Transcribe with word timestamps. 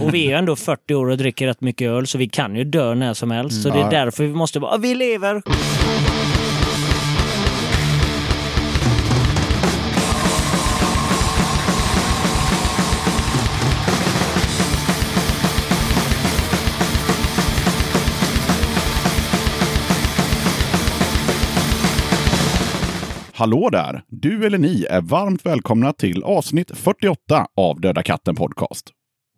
Och 0.00 0.14
vi 0.14 0.24
är 0.24 0.28
ju 0.28 0.34
ändå 0.34 0.56
40 0.56 0.94
år 0.94 1.10
och 1.10 1.16
dricker 1.18 1.46
rätt 1.46 1.60
mycket 1.60 1.88
öl, 1.88 2.06
så 2.06 2.18
vi 2.18 2.28
kan 2.28 2.56
ju 2.56 2.64
dö 2.64 2.94
när 2.94 3.14
som 3.14 3.30
helst. 3.30 3.62
Så 3.62 3.68
det 3.68 3.80
är 3.80 3.90
därför 3.90 4.24
vi 4.24 4.34
måste 4.34 4.58
vara, 4.60 4.76
vi 4.78 4.94
lever! 4.94 5.42
Hallå 23.36 23.68
där! 23.72 24.02
Du 24.08 24.46
eller 24.46 24.58
ni 24.58 24.86
är 24.90 25.00
varmt 25.00 25.46
välkomna 25.46 25.92
till 25.92 26.22
avsnitt 26.22 26.70
48 26.74 27.46
av 27.56 27.80
Döda 27.80 28.02
katten 28.02 28.34
Podcast. 28.34 28.93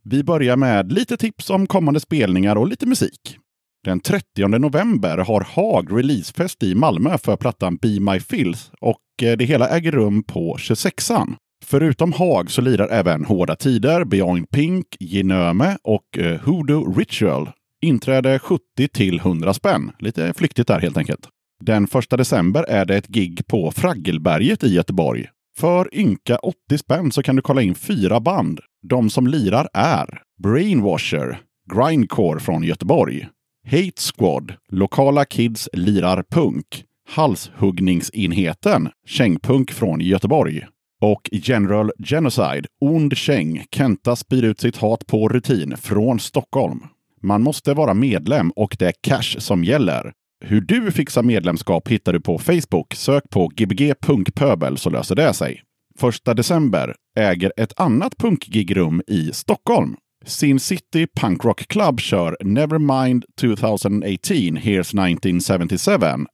Vi 0.09 0.25
börjar 0.25 0.57
med 0.57 0.93
lite 0.93 1.17
tips 1.17 1.51
om 1.51 1.67
kommande 1.67 2.01
spelningar 2.01 2.57
och 2.57 2.69
lite 2.69 2.87
musik. 2.87 3.39
Den 3.85 4.01
30 4.01 4.49
november 4.49 5.19
har 5.19 5.41
Haag 5.41 5.99
releasefest 5.99 6.63
i 6.63 6.75
Malmö 6.75 7.19
för 7.19 7.37
plattan 7.37 7.77
Be 7.77 8.01
My 8.01 8.21
Filth 8.21 8.61
och 8.81 9.03
eh, 9.23 9.37
det 9.37 9.45
hela 9.45 9.69
äger 9.69 9.93
rum 9.93 10.23
på 10.23 10.57
26an. 10.57 11.35
Förutom 11.65 12.13
Haag 12.13 12.51
så 12.51 12.61
lirar 12.61 12.89
även 12.89 13.25
Hårda 13.25 13.57
Tider, 13.57 14.05
Beyond 14.05 14.51
Pink, 14.51 14.87
Genöme 15.01 15.77
och 15.83 16.19
eh, 16.19 16.41
Hoodoo 16.41 16.93
Ritual. 16.93 17.51
Inträde 17.83 18.39
70 18.39 18.89
till 18.93 19.19
100 19.19 19.55
spänn. 19.55 19.93
Lite 19.99 20.35
flyktigt 20.35 20.69
där 20.69 20.81
helt 20.81 20.97
enkelt. 20.97 21.29
Den 21.65 21.85
1 21.85 22.11
december 22.11 22.63
är 22.63 22.85
det 22.85 22.97
ett 22.97 23.09
gig 23.09 23.47
på 23.47 23.71
Fraggelberget 23.71 24.65
i 24.65 24.75
Göteborg. 24.75 25.27
För 25.59 25.95
ynka 25.95 26.37
80 26.37 26.79
spänn 26.79 27.13
så 27.13 27.23
kan 27.23 27.37
du 27.37 27.43
kolla 27.43 27.63
in 27.63 27.75
fyra 27.75 28.21
band. 28.21 28.61
De 28.89 29.11
som 29.11 29.27
lirar 29.27 29.69
är 29.75 30.23
Brainwasher, 30.43 31.41
Grindcore 31.75 32.41
från 32.41 32.63
Göteborg, 32.63 33.29
Hate 33.65 34.03
Squad, 34.15 34.55
Lokala 34.73 35.25
Kids 35.25 35.69
lirar 35.73 36.25
punk, 36.31 36.85
Halshuggningsenheten, 37.09 38.89
Kängpunk 39.07 39.73
från 39.73 40.01
Göteborg 40.01 40.67
och 41.03 41.31
General 41.33 41.91
Genocide, 41.99 42.65
Ond 42.81 43.17
Käng, 43.17 43.65
Kenta 43.71 44.17
spyr 44.17 44.45
ut 44.45 44.61
sitt 44.61 44.77
hat 44.77 45.07
på 45.07 45.29
rutin 45.29 45.77
från 45.77 46.21
Stockholm. 46.21 46.81
Man 47.23 47.43
måste 47.43 47.75
vara 47.75 47.95
medlem 47.95 48.51
och 48.51 48.77
det 48.79 48.87
är 48.87 48.95
cash 49.01 49.39
som 49.39 49.65
gäller. 49.65 50.13
Hur 50.45 50.61
du 50.61 50.91
fixar 50.91 51.23
medlemskap 51.23 51.89
hittar 51.89 52.13
du 52.13 52.21
på 52.21 52.39
Facebook. 52.39 52.95
Sök 52.95 53.31
på 53.31 53.49
gbg.pöbel 53.49 54.79
så 54.79 54.91
löser 54.91 55.15
det 55.15 55.35
sig. 55.35 55.63
1 56.03 56.37
december 56.37 56.95
äger 57.19 57.53
ett 57.57 57.81
annat 57.81 58.17
punkgigrum 58.17 59.03
i 59.07 59.33
Stockholm. 59.33 59.97
Sin 60.25 60.61
City 60.61 61.07
Punk 61.21 61.45
Rock 61.45 61.69
Club 61.69 62.01
kör 62.01 62.37
Nevermind 62.41 63.25
2018 63.41 64.03
Here's 64.03 64.81
1977, 64.81 65.93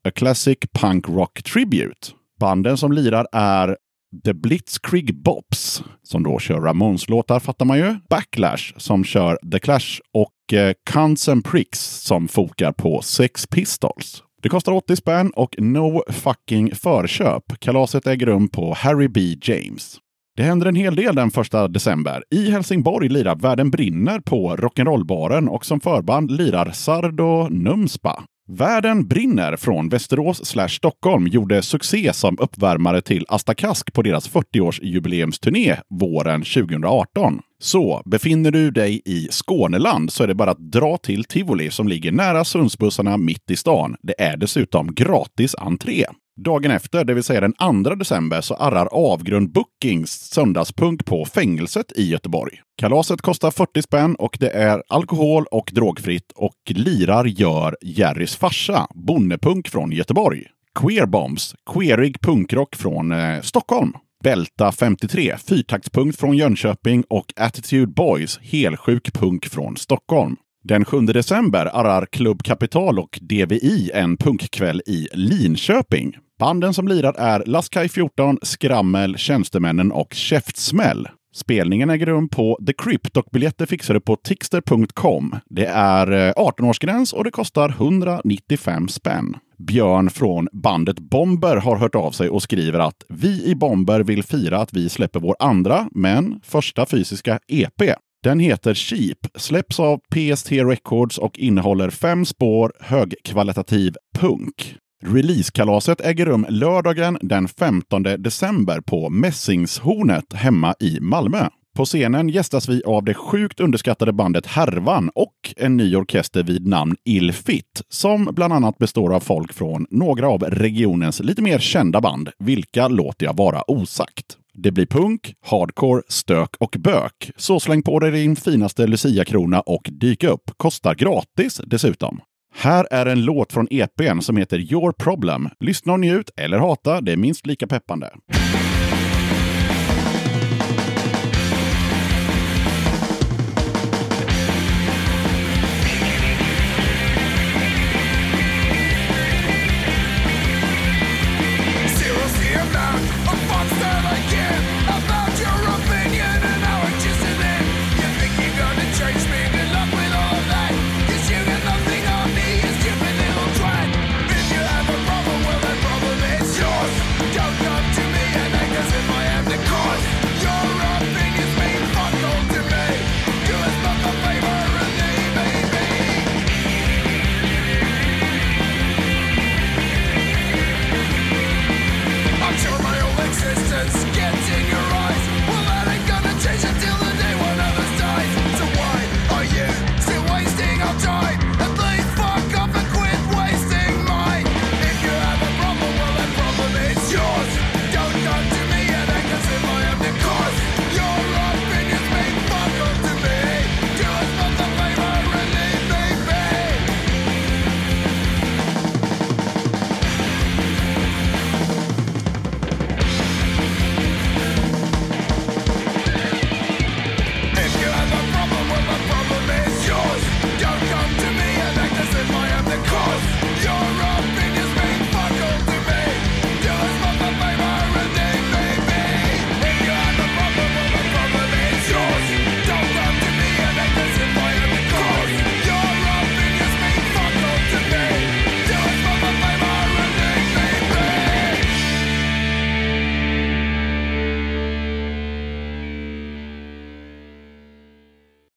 A 0.08 0.10
Classic 0.14 0.58
Punk 0.80 1.08
Rock 1.08 1.42
Tribute. 1.42 2.08
Banden 2.40 2.76
som 2.76 2.92
lirar 2.92 3.26
är 3.32 3.76
The 4.24 4.34
Blitzkrieg 4.34 5.22
Bops, 5.22 5.82
som 6.02 6.22
då 6.22 6.38
kör 6.38 6.60
Ramones-låtar 6.60 7.40
fattar 7.40 7.64
man 7.64 7.78
ju. 7.78 7.96
Backlash, 8.10 8.74
som 8.76 9.04
kör 9.04 9.38
The 9.52 9.58
Clash. 9.58 10.00
Och 10.14 10.58
eh, 10.58 10.74
Cunts 10.90 11.28
and 11.28 11.44
Pricks, 11.44 11.80
som 12.00 12.28
fokar 12.28 12.72
på 12.72 13.02
Sex 13.02 13.46
Pistols. 13.46 14.22
Det 14.42 14.48
kostar 14.48 14.72
80 14.72 14.96
spänn 14.96 15.30
och 15.36 15.54
no 15.58 16.02
fucking 16.08 16.74
förköp. 16.74 17.42
Kalaset 17.58 18.06
äger 18.06 18.26
rum 18.26 18.48
på 18.48 18.74
Harry 18.74 19.08
B. 19.08 19.20
James. 19.42 19.98
Det 20.36 20.42
händer 20.42 20.66
en 20.66 20.76
hel 20.76 20.96
del 20.96 21.14
den 21.14 21.30
första 21.30 21.68
december. 21.68 22.24
I 22.30 22.50
Helsingborg 22.50 23.08
lirar 23.08 23.36
Världen 23.36 23.70
brinner 23.70 24.20
på 24.20 24.56
Rock'n'Roll-baren 24.56 25.48
och 25.48 25.64
som 25.64 25.80
förband 25.80 26.30
lirar 26.30 26.70
Sardo 26.70 27.48
Numspa. 27.50 28.24
Världen 28.54 29.08
brinner 29.08 29.56
från 29.56 29.88
Västerås 29.88 30.46
slash 30.46 30.68
Stockholm 30.68 31.26
gjorde 31.26 31.62
succé 31.62 32.12
som 32.12 32.38
uppvärmare 32.40 33.02
till 33.02 33.26
Asta 33.28 33.54
Kask 33.54 33.92
på 33.92 34.02
deras 34.02 34.30
40-årsjubileumsturné 34.30 35.76
våren 36.00 36.42
2018. 36.42 37.40
Så 37.62 38.02
befinner 38.04 38.50
du 38.50 38.70
dig 38.70 39.02
i 39.04 39.28
Skåneland 39.30 40.12
så 40.12 40.22
är 40.22 40.26
det 40.26 40.34
bara 40.34 40.50
att 40.50 40.72
dra 40.72 40.96
till 40.96 41.24
Tivoli 41.24 41.70
som 41.70 41.88
ligger 41.88 42.12
nära 42.12 42.44
Sundsbussarna 42.44 43.16
mitt 43.16 43.50
i 43.50 43.56
stan. 43.56 43.96
Det 44.02 44.20
är 44.22 44.36
dessutom 44.36 44.94
gratis 44.94 45.54
entré. 45.54 46.04
Dagen 46.36 46.70
efter, 46.70 47.04
det 47.04 47.14
vill 47.14 47.22
säga 47.22 47.40
den 47.40 47.84
2 47.84 47.94
december, 47.94 48.40
så 48.40 48.54
arrar 48.54 48.86
Avgrund 48.92 49.52
Bookings 49.52 50.10
söndagspunk 50.10 51.04
på 51.04 51.24
fängelset 51.24 51.92
i 51.96 52.10
Göteborg. 52.10 52.60
Kalaset 52.76 53.22
kostar 53.22 53.50
40 53.50 53.82
spänn 53.82 54.14
och 54.14 54.36
det 54.40 54.50
är 54.50 54.82
alkohol 54.88 55.44
och 55.50 55.70
drogfritt 55.72 56.32
och 56.34 56.56
lirar 56.66 57.24
gör 57.24 57.76
Jerrys 57.82 58.36
farsa, 58.36 58.86
bonnepunk 58.94 59.68
från 59.68 59.92
Göteborg. 59.92 60.46
Queerbombs, 60.80 61.54
queerig 61.74 62.20
punkrock 62.20 62.76
från 62.76 63.12
eh, 63.12 63.40
Stockholm. 63.40 63.92
Bälta 64.24 64.72
53, 64.72 65.36
fyrtaktspunkt 65.48 66.20
från 66.20 66.36
Jönköping 66.36 67.04
och 67.08 67.32
Attitude 67.36 67.92
Boys, 67.92 68.38
helsjuk 68.42 69.12
punk 69.12 69.46
från 69.46 69.76
Stockholm. 69.76 70.36
Den 70.64 70.84
7 70.84 71.00
december 71.00 71.66
arrar 71.66 72.06
Klubb 72.06 72.42
Kapital 72.42 72.98
och 72.98 73.18
DVI 73.22 73.90
en 73.94 74.16
punkkväll 74.16 74.82
i 74.86 75.08
Linköping. 75.12 76.16
Banden 76.38 76.74
som 76.74 76.88
lirar 76.88 77.14
är 77.18 77.42
Laskaj 77.46 77.88
14, 77.88 78.38
Skrammel, 78.42 79.16
Tjänstemännen 79.16 79.92
och 79.92 80.14
Käftsmäll. 80.14 81.08
Spelningen 81.34 81.90
äger 81.90 82.06
rum 82.06 82.28
på 82.28 82.58
The 82.66 82.72
Crypt 82.72 83.16
och 83.16 83.26
biljetter 83.32 83.66
fixar 83.66 83.94
du 83.94 84.00
på 84.00 84.16
tixter.com. 84.16 85.36
Det 85.50 85.66
är 85.66 86.12
eh, 86.12 86.32
18-årsgräns 86.32 87.14
och 87.14 87.24
det 87.24 87.30
kostar 87.30 87.68
195 87.68 88.88
spänn. 88.88 89.36
Björn 89.58 90.10
från 90.10 90.48
bandet 90.52 90.98
Bomber 90.98 91.56
har 91.56 91.76
hört 91.76 91.94
av 91.94 92.10
sig 92.10 92.28
och 92.28 92.42
skriver 92.42 92.78
att 92.78 93.04
vi 93.08 93.44
i 93.44 93.54
Bomber 93.54 94.00
vill 94.00 94.22
fira 94.22 94.58
att 94.58 94.72
vi 94.72 94.88
släpper 94.88 95.20
vår 95.20 95.36
andra, 95.38 95.88
men 95.92 96.40
första 96.44 96.86
fysiska 96.86 97.38
EP. 97.48 97.82
Den 98.24 98.40
heter 98.40 98.74
Cheap, 98.74 99.18
släpps 99.34 99.80
av 99.80 99.98
PST 99.98 100.52
Records 100.52 101.18
och 101.18 101.38
innehåller 101.38 101.90
fem 101.90 102.24
spår 102.24 102.72
högkvalitativ 102.80 103.94
punk. 104.18 104.76
Releasekalaset 105.04 106.00
äger 106.00 106.26
rum 106.26 106.46
lördagen 106.48 107.18
den 107.22 107.48
15 107.48 108.02
december 108.02 108.80
på 108.80 109.10
Mässingshornet 109.10 110.32
hemma 110.32 110.74
i 110.80 111.00
Malmö. 111.00 111.48
På 111.76 111.84
scenen 111.84 112.28
gästas 112.28 112.68
vi 112.68 112.82
av 112.82 113.04
det 113.04 113.14
sjukt 113.14 113.60
underskattade 113.60 114.12
bandet 114.12 114.46
Härvan 114.46 115.10
och 115.14 115.54
en 115.56 115.76
ny 115.76 115.96
orkester 115.96 116.42
vid 116.42 116.66
namn 116.66 116.96
Illfit, 117.04 117.82
som 117.88 118.28
bland 118.32 118.52
annat 118.52 118.78
består 118.78 119.14
av 119.14 119.20
folk 119.20 119.52
från 119.52 119.86
några 119.90 120.28
av 120.28 120.42
regionens 120.42 121.20
lite 121.20 121.42
mer 121.42 121.58
kända 121.58 122.00
band. 122.00 122.30
Vilka 122.38 122.88
låter 122.88 123.26
jag 123.26 123.36
vara 123.36 123.70
osagt. 123.70 124.38
Det 124.54 124.72
blir 124.72 124.86
punk, 124.86 125.34
hardcore, 125.46 126.02
stök 126.08 126.56
och 126.60 126.76
bök. 126.78 127.30
Så 127.36 127.60
släng 127.60 127.82
på 127.82 127.98
dig 127.98 128.10
din 128.10 128.36
finaste 128.36 128.86
Lucia-krona 128.86 129.60
och 129.60 129.88
dyk 129.90 130.24
upp. 130.24 130.50
Kostar 130.56 130.94
gratis 130.94 131.60
dessutom. 131.66 132.20
Här 132.54 132.86
är 132.90 133.06
en 133.06 133.24
låt 133.24 133.52
från 133.52 133.68
EPn 133.70 134.20
som 134.20 134.36
heter 134.36 134.58
Your 134.58 134.92
Problem. 134.92 135.48
Lyssna 135.60 135.92
och 135.92 136.00
njut, 136.00 136.30
eller 136.36 136.58
hata, 136.58 137.00
det 137.00 137.12
är 137.12 137.16
minst 137.16 137.46
lika 137.46 137.66
peppande. 137.66 138.10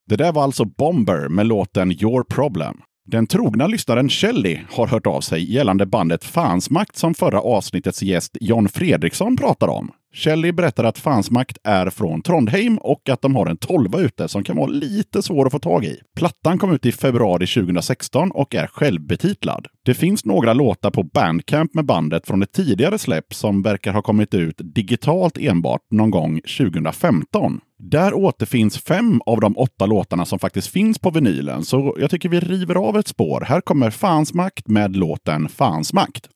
Det 0.09 0.15
där 0.15 0.31
var 0.31 0.43
alltså 0.43 0.65
Bomber 0.65 1.29
med 1.29 1.47
låten 1.47 1.91
Your 1.91 2.23
Problem. 2.23 2.77
Den 3.05 3.27
trogna 3.27 3.67
lyssnaren 3.67 4.09
Shelly 4.09 4.59
har 4.71 4.87
hört 4.87 5.07
av 5.07 5.21
sig 5.21 5.53
gällande 5.53 5.85
bandet 5.85 6.23
Fansmakt 6.23 6.95
som 6.95 7.13
förra 7.13 7.41
avsnittets 7.41 8.03
gäst 8.03 8.37
John 8.41 8.69
Fredriksson 8.69 9.37
pratar 9.37 9.67
om. 9.67 9.91
Shelley 10.15 10.51
berättar 10.51 10.83
att 10.83 10.97
Fansmakt 10.97 11.57
är 11.63 11.89
från 11.89 12.21
Trondheim 12.21 12.77
och 12.77 13.09
att 13.09 13.21
de 13.21 13.35
har 13.35 13.45
en 13.45 13.57
tolva 13.57 13.99
ute 13.99 14.27
som 14.27 14.43
kan 14.43 14.57
vara 14.57 14.67
lite 14.67 15.21
svår 15.21 15.45
att 15.45 15.51
få 15.51 15.59
tag 15.59 15.85
i. 15.85 15.99
Plattan 16.15 16.57
kom 16.57 16.73
ut 16.73 16.85
i 16.85 16.91
februari 16.91 17.47
2016 17.47 18.31
och 18.31 18.55
är 18.55 18.67
självbetitlad. 18.67 19.67
Det 19.85 19.93
finns 19.93 20.25
några 20.25 20.53
låtar 20.53 20.91
på 20.91 21.03
Bandcamp 21.03 21.73
med 21.73 21.85
bandet 21.85 22.27
från 22.27 22.43
ett 22.43 22.51
tidigare 22.51 22.97
släpp 22.97 23.33
som 23.33 23.61
verkar 23.61 23.93
ha 23.93 24.01
kommit 24.01 24.33
ut 24.33 24.55
digitalt 24.57 25.37
enbart 25.37 25.81
någon 25.91 26.11
gång 26.11 26.41
2015. 26.57 27.59
Där 27.79 28.13
återfinns 28.13 28.77
fem 28.77 29.21
av 29.25 29.39
de 29.39 29.57
åtta 29.57 29.85
låtarna 29.85 30.25
som 30.25 30.39
faktiskt 30.39 30.67
finns 30.67 30.99
på 30.99 31.09
vinylen, 31.09 31.65
så 31.65 31.95
jag 31.99 32.09
tycker 32.09 32.29
vi 32.29 32.39
river 32.39 32.75
av 32.75 32.97
ett 32.97 33.07
spår. 33.07 33.45
Här 33.47 33.61
kommer 33.61 33.89
Fansmakt 33.89 34.67
med 34.67 34.95
låten 34.95 35.49
Fansmakt. 35.49 36.29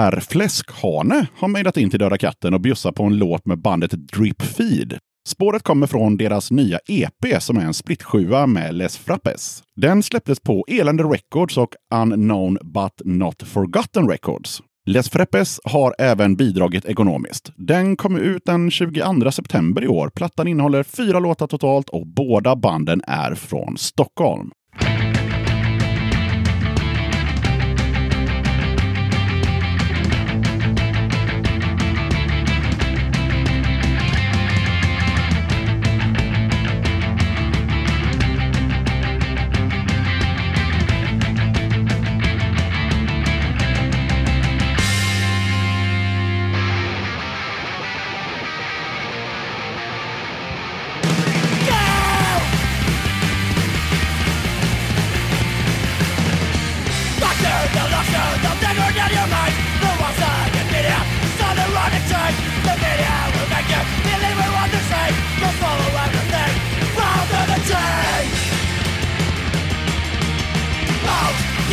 Herr 0.00 0.20
Fläskhane 0.20 1.26
har 1.36 1.48
mejlat 1.48 1.76
in 1.76 1.90
till 1.90 1.98
Döda 1.98 2.18
katten 2.18 2.54
och 2.54 2.60
bjussar 2.60 2.92
på 2.92 3.02
en 3.02 3.18
låt 3.18 3.46
med 3.46 3.58
bandet 3.58 3.90
Drip 3.90 4.42
Feed. 4.42 4.98
Spåret 5.28 5.62
kommer 5.62 5.86
från 5.86 6.16
deras 6.16 6.50
nya 6.50 6.78
EP 6.88 7.42
som 7.42 7.56
är 7.56 7.60
en 7.64 7.74
splittsjua 7.74 8.46
med 8.46 8.74
Les 8.74 8.98
Frappes. 8.98 9.62
Den 9.76 10.02
släpptes 10.02 10.40
på 10.40 10.64
Elände 10.68 11.02
Records 11.02 11.56
och 11.56 11.74
Unknown 11.94 12.58
But 12.62 12.92
Not 13.04 13.42
Forgotten 13.42 14.08
Records. 14.08 14.62
Les 14.86 15.10
Frappes 15.10 15.60
har 15.64 15.94
även 15.98 16.36
bidragit 16.36 16.84
ekonomiskt. 16.84 17.52
Den 17.56 17.96
kom 17.96 18.16
ut 18.16 18.42
den 18.44 18.70
22 18.70 19.30
september 19.30 19.84
i 19.84 19.88
år. 19.88 20.10
Plattan 20.14 20.48
innehåller 20.48 20.82
fyra 20.82 21.18
låtar 21.18 21.46
totalt 21.46 21.88
och 21.88 22.06
båda 22.06 22.56
banden 22.56 23.02
är 23.06 23.34
från 23.34 23.78
Stockholm. 23.78 24.50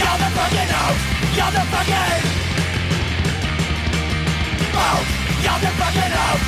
You're 0.08 0.20
the 0.20 0.30
fucking 0.38 0.72
out. 0.72 0.98
You're 1.36 1.52
the 1.52 1.64
fucking 1.68 2.16
out. 4.72 5.08
You're 5.44 5.60
the 5.60 5.72
fucking 5.80 6.14
out. 6.24 6.42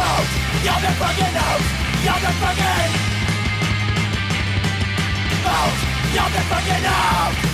Out. 0.00 0.28
You're 0.64 0.80
the 0.84 0.90
fucking 1.00 1.36
out. 1.36 1.62
You're 2.02 2.20
the 2.24 2.32
fucking 2.40 2.92
out. 5.52 5.76
You're 6.14 6.30
the 6.32 6.40
fucking 6.48 6.86
out. 6.86 7.53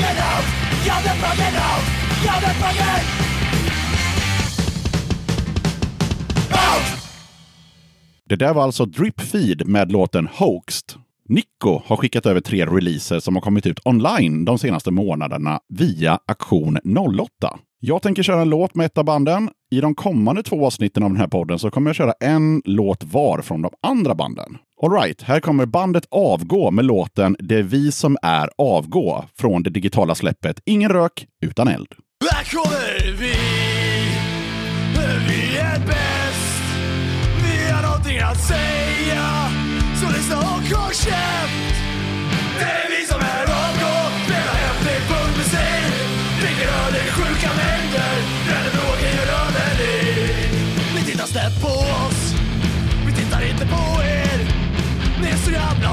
fucking 0.00 0.22
out. 0.30 0.44
You're 0.86 1.02
the 1.02 1.14
fucking 1.22 1.56
out. 1.66 1.82
You're 2.24 2.40
the 2.40 2.52
fucking 2.60 2.86
out. 2.86 3.30
Det 8.28 8.36
där 8.36 8.54
var 8.54 8.62
alltså 8.62 8.84
Drip 8.84 9.20
Feed 9.20 9.66
med 9.66 9.92
låten 9.92 10.28
Hoaxed. 10.32 11.00
Nico 11.28 11.82
har 11.86 11.96
skickat 11.96 12.26
över 12.26 12.40
tre 12.40 12.66
releaser 12.66 13.20
som 13.20 13.34
har 13.34 13.42
kommit 13.42 13.66
ut 13.66 13.80
online 13.84 14.44
de 14.44 14.58
senaste 14.58 14.90
månaderna 14.90 15.60
via 15.68 16.18
Aktion 16.26 16.78
08. 17.18 17.58
Jag 17.80 18.02
tänker 18.02 18.22
köra 18.22 18.42
en 18.42 18.48
låt 18.50 18.74
med 18.74 18.86
ett 18.86 18.98
av 18.98 19.04
banden. 19.04 19.50
I 19.70 19.80
de 19.80 19.94
kommande 19.94 20.42
två 20.42 20.66
avsnitten 20.66 21.02
av 21.02 21.10
den 21.10 21.20
här 21.20 21.26
podden 21.26 21.58
så 21.58 21.70
kommer 21.70 21.88
jag 21.88 21.96
köra 21.96 22.12
en 22.20 22.62
låt 22.64 23.04
var 23.04 23.42
från 23.42 23.62
de 23.62 23.70
andra 23.82 24.14
banden. 24.14 24.58
Alright, 24.82 25.22
här 25.22 25.40
kommer 25.40 25.66
bandet 25.66 26.04
Avgå 26.10 26.70
med 26.70 26.84
låten 26.84 27.36
Det 27.38 27.54
är 27.54 27.62
vi 27.62 27.92
som 27.92 28.16
är 28.22 28.50
Avgå 28.58 29.24
från 29.38 29.62
det 29.62 29.70
digitala 29.70 30.14
släppet 30.14 30.60
Ingen 30.64 30.90
rök 30.90 31.26
utan 31.42 31.68
eld. 31.68 31.88
Här 32.32 32.44
kommer 32.44 33.12
vi. 33.20 33.34
Vi 35.28 35.58
är 35.58 35.78
bäst. 35.86 36.62
Vi 37.44 37.72
har 37.72 37.82
någonting 37.82 38.18
att 38.18 38.40
säga. 38.48 39.26
Så 40.00 40.06
lyssna 40.16 40.36
och 40.38 40.44
håll 40.44 40.94
käft. 41.04 41.74
Det 42.58 42.64
är 42.64 42.88
vi 42.94 43.06
som 43.06 43.20
är 43.20 43.44
AMK. 43.60 43.84
Spelar 44.24 44.56
häftig 44.66 44.98
punkmusik. 45.10 45.92
Dricker 46.40 46.68
öl 46.80 46.94
i 47.02 47.04
sjuka 47.16 47.50
mängder. 47.62 48.16
Bränner 48.46 48.72
bråk 48.76 49.00
i 49.08 49.12
överliv. 49.42 50.50
Ni 50.94 51.00
tittar 51.10 51.26
snett 51.26 51.62
på 51.62 51.68
oss. 51.68 52.19
Ni 55.22 55.28
är 55.28 55.36
så 55.36 55.50
jävla 55.50 55.90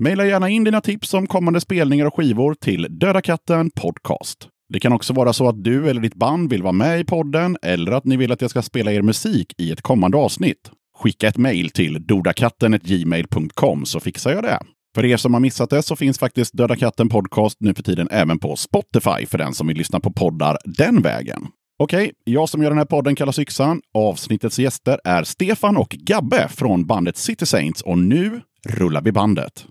Maila 0.00 0.26
gärna 0.26 0.48
in 0.48 0.64
dina 0.64 0.80
tips 0.80 1.14
om 1.14 1.26
kommande 1.26 1.60
spelningar 1.60 2.06
och 2.06 2.16
skivor 2.16 2.54
till 2.54 2.86
Döda 2.90 3.20
katten 3.20 3.70
Podcast. 3.70 4.48
Det 4.72 4.80
kan 4.80 4.92
också 4.92 5.12
vara 5.12 5.32
så 5.32 5.48
att 5.48 5.64
du 5.64 5.90
eller 5.90 6.00
ditt 6.00 6.14
band 6.14 6.50
vill 6.50 6.62
vara 6.62 6.72
med 6.72 7.00
i 7.00 7.04
podden 7.04 7.56
eller 7.62 7.92
att 7.92 8.04
ni 8.04 8.16
vill 8.16 8.32
att 8.32 8.40
jag 8.40 8.50
ska 8.50 8.62
spela 8.62 8.92
er 8.92 9.02
musik 9.02 9.54
i 9.58 9.72
ett 9.72 9.82
kommande 9.82 10.16
avsnitt. 10.16 10.70
Skicka 10.98 11.28
ett 11.28 11.36
mejl 11.36 11.70
till 11.70 12.06
dodakatten.gmail.com 12.06 13.86
så 13.86 14.00
fixar 14.00 14.30
jag 14.30 14.42
det. 14.42 14.58
För 14.94 15.04
er 15.04 15.16
som 15.16 15.34
har 15.34 15.40
missat 15.40 15.70
det 15.70 15.82
så 15.82 15.96
finns 15.96 16.18
faktiskt 16.18 16.56
Döda 16.56 16.76
katten 16.76 17.08
Podcast 17.08 17.56
nu 17.60 17.74
för 17.74 17.82
tiden 17.82 18.08
även 18.10 18.38
på 18.38 18.56
Spotify 18.56 19.26
för 19.26 19.38
den 19.38 19.54
som 19.54 19.66
vill 19.66 19.76
lyssna 19.76 20.00
på 20.00 20.12
poddar 20.12 20.58
den 20.64 21.02
vägen. 21.02 21.46
Okej, 21.78 22.12
jag 22.24 22.48
som 22.48 22.62
gör 22.62 22.70
den 22.70 22.78
här 22.78 22.84
podden 22.84 23.14
kallas 23.14 23.38
Yxan. 23.38 23.80
Avsnittets 23.94 24.58
gäster 24.58 25.00
är 25.04 25.24
Stefan 25.24 25.76
och 25.76 25.88
Gabbe 25.88 26.48
från 26.48 26.86
bandet 26.86 27.16
City 27.16 27.46
Saints 27.46 27.82
och 27.82 27.98
nu 27.98 28.40
rullar 28.66 29.02
vi 29.02 29.12
bandet. 29.12 29.66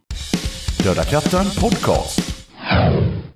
Döda 0.83 1.03
katten 1.03 1.45
Podcast. 1.59 2.35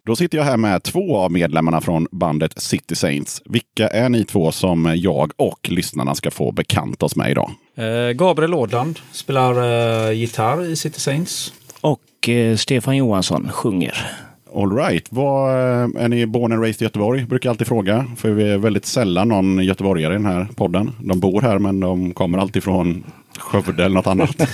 Då 0.05 0.15
sitter 0.15 0.37
jag 0.37 0.45
här 0.45 0.57
med 0.57 0.83
två 0.83 1.17
av 1.17 1.31
medlemmarna 1.31 1.81
från 1.81 2.07
bandet 2.11 2.61
City 2.61 2.95
Saints. 2.95 3.41
Vilka 3.45 3.87
är 3.87 4.09
ni 4.09 4.23
två 4.25 4.51
som 4.51 4.93
jag 4.97 5.31
och 5.37 5.69
lyssnarna 5.69 6.15
ska 6.15 6.31
få 6.31 6.51
bekanta 6.51 7.05
oss 7.05 7.15
med 7.15 7.31
idag? 7.31 7.51
Eh, 7.77 8.11
Gabriel 8.11 8.53
Ådland 8.53 8.99
spelar 9.11 9.53
eh, 10.07 10.11
gitarr 10.11 10.65
i 10.65 10.75
City 10.75 10.99
Saints. 10.99 11.53
Och 11.81 12.29
eh, 12.29 12.55
Stefan 12.55 12.97
Johansson 12.97 13.49
sjunger. 13.51 13.93
All 14.55 14.75
right. 14.75 15.07
Vad, 15.09 15.49
eh, 15.49 16.03
är 16.03 16.07
ni 16.07 16.25
born 16.25 16.51
and 16.51 16.61
raised 16.61 16.81
i 16.81 16.85
Göteborg? 16.85 17.25
Brukar 17.25 17.47
jag 17.49 17.53
alltid 17.53 17.67
fråga. 17.67 18.05
För 18.17 18.31
vi 18.31 18.51
är 18.51 18.57
väldigt 18.57 18.85
sällan 18.85 19.27
någon 19.27 19.63
göteborgare 19.63 20.13
i 20.13 20.17
den 20.17 20.25
här 20.25 20.47
podden. 20.55 20.91
De 20.99 21.19
bor 21.19 21.41
här 21.41 21.59
men 21.59 21.79
de 21.79 22.13
kommer 22.13 22.37
alltid 22.37 22.63
från 22.63 23.03
Skövde 23.37 23.85
eller 23.85 23.95
något 23.95 24.07
annat. 24.07 24.35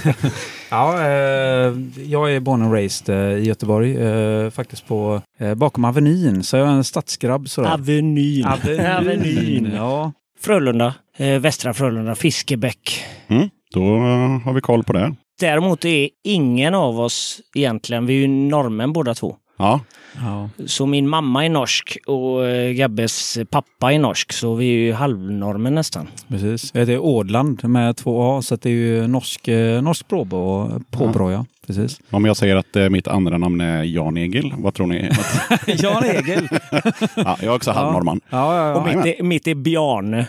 Ja, 0.69 1.01
eh, 1.01 1.73
jag 2.05 2.33
är 2.35 2.39
born 2.39 2.61
and 2.61 2.73
raised 2.73 3.09
eh, 3.15 3.37
i 3.37 3.45
Göteborg, 3.45 3.97
eh, 3.97 4.49
faktiskt 4.49 4.87
på 4.87 5.21
eh, 5.39 5.55
bakom 5.55 5.85
Avenyn. 5.85 6.43
Så 6.43 6.57
jag 6.57 6.67
är 6.67 6.71
en 6.71 6.83
stadsgrabb. 6.83 7.49
Sådär. 7.49 7.73
Avenyn. 7.73 8.45
Avenyn. 8.45 9.71
Ja. 9.75 10.11
Frölunda. 10.39 10.93
Eh, 11.17 11.39
Västra 11.39 11.73
Frölunda. 11.73 12.15
Fiskebäck. 12.15 13.03
Mm, 13.27 13.49
då 13.73 13.81
eh, 13.81 14.39
har 14.45 14.53
vi 14.53 14.61
koll 14.61 14.83
på 14.83 14.93
det. 14.93 15.15
Däremot 15.39 15.85
är 15.85 16.09
ingen 16.23 16.73
av 16.73 16.99
oss 16.99 17.41
egentligen, 17.55 18.05
vi 18.05 18.13
är 18.13 18.19
ju 18.19 18.27
norrmän 18.27 18.93
båda 18.93 19.13
två. 19.13 19.35
Ja, 19.57 19.79
ja. 20.15 20.49
Så 20.65 20.85
min 20.85 21.09
mamma 21.09 21.45
är 21.45 21.49
norsk 21.49 21.97
och 22.05 22.45
eh, 22.47 22.71
Gabbes 22.71 23.37
pappa 23.49 23.93
är 23.93 23.99
norsk. 23.99 24.33
Så 24.33 24.55
vi 24.55 24.65
är 24.65 24.79
ju 24.79 24.93
halvnormen 24.93 25.75
nästan. 25.75 26.07
Precis. 26.27 26.71
Jag 26.73 26.79
heter 26.79 26.99
Ådland 26.99 27.63
med 27.63 27.97
två 27.97 28.37
A, 28.37 28.41
så 28.41 28.55
det 28.55 28.69
är 28.69 28.73
ju 28.73 29.07
norsk, 29.07 29.47
eh, 29.47 29.81
norsk 29.81 30.07
påbrå, 30.07 30.71
påbrå 30.91 31.31
ja. 31.31 31.45
Precis. 31.67 31.99
om 32.11 32.25
jag 32.25 32.37
säger 32.37 32.55
att 32.55 32.75
eh, 32.75 32.89
mitt 32.89 33.07
andra 33.07 33.37
namn 33.37 33.61
är 33.61 33.83
Jan 33.83 34.17
Egil, 34.17 34.53
vad 34.57 34.73
tror 34.73 34.87
ni? 34.87 35.09
Jan 35.67 36.03
Egil. 36.03 36.47
ja, 37.15 37.37
jag 37.41 37.43
är 37.43 37.55
också 37.55 37.71
halvnorrman. 37.71 38.21
Ja, 38.29 38.55
ja, 38.55 38.75
Och 38.81 38.89
ja. 38.89 38.95
mitt 39.03 39.19
är, 39.19 39.23
mitt 39.23 39.47
är 39.47 39.55
Bjarne. 39.55 40.27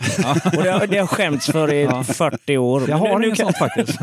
Och 0.56 0.62
det, 0.62 0.70
har- 0.70 0.86
det 0.86 0.98
har 0.98 1.06
skämts 1.06 1.46
för 1.46 1.72
i 1.74 1.88
40 2.04 2.56
år. 2.58 2.82
Jag 2.88 2.96
har 2.96 3.22
inget 3.24 3.38
kan- 3.38 3.46
sånt 3.52 3.58
faktiskt. 3.58 3.98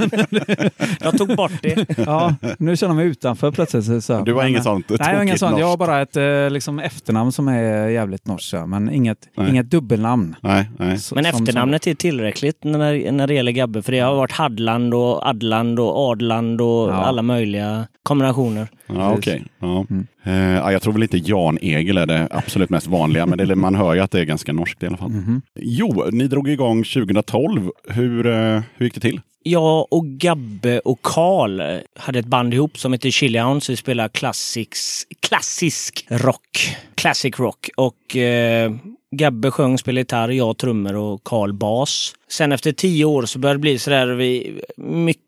Jag 1.03 1.17
tog 1.17 1.35
bort 1.35 1.51
det. 1.61 1.85
Ja, 2.05 2.35
nu 2.59 2.77
känner 2.77 2.89
jag 2.93 2.95
mig 2.95 3.05
utanför 3.05 3.51
plötsligt. 3.51 4.03
Så. 4.03 4.21
Du 4.21 4.33
har 4.33 4.41
Men, 4.41 4.49
inget 4.49 4.63
sånt 4.63 4.89
Nej, 4.89 4.97
jag 4.99 5.15
har 5.15 5.23
inget 5.23 5.39
sånt. 5.39 5.59
Jag 5.59 5.67
har 5.67 5.77
bara 5.77 6.01
ett 6.01 6.15
eh, 6.17 6.49
liksom, 6.49 6.79
efternamn 6.79 7.31
som 7.31 7.47
är 7.47 7.87
jävligt 7.87 8.27
norskt. 8.27 8.53
ja, 8.53 8.65
Men 8.65 8.89
inget, 8.89 9.17
Nej. 9.37 9.49
inget 9.49 9.69
dubbelnamn. 9.71 10.35
Nej, 10.41 10.69
nej. 10.79 10.97
Så- 10.97 11.15
Men 11.15 11.23
som- 11.25 11.43
efternamnet 11.43 11.87
är 11.87 11.93
tillräckligt 11.95 12.63
när, 12.63 13.11
när 13.11 13.27
det 13.27 13.33
gäller 13.33 13.51
Gabbe. 13.51 13.81
För 13.81 13.91
det 13.91 13.99
har 13.99 14.15
varit 14.15 14.31
Hadland 14.31 14.93
och 14.93 15.25
Adland 15.27 15.79
och 15.79 15.97
Adland 15.97 16.61
och 16.61 16.89
Ja. 16.89 16.93
alla 16.93 17.21
möjliga 17.25 17.87
kombinationer. 18.03 18.67
Ja, 18.87 19.13
okej. 19.13 19.43
Ja. 19.59 19.85
Mm. 19.89 20.07
Eh, 20.23 20.33
ja, 20.33 20.71
jag 20.71 20.81
tror 20.81 20.93
väl 20.93 21.03
inte 21.03 21.17
Jan 21.17 21.57
Egil 21.61 21.97
är 21.97 22.05
det 22.05 22.27
absolut 22.31 22.69
mest 22.69 22.87
vanliga, 22.87 23.25
men 23.25 23.37
det, 23.37 23.55
man 23.55 23.75
hör 23.75 23.93
ju 23.93 24.01
att 24.01 24.11
det 24.11 24.19
är 24.19 24.25
ganska 24.25 24.53
norskt 24.53 24.83
i 24.83 24.87
alla 24.87 24.97
fall. 24.97 25.09
Mhm. 25.09 25.41
Jo, 25.59 26.05
ni 26.11 26.27
drog 26.27 26.49
igång 26.49 26.83
2012. 26.83 27.69
Hur, 27.89 28.27
eh, 28.27 28.61
hur 28.75 28.85
gick 28.85 28.93
det 28.93 28.99
till? 28.99 29.21
Jag 29.43 29.93
och 29.93 30.05
Gabbe 30.05 30.79
och 30.79 30.99
Karl 31.01 31.81
hade 31.99 32.19
ett 32.19 32.25
band 32.25 32.53
ihop 32.53 32.77
som 32.79 32.93
heter 32.93 33.09
Chili 33.09 33.39
Hounds. 33.39 33.69
Vi 33.69 33.75
spelar 33.75 34.07
klassisk, 34.07 35.07
klassisk 35.19 36.07
rock. 36.09 36.75
Classic 36.95 37.39
rock. 37.39 37.69
Och 37.77 38.15
eh, 38.15 38.71
Gabbe 39.11 39.51
sjöng, 39.51 39.77
spelade 39.77 40.01
gitarr, 40.01 40.29
jag 40.29 40.57
trummor 40.57 40.95
och 40.95 41.23
Karl 41.23 41.53
bas. 41.53 42.13
Sen 42.29 42.51
efter 42.51 42.71
tio 42.71 43.05
år 43.05 43.25
så 43.25 43.39
började 43.39 43.57
det 43.57 43.61
bli 43.61 43.79
sådär, 43.79 44.07
vi, 44.07 44.61
mycket, 44.77 45.24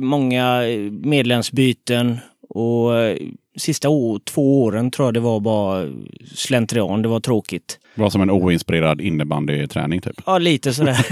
många 0.00 0.62
medlemsbyten 0.90 2.18
och 2.48 2.98
eh, 2.98 3.16
sista 3.56 3.88
två 4.24 4.62
åren 4.62 4.90
tror 4.90 5.06
jag 5.06 5.14
det 5.14 5.20
var 5.20 5.40
bara 5.40 5.88
slentrian, 6.34 7.02
det 7.02 7.08
var 7.08 7.20
tråkigt. 7.20 7.78
Det 7.94 8.00
var 8.00 8.10
som 8.10 8.22
en 8.22 8.30
oinspirerad 8.30 9.00
innebandyträning 9.00 10.00
typ. 10.00 10.20
Ja, 10.26 10.38
lite 10.38 10.74
sådär. 10.74 11.06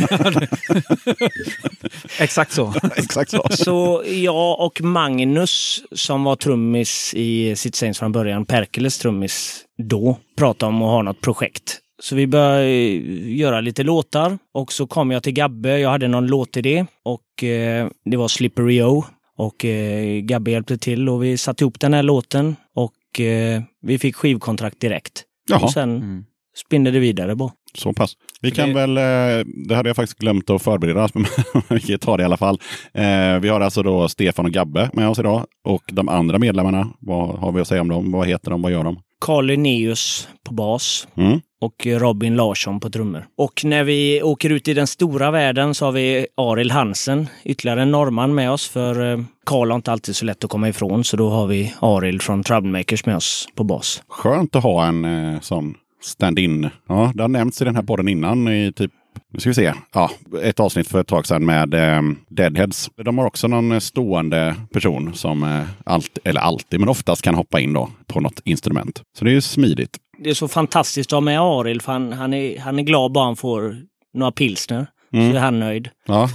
Exakt 2.20 2.52
så. 2.52 2.74
Exakt 2.96 3.30
så. 3.30 3.46
Så 3.50 4.02
jag 4.06 4.60
och 4.60 4.80
Magnus 4.80 5.82
som 5.92 6.24
var 6.24 6.36
trummis 6.36 7.14
i 7.16 7.56
City 7.56 7.78
Saints 7.78 7.98
från 7.98 8.12
början, 8.12 8.46
Perkeles 8.46 8.98
trummis 8.98 9.64
då, 9.78 10.18
pratade 10.36 10.70
om 10.72 10.82
att 10.82 10.88
ha 10.88 11.02
något 11.02 11.20
projekt. 11.20 11.80
Så 12.02 12.16
vi 12.16 12.26
började 12.26 12.64
eh, 12.64 13.36
göra 13.36 13.60
lite 13.60 13.82
låtar 13.82 14.38
och 14.54 14.72
så 14.72 14.86
kom 14.86 15.10
jag 15.10 15.22
till 15.22 15.32
Gabbe. 15.32 15.78
Jag 15.78 15.90
hade 15.90 16.08
någon 16.08 16.26
låtidé 16.26 16.86
och 17.04 17.44
eh, 17.44 17.88
det 18.04 18.16
var 18.16 18.28
Slippery 18.28 18.82
O. 18.82 19.04
Och 19.36 19.64
eh, 19.64 20.20
Gabbe 20.20 20.50
hjälpte 20.50 20.78
till 20.78 21.08
och 21.08 21.24
vi 21.24 21.38
satte 21.38 21.64
ihop 21.64 21.80
den 21.80 21.94
här 21.94 22.02
låten 22.02 22.56
och 22.74 23.20
eh, 23.20 23.62
vi 23.82 23.98
fick 23.98 24.16
skivkontrakt 24.16 24.80
direkt. 24.80 25.22
Jaha, 25.50 25.60
Och 25.60 25.72
sen 25.72 25.96
Mm. 25.96 26.24
spinner 26.66 26.92
det 26.92 26.98
vidare 26.98 27.34
bara. 27.36 27.50
så 27.74 27.92
pass. 27.92 28.12
Vi 28.40 28.50
kan 28.50 28.68
Det- 28.68 28.74
väl, 28.74 28.96
eh, 28.98 29.44
det 29.68 29.74
hade 29.74 29.88
jag 29.88 29.96
faktiskt 29.96 30.18
glömt 30.18 30.50
att 30.50 30.62
förbereda, 30.62 31.08
men 31.14 31.24
vi 31.68 31.80
kan 31.80 31.98
ta 31.98 32.16
det 32.16 32.22
i 32.22 32.24
alla 32.24 32.36
fall. 32.36 32.60
Eh, 32.94 33.38
Vi 33.40 33.48
har 33.48 33.60
alltså 33.60 33.82
då 33.82 34.08
Stefan 34.08 34.44
och 34.46 34.52
Gabbe 34.52 34.90
med 34.92 35.08
oss 35.08 35.18
idag. 35.18 35.46
Och 35.64 35.82
de 35.92 36.08
andra 36.08 36.38
medlemmarna, 36.38 36.88
vad 37.00 37.38
har 37.38 37.52
vi 37.52 37.60
att 37.60 37.68
säga 37.68 37.80
om 37.80 37.88
dem? 37.88 38.12
Vad 38.12 38.26
heter 38.28 38.50
de? 38.50 38.62
Vad 38.62 38.72
gör 38.72 38.84
de? 38.84 38.98
Carl 39.20 39.46
Linnaeus 39.46 40.28
på 40.44 40.54
bas 40.54 41.08
Mm. 41.16 41.40
och 41.60 41.86
Robin 41.86 42.36
Larsson 42.36 42.80
på 42.80 42.90
trummor. 42.90 43.26
Och 43.38 43.64
när 43.64 43.84
vi 43.84 44.22
åker 44.22 44.50
ut 44.50 44.68
i 44.68 44.74
den 44.74 44.86
stora 44.86 45.30
världen 45.30 45.74
så 45.74 45.84
har 45.84 45.92
vi 45.92 46.26
Arild 46.36 46.72
Hansen, 46.72 47.28
ytterligare 47.44 47.82
en 47.82 47.90
norrman 47.90 48.34
med 48.34 48.50
oss. 48.50 48.68
För 48.68 49.12
eh, 49.12 49.20
Carl 49.46 49.70
har 49.70 49.76
inte 49.76 49.92
alltid 49.92 50.16
så 50.16 50.24
lätt 50.24 50.44
att 50.44 50.50
komma 50.50 50.68
ifrån 50.68 51.04
så 51.04 51.16
då 51.16 51.30
har 51.30 51.46
vi 51.46 51.74
Arild 51.80 52.22
från 52.22 52.42
Troublemakers 52.42 53.06
med 53.06 53.16
oss 53.16 53.48
på 53.54 53.64
bas. 53.64 54.02
Skönt 54.08 54.56
att 54.56 54.62
ha 54.62 54.86
en 54.86 55.04
eh, 55.34 55.40
sån 55.40 55.74
stand-in. 56.02 56.70
Ja, 56.88 57.12
det 57.14 57.22
har 57.22 57.28
nämnts 57.28 57.62
i 57.62 57.64
den 57.64 57.76
här 57.76 57.82
podden 57.82 58.08
innan 58.08 58.48
i 58.48 58.72
typ 58.72 58.92
nu 59.32 59.40
ska 59.40 59.50
vi 59.50 59.54
se. 59.54 59.72
Ja, 59.94 60.10
ett 60.42 60.60
avsnitt 60.60 60.88
för 60.88 61.00
ett 61.00 61.06
tag 61.06 61.26
sedan 61.26 61.44
med 61.44 61.74
eh, 61.74 62.02
Deadheads. 62.30 62.90
De 63.04 63.18
har 63.18 63.26
också 63.26 63.48
någon 63.48 63.72
eh, 63.72 63.78
stående 63.78 64.54
person 64.72 65.14
som 65.14 65.42
eh, 65.42 65.62
allt, 65.84 66.18
eller 66.24 66.40
alltid, 66.40 66.80
men 66.80 66.88
oftast 66.88 67.22
kan 67.22 67.34
hoppa 67.34 67.60
in 67.60 67.72
då 67.72 67.90
på 68.06 68.20
något 68.20 68.40
instrument. 68.44 69.02
Så 69.18 69.24
det 69.24 69.30
är 69.30 69.34
ju 69.34 69.40
smidigt. 69.40 69.96
Det 70.24 70.30
är 70.30 70.34
så 70.34 70.48
fantastiskt 70.48 71.12
att 71.12 71.16
ha 71.16 71.20
med 71.20 71.40
Arild 71.40 71.82
för 71.82 71.92
han, 71.92 72.12
han, 72.12 72.34
är, 72.34 72.58
han 72.60 72.78
är 72.78 72.82
glad 72.82 73.12
bara 73.12 73.24
han 73.24 73.36
får 73.36 73.76
några 74.14 74.32
pilsner. 74.32 74.86
Så 75.10 75.16
är 75.18 75.38
han 75.40 75.58
nöjd. 75.60 75.88
Ja, 76.06 76.28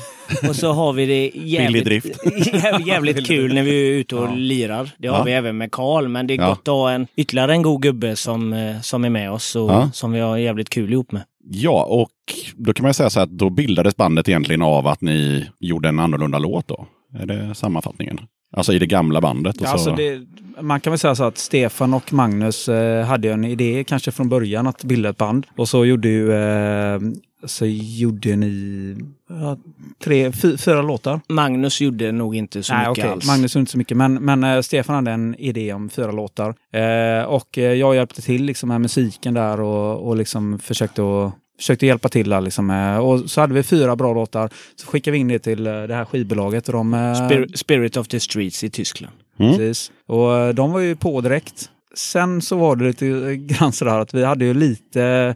Och 0.49 0.55
så 0.55 0.71
har 0.73 0.93
vi 0.93 1.05
det 1.05 1.31
jävligt, 1.43 1.85
drift. 1.85 2.07
jävligt, 2.85 3.27
kul 3.27 3.53
när 3.53 3.63
vi 3.63 3.71
är 3.87 3.91
ute 3.91 4.15
och 4.15 4.23
Ja. 4.27 4.31
lirar. 4.35 4.89
Det 4.97 5.07
har 5.07 5.17
Ja. 5.17 5.23
vi 5.23 5.31
även 5.31 5.57
med 5.57 5.71
Karl, 5.71 6.07
men 6.07 6.27
det 6.27 6.33
är 6.33 6.37
gott 6.37 6.59
att 6.59 6.67
ha 6.67 6.91
en, 6.91 7.07
ytterligare 7.17 7.51
en 7.53 7.61
god 7.61 7.81
gubbe 7.81 8.15
som, 8.15 8.53
eh, 8.53 8.81
som 8.81 9.05
är 9.05 9.09
med 9.09 9.31
oss 9.31 9.55
och 9.55 9.71
som 9.93 10.11
vi 10.11 10.19
har 10.19 10.37
jävligt 10.37 10.69
kul 10.69 10.93
ihop 10.93 11.11
med 11.11 11.23
ja, 11.43 11.83
och 11.83 12.11
då 12.55 12.73
kan 12.73 12.83
man 12.83 12.93
säga 12.93 13.09
så 13.09 13.19
här 13.19 13.23
att 13.23 13.37
då 13.37 13.49
bildades 13.49 13.95
bandet 13.95 14.29
egentligen 14.29 14.61
av 14.61 14.87
att 14.87 15.01
ni 15.01 15.49
gjorde 15.59 15.89
en 15.89 15.99
annorlunda 15.99 16.39
låt 16.39 16.67
då. 16.67 16.87
Är 17.19 17.25
det 17.25 17.55
sammanfattningen? 17.55 18.19
Alltså 18.55 18.73
i 18.73 18.79
det 18.79 18.85
gamla 18.85 19.21
bandet. 19.21 19.55
Och 19.55 19.61
Ja, 19.61 19.67
så... 19.67 19.73
alltså 19.73 19.95
det, 19.95 20.21
man 20.61 20.79
kan 20.79 20.91
väl 20.91 20.99
säga 20.99 21.15
så 21.15 21.23
att 21.23 21.37
Stefan 21.37 21.93
och 21.93 22.13
Magnus 22.13 22.69
eh, 22.69 23.05
hade 23.05 23.31
en 23.31 23.45
idé 23.45 23.83
kanske 23.87 24.11
från 24.11 24.29
början 24.29 24.67
att 24.67 24.83
bilda 24.83 25.09
ett 25.09 25.17
band. 25.17 25.45
Och 25.55 25.69
så 25.69 25.85
gjorde 25.85 26.07
ju 26.07 26.33
eh, 26.33 26.99
så 27.45 27.65
gjorde 27.65 28.35
ni 28.35 28.95
ja, 29.29 29.57
tre, 30.03 30.31
fy, 30.31 30.57
fyra 30.57 30.81
låtar. 30.81 31.19
Magnus 31.29 31.81
gjorde 31.81 32.11
nog 32.11 32.35
inte 32.35 32.63
så 32.63 32.73
Nej, 32.73 32.89
mycket 32.89 33.03
okej. 33.03 33.11
alls. 33.11 33.27
Magnus 33.27 33.55
gjorde 33.55 33.61
inte 33.61 33.71
så 33.71 33.77
mycket, 33.77 33.97
men, 33.97 34.13
men 34.13 34.43
eh, 34.43 34.61
Stefan 34.61 34.95
hade 34.95 35.11
en 35.11 35.35
idé 35.35 35.73
om 35.73 35.89
fyra 35.89 36.11
låtar. 36.11 36.55
Eh, 36.71 37.23
och 37.23 37.57
eh, 37.57 37.73
jag 37.73 37.95
hjälpte 37.95 38.21
till 38.21 38.43
liksom, 38.43 38.69
med 38.69 38.81
musiken 38.81 39.33
där 39.33 39.61
och, 39.61 40.07
och 40.07 40.15
liksom 40.15 40.59
försökte, 40.59 41.01
att, 41.01 41.33
försökte 41.57 41.85
hjälpa 41.85 42.09
till. 42.09 42.29
Där, 42.29 42.41
liksom, 42.41 42.69
eh, 42.69 42.97
och 42.97 43.31
så 43.31 43.41
hade 43.41 43.53
vi 43.53 43.63
fyra 43.63 43.95
bra 43.95 44.13
låtar. 44.13 44.49
Så 44.75 44.87
skickade 44.87 45.11
vi 45.11 45.17
in 45.17 45.27
det 45.27 45.39
till 45.39 45.67
eh, 45.67 45.83
det 45.83 45.95
här 45.95 46.05
skivbolaget. 46.05 46.67
Och 46.67 46.73
de, 46.73 46.93
eh, 46.93 46.99
Spir- 46.99 47.57
Spirit 47.57 47.97
of 47.97 48.07
the 48.07 48.19
Streets 48.19 48.63
i 48.63 48.69
Tyskland. 48.69 49.13
Mm. 49.39 49.51
Precis. 49.51 49.91
Och 50.07 50.55
de 50.55 50.71
var 50.71 50.79
ju 50.79 50.95
på 50.95 51.21
direkt. 51.21 51.69
Sen 51.95 52.41
så 52.41 52.57
var 52.57 52.75
det 52.75 52.85
lite 52.85 53.35
grann 53.35 53.71
sådär 53.71 53.99
att 53.99 54.13
vi 54.13 54.23
hade 54.25 54.45
ju 54.45 54.53
lite 54.53 55.35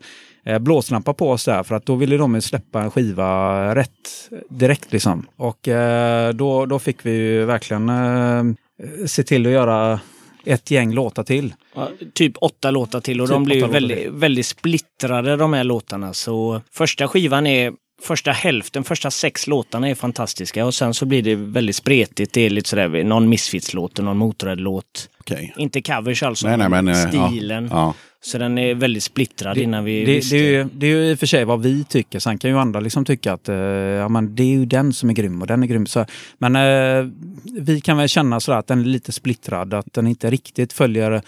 blåslampa 0.59 1.13
på 1.13 1.31
oss 1.31 1.45
där 1.45 1.63
för 1.63 1.75
att 1.75 1.85
då 1.85 1.95
ville 1.95 2.17
de 2.17 2.35
ju 2.35 2.41
släppa 2.41 2.81
en 2.81 2.91
skiva 2.91 3.75
rätt 3.75 3.91
direkt 4.49 4.91
liksom. 4.91 5.25
Och 5.35 5.69
då, 6.33 6.65
då 6.65 6.79
fick 6.79 7.05
vi 7.05 7.11
ju 7.11 7.45
verkligen 7.45 7.91
se 9.05 9.23
till 9.23 9.45
att 9.45 9.51
göra 9.51 9.99
ett 10.47 10.71
gäng 10.71 10.93
låtar 10.93 11.23
till. 11.23 11.53
Ja, 11.75 11.89
Typ 12.13 12.33
åtta 12.37 12.71
låtar 12.71 12.99
till 12.99 13.21
och 13.21 13.27
Typ 13.27 13.33
de 13.33 13.43
blir 13.43 13.67
väldigt, 13.67 14.11
väldigt 14.11 14.45
splittrade 14.45 15.35
de 15.35 15.53
här 15.53 15.63
låtarna. 15.63 16.13
Så 16.13 16.61
första 16.71 17.07
skivan 17.07 17.47
är 17.47 17.73
Första 18.01 18.31
hälften, 18.31 18.83
första 18.83 19.11
sex 19.11 19.47
låtarna 19.47 19.89
är 19.89 19.95
fantastiska 19.95 20.65
och 20.65 20.73
sen 20.73 20.93
så 20.93 21.05
blir 21.05 21.21
det 21.21 21.35
väldigt 21.35 21.75
spretigt. 21.75 22.33
Det 22.33 22.41
är 22.41 22.49
lite 22.49 22.69
sådär, 22.69 23.03
någon 23.03 23.29
Misfits-låt 23.29 23.99
och 23.99 24.05
någon 24.05 24.17
Motörhead-låt. 24.17 25.09
Okej. 25.19 25.53
Inte 25.57 25.81
covers 25.81 26.23
alltså, 26.23 26.47
Nej, 26.47 26.57
nej, 26.57 26.69
men... 26.69 26.87
eh, 26.87 26.99
ja. 27.13 27.27
stilen. 27.29 27.67
Ja. 27.71 27.93
Så 28.21 28.37
den 28.37 28.57
är 28.57 28.75
väldigt 28.75 29.03
splittrad 29.03 29.57
Det, 29.57 29.61
innan 29.61 29.83
vi 29.83 30.05
det, 30.05 30.11
visste. 30.11 30.35
det, 30.35 30.41
är 30.41 30.51
ju, 30.51 30.63
det 30.73 30.87
är 30.87 30.89
ju 30.89 31.11
i 31.11 31.13
och 31.13 31.19
för 31.19 31.25
sig 31.25 31.45
vad 31.45 31.61
vi 31.61 31.83
tycker. 31.83 32.19
Sen 32.19 32.37
kan 32.37 32.49
ju 32.49 32.57
andra 32.59 32.79
liksom 32.79 33.05
tycka 33.05 33.33
att 33.33 33.49
eh, 33.49 33.55
ja, 33.55 34.09
men 34.09 34.35
det 34.35 34.43
är 34.43 34.47
ju 34.47 34.65
den 34.65 34.93
som 34.93 35.09
är 35.09 35.13
grym 35.13 35.41
och 35.41 35.47
den 35.47 35.63
är 35.63 35.67
grym. 35.67 35.85
Så, 35.85 36.05
men 36.37 36.55
eh, 36.55 37.11
vi 37.59 37.81
kan 37.81 37.97
väl 37.97 38.09
känna 38.09 38.39
sådär 38.39 38.59
att 38.59 38.67
den 38.67 38.79
är 38.79 38.85
lite 38.85 39.11
splittrad. 39.11 39.73
Att 39.73 39.93
den 39.93 40.07
inte 40.07 40.29
riktigt 40.29 40.73
följer 40.73 41.21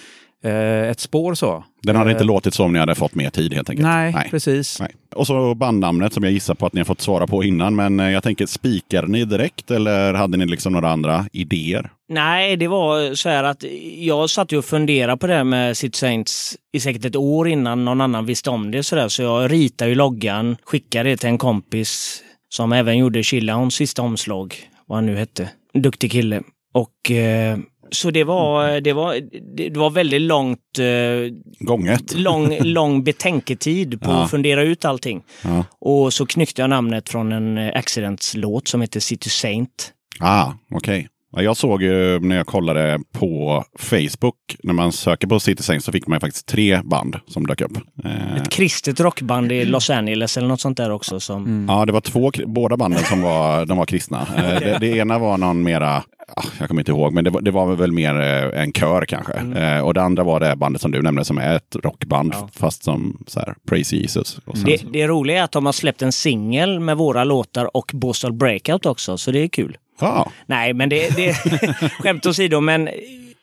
ett 0.44 1.00
spår 1.00 1.34
så. 1.34 1.64
Den 1.84 1.96
hade 1.96 2.10
Eh, 2.10 2.14
inte 2.14 2.24
låtit 2.24 2.54
som 2.54 2.66
om 2.66 2.74
ni 2.74 2.80
hade 2.80 2.96
fått 2.96 3.16
mer 3.16 3.30
tid 3.30 3.54
helt 3.54 3.70
enkelt. 3.70 3.88
Nej, 3.88 4.14
Nej. 4.14 4.28
precis. 4.32 4.80
Nej. 4.80 4.92
Och 5.16 5.28
så 5.28 5.56
bandnamnet 5.56 6.14
som 6.14 6.24
jag 6.24 6.34
gissar 6.34 6.54
på 6.56 6.66
att 6.66 6.74
ni 6.74 6.80
har 6.80 6.86
fått 6.86 7.02
svara 7.02 7.28
på 7.28 7.44
innan. 7.44 7.76
Men 7.76 8.00
eh, 8.00 8.10
jag 8.10 8.24
tänker, 8.24 8.46
spikade 8.46 9.08
ni 9.08 9.26
direkt 9.26 9.72
eller 9.72 10.14
hade 10.14 10.38
ni 10.38 10.46
liksom 10.46 10.74
några 10.74 10.90
andra 10.90 11.26
idéer? 11.34 11.92
Nej, 12.10 12.58
det 12.58 12.68
var 12.68 13.16
så 13.16 13.30
här 13.30 13.44
att 13.44 13.64
jag 13.98 14.30
satt 14.30 14.52
ju 14.52 14.58
och 14.58 14.66
funderade 14.66 15.18
på 15.18 15.28
det 15.28 15.34
här 15.34 15.44
med 15.44 15.78
City 15.78 15.98
Saints 15.98 16.58
i 16.74 16.80
säkert 16.80 17.06
ett 17.06 17.16
år 17.16 17.48
innan 17.48 17.86
någon 17.86 18.02
annan 18.02 18.26
visste 18.26 18.50
om 18.50 18.72
det. 18.72 18.84
Så, 18.84 18.96
där. 18.96 19.08
så 19.08 19.22
jag 19.22 19.52
ritade 19.52 19.90
ju 19.90 19.96
loggan, 19.96 20.58
skickade 20.64 21.10
det 21.10 21.18
till 21.18 21.30
en 21.30 21.38
kompis 21.38 22.24
som 22.50 22.72
även 22.72 22.98
gjorde 22.98 23.24
Chillahons 23.24 23.76
sista 23.76 24.02
omslag, 24.02 24.56
vad 24.86 24.98
han 24.98 25.06
nu 25.06 25.16
hette. 25.16 25.50
En 25.74 25.82
duktig 25.82 26.12
kille. 26.12 26.42
Och 26.74 27.12
eh, 27.12 27.58
så 27.92 28.12
det 28.12 28.24
var, 28.24 28.82
det 28.82 28.94
var, 28.94 29.20
det 29.58 29.78
var 29.78 29.90
väldigt 29.90 30.22
långt, 30.22 30.80
eh, 30.80 31.34
Gånget? 31.60 32.14
lång, 32.16 32.58
lång 32.62 33.04
betänketid 33.04 34.02
på 34.02 34.12
Ja. 34.12 34.24
att 34.24 34.32
fundera 34.32 34.62
ut 34.64 34.86
allting. 34.86 35.22
Ja. 35.44 35.66
Och 35.80 36.14
så 36.14 36.26
knyckte 36.26 36.62
jag 36.62 36.70
namnet 36.70 37.10
från 37.10 37.32
en 37.32 37.58
Accidents-låt 37.58 38.68
som 38.68 38.82
heter 38.82 39.00
City 39.00 39.30
Saint. 39.30 39.94
Ah, 40.20 40.52
okej. 40.72 41.02
Ja, 41.02 41.08
Jag 41.32 41.58
såg 41.58 41.84
ju 41.84 42.20
när 42.20 42.36
jag 42.36 42.46
kollade 42.48 43.00
på 43.12 43.64
Facebook, 43.80 44.36
när 44.64 44.74
man 44.74 44.92
söker 44.92 45.28
på 45.28 45.40
City 45.40 45.64
Saints 45.64 45.86
så 45.86 45.92
fick 45.92 46.08
man 46.08 46.16
ju 46.16 46.20
faktiskt 46.20 46.48
tre 46.48 46.82
band 46.84 47.16
som 47.28 47.48
dök 47.48 47.62
upp. 47.62 47.78
Eh, 48.06 48.36
Ett 48.38 48.50
kristet 48.50 49.00
rockband 49.00 49.52
i 49.52 49.66
Los 49.66 49.90
Angeles 49.90 50.38
eller 50.38 50.48
något 50.48 50.62
sånt 50.62 50.78
där 50.78 50.92
också. 50.92 51.20
Som, 51.20 51.66
Ja, 51.70 51.86
det 51.86 51.92
var 51.92 52.02
två, 52.02 52.32
båda 52.46 52.78
banden 52.78 53.04
som 53.04 53.22
var, 53.22 53.66
de 53.66 53.78
var 53.78 53.86
kristna. 53.86 54.28
Eh, 54.38 54.60
det, 54.60 54.78
det 54.80 54.88
ena 54.98 55.20
var 55.20 55.38
någon 55.38 55.64
mera, 55.64 56.04
ah, 56.36 56.44
jag 56.60 56.68
kommer 56.68 56.82
inte 56.82 56.92
ihåg, 56.92 57.14
men 57.14 57.24
det 57.24 57.30
var, 57.30 57.42
det 57.42 57.52
var 57.52 57.76
väl 57.76 57.92
mer 57.92 58.20
eh, 58.22 58.62
en 58.64 58.74
kör 58.74 59.06
kanske. 59.06 59.34
Eh, 59.34 59.80
och 59.82 59.94
det 59.94 60.02
andra 60.02 60.24
var 60.24 60.40
det 60.40 60.56
bandet 60.56 60.82
som 60.82 60.92
du 60.92 61.02
nämnde 61.02 61.26
som 61.26 61.38
är 61.38 61.56
ett 61.56 61.76
rockband, 61.84 62.34
Ja. 62.40 62.50
fast 62.54 62.84
som 62.84 63.24
så 63.28 63.40
här, 63.40 63.56
Praise 63.68 63.96
Jesus. 63.96 64.40
Och 64.46 64.58
sen, 64.58 64.66
det, 64.66 64.84
det 64.94 65.08
roliga 65.08 65.40
är 65.40 65.44
att 65.44 65.52
de 65.52 65.66
har 65.66 65.74
släppt 65.74 66.02
en 66.02 66.12
singel 66.12 66.80
med 66.80 66.98
våra 66.98 67.24
låtar 67.24 67.78
och 67.78 67.92
Boston 67.94 68.38
Breakout 68.38 68.86
också, 68.86 69.18
så 69.18 69.32
det 69.32 69.40
är 69.44 69.48
kul. 69.48 69.78
Ja, 70.00 70.32
Nej, 70.46 70.74
men 70.74 70.90
det, 70.90 71.16
det 71.16 71.34
skämt 72.00 72.26
åsido, 72.26 72.60
men 72.62 72.90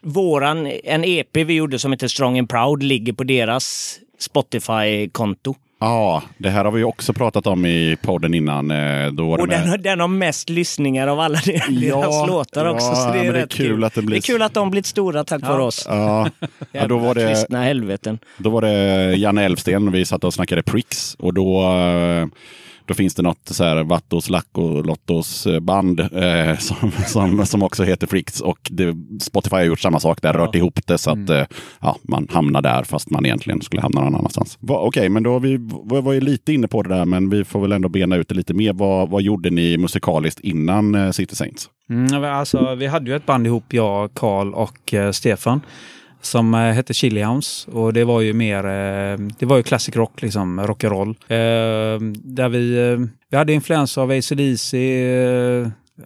våran, 0.03 0.66
en 0.85 1.05
EP 1.05 1.37
vi 1.37 1.55
gjorde 1.55 1.79
som 1.79 1.92
heter 1.92 2.09
Strong 2.09 2.38
and 2.38 2.49
Proud 2.51 2.83
ligger 2.83 3.12
på 3.12 3.25
deras 3.25 3.99
Spotify-konto. 4.19 5.55
ja, 5.81 6.23
det 6.38 6.51
här 6.51 6.64
har 6.64 6.73
vi 6.73 6.83
också 6.85 7.12
pratat 7.12 7.47
om 7.47 7.66
i 7.66 7.97
podden 8.03 8.35
innan. 8.35 8.71
eh, 8.71 9.12
Då 9.12 9.27
var 9.31 9.37
det 9.37 9.42
Och 9.42 9.49
den, 9.49 9.69
har- 9.69 9.79
den 9.79 10.01
har 10.01 10.09
mest 10.09 10.49
lyssningar 10.49 11.07
av 11.09 11.21
alla 11.21 11.38
deras 11.47 11.69
Ja, 11.71 12.27
låtar 12.27 12.66
också. 12.66 12.87
ja, 12.87 12.95
så 12.95 13.12
det 13.12 13.19
är 13.19 13.23
det 13.23 13.29
är 13.29 13.33
rätt 13.33 13.51
kul 13.55 13.85
att 13.85 13.95
det 13.95 14.03
blir- 14.03 14.14
Det 14.16 14.19
är 14.29 14.33
kul 14.33 14.42
att 14.42 14.55
de 14.55 14.71
blivit 14.71 14.87
stora 14.87 15.25
tack 15.25 15.42
vare 15.42 15.62
oss. 15.62 15.87
ja, 15.88 16.31
ja, 16.73 16.87
då 16.88 16.99
var 16.99 17.14
det, 17.14 17.29
Kristna 17.29 17.62
helveten. 17.62 18.19
Då 18.38 18.51
var 18.51 18.62
det 18.62 19.14
Janne 19.16 19.45
Elfsten, 19.45 19.92
vi 19.92 20.05
satt 20.05 20.25
och 20.25 20.35
snackade 20.35 20.62
pricks 20.62 21.14
och 21.19 21.35
då, 21.35 21.62
eh, 21.62 22.27
Då 22.87 22.94
finns 22.94 23.14
det 23.14 23.22
något 23.22 23.49
så 23.49 23.64
här 23.64 23.85
Vattos, 23.85 24.31
Lacko, 24.31 24.83
Lottos 24.83 25.46
eh, 25.46 25.61
band 25.61 26.01
eh, 26.01 26.57
som, 26.59 26.90
som, 27.07 27.46
som 27.46 27.62
också 27.62 27.85
heter 27.85 28.07
Freaks. 28.07 28.40
Och 28.40 28.59
det, 28.70 28.96
Spotify 29.20 29.57
har 29.57 29.64
gjort 29.64 29.81
samma 29.81 30.01
sak 30.01 30.22
där, 30.22 30.33
rört 30.33 30.55
ihop 30.55 30.81
det 30.87 30.99
så 30.99 31.11
att 31.11 31.31
eh, 31.31 31.44
ja, 31.81 31.96
man 32.03 32.29
hamnar 32.31 32.62
där 32.62 32.83
fast 32.83 33.11
man 33.11 33.27
egentligen 33.27 33.61
skulle 33.61 33.83
hamna 33.83 34.01
någon 34.01 34.14
annanstans. 34.14 34.59
Va, 34.61 34.79
Okej, 34.81 35.09
men 35.09 35.22
då 35.22 35.38
vi 35.38 35.57
var, 35.61 36.03
var 36.03 36.12
ju 36.12 36.20
lite 36.20 36.53
inne 36.53 36.68
på 36.68 36.83
det 36.83 36.88
där, 36.88 37.05
men 37.05 37.31
vi 37.31 37.44
får 37.44 37.61
väl 37.61 37.72
ändå 37.72 37.88
bena 37.88 38.16
ut 38.16 38.29
det 38.29 38.35
lite 38.35 38.55
mer. 38.55 38.72
Vad, 38.72 39.11
vad 39.11 39.22
gjorde 39.22 39.51
ni 39.51 39.79
musikaliskt 39.79 40.40
innan 40.40 40.94
eh, 40.94 41.11
City 41.11 41.37
Saints? 41.37 41.70
Mm, 41.90 42.22
ja, 42.22 42.31
alltså, 42.31 42.75
vi 42.75 42.87
hade 42.87 43.11
ju 43.11 43.16
ett 43.16 43.27
band 43.27 43.46
ihop, 43.46 43.72
jag, 43.72 44.14
Karl 44.14 44.55
och 44.55 44.94
eh, 44.94 45.11
Stefan. 45.11 45.61
Som 46.27 46.55
eh, 46.55 46.61
hette 46.61 46.95
Chilihounds 46.95 47.67
Och 47.73 47.93
det 47.93 48.05
var 48.05 48.21
ju 48.21 48.33
mer, 48.33 48.65
eh, 48.65 49.19
det 49.39 49.47
var 49.47 49.57
ju 49.57 49.62
classic 49.62 49.97
rock, 49.97 50.23
liksom 50.23 50.61
rock'n'roll. 50.61 51.09
Eh, 51.09 52.01
där 52.15 52.49
vi, 52.49 52.97
vi 53.31 53.37
hade 53.37 53.53
influens 53.53 53.99
av 53.99 54.11
ACDC, 54.11 54.77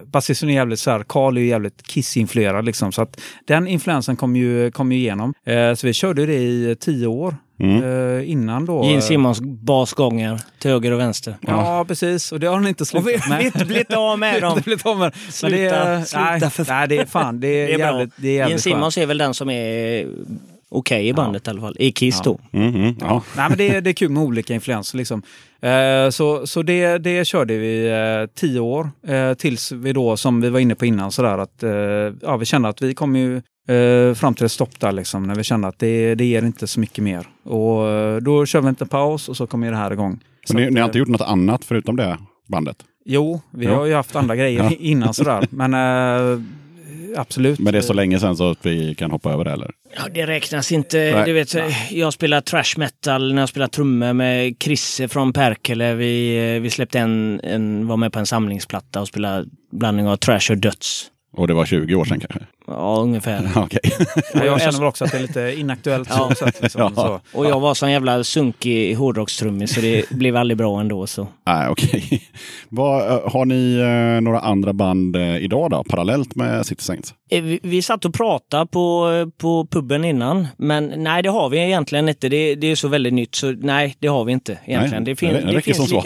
Basisten 0.05 0.49
är 0.49 0.53
jävligt 0.53 0.79
så 0.79 0.91
här, 0.91 1.03
Karl 1.07 1.37
är 1.37 1.41
ju 1.41 1.47
jävligt 1.47 1.83
Kiss-influerad 1.83 2.65
liksom. 2.65 2.91
Så 2.91 3.01
att 3.01 3.21
den 3.47 3.67
influensen 3.67 4.15
kom 4.15 4.35
ju, 4.35 4.71
kom 4.71 4.91
ju 4.91 4.97
igenom. 4.97 5.33
Så 5.77 5.87
vi 5.87 5.93
körde 5.93 6.25
det 6.25 6.37
i 6.37 6.75
tio 6.79 7.07
år. 7.07 7.35
Mm. 7.61 7.83
Eh, 8.19 8.31
innan 8.31 8.65
då. 8.65 8.83
Gene 8.83 8.95
eh, 8.95 9.01
Simmons 9.01 9.39
basgångar 9.41 10.39
till 10.59 10.71
höger 10.71 10.91
och 10.91 10.99
vänster. 10.99 11.35
Ja, 11.41 11.85
precis. 11.87 12.31
Och 12.31 12.39
det 12.39 12.47
har 12.47 12.55
han 12.55 12.67
inte 12.67 12.85
slutat 12.85 13.07
vi 13.25 13.29
med. 13.29 13.39
vi 13.39 13.45
inte 13.45 13.65
blivit 13.65 13.93
av 13.93 14.19
med 14.19 14.41
dem. 14.41 14.61
Blivit 14.65 14.85
av 14.85 14.97
med. 14.99 15.13
Men 15.43 15.51
det 15.51 15.65
är, 15.65 16.03
Sluta, 16.03 16.21
nej, 16.23 16.39
sluta 16.39 16.49
för 16.49 16.65
nej, 16.73 16.87
det 16.87 16.97
är 16.97 17.05
fan. 17.05 17.39
Det 17.39 17.47
är, 17.47 17.67
Det 17.67 17.73
är 17.73 17.77
bra. 17.77 17.85
jävligt, 17.87 18.13
det 18.17 18.27
är 18.27 18.31
Gene 18.31 18.37
jävligt 18.39 18.63
skönt. 18.63 18.75
Simmons 18.75 18.97
är 18.97 19.05
väl 19.05 19.17
den 19.17 19.33
som 19.33 19.49
är 19.49 20.07
okej 20.69 21.07
i 21.07 21.13
bandet 21.13 21.47
i 21.47 21.49
alla 21.49 21.61
fall. 21.61 21.75
I 21.79 21.91
Kiss 21.91 22.21
då. 22.21 22.39
Mm, 22.51 22.75
mm, 22.75 22.95
ja. 22.99 23.23
Nej, 23.37 23.49
men 23.49 23.57
det, 23.57 23.69
är, 23.69 23.81
det 23.81 23.89
är 23.89 23.93
kul 23.93 24.09
med 24.09 24.23
olika 24.23 24.53
influenser. 24.53 24.97
Liksom. 24.97 25.21
Eh, 25.61 26.09
så 26.09 26.47
så 26.47 26.61
det, 26.61 26.97
det 26.97 27.25
körde 27.27 27.57
vi 27.57 27.87
eh, 27.89 28.35
tio 28.39 28.59
år 28.59 28.89
eh, 29.07 29.33
tills 29.33 29.71
vi 29.71 29.93
då, 29.93 30.17
som 30.17 30.41
vi 30.41 30.49
var 30.49 30.59
inne 30.59 30.75
på 30.75 30.85
innan, 30.85 31.11
sådär, 31.11 31.37
att 31.37 31.63
eh, 31.63 31.71
ja, 32.21 32.37
vi 32.37 32.45
kände 32.45 32.69
att 32.69 32.81
vi 32.81 32.93
kom 32.93 33.15
ju 33.15 33.41
eh, 33.71 34.13
fram 34.13 34.33
till 34.33 34.45
ett 34.45 34.51
stopp 34.51 34.79
där, 34.79 34.91
liksom, 34.91 35.23
när 35.23 35.35
vi 35.35 35.43
kände 35.43 35.67
att 35.67 35.79
det, 35.79 36.15
det 36.15 36.25
ger 36.25 36.43
inte 36.45 36.67
så 36.67 36.79
mycket 36.79 37.03
mer. 37.03 37.27
Och 37.43 37.89
eh, 37.89 38.17
då 38.17 38.45
kör 38.45 38.61
vi 38.61 38.69
inte 38.69 38.83
en 38.83 38.87
paus 38.87 39.29
och 39.29 39.37
så 39.37 39.47
kommer 39.47 39.71
det 39.71 39.77
här 39.77 39.93
igång. 39.93 40.19
Så 40.45 40.53
Men 40.53 40.61
ni, 40.63 40.67
att, 40.67 40.73
ni 40.73 40.79
har 40.79 40.85
eh, 40.85 40.89
inte 40.89 40.99
gjort 40.99 41.07
något 41.07 41.21
annat 41.21 41.65
förutom 41.65 41.95
det 41.95 42.17
bandet? 42.47 42.77
Jo, 43.05 43.41
vi 43.51 43.65
Ja. 43.65 43.75
har 43.75 43.85
ju 43.85 43.93
haft 43.93 44.15
andra 44.15 44.35
grejer 44.35 44.63
Ja. 44.69 44.71
innan 44.79 45.13
sådär. 45.13 45.47
Men 45.49 45.73
eh, 45.73 46.41
absolut. 47.17 47.59
Men 47.59 47.73
det 47.73 47.79
är 47.79 47.81
så 47.81 47.93
länge 47.93 48.19
sedan 48.19 48.37
så 48.37 48.51
att 48.51 48.65
vi 48.65 48.95
kan 48.95 49.11
hoppa 49.11 49.33
över 49.33 49.43
det 49.43 49.51
eller? 49.51 49.71
Ja, 49.95 50.01
det 50.13 50.27
räknas 50.27 50.71
inte. 50.71 50.97
Nej. 50.97 51.25
Du 51.25 51.33
vet, 51.33 51.55
jag 51.91 52.13
spelar 52.13 52.41
trash 52.41 52.77
metal 52.77 53.33
när 53.33 53.41
jag 53.41 53.49
spelar 53.49 53.67
trummor 53.67 54.13
med 54.13 54.55
Chrisse 54.63 55.07
från 55.07 55.33
Perkele. 55.33 55.93
Vi, 55.95 56.59
vi 56.59 56.69
släppte 56.69 56.99
en, 56.99 57.41
en, 57.43 57.87
var 57.87 57.97
med 57.97 58.13
på 58.13 58.19
en 58.19 58.25
samlingsplatta 58.25 59.01
och 59.01 59.07
spelade 59.07 59.45
blandning 59.71 60.07
av 60.07 60.15
trash 60.17 60.51
och 60.51 60.57
döds. 60.57 61.07
Och 61.33 61.47
det 61.47 61.53
var 61.53 61.65
20 61.65 61.95
år 61.95 62.05
sedan 62.05 62.19
kanske? 62.19 62.39
Ja, 62.67 62.99
ungefär. 63.01 63.49
Okej. 63.55 63.79
Ja, 64.33 64.45
jag 64.45 64.61
känner 64.61 64.77
väl 64.79 64.87
också 64.87 65.05
att 65.05 65.11
det 65.11 65.17
är 65.17 65.21
lite 65.21 65.53
inaktuellt. 65.57 66.09
Ja. 66.11 66.29
Så, 66.29 66.35
sätt, 66.35 66.59
liksom, 66.61 66.81
Ja. 66.95 67.21
så. 67.33 67.37
Och 67.39 67.45
jag 67.45 67.59
var 67.59 67.73
sån 67.73 67.91
jävla 67.91 68.23
sunkig 68.23 68.95
hårdrockstrummis 68.95 69.73
så 69.75 69.81
det 69.81 70.09
blev 70.11 70.35
aldrig 70.37 70.57
bra 70.57 70.79
ändå. 70.79 71.07
Så. 71.07 71.27
Nej, 71.47 71.67
okej. 71.69 72.21
Vad, 72.69 73.11
eh, 73.11 73.31
Har 73.31 73.45
ni 73.45 73.75
eh, 74.17 74.21
några 74.21 74.39
andra 74.39 74.73
band 74.73 75.15
eh, 75.15 75.37
idag 75.37 75.69
då, 75.71 75.83
parallellt 75.83 76.35
med 76.35 76.65
City 76.65 76.83
Saints? 76.83 77.13
Eh, 77.31 77.43
Vi, 77.43 77.59
vi 77.63 77.81
satt 77.81 78.05
och 78.05 78.13
pratade 78.13 78.65
på, 78.65 79.09
på 79.37 79.67
puben 79.71 80.05
innan, 80.05 80.47
men 80.57 80.93
nej 80.97 81.23
det 81.23 81.29
har 81.29 81.49
vi 81.49 81.57
egentligen 81.57 82.09
inte. 82.09 82.29
Det, 82.29 82.55
det 82.55 82.67
är 82.67 82.75
så 82.75 82.87
väldigt 82.87 83.13
nytt 83.13 83.35
så 83.35 83.51
nej 83.51 83.95
det 83.99 84.07
har 84.07 84.23
vi 84.25 84.31
inte 84.33 84.57
egentligen. 84.65 85.03
Nej, 85.03 85.11
det, 85.13 85.15
fin- 85.19 85.33
det, 85.33 85.41
det 85.41 85.53
räcker 85.57 85.73
som 85.73 85.87
svar. 85.87 86.05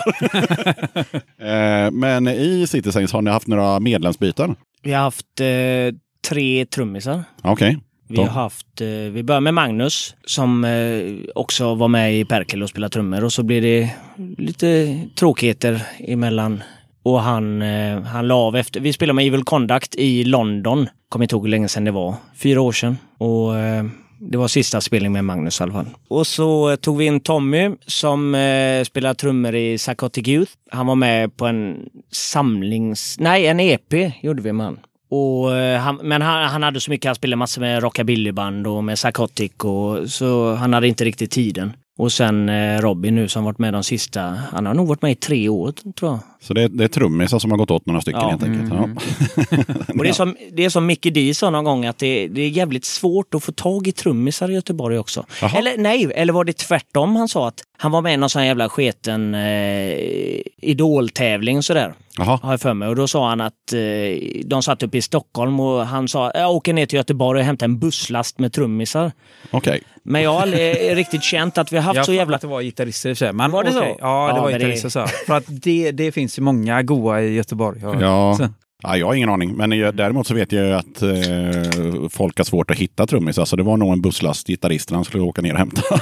Eh, 1.39 1.91
Men 1.91 2.27
i 2.27 2.65
City 2.67 2.91
Saints 2.91 3.13
har 3.13 3.21
ni 3.21 3.31
haft 3.31 3.47
några 3.47 3.79
medlemsbyten? 3.79 4.55
Vi 4.85 4.93
har 4.93 5.01
haft 5.01 5.39
eh, 5.41 5.95
tre 6.29 6.65
trummisar. 6.65 7.23
Okej. 7.41 7.77
Vi 8.07 8.15
Då. 8.15 8.21
har 8.21 8.29
haft, 8.29 8.81
eh, 8.81 8.87
vi 8.87 9.23
började 9.23 9.43
med 9.43 9.53
Magnus 9.53 10.15
som 10.25 10.65
eh, 10.65 11.31
också 11.35 11.75
var 11.75 11.87
med 11.87 12.19
i 12.19 12.25
Perkele 12.25 12.63
och 12.63 12.69
spelade 12.69 12.93
trummor 12.93 13.23
och 13.23 13.33
så 13.33 13.43
blev 13.43 13.61
det 13.61 13.89
lite 14.37 14.99
tråkigheter 15.15 15.81
emellan. 15.99 16.63
Och 17.03 17.21
han, 17.21 17.61
eh, 17.61 18.01
han 18.01 18.27
la 18.27 18.35
av 18.35 18.55
efter. 18.55 18.79
Vi 18.79 18.93
spelade 18.93 19.15
med 19.15 19.27
Evil 19.27 19.43
Conduct 19.43 19.95
i 19.95 20.23
London. 20.23 20.87
Kommer 21.09 21.23
inte 21.25 21.35
ihåg 21.35 21.43
hur 21.43 21.49
länge 21.51 21.67
sedan 21.67 21.83
det 21.83 21.91
var. 21.91 22.15
Fyra 22.35 22.61
år 22.61 22.71
sedan. 22.71 22.97
Och 23.17 23.57
eh, 23.57 23.85
det 24.19 24.37
var 24.37 24.47
sista 24.47 24.81
spelningen 24.81 25.13
med 25.13 25.25
Magnus 25.25 25.59
i 25.59 25.63
alla 25.63 25.73
fall. 25.73 25.89
Och 26.07 26.27
så 26.27 26.69
eh, 26.69 26.75
tog 26.75 26.97
vi 26.97 27.05
in 27.05 27.19
Tommy 27.19 27.71
som 27.85 28.35
eh, 28.35 28.83
spelar 28.83 29.13
trummor 29.13 29.55
i 29.55 29.77
Psychotic 29.77 30.27
Youth. 30.27 30.51
Han 30.71 30.87
var 30.87 30.95
med 30.95 31.37
på 31.37 31.45
en 31.45 31.89
samlings... 32.11 33.15
Nej, 33.19 33.47
en 33.47 33.59
EP 33.59 33.93
gjorde 34.21 34.41
vi 34.41 34.53
med 34.53 34.65
han. 34.65 34.79
Och, 35.09 35.55
eh, 35.55 35.79
han, 35.79 35.95
men 35.95 36.21
han, 36.21 36.49
han 36.49 36.63
hade 36.63 36.79
så 36.79 36.91
mycket, 36.91 37.05
han 37.05 37.15
spelade 37.15 37.37
massor 37.37 37.61
med 37.61 37.83
rockabillyband 37.83 38.67
och 38.67 38.83
med 38.83 38.95
Psychotic 38.95 39.51
och 39.63 40.09
så 40.09 40.53
han 40.53 40.73
hade 40.73 40.87
inte 40.87 41.05
riktigt 41.05 41.31
tiden. 41.31 41.73
Och 41.97 42.11
sen 42.11 42.49
eh, 42.49 42.81
Robin 42.81 43.15
nu 43.15 43.27
som 43.27 43.43
varit 43.43 43.59
med 43.59 43.73
de 43.73 43.83
sista, 43.83 44.21
han 44.21 44.65
har 44.65 44.73
nog 44.73 44.87
varit 44.87 45.01
med 45.01 45.11
i 45.11 45.15
tre 45.15 45.49
år 45.49 45.73
tror 45.99 46.11
jag. 46.11 46.19
Så 46.41 46.53
det, 46.53 46.67
det 46.67 46.83
är 46.83 46.87
trummisar 46.87 47.39
som 47.39 47.51
har 47.51 47.57
gått 47.57 47.71
åt 47.71 47.85
några 47.85 48.01
stycken 48.01 48.21
Ja. 48.21 48.29
helt 48.29 48.43
enkelt. 48.43 48.71
Mm. 48.71 48.97
Ja. 49.47 49.63
Och 49.97 50.03
det 50.03 50.09
är 50.09 50.13
som, 50.13 50.35
det 50.51 50.65
är 50.65 50.69
som 50.69 50.85
Mickey 50.85 51.09
D 51.11 51.33
sa 51.33 51.49
någon 51.49 51.63
gång 51.63 51.85
att 51.85 51.97
det, 51.97 52.27
det 52.27 52.41
är 52.41 52.49
jävligt 52.49 52.85
svårt 52.85 53.33
att 53.35 53.43
få 53.43 53.51
tag 53.51 53.87
i 53.87 53.91
trummisar 53.91 54.51
i 54.51 54.53
Göteborg 54.53 54.97
också. 54.99 55.25
Jaha. 55.41 55.57
Eller 55.57 55.77
nej, 55.77 56.11
eller 56.15 56.33
var 56.33 56.43
det 56.43 56.57
tvärtom 56.57 57.15
han 57.15 57.27
sa 57.27 57.47
att 57.47 57.61
han 57.77 57.91
var 57.91 58.01
med 58.01 58.13
i 58.13 58.17
någon 58.17 58.29
sån 58.29 58.45
jävla 58.45 58.69
sketen 58.69 59.35
eh, 59.35 59.97
idoltävling 60.61 61.63
sådär. 61.63 61.93
Jaha. 62.17 62.39
Har 62.43 62.51
jag 62.53 62.61
för 62.61 62.73
mig. 62.73 62.87
Och 62.89 62.95
då 62.95 63.07
sa 63.07 63.29
han 63.29 63.41
att 63.41 63.73
eh, 63.73 63.79
de 64.45 64.63
satt 64.63 64.83
uppe 64.83 64.97
i 64.97 65.01
Stockholm 65.01 65.59
och 65.59 65.85
han 65.87 66.07
sa 66.07 66.31
jag 66.35 66.51
åker 66.51 66.73
ner 66.73 66.85
till 66.85 66.97
Göteborg 66.97 67.39
och 67.39 67.45
hämtar 67.45 67.65
en 67.65 67.79
busslast 67.79 68.39
med 68.39 68.53
trummisar. 68.53 69.11
Okej. 69.51 69.81
Men 70.03 70.21
jag 70.21 70.33
har 70.33 70.41
aldrig 70.41 70.75
riktigt 70.97 71.23
känt 71.23 71.57
att 71.57 71.71
vi 71.73 71.77
har 71.77 71.83
haft 71.83 71.95
Jag 71.95 72.05
så 72.05 72.13
jävla... 72.13 72.35
att 72.35 72.41
det 72.41 72.47
var 72.47 72.61
gitarrister 72.61 73.09
i 73.09 73.13
och 73.13 73.17
för 73.17 73.25
sig. 73.25 73.33
Men 73.33 73.51
Var 73.51 73.63
det 73.63 73.71
så? 73.71 73.79
okej. 73.79 73.95
Ja, 73.99 74.27
det 74.27 74.35
Ja, 74.37 74.41
var 74.41 74.51
men 74.51 74.59
det- 74.59 74.65
gitarrister. 74.65 74.89
Så. 74.89 75.07
För 75.27 75.33
att 75.37 75.43
det, 75.47 75.91
det 75.91 76.11
finns 76.11 76.37
ju 76.39 76.41
många 76.43 76.81
goa 76.83 77.21
i 77.21 77.33
Göteborg. 77.33 77.79
Ja. 77.83 77.95
Ja. 78.01 78.35
Så. 78.37 78.47
Ja, 78.83 78.97
jag 78.97 79.07
har 79.07 79.13
ingen 79.13 79.29
aning, 79.29 79.53
men 79.55 79.71
jag, 79.71 79.95
däremot 79.95 80.27
så 80.27 80.33
vet 80.33 80.51
jag 80.51 80.65
ju 80.65 80.73
att 80.73 81.01
eh, 81.01 82.09
folk 82.09 82.37
har 82.37 82.43
svårt 82.43 82.71
att 82.71 82.77
hitta 82.77 83.07
trummisar, 83.07 83.45
så 83.45 83.55
det 83.55 83.63
var 83.63 83.77
nog 83.77 83.93
en 83.93 84.01
busslast 84.01 84.47
gitarrister 84.47 84.95
han 84.95 85.05
skulle 85.05 85.23
åka 85.23 85.41
ner 85.41 85.53
och 85.53 85.59
hämta. 85.59 85.81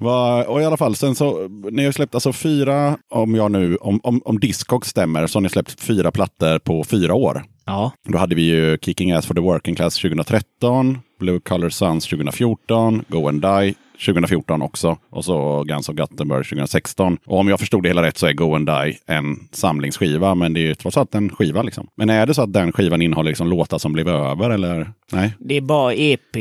Va, 0.00 0.44
och 0.44 0.62
i 0.62 0.64
alla 0.64 0.76
fall, 0.76 0.96
sen 0.96 1.14
så, 1.14 1.48
ni 1.70 1.84
har 1.84 1.92
släppt 1.92 2.14
alltså 2.14 2.32
fyra, 2.32 2.96
om 3.10 3.34
jag 3.34 3.50
nu, 3.50 3.76
om, 3.76 4.00
om, 4.02 4.22
om 4.24 4.40
Discog 4.40 4.86
stämmer, 4.86 5.26
så 5.26 5.36
har 5.36 5.42
ni 5.42 5.48
släppt 5.48 5.80
fyra 5.80 6.10
plattor 6.10 6.58
på 6.58 6.84
fyra 6.84 7.14
år. 7.14 7.44
Ja, 7.66 7.92
Då 8.08 8.18
hade 8.18 8.34
vi 8.34 8.42
ju 8.42 8.78
Kicking 8.82 9.12
Ass 9.12 9.26
for 9.26 9.34
the 9.34 9.40
Working 9.40 9.74
Class 9.74 9.94
2013, 9.94 10.98
Blue 11.18 11.40
Color 11.40 11.68
Suns 11.68 12.06
2014, 12.06 13.04
Go 13.08 13.28
and 13.28 13.42
Die 13.42 13.74
2014 14.06 14.62
också 14.62 14.96
och 15.10 15.24
så 15.24 15.64
Guns 15.64 15.88
of 15.88 15.96
Gothenburg 15.96 16.44
2016. 16.44 17.18
Och 17.26 17.38
om 17.38 17.48
jag 17.48 17.60
förstod 17.60 17.82
det 17.82 17.88
hela 17.88 18.02
rätt 18.02 18.18
så 18.18 18.26
är 18.26 18.32
Go 18.32 18.54
and 18.54 18.66
Die 18.66 18.98
en 19.06 19.36
samlingsskiva, 19.52 20.34
men 20.34 20.52
det 20.52 20.60
är 20.60 20.62
ju 20.62 20.74
trots 20.74 20.96
allt 20.96 21.14
en 21.14 21.30
skiva 21.30 21.62
liksom. 21.62 21.86
Men 21.96 22.10
är 22.10 22.26
det 22.26 22.34
så 22.34 22.42
att 22.42 22.52
den 22.52 22.72
skivan 22.72 23.02
innehåller 23.02 23.30
liksom 23.30 23.48
låtar 23.48 23.78
som 23.78 23.92
blev 23.92 24.08
över 24.08 24.50
eller? 24.50 24.92
Nej? 25.12 25.34
det 25.38 25.56
är 25.56 25.60
bara 25.60 25.94
EP, 25.94 26.36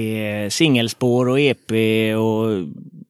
singelspår 0.53 1.29
och 1.29 1.39
EP 1.39 1.71
och 2.17 2.67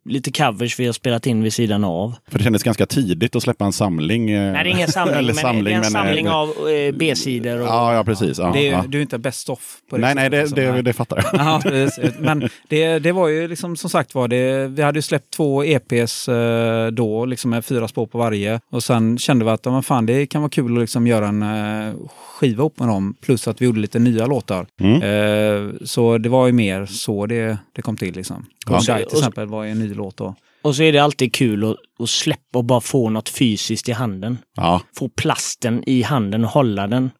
lite 0.09 0.31
covers 0.31 0.79
vi 0.79 0.85
har 0.85 0.93
spelat 0.93 1.25
in 1.27 1.43
vid 1.43 1.53
sidan 1.53 1.83
av. 1.83 2.15
För 2.27 2.37
det 2.37 2.43
kändes 2.43 2.63
ganska 2.63 2.85
tidigt 2.85 3.35
att 3.35 3.43
släppa 3.43 3.65
en 3.65 3.73
samling. 3.73 4.29
eh, 4.29 4.51
Nej, 4.53 4.63
det 4.63 4.69
är 4.69 4.73
ingen 4.73 4.87
samling, 4.91 5.17
eller 5.17 5.33
men 5.33 5.63
det 5.63 5.71
är 5.71 5.75
en 5.75 5.81
men, 5.81 5.91
samling 5.91 6.25
eh, 6.25 6.35
av 6.35 6.47
eh, 6.49 6.95
B-sidor. 6.95 7.59
Och, 7.61 7.67
Ja, 7.67 7.93
ja 7.93 8.03
precis. 8.03 8.39
Ja, 8.39 8.51
Det 8.53 8.67
är, 8.67 8.71
ja. 8.71 8.85
Du 8.87 8.97
är 8.97 9.01
inte 9.01 9.17
best 9.17 9.49
off 9.49 9.77
på 9.89 9.95
det 9.97 10.01
Nej, 10.01 10.15
nej, 10.15 10.29
det, 10.29 10.41
alltså. 10.41 10.55
det, 10.55 10.81
det 10.81 10.93
fattar 10.93 11.17
jag. 11.17 11.41
Ja, 11.45 11.59
precis. 11.69 12.11
Men 12.19 12.49
det, 12.67 12.99
det 12.99 13.11
var 13.11 13.27
ju 13.27 13.47
liksom 13.47 13.75
som 13.77 13.89
sagt 13.89 14.15
var, 14.15 14.27
det, 14.27 14.67
vi 14.67 14.81
hade 14.81 14.97
ju 14.97 15.01
släppt 15.01 15.33
två 15.33 15.63
EPs 15.63 16.27
eh, 16.29 16.87
då, 16.87 17.25
liksom 17.25 17.51
med 17.51 17.65
fyra 17.65 17.87
spår 17.87 18.05
på 18.07 18.17
varje. 18.17 18.59
Och 18.69 18.83
sen 18.83 19.17
kände 19.17 19.45
vi 19.45 19.51
att 19.51 19.65
ja, 19.65 19.71
men 19.71 19.83
fan, 19.83 20.05
det 20.05 20.25
kan 20.25 20.41
vara 20.41 20.49
kul 20.49 20.73
att 20.77 20.81
liksom 20.81 21.07
göra 21.07 21.27
en 21.27 21.43
eh, 21.43 21.93
skiva 22.39 22.63
upp 22.63 22.79
med 22.79 22.87
dem. 22.87 23.15
Plus 23.21 23.47
att 23.47 23.61
vi 23.61 23.65
gjorde 23.65 23.79
lite 23.79 23.99
nya 23.99 24.25
låtar. 24.25 24.65
Mm. 24.79 25.01
Eh, 25.01 25.73
så 25.85 26.17
det 26.17 26.29
var 26.29 26.47
ju 26.47 26.53
mer 26.53 26.85
så 26.85 27.25
det, 27.25 27.57
det 27.73 27.81
kom 27.81 27.97
till. 27.97 28.15
Liksom. 28.15 28.45
Ja. 28.69 28.79
Die 28.95 29.03
Och 29.03 29.09
till 29.09 29.17
exempel 29.17 29.47
var 29.47 29.63
ju 29.63 29.71
en 29.71 29.79
ny 29.79 29.93
låt 29.99 30.17
då. 30.17 30.35
och 30.61 30.75
så 30.75 30.83
är 30.83 30.91
det 30.93 30.99
alltid 30.99 31.33
kul 31.33 31.63
att, 31.71 31.75
att 32.03 32.09
släppa 32.09 32.59
och 32.59 32.65
bara 32.65 32.81
få 32.81 33.09
något 33.09 33.29
fysiskt 33.29 33.89
i 33.89 33.91
handen. 33.91 34.37
Ja, 34.55 34.81
Få 34.97 35.09
plasten 35.09 35.83
i 35.87 36.01
handen 36.01 36.43
och 36.43 36.49
hålla 36.51 36.87
den. 36.87 37.11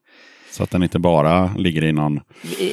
så 0.52 0.62
att 0.62 0.70
den 0.70 0.82
inte 0.82 0.98
bara 0.98 1.54
ligger 1.58 1.84
i 1.84 1.92
någon... 1.92 2.20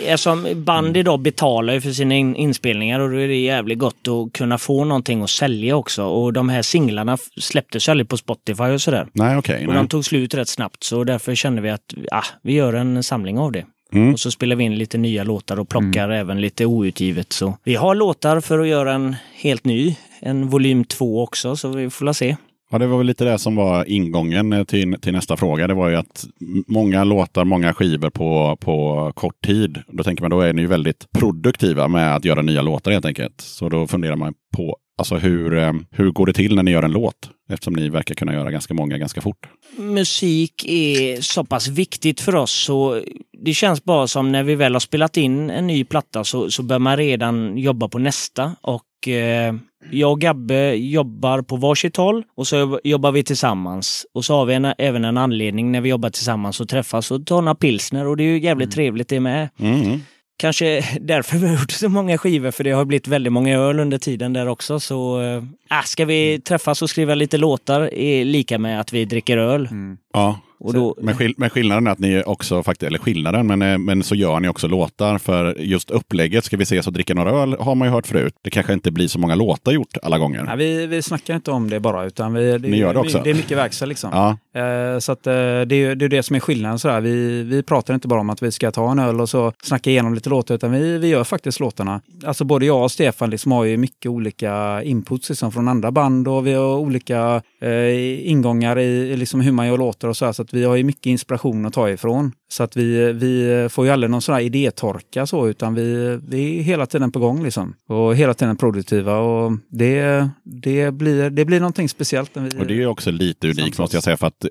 Eftersom 0.05 0.47
band 0.55 0.97
idag 0.97 1.19
betalar 1.19 1.73
ju 1.73 1.81
för 1.81 1.91
sina 1.91 2.15
in 2.15 2.35
inspelningar 2.35 2.99
och 2.99 3.09
då 3.11 3.17
är 3.17 3.27
det 3.27 3.35
jävligt 3.35 3.79
gott 3.79 4.07
att 4.07 4.33
kunna 4.33 4.57
få 4.57 4.85
någonting 4.85 5.21
att 5.23 5.29
sälja 5.29 5.75
också. 5.75 6.03
Och 6.03 6.33
de 6.33 6.49
här 6.49 6.61
singlarna 6.61 7.17
släpptes 7.39 7.87
ju 7.87 7.91
aldrig 7.91 8.09
på 8.09 8.17
Spotify 8.17 8.63
och 8.63 8.81
sådär. 8.81 9.07
Nej, 9.13 9.37
okej. 9.37 9.67
Och 9.67 9.73
nej. 9.73 9.75
de 9.83 9.87
tog 9.87 10.05
slut 10.05 10.33
rätt 10.33 10.49
snabbt 10.49 10.83
så 10.83 11.03
därför 11.03 11.35
kände 11.35 11.61
vi 11.61 11.69
att 11.69 11.93
ah, 12.11 12.25
vi 12.43 12.53
gör 12.53 12.73
en 12.73 13.03
samling 13.03 13.39
av 13.39 13.51
det. 13.51 13.65
Mm. 13.91 14.13
Och 14.13 14.19
så 14.19 14.31
spelar 14.31 14.55
vi 14.55 14.63
in 14.63 14.75
lite 14.75 14.97
nya 14.97 15.23
låtar 15.23 15.59
och 15.59 15.69
plockar 15.69 16.09
även 16.09 16.41
lite 16.41 16.65
outgivet. 16.65 17.33
Så 17.33 17.57
vi 17.63 17.75
har 17.75 17.95
låtar 17.95 18.39
för 18.39 18.59
att 18.59 18.67
göra 18.67 18.93
en 18.93 19.15
helt 19.35 19.65
ny, 19.65 19.95
en 20.19 20.47
volym 20.47 20.85
två 20.85 21.23
också, 21.23 21.55
så 21.55 21.69
vi 21.69 21.89
får 21.89 22.05
la 22.05 22.13
se. 22.13 22.35
Ja, 22.69 22.77
det 22.77 22.87
var 22.87 22.97
väl 22.97 23.07
lite 23.07 23.25
det 23.25 23.39
som 23.39 23.55
var 23.55 23.89
ingången 23.89 24.53
eh, 24.53 24.63
till, 24.63 24.95
till 25.01 25.13
nästa 25.13 25.37
fråga. 25.37 25.67
Det 25.67 25.73
var 25.73 25.89
ju 25.89 25.95
att 25.95 26.25
många 26.67 27.03
låtar, 27.03 27.45
många 27.45 27.73
skivor 27.73 28.09
på, 28.09 28.57
på 28.61 29.11
kort 29.15 29.45
tid. 29.45 29.77
Då 29.87 30.03
tänker 30.03 30.23
man, 30.23 30.31
då 30.31 30.41
är 30.41 30.53
ni 30.53 30.61
ju 30.61 30.67
väldigt 30.67 31.11
produktiva 31.11 31.87
med 31.87 32.15
att 32.15 32.25
göra 32.25 32.41
nya 32.41 32.61
låtar 32.61 32.91
helt 32.91 33.05
enkelt. 33.05 33.41
Så 33.41 33.69
då 33.69 33.87
funderar 33.87 34.15
man 34.15 34.33
på, 34.55 34.77
alltså 34.97 35.15
hur, 35.15 35.57
eh, 35.57 35.73
hur 35.91 36.11
går 36.11 36.25
det 36.25 36.33
till 36.33 36.55
när 36.55 36.63
ni 36.63 36.71
gör 36.71 36.83
en 36.83 36.91
låt? 36.91 37.29
Eftersom 37.49 37.73
ni 37.73 37.89
verkar 37.89 38.15
kunna 38.15 38.33
göra 38.33 38.51
ganska 38.51 38.73
många 38.73 38.97
ganska 38.97 39.21
fort. 39.21 39.47
Musik 39.77 40.65
är 40.67 41.21
så 41.21 41.43
pass 41.43 41.67
viktigt 41.67 42.21
för 42.21 42.35
oss 42.35 42.51
så 42.51 43.01
det 43.43 43.53
känns 43.53 43.83
bara 43.83 44.07
som 44.07 44.31
när 44.31 44.43
vi 44.43 44.55
väl 44.55 44.73
har 44.73 44.79
spelat 44.79 45.17
in 45.17 45.49
en 45.49 45.67
ny 45.67 45.83
platta 45.83 46.23
så, 46.23 46.51
så 46.51 46.63
bör 46.63 46.79
man 46.79 46.97
redan 46.97 47.57
jobba 47.57 47.87
på 47.87 47.99
nästa. 47.99 48.55
Och 48.61 49.07
eh, 49.07 49.55
jag 49.91 50.11
och 50.11 50.21
Gabbe 50.21 50.73
jobbar 50.73 51.41
på 51.41 51.55
varsitt 51.55 51.97
håll 51.97 52.23
och 52.35 52.47
så 52.47 52.79
jobbar 52.83 53.11
vi 53.11 53.23
tillsammans. 53.23 54.05
Och 54.13 54.25
så 54.25 54.35
har 54.35 54.45
vi 54.45 54.53
en, 54.53 54.73
även 54.77 55.05
en 55.05 55.17
anledning 55.17 55.71
när 55.71 55.81
vi 55.81 55.89
jobbar 55.89 56.09
tillsammans 56.09 56.59
och 56.61 56.69
träffas 56.69 57.11
och 57.11 57.25
tar 57.25 57.41
några 57.41 57.55
pilsner 57.55 58.07
och 58.07 58.17
det 58.17 58.23
är 58.23 58.27
ju 58.27 58.39
jävligt 58.39 58.71
trevligt 58.71 59.07
det 59.07 59.19
med. 59.19 59.49
Mm. 59.59 59.99
Kanske 60.37 60.85
därför 61.01 61.37
vi 61.37 61.47
har 61.47 61.59
gjort 61.59 61.71
så 61.71 61.89
många 61.89 62.17
skivor, 62.17 62.51
för 62.51 62.63
det 62.63 62.71
har 62.71 62.85
blivit 62.85 63.07
väldigt 63.07 63.33
många 63.33 63.57
öl 63.57 63.79
under 63.79 63.97
tiden 63.97 64.33
där 64.33 64.47
också. 64.47 64.79
Så 64.79 65.21
äh, 65.69 65.83
ska 65.85 66.05
vi 66.05 66.39
träffas 66.39 66.81
och 66.81 66.89
skriva 66.89 67.15
lite 67.15 67.37
låtar 67.37 67.93
är 67.93 68.25
lika 68.25 68.57
med 68.59 68.79
att 68.79 68.93
vi 68.93 69.05
dricker 69.05 69.37
öl. 69.37 69.69
Ja, 70.13 70.39
Och 70.59 70.73
då, 70.73 70.95
Men, 71.01 71.15
skill 71.15 71.33
men 71.37 71.49
skillnaden 71.49 71.87
är 71.87 71.91
att 71.91 71.99
ni 71.99 72.23
också, 72.25 72.63
faktiskt, 72.63 72.87
eller 72.87 72.99
skillnaden, 72.99 73.47
men, 73.47 73.61
eh, 73.61 73.77
men 73.77 74.03
så 74.03 74.15
gör 74.15 74.39
ni 74.39 74.47
också 74.47 74.67
låtar. 74.67 75.17
För 75.17 75.55
just 75.59 75.91
upplägget, 75.91 76.45
ska 76.45 76.57
vi 76.57 76.63
ses 76.63 76.87
och 76.87 76.93
dricka 76.93 77.13
några 77.13 77.31
öl, 77.31 77.55
har 77.59 77.75
man 77.75 77.87
ju 77.87 77.91
hört 77.91 78.07
förut. 78.07 78.33
Det 78.41 78.49
kanske 78.49 78.73
inte 78.73 78.91
blir 78.91 79.07
så 79.07 79.19
många 79.19 79.35
låtar 79.35 79.71
gjort 79.71 79.97
alla 80.03 80.17
gånger. 80.17 80.43
Nej, 80.43 80.57
vi, 80.57 80.85
vi 80.87 81.01
snackar 81.01 81.35
inte 81.35 81.51
om 81.51 81.69
det 81.69 81.79
bara, 81.79 82.05
utan 82.05 82.33
vi, 82.33 82.57
det, 82.57 82.67
Ni 82.69 82.77
gör 82.77 82.93
det 82.93 83.01
vi- 83.01 83.07
också? 83.07 83.21
det 83.23 83.29
är 83.29 83.33
mycket 83.35 83.57
verkstad 83.57 83.85
liksom. 83.85 84.09
Ja, 84.13 84.37
Eh, 84.57 84.99
Så 84.99 85.11
att, 85.11 85.27
eh, 85.27 85.33
det, 85.33 85.75
är, 85.75 85.95
det 85.95 86.05
är 86.05 86.09
det 86.09 86.23
som 86.23 86.35
är 86.35 86.39
skillnaden. 86.39 86.79
Sådär. 86.79 87.01
Vi, 87.01 87.43
vi 87.43 87.63
pratar 87.63 87.93
inte 87.93 88.07
bara 88.07 88.19
om 88.19 88.29
att 88.29 88.43
vi 88.43 88.51
ska 88.51 88.71
ta 88.71 88.91
en 88.91 88.99
öl 88.99 89.21
och 89.21 89.29
så 89.29 89.53
snacka 89.63 89.89
igenom 89.89 90.13
lite 90.13 90.29
låtar, 90.29 90.55
utan 90.55 90.71
vi, 90.71 90.97
vi 90.97 91.07
gör 91.07 91.23
faktiskt 91.23 91.59
låtarna. 91.59 92.01
Alltså 92.25 92.45
både 92.45 92.65
jag 92.65 92.83
och 92.83 92.91
Stefan 92.91 93.29
liksom 93.29 93.51
har 93.51 93.63
ju 93.63 93.77
mycket 93.77 94.09
olika 94.09 94.83
inputs 94.83 95.29
liksom, 95.29 95.51
från 95.51 95.67
andra 95.67 95.91
band 95.91 96.27
och 96.27 96.47
vi 96.47 96.53
har 96.53 96.77
olika 96.77 97.41
eh, 97.61 98.29
ingångar 98.31 98.79
i, 98.79 98.83
i 99.11 99.17
liksom 99.17 99.41
hur 99.41 99.51
man 99.51 99.67
gör 99.67 99.77
låtar 99.77 100.07
och 100.07 100.17
så, 100.17 100.25
här, 100.25 100.31
så 100.31 100.45
att 100.47 100.53
vi 100.53 100.63
har 100.63 100.75
ju 100.75 100.83
mycket 100.83 101.05
inspiration 101.05 101.65
att 101.65 101.73
ta 101.73 101.89
ifrån. 101.89 102.31
Så 102.49 102.63
att 102.63 102.77
vi, 102.77 103.13
vi 103.13 103.67
får 103.71 103.85
ju 103.85 103.91
aldrig 103.91 104.09
någon 104.09 104.21
sån 104.21 104.35
här 104.35 104.41
idétorka 104.41 105.25
så, 105.25 105.47
utan 105.47 105.75
vi, 105.75 106.19
vi 106.27 106.59
är 106.59 106.63
hela 106.63 106.85
tiden 106.85 107.11
på 107.11 107.19
gång 107.19 107.43
liksom. 107.43 107.73
Och 107.87 108.15
hela 108.15 108.33
tiden 108.33 108.57
produktiva 108.57 109.17
och 109.17 109.51
det, 109.69 110.29
det, 110.43 110.91
blir, 110.91 111.29
det 111.29 111.45
blir 111.45 111.59
någonting 111.59 111.89
speciellt. 111.89 112.35
När 112.35 112.43
vi, 112.43 112.59
och 112.59 112.67
det 112.67 112.81
är 112.81 112.87
också 112.87 113.11
lite 113.11 113.47
unikt 113.47 113.79
måste 113.79 113.95
jag 113.95 114.03
säga. 114.03 114.17
För 114.17 114.27
att 114.27 114.45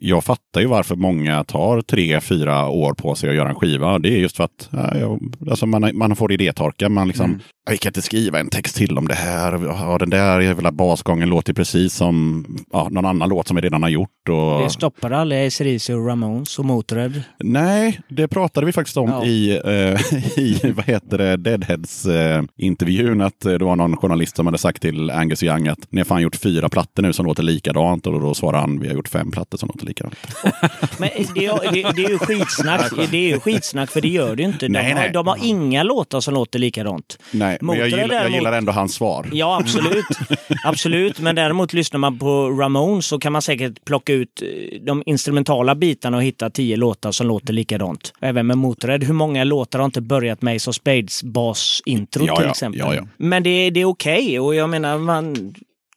jag 0.00 0.24
fattar 0.24 0.60
ju 0.60 0.66
varför 0.66 0.96
många 0.96 1.44
tar 1.44 1.80
tre, 1.80 2.20
fyra 2.20 2.68
år 2.68 2.94
på 2.94 3.14
sig 3.14 3.30
att 3.30 3.36
göra 3.36 3.48
en 3.48 3.54
skiva. 3.54 3.98
Det 3.98 4.08
är 4.08 4.18
just 4.18 4.36
för 4.36 4.44
att 4.44 4.70
alltså 5.50 5.66
man, 5.66 5.90
man 5.94 6.16
får 6.16 6.32
idétorka. 6.32 6.88
Man 6.88 7.08
liksom, 7.08 7.22
Mm. 7.32 7.40
vi 7.70 7.78
kan 7.78 7.90
inte 7.90 8.02
skriva 8.02 8.40
en 8.40 8.48
text 8.48 8.76
till 8.76 8.98
om 8.98 9.08
det 9.08 9.14
här. 9.14 9.52
Ja, 9.66 9.98
den 9.98 10.10
där 10.10 10.40
jävla 10.40 10.72
basgången 10.72 11.28
låter 11.28 11.52
precis 11.52 11.94
som 11.94 12.44
ja, 12.72 12.88
någon 12.90 13.06
annan 13.06 13.28
låt 13.28 13.48
som 13.48 13.56
vi 13.56 13.62
redan 13.62 13.82
har 13.82 13.90
gjort. 13.90 14.28
Och... 14.28 14.62
det 14.62 14.70
stoppar 14.70 15.10
aldrig 15.10 15.46
AC/DC 15.46 15.94
och 15.94 16.06
Ramones 16.06 16.58
och 16.58 16.64
Motörhead. 16.64 17.12
Nej, 17.38 18.00
det 18.08 18.28
pratade 18.28 18.66
vi 18.66 18.72
faktiskt 18.72 18.96
om 18.96 19.08
Ja. 19.10 19.24
i, 19.24 19.50
eh, 19.64 20.18
i 20.38 20.72
vad 20.76 20.84
heter 20.84 21.18
det, 21.18 21.36
Deadheads 21.36 22.06
eh. 22.06 22.42
Att 23.22 23.40
det 23.40 23.58
var 23.58 23.76
någon 23.76 23.96
journalist 23.96 24.36
som 24.36 24.46
hade 24.46 24.58
sagt 24.58 24.82
till 24.82 25.10
Angus 25.10 25.42
Young 25.42 25.68
att 25.68 25.78
ni 25.90 26.00
har 26.00 26.04
fan 26.04 26.22
gjort 26.22 26.36
fyra 26.36 26.68
plattor 26.68 27.02
nu 27.02 27.12
som 27.12 27.26
låter 27.26 27.42
likadant. 27.42 28.06
Och 28.06 28.20
då 28.20 28.34
svarade 28.34 28.58
han, 28.58 28.80
vi 28.80 28.88
har 28.88 28.94
gjort 28.94 29.08
fem 29.08 29.30
plattor 29.30 29.58
som 29.58 29.68
låter 29.74 29.86
likadant. 29.86 30.16
Men 30.98 31.08
det, 31.34 31.46
är- 31.46 31.72
det, 31.72 31.92
det 31.96 32.04
är 32.04 32.10
ju 32.10 32.18
skitsnack. 32.18 32.92
Det 33.10 33.16
är 33.16 33.28
ju 33.28 33.40
skitsnack 33.40 33.90
för 33.90 34.00
det 34.00 34.08
gör 34.08 34.36
det 34.36 34.42
ju 34.42 34.48
inte. 34.48 34.66
De, 34.66 34.72
Nej, 34.72 34.88
har, 34.92 35.00
nej. 35.00 35.10
de 35.12 35.26
har 35.26 35.38
inga 35.42 35.82
låtar 35.82 36.20
som 36.20 36.34
låter 36.34 36.58
likadant. 36.58 37.18
Nej, 37.30 37.58
men 37.60 37.78
jag 37.78 37.88
gillar, 37.88 38.00
jag 38.00 38.10
däremot- 38.10 38.34
gillar 38.36 38.52
ändå 38.52 38.72
hans 38.72 38.94
svar. 38.94 39.28
Ja, 39.32 39.58
absolut. 39.60 40.04
absolut. 40.64 41.20
Men 41.20 41.34
däremot 41.36 41.72
lyssnar 41.72 41.98
man 41.98 42.18
på 42.18 42.48
Ramones 42.50 43.06
så 43.06 43.18
kan 43.18 43.32
man 43.32 43.42
säkert 43.42 43.84
plocka 43.84 44.12
ut 44.12 44.42
eh, 44.42 44.80
de 44.82 45.02
instrumentala 45.06 45.74
bitarna 45.74 46.16
och 46.16 46.22
hitta 46.22 46.50
tio 46.50 46.76
låtar 46.76 47.12
som 47.22 47.28
låter 47.28 47.52
likadant. 47.52 48.12
Även 48.20 48.46
med 48.46 48.58
Motörhead. 48.58 48.98
Hur 48.98 49.14
många 49.14 49.44
låtar 49.44 49.78
har 49.78 49.86
inte 49.86 50.00
börjat 50.00 50.42
med 50.42 50.56
Ace 50.56 50.70
of 50.70 50.76
Spades 50.76 51.22
basintro 51.22 52.26
Ja, 52.26 52.36
till 52.36 52.44
ja. 52.44 52.50
exempel? 52.50 52.80
Ja. 52.80 53.06
Men 53.16 53.42
det, 53.42 53.70
det 53.70 53.80
är 53.80 53.84
okej 53.84 54.40
och 54.40 54.54
jag 54.54 54.70
menar 54.70 54.98
man 54.98 55.54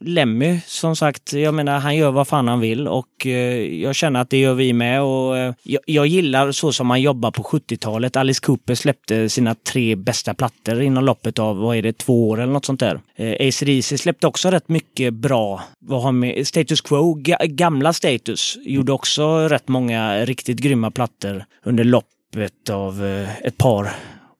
Lemmy, 0.08 0.60
som 0.68 0.96
sagt, 0.96 1.34
jag 1.34 1.54
menar 1.54 1.80
han 1.80 1.96
gör 1.96 2.12
vad 2.12 2.28
fan 2.28 2.48
han 2.48 2.60
vill 2.60 2.88
och 2.88 3.26
eh, 3.26 3.82
jag 3.82 3.96
känner 3.96 4.22
att 4.22 4.30
det 4.30 4.38
gör 4.38 4.54
vi 4.54 4.74
med 4.74 5.02
och 5.02 5.38
eh, 5.38 5.54
jag, 5.64 5.82
jag 5.86 6.08
gillar 6.08 6.52
så 6.52 6.74
som 6.74 6.88
man 6.88 7.02
jobbar 7.02 7.32
på 7.32 7.44
70-talet. 7.44 8.16
Alice 8.16 8.42
Cooper 8.42 8.76
släppte 8.76 9.30
sina 9.30 9.56
tre 9.56 9.96
bästa 9.96 10.34
plattor 10.34 10.82
inom 10.82 11.04
loppet 11.04 11.40
av, 11.40 11.58
vad 11.58 11.78
är 11.78 11.82
det, 11.82 11.98
två 11.98 12.30
år 12.30 12.42
eller 12.42 12.54
något 12.54 12.66
sånt 12.66 12.80
där. 12.80 13.00
Eh, 13.16 13.48
AC/DC 13.48 13.98
släppte 13.98 14.28
också 14.28 14.50
rätt 14.50 14.70
mycket 14.70 15.14
bra. 15.14 15.64
Vad 15.80 16.04
har 16.04 16.12
med 16.12 16.48
Status 16.48 16.82
Quo, 16.82 17.14
ga, 17.14 17.38
gamla 17.44 17.94
Status, 17.94 18.58
gjorde 18.62 18.92
också 18.92 19.48
rätt 19.48 19.68
många 19.68 20.26
riktigt 20.26 20.60
grymma 20.60 20.92
plattor 20.92 21.46
under 21.64 21.84
loppet 21.84 22.70
av 22.70 23.06
eh, 23.06 23.46
ett 23.46 23.58
par 23.58 23.90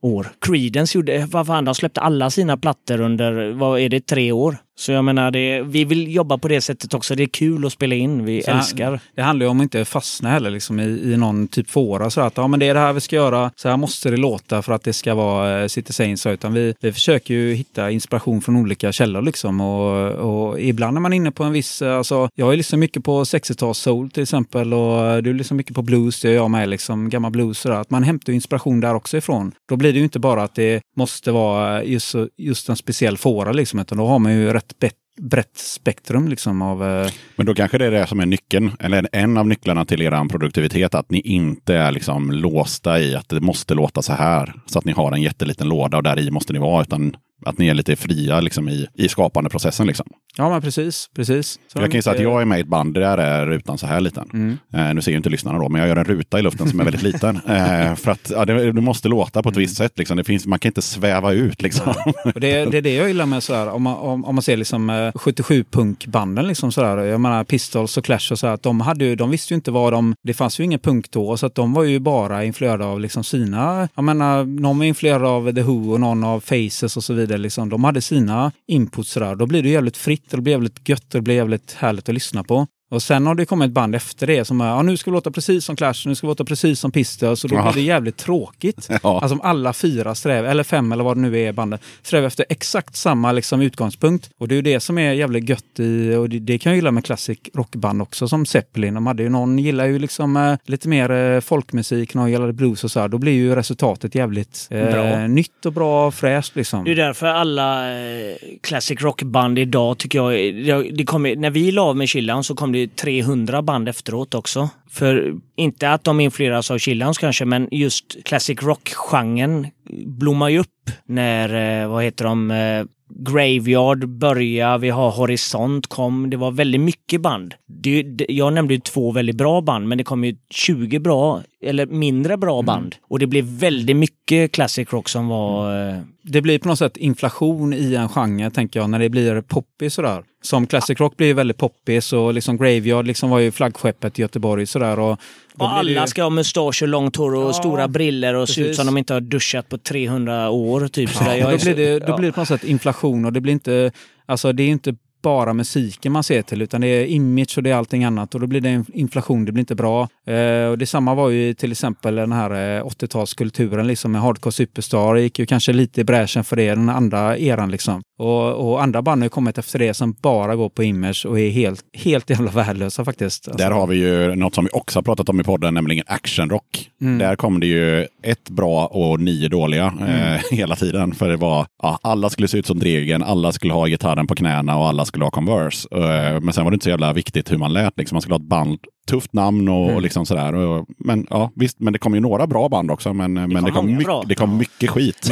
år. 0.02 0.28
Creedence 0.42 0.98
gjorde, 0.98 1.28
vad 1.32 1.48
fan, 1.48 1.66
de 1.66 1.76
släppte 1.76 2.02
alla 2.02 2.30
sina 2.30 2.58
plattor 2.58 3.02
under, 3.02 3.52
vad 3.52 3.80
är 3.80 3.90
det, 3.90 4.06
tre 4.06 4.32
år? 4.32 4.58
Så 4.78 4.92
jag 4.92 5.04
menar, 5.06 5.32
det, 5.32 5.62
vi 5.62 5.86
vill 5.86 6.16
jobba 6.16 6.38
på 6.38 6.48
det 6.48 6.62
sättet 6.62 6.94
också. 6.94 7.16
Det 7.16 7.24
är 7.24 7.28
kul 7.28 7.66
att 7.66 7.74
spela 7.74 7.96
in. 7.96 8.26
Vi 8.26 8.42
Så 8.44 8.52
älskar. 8.52 9.00
Det 9.16 9.22
handlar 9.22 9.46
ju 9.46 9.50
om 9.50 9.60
att 9.60 9.64
inte 9.64 9.86
fastna 9.86 10.30
heller 10.30 10.50
liksom 10.50 10.80
i, 10.80 10.84
i 11.14 11.18
någon 11.18 11.48
typ 11.48 11.70
fåra. 11.70 12.10
Så 12.10 12.22
att 12.22 12.38
ja, 12.38 12.48
men 12.48 12.60
det 12.60 12.68
är 12.68 12.74
det 12.74 12.80
här 12.80 12.94
vi 12.94 13.02
ska 13.02 13.16
göra. 13.16 13.52
Så 13.56 13.70
här 13.70 13.78
måste 13.78 14.10
det 14.10 14.18
låta 14.18 14.62
för 14.62 14.74
att 14.74 14.84
det 14.84 14.94
ska 14.94 15.16
vara 15.16 15.62
eh, 15.62 15.68
City 15.68 15.94
Saints. 15.94 16.26
Utan 16.26 16.54
vi, 16.54 16.74
vi 16.82 16.92
försöker 16.94 17.34
ju 17.34 17.54
hitta 17.54 17.92
inspiration 17.92 18.42
från 18.42 18.56
olika 18.56 18.92
källor. 18.92 19.22
Liksom. 19.22 19.62
Och, 19.62 20.12
och 20.12 20.60
ibland 20.60 20.98
är 20.98 21.02
man 21.02 21.14
inne 21.14 21.32
på 21.32 21.44
en 21.44 21.52
viss... 21.52 21.82
eh, 21.82 21.98
Alltså, 21.98 22.30
jag 22.36 22.54
är 22.54 22.58
liksom 22.58 22.80
mycket 22.80 23.04
på 23.04 23.24
60-tals 23.24 23.78
soul 23.78 24.10
till 24.10 24.24
exempel. 24.24 24.74
Och 24.74 25.06
eh, 25.06 25.18
du 25.18 25.30
är 25.30 25.34
liksom 25.34 25.58
mycket 25.58 25.76
på 25.76 25.82
blues. 25.82 26.22
Det 26.22 26.30
är 26.30 26.34
jag 26.36 26.52
med. 26.52 26.70
Liksom, 26.70 27.10
gammal 27.10 27.32
blues. 27.32 27.64
Där. 27.64 27.72
Att 27.72 27.90
man 27.90 28.04
hämtar 28.04 28.34
inspiration 28.34 28.80
där 28.80 28.94
också 28.96 29.18
ifrån. 29.18 29.52
Då 29.70 29.76
blir 29.76 29.94
det 29.94 29.98
ju 29.98 30.04
inte 30.04 30.20
bara 30.20 30.44
att 30.44 30.56
det 30.56 30.82
måste 30.98 31.32
vara 31.32 31.84
just, 31.84 32.08
så- 32.08 32.28
just 32.38 32.70
en 32.70 32.76
speciell 32.76 33.18
fåra. 33.18 33.52
Liksom, 33.52 33.80
utan 33.80 33.98
då 33.98 34.06
har 34.08 34.20
man 34.20 34.34
ju 34.34 34.54
rätt 34.54 34.65
bet- 34.80 34.94
brett 35.22 35.58
spektrum 35.58 36.28
liksom, 36.28 36.62
av... 36.62 36.84
Eh, 36.84 37.12
Men 37.36 37.46
då 37.46 37.54
kanske 37.54 37.78
det 37.78 37.86
är 37.86 37.92
det 37.92 38.08
som 38.08 38.20
är 38.20 38.26
nyckeln, 38.26 38.72
eller 38.80 39.08
en 39.12 39.38
av 39.38 39.48
nycklarna 39.48 39.86
till 39.86 40.02
er 40.02 40.30
produktivitet, 40.30 40.96
att 40.96 41.12
ni 41.12 41.20
inte 41.20 41.76
är 41.76 41.92
liksom 41.92 42.32
låsta 42.32 43.00
i 43.00 43.16
att 43.16 43.30
det 43.30 43.42
måste 43.42 43.74
låta 43.74 44.02
så 44.02 44.14
här, 44.14 44.54
så 44.66 44.80
att 44.80 44.86
ni 44.86 44.92
har 44.92 45.12
en 45.12 45.22
jätteliten 45.22 45.68
låda 45.70 45.98
och 45.98 46.04
där 46.04 46.20
i 46.20 46.32
måste 46.32 46.54
ni 46.54 46.60
vara, 46.60 46.82
utan 46.82 47.16
att 47.46 47.58
ni 47.58 47.68
är 47.68 47.74
lite 47.74 47.96
fria 47.96 48.40
liksom, 48.40 48.70
i, 48.70 48.88
i 48.94 49.10
skapandeprocessen. 49.10 49.88
Liksom. 49.88 50.08
Ja, 50.38 50.50
men 50.50 50.62
precis. 50.62 51.10
precis. 51.16 51.60
Så 51.68 51.80
jag 51.80 51.92
kan 51.92 51.98
ju 51.98 52.02
säga 52.02 52.14
att 52.16 52.22
jag 52.22 52.42
är 52.42 52.46
med 52.46 52.58
i 52.58 52.62
ett 52.62 52.68
band 52.68 52.94
där 52.94 53.18
är 53.18 53.46
rutan 53.46 53.78
så 53.78 53.88
här 53.88 54.00
liten. 54.00 54.30
Mm. 54.34 54.58
Eh, 54.74 54.94
nu 54.94 55.02
ser 55.02 55.12
ju 55.12 55.18
inte 55.18 55.30
lyssnarna 55.30 55.60
då, 55.60 55.70
men 55.70 55.82
jag 55.82 55.88
gör 55.88 55.96
en 55.96 56.06
ruta 56.06 56.40
i 56.40 56.42
luften 56.42 56.70
som 56.70 56.80
är 56.80 56.84
väldigt 56.84 57.04
liten. 57.04 57.40
Eh, 57.56 57.96
för 57.96 58.12
att 58.12 58.32
ja, 58.36 58.46
det, 58.46 58.72
det 58.72 58.82
måste 58.82 59.08
låta 59.08 59.44
på 59.44 59.50
ett 59.50 59.58
visst 59.58 59.78
sätt. 59.78 59.92
Liksom. 59.98 60.18
Det 60.18 60.24
finns, 60.24 60.46
man 60.46 60.60
kan 60.60 60.70
inte 60.70 60.82
sväva 60.82 61.34
ut. 61.34 61.62
Liksom. 61.62 61.94
Och 62.36 62.40
det, 62.40 62.66
det 62.66 62.78
är 62.78 62.82
det 62.82 62.96
jag 62.96 63.08
gillar 63.08 63.26
med 63.26 63.44
sådär, 63.44 63.70
om 63.70 63.84
man, 63.84 63.96
om, 63.96 64.26
om 64.26 64.36
man 64.36 64.42
ser 64.42 64.58
liksom 64.58 64.90
eh, 64.90 64.94
77-punkbanden. 64.94 66.48
Liksom 66.48 66.72
sådär. 66.72 66.98
Jag 66.98 67.22
menar 67.22 67.44
Pistols 67.44 67.98
och 67.98 68.06
Clash 68.06 68.32
och 68.32 68.40
så. 68.40 68.48
Att 68.48 68.64
de, 68.64 68.82
hade 68.82 69.06
ju, 69.06 69.16
de 69.16 69.30
visste 69.30 69.54
ju 69.54 69.56
inte 69.56 69.72
vad 69.72 69.94
de... 69.94 70.16
Det 70.24 70.34
fanns 70.34 70.60
ju 70.60 70.64
ingen 70.64 70.80
punk 70.80 71.12
då, 71.12 71.38
så 71.38 71.46
att 71.46 71.56
de 71.56 71.74
var 71.74 71.84
ju 71.84 72.00
bara 72.00 72.44
influerade 72.44 72.86
av 72.86 73.00
liksom 73.00 73.24
sina... 73.24 73.90
Jag 73.96 74.04
menar, 74.04 74.44
någon 74.44 74.78
var 74.78 74.86
influerad 74.86 75.26
av 75.26 75.52
The 75.54 75.62
Who 75.62 75.94
och 75.94 76.00
någon 76.00 76.24
av 76.24 76.40
Faces 76.40 76.98
och 76.98 77.04
så 77.04 77.14
vidare. 77.14 77.25
Liksom. 77.28 77.70
De 77.70 77.84
hade 77.84 78.02
sina 78.02 78.52
inputs. 78.68 79.18
Då 79.38 79.46
blir 79.46 79.64
det 79.64 79.70
jävligt 79.70 79.98
fritt, 79.98 80.30
det 80.30 80.42
blir 80.42 80.54
jävligt 80.54 80.90
gött, 80.90 81.06
och 81.06 81.20
det 81.20 81.22
blir 81.22 81.36
jävligt 81.36 81.74
härligt 81.74 82.10
att 82.10 82.16
lyssna 82.16 82.44
på. 82.44 82.68
Och 82.92 83.04
sen 83.04 83.28
har 83.28 83.36
det 83.36 83.46
kommit 83.46 83.68
ett 83.68 83.74
band 83.74 83.96
efter 83.96 84.28
det 84.28 84.46
som 84.46 84.62
är, 84.62 84.68
ja 84.68 84.82
nu 84.82 84.98
ska 84.98 85.12
vi 85.12 85.16
låta 85.16 85.32
precis 85.32 85.66
som 85.66 85.76
Clash, 85.76 85.94
nu 86.06 86.16
ska 86.16 86.28
vi 86.28 86.32
låta 86.32 86.46
precis 86.46 86.80
som 86.80 86.92
Pistols. 86.92 87.44
Och 87.44 87.50
då 87.50 87.62
blir 87.62 87.74
det 87.74 87.82
jävligt 87.82 88.18
tråkigt. 88.18 88.90
Ja. 89.04 89.20
Alltså 89.22 89.36
om 89.36 89.42
alla 89.42 89.74
fyra 89.74 90.16
strävar, 90.16 90.50
eller 90.50 90.64
fem 90.64 90.92
eller 90.92 91.04
vad 91.04 91.18
det 91.18 91.22
nu 91.22 91.40
är 91.40 91.50
i 91.50 91.54
bandet, 91.54 91.82
strävar 92.02 92.28
efter 92.28 92.46
exakt 92.50 92.96
samma 92.96 93.32
liksom, 93.32 93.62
utgångspunkt. 93.62 94.30
Och 94.38 94.48
det 94.48 94.54
är 94.54 94.56
ju 94.56 94.62
det 94.62 94.80
som 94.80 94.98
är 94.98 95.14
jävligt 95.14 95.50
gött 95.50 95.80
i, 95.80 96.16
och 96.16 96.30
det, 96.30 96.40
det 96.40 96.58
kan 96.58 96.70
jag 96.70 96.78
gilla 96.78 96.92
med 96.92 97.06
classic 97.06 97.40
rockband 97.54 98.02
också, 98.02 98.28
som 98.28 98.46
Zeppelin. 98.46 98.94
De 98.94 99.08
hade 99.08 99.24
ju 99.24 99.30
någon 99.30 99.60
gillar 99.60 99.86
ju 99.86 100.00
liksom 100.00 100.38
eh, 100.38 100.56
lite 100.66 100.88
mer 100.88 101.12
eh, 101.12 101.40
folkmusik, 101.40 102.14
någon 102.14 102.32
gillade 102.32 102.54
blues 102.54 102.84
och 102.84 102.92
så 102.92 103.00
här. 103.00 103.08
Då 103.08 103.18
blir 103.18 103.34
ju 103.34 103.56
resultatet 103.56 104.16
jävligt 104.16 104.68
eh, 104.72 105.28
nytt 105.28 105.66
och 105.66 105.74
bra, 105.74 106.12
fräscht 106.12 106.56
liksom. 106.56 106.84
Det 106.84 106.92
är 106.92 106.96
därför 106.96 107.28
alla 107.28 108.00
eh, 108.00 108.36
classic 108.62 109.02
rockband 109.02 109.60
idag 109.60 109.98
tycker 109.98 110.20
jag, 110.20 110.32
det, 110.66 110.92
det 110.92 111.06
kommer, 111.06 111.36
när 111.36 111.50
vi 111.50 111.72
la 111.72 111.82
av 111.82 111.98
med 111.98 112.10
Chillan 112.10 112.44
så 112.44 112.56
kom 112.56 112.75
det 112.76 112.96
300 112.96 113.62
band 113.62 113.90
efteråt 113.90 114.34
också. 114.34 114.70
För 114.90 115.34
inte 115.56 115.92
att 115.92 116.04
de 116.04 116.20
influeras 116.20 116.72
av 116.72 116.78
Chillans 116.78 117.18
kanske, 117.18 117.46
men 117.46 117.68
just 117.72 118.24
classic 118.26 118.62
rock-genren 118.62 119.68
blommar 120.06 120.50
ju 120.50 120.60
upp 120.60 120.92
när, 121.06 121.82
eh, 121.84 121.90
vad 121.90 122.04
heter 122.04 122.26
de, 122.26 122.52
eh, 122.52 122.86
Graveyard 123.10 124.10
börja, 124.10 124.78
vi 124.78 124.90
har 124.90 125.12
Horisont 125.12 125.88
kom. 125.88 126.30
Det 126.30 126.38
var 126.38 126.52
väldigt 126.52 126.82
mycket 126.82 127.22
band. 127.22 127.54
Det, 127.68 128.04
det, 128.04 128.26
jag 128.30 128.54
nämnde 128.54 128.74
ju 128.74 128.80
två 128.80 129.12
väldigt 129.12 129.36
bra 129.36 129.62
band, 129.62 129.88
men 129.88 129.98
det 129.98 130.04
kom 130.04 130.24
ju 130.24 130.36
20 130.50 131.00
bra, 131.00 131.42
eller 131.62 131.86
mindre 131.86 132.38
bra 132.38 132.62
band. 132.62 132.96
Och 133.02 133.20
det 133.20 133.28
blev 133.28 133.46
väldigt 133.46 133.96
mycket 133.98 134.52
classic 134.52 134.94
rock 134.94 135.10
som 135.10 135.28
var... 135.28 135.88
eh, 135.90 135.96
Det 136.22 136.42
blir 136.42 136.60
på 136.60 136.68
något 136.68 136.80
sätt 136.80 136.98
inflation 136.98 137.74
i 137.74 137.96
en 137.96 138.10
genre, 138.10 138.50
tänker 138.52 138.80
jag, 138.80 138.90
när 138.90 139.00
det 139.00 139.10
blir 139.10 139.42
poppis 139.42 139.94
sådär. 139.94 140.24
Som 140.42 140.68
classic 140.68 141.00
rock 141.00 141.18
blir 141.18 141.28
ju 141.28 141.34
väldigt 141.34 141.58
poppis 141.58 142.14
och 142.14 142.34
liksom 142.34 142.58
Graveyard 142.58 143.08
liksom 143.08 143.30
var 143.30 143.40
ju 143.40 143.52
flaggskeppet 143.52 144.20
i 144.20 144.22
Göteborg 144.22 144.66
sådär. 144.66 145.00
Och, 145.00 145.20
Och 145.58 145.70
det 145.70 145.74
alla 145.74 146.08
ska 146.08 146.24
ha 146.24 146.30
mustasch 146.30 146.82
och 146.82 146.88
långt 146.88 147.16
hår 147.16 147.36
och 147.36 147.50
Ja, 147.50 147.54
stora 147.54 147.88
briller 147.88 148.34
och 148.34 148.50
se 148.50 148.62
ut 148.62 148.76
som 148.76 148.86
de 148.86 148.98
inte 148.98 149.14
har 149.14 149.22
duschat 149.22 149.70
på 149.70 149.78
300 149.78 150.50
år. 150.50 150.88
Typ. 150.88 151.10
Ja, 151.20 151.52
då, 151.52 151.58
blir 151.58 151.76
det, 151.76 152.00
då 152.00 152.18
blir 152.18 152.28
det 152.28 152.34
på 152.34 152.42
något 152.42 152.48
sätt 152.48 152.64
inflation 152.64 153.26
och 153.26 153.34
det 153.34 153.42
blir 153.42 153.54
inte, 153.54 153.92
alltså 154.26 154.54
det 154.54 154.64
är 154.64 154.68
inte 154.68 154.96
bara 155.26 155.54
musiken 155.54 156.12
man 156.12 156.24
ser 156.24 156.42
till 156.42 156.62
utan 156.62 156.82
det 156.82 156.88
är 156.88 157.06
image 157.06 157.54
och 157.58 157.64
det 157.64 157.70
är 157.70 157.76
allting 157.76 158.04
annat 158.04 158.36
och 158.36 158.42
då 158.42 158.48
blir 158.48 158.62
det 158.62 158.84
inflation, 158.94 159.46
det 159.46 159.52
blir 159.52 159.62
inte 159.62 159.76
bra. 159.76 160.08
Eh, 160.28 160.68
och 160.70 160.78
detsamma 160.78 161.16
var 161.16 161.30
ju 161.30 161.54
till 161.54 161.72
exempel 161.72 162.16
den 162.16 162.32
här 162.32 162.52
eh, 162.52 162.86
80-talskulturen 162.86 163.84
liksom 163.84 164.12
med 164.12 164.22
Hardcore 164.22 164.52
Superstar, 164.52 165.16
gick 165.16 165.40
ju 165.40 165.46
kanske 165.46 165.74
lite 165.74 166.02
i 166.02 166.04
bräschen 166.04 166.44
för 166.44 166.56
det, 166.56 166.70
den 166.70 166.90
andra 166.90 167.38
eran 167.38 167.72
liksom. 167.72 168.02
Och, 168.18 168.70
och 168.70 168.84
andra 168.84 169.02
band 169.02 169.22
har 169.22 169.26
ju 169.26 169.30
kommit 169.30 169.58
efter 169.58 169.80
det 169.80 169.94
som 169.94 170.16
bara 170.22 170.56
går 170.56 170.70
på 170.70 170.84
image 170.84 171.26
och 171.26 171.40
är 171.40 171.50
helt, 171.50 171.82
helt 171.94 172.30
jävla 172.30 172.52
värdelösa 172.52 173.06
faktiskt. 173.06 173.48
Alltså, 173.48 173.64
Där 173.64 173.72
har 173.72 173.88
vi 173.88 173.96
ju 173.96 174.36
något 174.36 174.56
som 174.56 174.64
vi 174.64 174.70
också 174.74 174.98
har 174.98 175.04
pratat 175.04 175.30
om 175.30 175.40
i 175.40 175.44
podden, 175.44 175.74
nämligen 175.74 176.04
actionrock. 176.08 176.90
Mm. 177.02 177.18
Där 177.18 177.36
kom 177.36 177.60
det 177.60 177.68
ju 177.68 178.08
ett 178.24 178.50
bra 178.50 178.86
och 178.86 179.20
nio 179.20 179.50
dåliga 179.50 179.86
eh, 179.86 180.42
hela 180.58 180.76
tiden. 180.76 181.16
För 181.16 181.30
det 181.30 181.38
var, 181.38 181.66
ja, 181.84 182.00
alla 182.02 182.30
skulle 182.30 182.48
se 182.48 182.58
ut 182.58 182.66
som 182.66 182.80
Dregen, 182.80 183.24
alla 183.24 183.52
skulle 183.52 183.74
ha 183.74 183.88
gitarren 183.88 184.28
på 184.28 184.36
knäna 184.36 184.78
och 184.78 184.88
alla 184.88 185.06
skulle 185.16 185.26
ha 185.26 185.32
Converse. 185.32 185.88
Eh, 185.92 186.42
men 186.42 186.54
sen 186.54 186.64
var 186.64 186.72
det 186.72 186.76
inte 186.76 186.84
så 186.84 186.90
jävla 186.90 187.14
viktigt 187.14 187.52
hur 187.52 187.58
man 187.58 187.74
lät. 187.74 187.98
Liksom. 187.98 188.16
Man 188.16 188.22
skulle 188.22 188.36
ha 188.36 188.40
ett 188.40 188.50
band, 188.50 188.78
tufft 189.08 189.34
namn 189.34 189.70
och, 189.70 189.94
och 189.94 190.02
liksom 190.02 190.26
sådär. 190.26 190.86
Men 190.98 191.28
ja, 191.30 191.52
visst, 191.56 191.80
men 191.80 191.94
det 191.94 192.00
kom 192.00 192.16
ju 192.16 192.20
några 192.20 192.48
bra 192.48 192.70
band 192.70 192.92
också. 192.92 193.14
Men 193.14 193.34
det, 193.34 193.48
men 193.48 193.56
kom 193.56 193.66
det, 193.66 193.72
kom, 193.72 193.98
mycket, 193.98 194.30
det 194.30 194.36
kom 194.36 194.58
mycket 194.58 194.90
skit. 194.90 195.32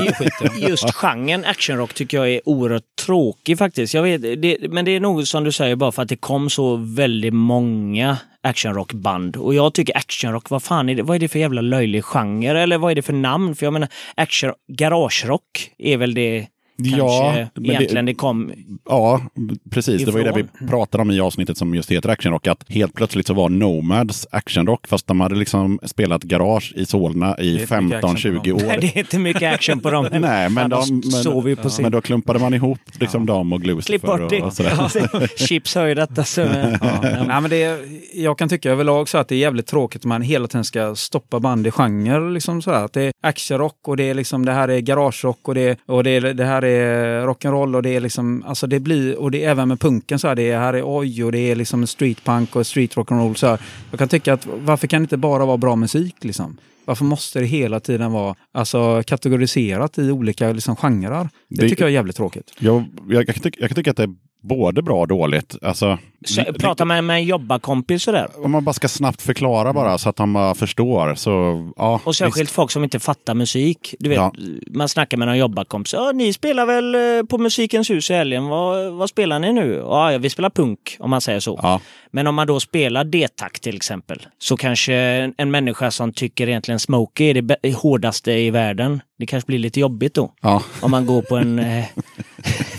Just 0.57 0.93
genren 0.93 1.45
actionrock 1.45 1.93
tycker 1.93 2.17
jag 2.17 2.29
är 2.29 2.49
oerhört 2.49 2.95
tråkig 3.05 3.57
faktiskt. 3.57 3.93
Jag 3.93 4.03
vet, 4.03 4.21
det, 4.21 4.57
men 4.69 4.85
det 4.85 4.91
är 4.91 4.99
nog 4.99 5.27
som 5.27 5.43
du 5.43 5.51
säger 5.51 5.75
bara 5.75 5.91
för 5.91 6.01
att 6.01 6.09
det 6.09 6.15
kom 6.15 6.49
så 6.49 6.75
väldigt 6.75 7.33
många 7.33 8.17
actionrockband. 8.43 9.35
Och 9.35 9.53
jag 9.53 9.73
tycker 9.73 9.97
actionrock, 9.97 10.49
vad 10.49 10.63
fan 10.63 10.89
är 10.89 10.95
det? 10.95 11.03
Vad 11.03 11.15
är 11.15 11.19
det 11.19 11.27
för 11.27 11.39
jävla 11.39 11.61
löjlig 11.61 12.03
genre? 12.03 12.61
Eller 12.61 12.77
vad 12.77 12.91
är 12.91 12.95
det 12.95 13.01
för 13.01 13.13
namn? 13.13 13.55
För 13.55 13.65
jag 13.65 13.73
menar, 13.73 13.89
action, 14.15 14.53
garagerock 14.77 15.71
är 15.77 15.97
väl 15.97 16.13
det 16.13 16.47
kanske 16.77 16.97
Ja, 16.97 17.33
men 17.53 17.63
det- 17.63 17.69
egentligen 17.73 18.05
det, 18.05 18.13
kom. 18.13 18.51
Ja, 18.89 19.21
precis. 19.69 20.05
Det 20.05 20.11
var 20.11 20.19
ju 20.19 20.23
det 20.23 20.29
Ifrån. 20.29 20.47
vi 20.59 20.67
pratade 20.67 21.01
om 21.01 21.11
i 21.11 21.19
avsnittet 21.19 21.57
som 21.57 21.75
just 21.75 21.91
heter 21.91 22.09
actionrock. 22.09 22.47
Att 22.47 22.65
helt 22.69 22.93
plötsligt 22.93 23.27
så 23.27 23.33
var 23.33 23.49
Nomads 23.49 24.27
actionrock, 24.31 24.87
fast 24.87 25.07
de 25.07 25.19
hade 25.19 25.35
liksom 25.35 25.79
spelat 25.85 26.23
garage 26.23 26.73
i 26.75 26.85
Solna 26.85 27.37
i 27.39 27.55
Det 27.57 27.71
är 27.71 27.77
inte 27.77 27.99
mycket 27.99 28.03
action 28.03 28.39
på 28.39 28.39
15-20 28.39 28.43
dem. 28.43 28.53
år. 28.69 28.77
Det 28.81 28.87
är 28.87 28.97
inte 28.97 29.19
mycket 29.19 29.53
action 29.53 29.79
på 29.79 29.91
dem. 29.91 30.07
Nej, 30.11 30.49
men, 30.49 30.71
Ja, 30.71 30.83
de, 30.87 31.01
sov 31.11 31.49
ju 31.49 31.55
men, 31.55 31.63
på 31.63 31.69
sin... 31.69 31.83
men 31.83 31.91
då 31.91 32.01
klumpade 32.01 32.39
man 32.39 32.53
ihop 32.53 32.79
liksom 32.99 33.25
dem 33.25 33.53
och 33.53 33.61
Klipp 33.63 33.73
Glucifer 33.73 34.07
bort 34.07 34.21
och, 34.21 34.29
det. 34.29 34.41
och 34.41 34.53
sådär. 34.53 35.27
Chips 35.47 35.75
har 35.75 35.85
ju 35.85 35.93
detta. 35.95 36.23
Så, 36.23 36.41
ja. 36.41 36.47
Nej, 37.01 37.41
men 37.41 37.49
det 37.49 37.63
är, 37.63 37.79
jag 38.13 38.37
kan 38.37 38.49
tycka 38.49 38.71
överlag 38.71 39.09
så 39.09 39.17
att 39.17 39.27
det 39.27 39.35
är 39.35 39.39
jävligt 39.39 39.67
tråkigt 39.67 40.01
att 40.01 40.05
man 40.05 40.21
hela 40.21 40.47
tiden 40.47 40.65
ska 40.65 40.95
stoppa 40.95 41.39
band 41.39 41.67
i 41.67 41.71
genre. 41.71 42.29
Liksom 42.33 42.61
sådär. 42.61 42.85
Att 42.85 42.93
det 42.93 43.01
är 43.01 43.11
actionrock 43.21 43.87
och 43.87 43.97
det 43.97 44.03
är 44.09 44.13
liksom 44.13 44.45
det 44.45 44.51
här 44.51 44.67
är 44.67 44.79
garagerock 44.79 45.47
och 45.47 45.55
det, 45.55 45.79
och 45.85 46.03
det, 46.03 46.09
är, 46.09 46.21
det 46.21 46.45
här 46.45 46.62
är 46.69 47.27
rock'n'roll 47.27 47.75
och 47.75 47.83
det 47.83 47.89
är 47.95 47.99
liksom, 47.99 48.43
alltså 48.47 48.67
det 48.67 48.79
blir, 48.79 49.15
och 49.19 49.31
det 49.31 49.43
är 49.45 49.49
även 49.49 49.67
med 49.67 49.79
punken 49.79 50.19
så 50.19 50.27
här, 50.27 50.35
det 50.35 50.51
är, 50.51 50.59
här 50.59 50.73
är 50.73 50.83
oj 50.85 51.23
och 51.23 51.31
det 51.31 51.39
är 51.39 51.55
liksom 51.55 51.87
streetpunk 51.87 52.55
och 52.55 52.67
street 52.67 52.95
rock'n'roll 52.95 53.33
så 53.33 53.47
här. 53.47 53.59
Jag 53.91 53.99
kan 53.99 54.07
tycka 54.07 54.33
att 54.33 54.47
varför 54.59 54.87
kan 54.87 55.01
det 55.01 55.03
inte 55.03 55.17
bara 55.17 55.45
vara 55.45 55.57
bra 55.57 55.75
musik 55.75 56.15
liksom? 56.21 56.57
Varför 56.85 57.05
måste 57.05 57.39
det 57.39 57.45
hela 57.45 57.79
tiden 57.79 58.11
vara 58.11 58.35
alltså, 58.51 59.03
kategoriserat 59.07 59.97
i 59.97 60.11
olika 60.11 60.51
liksom, 60.51 60.75
genrer? 60.75 61.29
Det, 61.47 61.61
Det- 61.61 61.69
tycker 61.69 61.83
jag 61.83 61.89
är 61.89 61.93
jävligt 61.93 62.15
tråkigt. 62.15 62.51
Jag, 62.59 62.85
jag, 63.09 63.25
kan 63.25 63.35
tycka, 63.35 63.57
jag 63.59 63.69
kan 63.69 63.75
tycka 63.75 63.91
att 63.91 63.97
det 63.97 64.03
är 64.03 64.15
både 64.43 64.81
bra 64.81 64.99
och 64.99 65.07
dåligt. 65.07 65.55
Alltså, 65.61 65.97
Så, 66.25 66.43
prata 66.59 66.85
med, 66.85 67.03
med 67.03 67.15
en 67.15 67.23
jobbarkompis 67.25 68.03
sådär. 68.03 68.27
om 68.43 68.51
man 68.51 68.63
bara 68.63 68.73
ska 68.73 68.87
snabbt 68.87 69.21
förklara 69.21 69.73
bara 69.73 69.97
så 69.97 70.09
att 70.09 70.15
de 70.15 70.33
bara 70.33 70.55
förstår. 70.55 71.15
Så, 71.15 71.31
ja, 71.77 71.99
Och 72.03 72.15
särskilt 72.15 72.51
folk 72.51 72.71
som 72.71 72.83
inte 72.83 72.99
fattar 72.99 73.33
musik. 73.33 73.95
Du 73.99 74.09
vet, 74.09 74.17
Ja. 74.17 74.33
Man 74.71 74.89
snackar 74.89 75.17
med 75.17 75.27
någon 75.27 75.37
jobbarkompis. 75.37 75.93
Ja, 75.93 76.11
ni 76.15 76.33
spelar 76.33 76.65
väl 76.65 76.95
eh, 76.95 77.25
på 77.29 77.37
Musikens 77.37 77.89
hus 77.89 78.11
i 78.11 78.13
helgen? 78.13 78.45
Vad, 78.47 78.93
vad 78.93 79.09
spelar 79.09 79.39
ni 79.39 79.53
nu? 79.53 79.73
Ja, 79.75 80.17
vi 80.19 80.29
spelar 80.29 80.49
punk 80.49 80.95
om 80.99 81.09
man 81.09 81.21
säger 81.21 81.39
så. 81.39 81.59
Ja, 81.63 81.81
Men 82.11 82.27
om 82.27 82.35
man 82.35 82.47
då 82.47 82.59
spelar 82.59 83.03
D-takt 83.03 83.63
till 83.63 83.75
exempel 83.75 84.21
så 84.39 84.57
kanske 84.57 84.93
en, 85.37 85.51
människa 85.51 85.91
som 85.91 86.13
tycker 86.13 86.49
egentligen 86.49 86.79
Smokey 86.79 87.29
är 87.29 87.41
det 87.41 87.75
hårdaste 87.75 88.31
i 88.31 88.49
världen. 88.51 89.01
Det 89.19 89.25
kanske 89.25 89.47
blir 89.47 89.59
lite 89.59 89.79
jobbigt 89.79 90.13
då. 90.13 90.33
ja. 90.41 90.61
Om 90.81 90.91
man 90.91 91.05
går 91.05 91.21
på 91.21 91.35
en, 91.37 91.59
eh, 91.59 91.85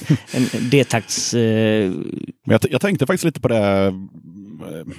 en 0.32 0.70
D-takts... 0.70 1.34
Eh, 1.34 1.92
jag, 2.44 2.60
jag 2.70 2.80
tänkte 2.80 3.06
faktiskt 3.06 3.24
lite 3.24 3.40
på 3.40 3.48
det. 3.48 3.86
eh, 3.86 3.94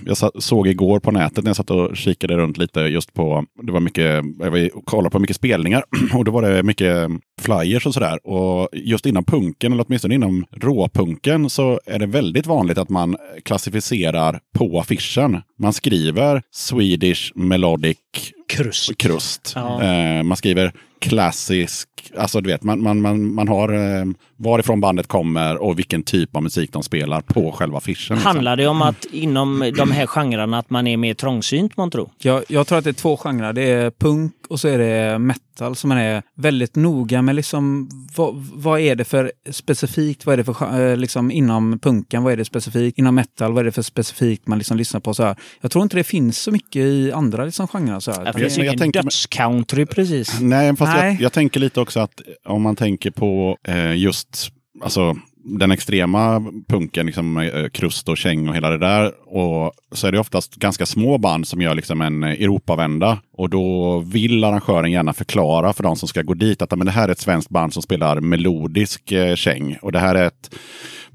Jag 0.05 0.43
såg 0.43 0.67
igår 0.67 0.99
på 0.99 1.11
nätet 1.11 1.43
när 1.43 1.49
jag 1.49 1.55
satt 1.55 1.71
och 1.71 1.97
kikade 1.97 2.37
runt 2.37 2.57
lite 2.57 2.79
just 2.79 3.13
på, 3.13 3.45
det 3.63 3.71
var 3.71 3.79
mycket, 3.79 4.23
jag 4.39 4.51
var 4.51 4.85
kollade 4.85 5.09
på 5.09 5.19
mycket 5.19 5.35
spelningar 5.35 5.83
och 6.13 6.25
då 6.25 6.31
var 6.31 6.41
det 6.41 6.63
mycket 6.63 7.09
flyers 7.41 7.85
och 7.85 7.93
sådär. 7.93 8.27
Och 8.27 8.69
just 8.73 9.05
inom 9.05 9.23
punken, 9.25 9.73
eller 9.73 9.85
åtminstone 9.87 10.15
inom 10.15 10.45
råpunken, 10.51 11.49
så 11.49 11.79
är 11.85 11.99
det 11.99 12.05
väldigt 12.05 12.45
vanligt 12.47 12.77
att 12.77 12.89
man 12.89 13.15
klassificerar 13.43 14.39
på 14.57 14.79
affischen. 14.79 15.41
Man 15.59 15.73
skriver 15.73 16.41
Swedish 16.53 17.31
Melodic 17.35 17.97
krust. 18.49 18.97
krust. 18.97 19.51
Ja. 19.55 19.83
Eh, 19.83 20.23
man 20.23 20.37
skriver 20.37 20.73
klassisk, 21.09 21.89
alltså 22.17 22.41
du 22.41 22.49
vet, 22.49 22.63
man, 22.63 22.83
man, 22.83 23.01
man, 23.01 23.33
man 23.33 23.47
har 23.47 23.73
eh, 23.73 24.05
varifrån 24.37 24.81
bandet 24.81 25.07
kommer 25.07 25.57
och 25.57 25.79
vilken 25.79 26.03
typ 26.03 26.35
av 26.35 26.43
musik 26.43 26.73
de 26.73 26.83
spelar 26.83 27.21
på 27.21 27.51
själva 27.51 27.77
affischen. 27.77 28.15
liksom. 28.15 28.35
Handlar 28.35 28.55
det 28.55 28.67
om 28.67 28.81
att 28.81 29.05
inom 29.05 29.71
de 29.77 29.91
här 29.91 30.07
genrerna 30.07 30.59
att 30.59 30.69
man 30.69 30.87
är 30.87 30.97
mer 30.97 31.13
trångsynt, 31.13 31.77
man 31.77 31.91
tror? 31.91 32.09
Jag, 32.17 32.43
jag 32.47 32.67
tror 32.67 32.77
att 32.77 32.83
det 32.83 32.89
är 32.89 32.93
två 32.93 33.17
genrer. 33.17 33.53
Det 33.53 33.61
är 33.61 33.91
punk 33.91 34.33
och 34.49 34.59
så 34.59 34.67
är 34.67 34.77
det 34.77 35.19
metal 35.19 35.75
som 35.75 35.87
man 35.89 35.97
är 35.97 36.23
väldigt 36.35 36.75
noga 36.75 37.21
med. 37.21 37.35
Liksom, 37.35 37.89
vad, 38.15 38.35
vad 38.53 38.79
är 38.79 38.95
det 38.95 39.05
för 39.05 39.31
specifikt? 39.51 40.25
Vad 40.25 40.33
är 40.33 40.37
det 40.37 40.43
för 40.43 40.91
eh, 40.91 40.97
liksom, 40.97 41.31
inom 41.31 41.79
punken? 41.79 42.23
Vad 42.23 42.33
är 42.33 42.37
det 42.37 42.45
specifikt? 42.45 42.97
Inom 42.97 43.15
metal? 43.15 43.53
Vad 43.53 43.59
är 43.59 43.63
det 43.63 43.71
för 43.71 43.81
specifikt 43.81 44.47
man 44.47 44.57
liksom 44.57 44.77
lyssnar 44.77 44.99
på? 44.99 45.13
Så 45.13 45.23
här. 45.23 45.35
Jag 45.61 45.71
tror 45.71 45.83
inte 45.83 45.95
det 45.97 46.03
finns 46.03 46.39
så 46.39 46.51
mycket 46.51 46.81
i 46.81 47.11
andra 47.11 47.45
liksom, 47.45 47.67
genrer. 47.67 47.99
Så 47.99 48.11
här. 48.11 48.25
Det 48.25 48.39
finns 48.39 48.57
ju 48.57 48.65
ingen 48.65 48.91
dödscountry 48.91 49.85
precis. 49.85 50.39
Nej, 50.41 50.75
fast 50.75 50.91
Nej. 50.93 50.94
Jag, 50.97 51.21
jag 51.21 51.33
tänker 51.33 51.59
lite 51.59 51.81
också 51.81 51.99
att 51.99 52.21
om 52.45 52.61
man 52.61 52.75
tänker 52.75 53.11
på 53.11 53.57
eh, 53.67 53.95
just 53.95 54.51
alltså, 54.83 55.15
den 55.45 55.71
extrema 55.71 56.51
punken, 56.67 57.05
liksom, 57.05 57.37
eh, 57.37 57.69
krust 57.69 58.09
och 58.09 58.17
käng 58.17 58.49
och 58.49 58.55
hela 58.55 58.69
det 58.69 58.77
där. 58.77 59.11
Och 59.25 59.73
så 59.91 60.07
är 60.07 60.11
det 60.11 60.19
oftast 60.19 60.55
ganska 60.55 60.85
små 60.85 61.17
band 61.17 61.47
som 61.47 61.61
gör 61.61 61.75
liksom 61.75 62.01
en 62.01 62.23
eh, 62.23 62.29
Europavända. 62.29 63.19
Och 63.33 63.49
då 63.49 63.99
vill 63.99 64.43
arrangören 64.43 64.91
gärna 64.91 65.13
förklara 65.13 65.73
för 65.73 65.83
de 65.83 65.95
som 65.95 66.07
ska 66.07 66.21
gå 66.21 66.33
dit 66.33 66.61
att 66.61 66.71
men 66.71 66.85
det 66.85 66.91
här 66.91 67.07
är 67.07 67.11
ett 67.11 67.19
svenskt 67.19 67.49
band 67.49 67.73
som 67.73 67.81
spelar 67.83 68.19
melodisk 68.19 69.11
eh, 69.11 69.35
käng. 69.35 69.77
Och 69.81 69.91
det 69.91 69.99
här 69.99 70.15
är 70.15 70.27
ett 70.27 70.55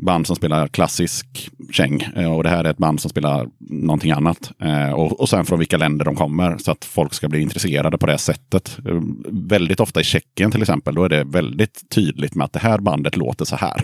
band 0.00 0.26
som 0.26 0.36
spelar 0.36 0.68
klassisk 0.68 1.50
käng. 1.72 2.08
Eh, 2.16 2.32
och 2.32 2.42
det 2.42 2.48
här 2.48 2.64
är 2.64 2.70
ett 2.70 2.78
band 2.78 3.00
som 3.00 3.10
spelar 3.10 3.48
någonting 3.58 4.10
annat. 4.10 4.52
Eh, 4.62 4.92
och, 4.92 5.20
och 5.20 5.28
sen 5.28 5.44
från 5.44 5.58
vilka 5.58 5.76
länder 5.76 6.04
de 6.04 6.16
kommer. 6.16 6.58
Så 6.58 6.70
att 6.70 6.84
folk 6.84 7.14
ska 7.14 7.28
bli 7.28 7.40
intresserade 7.40 7.98
på 7.98 8.06
det 8.06 8.18
sättet. 8.18 8.78
Eh, 8.88 9.00
väldigt 9.28 9.80
ofta 9.80 10.00
i 10.00 10.04
Tjeckien 10.04 10.50
till 10.50 10.62
exempel, 10.62 10.94
då 10.94 11.04
är 11.04 11.08
det 11.08 11.24
väldigt 11.24 11.90
tydligt 11.90 12.34
med 12.34 12.44
att 12.44 12.52
det 12.52 12.58
här 12.58 12.78
bandet 12.78 13.16
låter 13.16 13.44
så 13.44 13.56
här. 13.56 13.80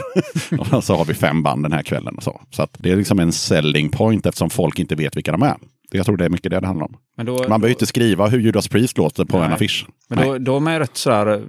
och 0.72 0.84
så 0.84 0.96
har 0.96 1.04
vi 1.04 1.14
fem 1.14 1.42
band 1.42 1.62
den 1.62 1.72
här 1.72 1.82
kvällen. 1.82 2.14
Och 2.16 2.22
så 2.22 2.40
så 2.50 2.66
det 2.78 2.90
är 2.90 2.96
liksom 2.96 3.18
en 3.18 3.32
selling 3.32 3.88
point 3.88 4.26
eftersom 4.26 4.50
folk 4.50 4.78
inte 4.78 4.94
vet 4.94 5.16
vilka 5.16 5.32
de 5.32 5.42
är. 5.42 5.56
Jag 5.90 6.06
tror 6.06 6.16
det 6.16 6.24
är 6.24 6.28
mycket 6.28 6.50
det 6.50 6.60
det 6.60 6.66
handlar 6.66 6.86
om. 6.86 6.96
Då, 7.26 7.32
Man 7.32 7.60
behöver 7.60 7.68
inte 7.68 7.86
skriva 7.86 8.26
hur 8.26 8.40
Judas 8.40 8.68
Priest 8.68 8.98
låter 8.98 9.24
på 9.24 9.36
Nej. 9.38 9.46
en 9.46 9.52
affisch. 9.52 9.86
Men 10.08 10.28
då, 10.28 10.38
då 10.38 10.56
är 10.56 10.60
man 10.60 10.72
ju 10.72 10.78
rätt 10.78 10.96
sådär 10.96 11.42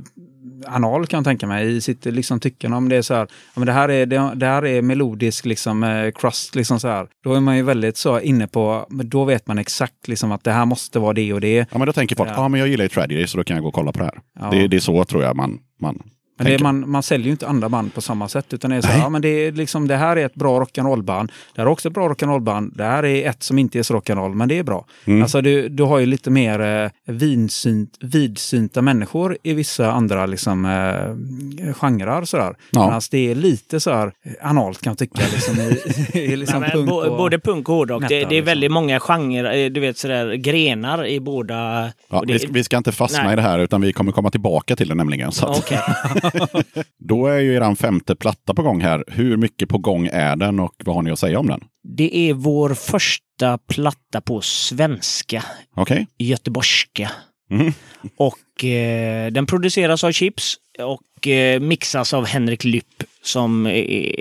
anal 0.65 1.07
kan 1.07 1.17
jag 1.17 1.25
tänka 1.25 1.47
mig 1.47 1.75
i 1.75 1.81
sitt 1.81 2.05
liksom, 2.05 2.39
tycken. 2.39 2.73
Om 2.73 2.89
det 2.89 2.95
är 2.95 3.01
så 3.01 3.13
här, 3.13 3.27
ja, 3.29 3.59
men 3.59 3.65
det 3.65 3.71
här 3.73 3.89
är, 3.89 4.05
det, 4.05 4.31
det 4.35 4.45
här 4.45 4.65
är 4.65 4.81
melodisk 4.81 5.45
liksom, 5.45 5.83
eh, 5.83 6.11
crust, 6.11 6.55
liksom 6.55 6.79
så 6.79 6.87
här. 6.87 7.07
Då 7.23 7.33
är 7.33 7.39
man 7.39 7.57
ju 7.57 7.63
väldigt 7.63 7.97
så 7.97 8.19
inne 8.19 8.47
på, 8.47 8.87
då 8.89 9.23
vet 9.25 9.47
man 9.47 9.57
exakt 9.57 10.07
liksom, 10.07 10.31
att 10.31 10.43
det 10.43 10.51
här 10.51 10.65
måste 10.65 10.99
vara 10.99 11.13
det 11.13 11.33
och 11.33 11.41
det. 11.41 11.57
Ja, 11.71 11.77
men 11.77 11.85
då 11.85 11.93
tänker 11.93 12.15
folk, 12.15 12.29
ja 12.29 12.33
Ja. 12.35 12.47
men 12.47 12.59
jag 12.59 12.69
gillar 12.69 12.85
ju 12.85 12.89
Tragedy 12.89 13.27
så 13.27 13.37
då 13.37 13.43
kan 13.43 13.55
jag 13.55 13.63
gå 13.63 13.67
och 13.67 13.73
kolla 13.75 13.91
på 13.91 13.99
det 13.99 14.05
här. 14.05 14.19
Ja. 14.39 14.49
Det, 14.51 14.67
det 14.67 14.75
är 14.75 14.79
så 14.81 15.03
tror 15.05 15.23
jag 15.23 15.35
man, 15.35 15.59
man 15.81 16.01
Men 16.37 16.47
det 16.47 16.63
man, 16.63 16.89
man 16.89 17.03
säljer 17.03 17.25
ju 17.25 17.31
inte 17.31 17.47
andra 17.47 17.69
band 17.69 17.93
på 17.93 18.01
samma 18.01 18.29
sätt. 18.29 18.53
Utan 18.53 18.69
det 18.69 18.77
är 18.77 18.81
så 18.81 18.87
här, 18.87 18.99
ja, 18.99 19.09
men 19.09 19.21
det, 19.21 19.29
är 19.29 19.51
liksom, 19.51 19.87
det 19.87 19.95
här 19.95 20.17
är 20.17 20.25
ett 20.25 20.35
bra 20.35 20.59
rock'n'roll-band. 20.59 21.31
Det 21.55 21.61
här 21.61 21.65
är 21.65 21.71
också 21.71 21.87
ett 21.87 21.93
bra 21.93 22.09
rock'n'roll-band. 22.09 22.71
Det 22.77 22.83
här 22.83 23.05
är 23.05 23.29
ett 23.29 23.43
som 23.43 23.59
inte 23.59 23.79
är 23.79 23.83
så 23.83 23.93
rock'n'roll, 23.93 24.33
men 24.33 24.49
det 24.49 24.57
är 24.57 24.63
bra. 24.63 24.85
Mm. 25.05 25.21
Alltså 25.21 25.41
du, 25.41 25.69
du 25.69 25.83
har 25.83 25.99
ju 25.99 26.05
lite 26.05 26.29
mer 26.29 26.59
eh, 26.59 26.89
vidsynt, 27.05 27.97
vidsynta 27.99 28.81
människor 28.81 29.37
i 29.43 29.53
vissa 29.53 29.91
andra 29.91 30.25
liksom, 30.25 30.65
eh, 30.65 31.73
genrer. 31.73 32.25
Sådär. 32.25 32.55
Ja. 32.71 32.85
Medan 32.85 33.01
det 33.11 33.31
är 33.31 33.35
lite 33.35 33.79
så 33.79 33.91
här 33.91 34.11
eh, 34.23 34.31
analt 34.41 34.81
kan 34.81 34.91
jag 34.91 34.97
tycka. 34.97 35.21
Liksom, 35.33 35.55
i, 35.59 36.19
i 36.19 36.35
liksom 36.35 36.61
Nej, 36.61 36.71
punk 36.71 36.91
och, 36.91 37.17
Både 37.17 37.39
punk 37.39 37.69
och 37.69 37.75
hårdrock. 37.75 38.01
Det, 38.01 38.07
det 38.07 38.15
är 38.15 38.29
liksom. 38.29 38.45
väldigt 38.45 38.71
många 38.71 38.99
genrer, 38.99 39.65
eh, 39.65 39.69
du 39.69 39.79
vet 39.79 39.97
sådär 39.97 40.33
grenar 40.33 41.07
i 41.07 41.19
båda. 41.19 41.89
Ja, 42.09 42.23
det, 42.27 42.33
vi, 42.33 42.39
ska, 42.39 42.47
vi 42.51 42.63
ska 42.63 42.77
inte 42.77 42.91
fastna 42.91 43.23
Nej. 43.23 43.33
i 43.33 43.35
det 43.35 43.41
här 43.41 43.59
utan 43.59 43.81
vi 43.81 43.93
kommer 43.93 44.11
komma 44.11 44.29
tillbaka 44.29 44.75
till 44.75 44.87
det 44.87 44.95
nämligen. 44.95 45.31
Så 45.31 45.45
att, 45.45 45.59
Okej. 45.59 45.79
Då 46.99 47.27
är 47.27 47.39
ju 47.39 47.53
eran 47.55 47.75
femte 47.75 48.15
platta 48.15 48.53
på 48.53 48.61
gång 48.61 48.81
här. 48.81 49.03
Hur 49.07 49.37
mycket 49.37 49.69
på 49.69 49.77
gång 49.77 50.09
är 50.11 50.35
den 50.35 50.59
och 50.59 50.73
vad 50.85 50.95
har 50.95 51.01
ni 51.01 51.11
att 51.11 51.19
säga 51.19 51.39
om 51.39 51.47
den? 51.47 51.63
Det 51.97 52.17
är 52.17 52.33
vår 52.33 52.73
första 52.73 53.57
platta 53.57 54.21
på 54.21 54.41
svenska, 54.41 55.43
Okej? 55.75 56.07
göteborgska. 56.17 57.11
Mhm. 57.49 57.73
Och 58.17 58.65
eh, 58.65 59.31
den 59.31 59.45
produceras 59.45 60.03
av 60.03 60.11
Chips 60.11 60.55
och 60.79 61.27
eh, 61.27 61.59
mixas 61.59 62.13
av 62.13 62.25
Henrik 62.25 62.63
Lypp 62.63 63.03
som 63.23 63.65
eh, 63.65 64.11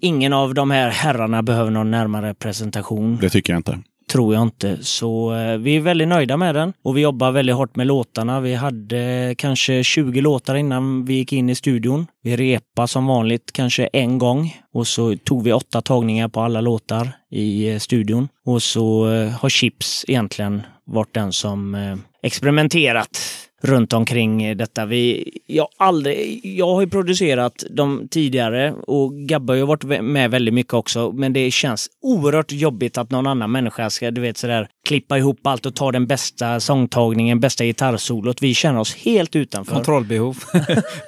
ingen 0.00 0.32
av 0.32 0.54
de 0.54 0.70
här 0.70 0.90
herrarna 0.90 1.42
behöver 1.42 1.70
någon 1.70 1.90
närmare 1.90 2.34
presentation. 2.34 3.18
Det 3.20 3.30
tycker 3.30 3.52
jag 3.52 3.58
inte. 3.58 3.78
Tror 4.12 4.34
jag 4.34 4.42
inte. 4.42 4.84
Så 4.84 5.34
eh, 5.34 5.58
vi 5.58 5.76
är 5.76 5.80
väldigt 5.80 6.08
nöjda 6.08 6.36
med 6.36 6.54
den 6.54 6.72
och 6.84 6.96
vi 6.96 7.00
jobbar 7.00 7.30
väldigt 7.30 7.56
hårt 7.56 7.76
med 7.76 7.86
låtarna. 7.86 8.40
Vi 8.40 8.54
hade 8.54 8.98
eh, 8.98 9.34
kanske 9.34 9.84
20 9.84 10.20
låtar 10.20 10.54
innan 10.54 11.04
vi 11.04 11.14
gick 11.14 11.32
in 11.32 11.50
i 11.50 11.54
studion. 11.54 12.06
Vi 12.22 12.36
repade 12.36 12.88
som 12.88 13.06
vanligt 13.06 13.52
kanske 13.52 13.86
en 13.86 14.18
gång 14.18 14.56
och 14.74 14.86
så 14.86 15.16
tog 15.16 15.44
vi 15.44 15.52
åtta 15.52 15.80
tagningar 15.80 16.28
på 16.28 16.40
alla 16.40 16.60
låtar 16.60 17.12
i 17.30 17.72
eh, 17.72 17.78
studion. 17.78 18.28
Och 18.46 18.62
så 18.62 19.12
eh, 19.12 19.28
har 19.28 19.48
Chips 19.48 20.04
egentligen 20.08 20.62
varit 20.86 21.14
den 21.14 21.32
som 21.32 21.74
eh, 21.74 21.96
experimenterat 22.22 23.20
runt 23.64 23.92
omkring 23.92 24.56
detta. 24.56 24.86
Vi, 24.86 25.30
jag, 25.46 25.68
aldrig, 25.76 26.40
jag 26.46 26.66
har 26.66 26.80
ju 26.80 26.88
producerat 26.88 27.64
dem 27.70 28.08
tidigare 28.10 28.72
och 28.72 29.14
Gabbe 29.14 29.52
har 29.52 29.56
ju 29.56 29.66
varit 29.66 30.02
med 30.02 30.30
väldigt 30.30 30.54
mycket 30.54 30.74
också. 30.74 31.12
Men 31.12 31.32
det 31.32 31.50
känns 31.50 31.88
oerhört 32.02 32.52
jobbigt 32.52 32.98
att 32.98 33.10
någon 33.10 33.26
annan 33.26 33.52
människa 33.52 33.90
ska, 33.90 34.10
du 34.10 34.20
vet 34.20 34.36
sådär, 34.36 34.68
klippa 34.84 35.18
ihop 35.18 35.46
allt 35.46 35.66
och 35.66 35.74
ta 35.74 35.92
den 35.92 36.06
bästa 36.06 36.60
sångtagningen, 36.60 37.40
bästa 37.40 37.64
gitarrsolot. 37.64 38.42
Vi 38.42 38.54
känner 38.54 38.80
oss 38.80 38.94
helt 38.94 39.36
utanför. 39.36 39.74
Kontrollbehov. 39.74 40.38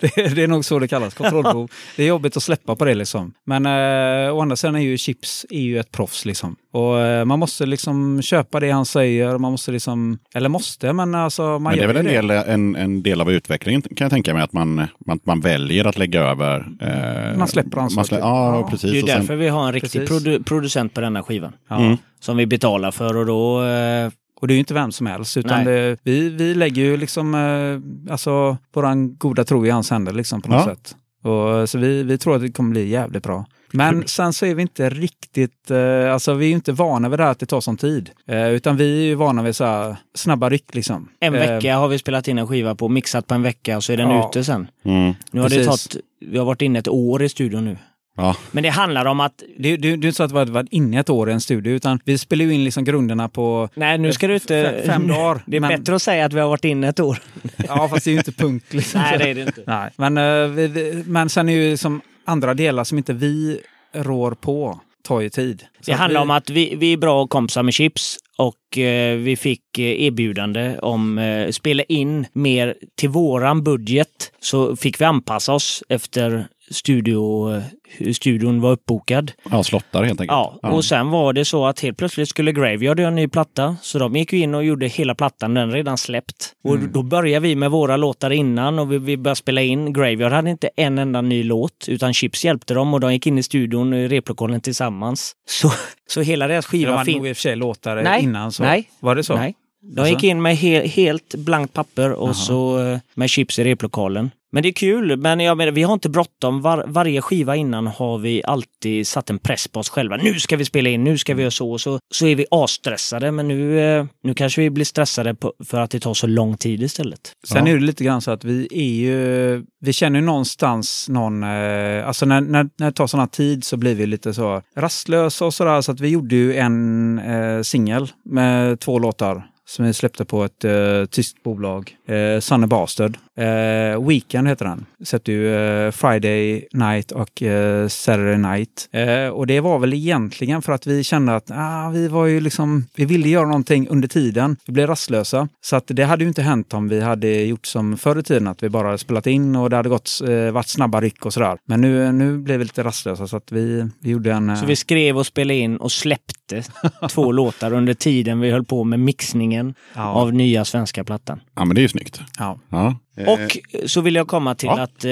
det, 0.00 0.18
är, 0.18 0.34
det 0.34 0.42
är 0.42 0.48
nog 0.48 0.64
så 0.64 0.78
det 0.78 0.88
kallas, 0.88 1.14
kontrollbehov. 1.14 1.70
Det 1.96 2.02
är 2.02 2.06
jobbigt 2.06 2.36
att 2.36 2.42
släppa 2.42 2.76
på 2.76 2.84
det 2.84 2.94
liksom. 2.94 3.32
Men 3.46 3.66
eh, 3.66 4.34
å 4.36 4.40
andra 4.40 4.56
sidan 4.56 4.76
är 4.76 4.80
ju 4.80 4.98
Chips 4.98 5.46
är 5.50 5.60
ju 5.60 5.78
ett 5.78 5.92
proffs 5.92 6.24
liksom. 6.24 6.56
Och 6.72 6.98
eh, 7.00 7.24
man 7.24 7.38
måste 7.38 7.66
liksom 7.66 8.22
köpa 8.22 8.60
det 8.60 8.70
han 8.70 8.86
säger. 8.86 9.38
Man 9.38 9.52
måste 9.52 9.72
liksom, 9.72 10.18
eller 10.34 10.48
måste, 10.48 10.92
men 10.92 11.14
alltså 11.14 11.42
man 11.42 11.62
Men 11.62 11.76
det 11.76 11.82
är 11.84 11.86
väl 11.88 11.96
en 11.96 12.04
del, 12.04 12.30
en, 12.30 12.76
en 12.76 13.02
del 13.02 13.20
av 13.20 13.32
utvecklingen 13.32 13.82
kan 13.82 14.04
jag 14.04 14.10
tänka 14.10 14.34
mig 14.34 14.42
att 14.42 14.52
man, 14.52 14.86
man, 15.06 15.20
man 15.24 15.40
väljer 15.40 15.84
att 15.84 15.98
lägga 15.98 16.20
över. 16.20 16.66
eh, 16.80 17.38
Man 17.38 17.48
släpper 17.48 17.78
ansvaret. 17.78 18.10
slä- 18.10 18.18
Ja, 18.18 18.56
Ja, 18.60 18.68
precis. 18.70 18.90
Det 18.92 18.98
är 18.98 19.02
Och 19.02 19.08
sen- 19.08 19.20
därför 19.20 19.36
vi 19.36 19.48
har 19.48 19.66
en 19.66 19.72
riktig 19.72 20.00
produ- 20.02 20.44
producent 20.44 20.94
på 20.94 21.00
denna 21.00 21.22
skivan. 21.22 21.52
Ja. 21.68 21.76
Mm. 21.80 21.96
Som 22.26 22.36
vi 22.36 22.46
betalar 22.46 22.90
för 22.90 23.16
och 23.16 23.26
då... 23.26 23.64
Eh, 23.64 24.10
Och 24.40 24.46
det 24.48 24.52
är 24.52 24.56
ju 24.56 24.58
inte 24.60 24.74
vem 24.74 24.92
som 24.92 25.06
helst, 25.06 25.36
utan 25.36 25.64
det, 25.64 25.96
vi, 26.02 26.28
vi 26.28 26.54
lägger 26.54 26.82
ju 26.82 26.96
liksom 26.96 27.34
eh, 27.34 28.12
alltså, 28.12 28.56
våran 28.74 29.16
goda 29.16 29.44
tro 29.44 29.66
i 29.66 29.70
hans 29.70 29.90
händer 29.90 30.12
liksom, 30.12 30.42
på 30.42 30.50
något 30.50 30.66
Ja. 30.66 30.74
sätt. 30.74 30.96
Och, 31.22 31.68
så 31.68 31.78
vi, 31.78 32.02
vi 32.02 32.18
tror 32.18 32.36
att 32.36 32.42
det 32.42 32.52
kommer 32.52 32.70
bli 32.70 32.88
jävligt 32.88 33.22
bra. 33.22 33.46
Men 33.72 34.02
sen 34.06 34.32
så 34.32 34.46
är 34.46 34.54
vi 34.54 34.62
inte 34.62 34.90
riktigt, 34.90 35.70
eh, 35.70 36.12
alltså 36.12 36.34
vi 36.34 36.44
är 36.44 36.48
ju 36.48 36.54
inte 36.54 36.72
vana 36.72 37.08
vid 37.08 37.18
det 37.18 37.24
här 37.24 37.30
att 37.30 37.38
det 37.38 37.46
tar 37.46 37.60
sån 37.60 37.76
tid. 37.76 38.10
Eh, 38.28 38.48
utan 38.50 38.76
vi 38.76 38.98
är 39.02 39.04
ju 39.06 39.14
vana 39.14 39.42
vid 39.42 39.56
så 39.56 39.64
här 39.64 39.96
snabba 40.14 40.48
ryck 40.50 40.74
liksom. 40.74 41.08
en 41.20 41.34
Eh, 41.34 41.40
vecka 41.40 41.76
har 41.76 41.88
vi 41.88 41.98
spelat 41.98 42.28
in 42.28 42.38
en 42.38 42.46
skiva 42.46 42.74
på, 42.74 42.88
mixat 42.88 43.26
på 43.26 43.34
en 43.34 43.42
vecka 43.42 43.76
och 43.76 43.84
så 43.84 43.92
är 43.92 43.96
den 43.96 44.10
Ja. 44.10 44.28
ute 44.30 44.44
sen. 44.44 44.68
Mm. 44.84 45.12
Nu 45.30 45.40
har 45.40 45.48
det 45.48 45.56
Precis. 45.56 45.88
tagit, 45.88 46.04
vi 46.20 46.38
har 46.38 46.44
varit 46.44 46.62
inne 46.62 46.78
ett 46.78 46.88
år 46.88 47.22
i 47.22 47.28
studion 47.28 47.64
nu. 47.64 47.76
Ja. 48.16 48.36
Men 48.50 48.62
det 48.62 48.68
handlar 48.68 49.04
om 49.06 49.20
att, 49.20 49.42
Det, 49.58 49.76
det, 49.76 49.76
det 49.76 49.88
är 49.88 49.94
inte 49.94 50.12
så 50.12 50.22
att 50.22 50.32
vi 50.32 50.38
har 50.38 50.46
varit 50.46 50.68
inne 50.72 51.00
ett 51.00 51.10
år 51.10 51.30
i 51.30 51.32
en 51.32 51.40
studio, 51.40 51.72
utan 51.72 52.00
vi 52.04 52.18
spelar 52.18 52.44
ju 52.44 52.52
in 52.54 52.64
liksom 52.64 52.84
grunderna 52.84 53.28
på 53.28 53.68
nej 53.74 53.98
nu 53.98 54.12
ska 54.12 54.26
du 54.28 54.34
inte... 54.34 54.82
Fem- 54.86 55.08
dagar, 55.08 55.42
Det 55.46 55.56
är 55.56 55.60
men- 55.60 55.68
bättre 55.80 55.94
att 55.94 56.02
säga 56.02 56.24
att 56.24 56.32
vi 56.32 56.40
har 56.40 56.48
varit 56.48 56.64
inne 56.64 56.88
ett 56.88 57.00
år. 57.00 57.18
Ja, 57.68 57.88
fast 57.88 58.04
det 58.04 58.10
är 58.10 58.12
ju 58.12 58.18
inte 58.18 58.32
punk 58.32 58.62
liksom. 58.74 59.00
nej 59.00 59.18
det 59.18 59.30
är 59.30 59.34
det 59.34 59.40
inte. 59.40 59.62
Nej. 59.66 59.90
Men, 59.96 60.16
eh, 60.18 61.04
men 61.06 61.28
sen 61.28 61.48
är 61.48 61.52
ju 61.52 61.70
liksom 61.70 62.00
andra 62.24 62.54
delar 62.54 62.84
som 62.84 62.98
inte 62.98 63.12
vi 63.12 63.60
rår 63.94 64.32
på, 64.32 64.80
tar 65.04 65.20
ju 65.20 65.28
tid. 65.28 65.60
Så 65.60 65.66
Det 65.86 65.92
att 65.92 65.98
handlar 65.98 66.20
vi, 66.20 66.22
om 66.24 66.30
att 66.30 66.50
vi, 66.50 66.74
vi 66.76 66.92
är 66.92 66.96
bra 66.96 67.26
kompisar 67.26 67.62
med 67.62 67.74
Chips 67.74 68.16
och 68.38 68.78
eh, 68.78 69.16
vi 69.16 69.36
fick 69.36 69.78
eh, 69.78 69.84
erbjudande 70.02 70.78
om 70.78 71.18
eh, 71.18 71.50
spela 71.50 71.82
in 71.82 72.26
mer 72.32 72.74
till 72.98 73.08
våran 73.08 73.62
budget. 73.64 74.32
Så 74.40 74.76
fick 74.76 75.00
vi 75.00 75.04
anpassa 75.04 75.52
oss 75.52 75.82
efter 75.88 76.46
studio, 76.70 77.54
eh, 77.56 77.62
hur 77.88 78.12
studion 78.12 78.60
var 78.60 78.70
uppbokad. 78.72 79.32
ja, 79.50 79.62
slottar 79.62 80.02
helt 80.04 80.20
enkelt. 80.20 80.30
Ja, 80.62 80.70
och 80.70 80.84
sen 80.84 81.10
var 81.10 81.32
det 81.32 81.44
så 81.44 81.66
att 81.66 81.80
helt 81.80 81.96
plötsligt 81.98 82.28
skulle 82.28 82.52
Graveyard 82.52 82.98
göra 83.00 83.08
en 83.08 83.14
ny 83.14 83.28
platta. 83.28 83.76
Så 83.82 83.98
de 83.98 84.16
gick 84.16 84.32
ju 84.32 84.38
in 84.38 84.54
och 84.54 84.64
gjorde 84.64 84.86
hela 84.86 85.14
plattan, 85.14 85.54
den 85.54 85.70
redan 85.72 85.98
släppt. 85.98 86.52
Och 86.64 86.74
Mm. 86.76 86.92
då 86.92 87.02
började 87.02 87.40
vi 87.48 87.56
med 87.56 87.70
våra 87.70 87.96
låtar 87.96 88.30
innan 88.30 88.78
och 88.78 88.92
vi, 88.92 88.98
vi 88.98 89.16
började 89.16 89.36
spela 89.36 89.62
in. 89.62 89.92
Graveyard 89.92 90.32
hade 90.32 90.50
inte 90.50 90.70
en 90.76 90.98
enda 90.98 91.20
ny 91.20 91.42
låt, 91.42 91.84
utan 91.88 92.14
Chips 92.14 92.44
hjälpte 92.44 92.74
dem 92.74 92.94
och 92.94 93.00
de 93.00 93.12
gick 93.12 93.26
in 93.26 93.38
i 93.38 93.42
studion 93.42 93.94
i 93.94 94.08
replokalen 94.08 94.60
tillsammans. 94.60 95.32
Så, 95.48 95.70
så 96.08 96.20
hela 96.20 96.48
deras 96.48 96.64
de 96.66 96.70
skiva 96.70 96.92
hade 96.92 97.04
finns... 97.04 97.16
nog 97.16 97.28
i 97.28 97.32
och 97.32 97.36
för 97.36 97.40
sig 97.42 97.56
låtar 97.56 98.02
Nej, 98.02 98.22
innan. 98.22 98.52
Så. 98.52 98.62
nej, 98.62 98.88
Var 99.00 99.14
det 99.14 99.22
så? 99.24 99.36
Nej. 99.36 99.54
De 99.94 100.00
Alltså? 100.00 100.14
gick 100.14 100.24
in 100.24 100.42
med 100.42 100.56
he 100.56 100.86
helt 100.88 101.34
blankt 101.34 101.72
papper 101.74 102.12
och 102.12 102.26
Jaha. 102.28 102.34
så 102.34 102.86
eh, 102.86 102.98
med 103.14 103.30
chips 103.30 103.58
i 103.58 103.64
replokalen. 103.64 104.30
Men 104.56 104.62
det 104.62 104.68
är 104.68 104.72
kul, 104.72 105.16
men 105.16 105.40
jag 105.40 105.56
menar, 105.56 105.72
vi 105.72 105.82
har 105.82 105.92
inte 105.92 106.08
bråttom. 106.08 106.62
Var, 106.62 106.84
varje 106.86 107.22
skiva 107.22 107.56
innan 107.56 107.86
har 107.86 108.18
vi 108.18 108.42
alltid 108.44 109.06
satt 109.06 109.30
en 109.30 109.38
press 109.38 109.68
på 109.68 109.80
oss 109.80 109.88
själva. 109.88 110.16
Nu 110.16 110.40
ska 110.40 110.56
vi 110.56 110.64
spela 110.64 110.88
in, 110.88 111.04
nu 111.04 111.18
ska 111.18 111.34
vi 111.34 111.42
göra 111.42 111.50
så 111.50 111.72
och 111.72 111.80
så. 111.80 111.98
Så 112.14 112.26
är 112.26 112.36
vi 112.36 112.46
asstressade, 112.50 113.32
men 113.32 113.48
nu, 113.48 113.80
eh, 113.80 114.04
nu 114.22 114.34
kanske 114.34 114.60
vi 114.60 114.70
blir 114.70 114.84
stressade 114.84 115.34
på, 115.34 115.52
för 115.64 115.80
att 115.80 115.90
det 115.90 116.00
tar 116.00 116.14
så 116.14 116.26
lång 116.26 116.56
tid 116.56 116.82
istället. 116.82 117.32
Sen 117.48 117.66
Ja. 117.66 117.72
är 117.72 117.76
det 117.78 117.84
lite 117.84 118.04
grann 118.04 118.20
så 118.20 118.30
att 118.30 118.44
vi 118.44 118.68
är 118.70 118.94
ju, 119.04 119.64
vi 119.80 119.92
känner 119.92 120.20
ju 120.20 120.26
någonstans 120.26 121.08
någon, 121.08 121.42
eh, 121.42 122.08
alltså 122.08 122.26
när, 122.26 122.40
när, 122.40 122.68
när 122.78 122.86
det 122.86 122.92
tar 122.92 123.18
här 123.18 123.26
tid 123.26 123.64
så 123.64 123.76
blir 123.76 123.94
vi 123.94 124.06
lite 124.06 124.34
så 124.34 124.62
rastlösa 124.76 125.44
och 125.46 125.54
sådär. 125.54 125.80
Så 125.80 125.92
att 125.92 126.00
vi 126.00 126.08
gjorde 126.08 126.34
ju 126.36 126.56
en 126.56 127.18
eh, 127.18 127.62
singel 127.62 128.08
med 128.24 128.80
två 128.80 128.98
låtar 128.98 129.46
som 129.68 129.84
vi 129.84 129.92
släppte 129.92 130.24
på 130.24 130.44
ett 130.44 130.64
eh, 130.64 131.04
tyskt 131.10 131.42
bolag, 131.42 131.96
eh, 132.06 132.40
Sunny 132.40 132.66
Bastard. 132.66 133.18
Eh, 133.36 134.06
Weekend 134.06 134.48
heter 134.48 134.64
den. 134.64 134.86
Släppte 135.04 135.32
ju 135.32 135.54
eh, 135.54 135.90
Friday 135.90 136.68
Night 136.72 137.12
och 137.12 137.42
eh, 137.42 137.88
Saturday 137.88 138.38
Night. 138.38 138.88
Eh, 138.92 139.28
och 139.28 139.46
det 139.46 139.60
var 139.60 139.78
väl 139.78 139.94
egentligen 139.94 140.62
för 140.62 140.72
att 140.72 140.86
vi 140.86 141.04
kände 141.04 141.36
att 141.36 141.50
ah, 141.50 141.90
vi 141.90 142.08
var 142.08 142.26
ju 142.26 142.40
liksom, 142.40 142.86
vi 142.96 143.04
ville 143.04 143.28
göra 143.28 143.46
någonting 143.46 143.88
under 143.88 144.08
tiden. 144.08 144.56
Vi 144.66 144.72
blev 144.72 144.86
rastlösa. 144.86 145.48
Så 145.60 145.76
att 145.76 145.84
det 145.86 146.04
hade 146.04 146.24
ju 146.24 146.28
inte 146.28 146.42
hänt 146.42 146.74
om 146.74 146.88
vi 146.88 147.00
hade 147.00 147.28
gjort 147.28 147.66
som 147.66 147.98
förr 147.98 148.18
i 148.18 148.22
tiden, 148.22 148.46
att 148.46 148.62
vi 148.62 148.68
bara 148.68 148.98
spelat 148.98 149.26
in 149.26 149.56
och 149.56 149.70
det 149.70 149.76
hade 149.76 149.88
gått, 149.88 150.10
eh, 150.28 150.52
varit 150.52 150.68
snabba 150.68 151.00
ryck 151.00 151.26
och 151.26 151.32
sådär. 151.32 151.58
Men 151.64 151.80
nu, 151.80 152.12
nu 152.12 152.38
blev 152.38 152.58
vi 152.58 152.64
lite 152.64 152.84
rastlösa 152.84 153.26
så 153.26 153.36
att 153.36 153.52
vi, 153.52 153.88
vi 154.00 154.10
gjorde 154.10 154.32
en... 154.32 154.56
Så 154.56 154.66
vi 154.66 154.76
skrev 154.76 155.18
och 155.18 155.26
spelade 155.26 155.58
in 155.58 155.76
och 155.76 155.92
släppte 155.92 156.62
två 157.10 157.32
låtar 157.32 157.72
under 157.72 157.94
tiden 157.94 158.40
vi 158.40 158.50
höll 158.50 158.64
på 158.64 158.84
med 158.84 159.00
mixningen 159.00 159.55
ja, 159.94 160.02
av 160.02 160.34
nya 160.34 160.64
svenska 160.64 161.04
plattan. 161.04 161.40
Ja, 161.56 161.64
men 161.64 161.74
det 161.74 161.80
är 161.80 161.82
ju 161.82 161.88
snyggt. 161.88 162.20
ja. 162.38 162.58
Ja. 162.68 162.96
Eh, 163.16 163.28
Och 163.28 163.58
så 163.90 164.00
vill 164.00 164.14
jag 164.14 164.28
komma 164.28 164.54
till 164.54 164.66
Ja. 164.68 164.80
att 164.82 165.04
eh, 165.04 165.10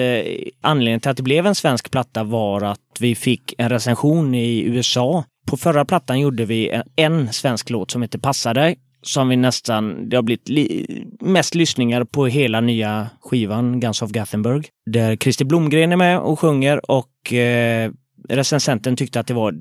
anledningen 0.61 1.01
till 1.01 1.11
att 1.11 1.17
det 1.17 1.23
blev 1.23 1.47
en 1.47 1.55
svensk 1.55 1.91
platta 1.91 2.25
var 2.25 2.61
att 2.63 2.81
vi 3.01 3.15
fick 3.15 3.55
en 3.59 3.69
recension 3.69 4.35
i 4.35 4.61
USA. 4.63 5.25
På 5.47 5.57
förra 5.57 5.85
plattan 5.85 6.21
gjorde 6.21 6.45
vi 6.45 6.69
en, 6.71 6.83
en 6.97 7.33
svensk 7.33 7.71
låt 7.71 7.91
som 7.91 8.03
heter 8.03 8.19
Passa 8.19 8.55
dig. 8.55 8.77
Som 9.03 9.29
vi 9.29 9.37
nästan, 9.37 10.09
det 10.09 10.17
har 10.17 10.23
blivit 10.23 10.49
li, 10.49 10.87
mest 11.21 11.55
lyssningar 11.55 12.05
på 12.05 12.27
hela 12.27 12.61
nya 12.61 13.11
skivan 13.21 13.81
Guns 13.81 14.03
of 14.03 14.11
Gothenburg. 14.11 14.69
Där 14.87 15.17
Christer 15.17 15.45
Blomgren 15.45 15.93
är 15.93 15.97
med 15.97 16.19
och 16.19 16.41
sjunger 16.41 16.91
och 16.91 17.33
eh, 17.33 17.91
recensenten 18.29 18.97
tyckte 18.97 19.21
att 19.21 19.27
det 19.27 19.35
var 19.35 19.55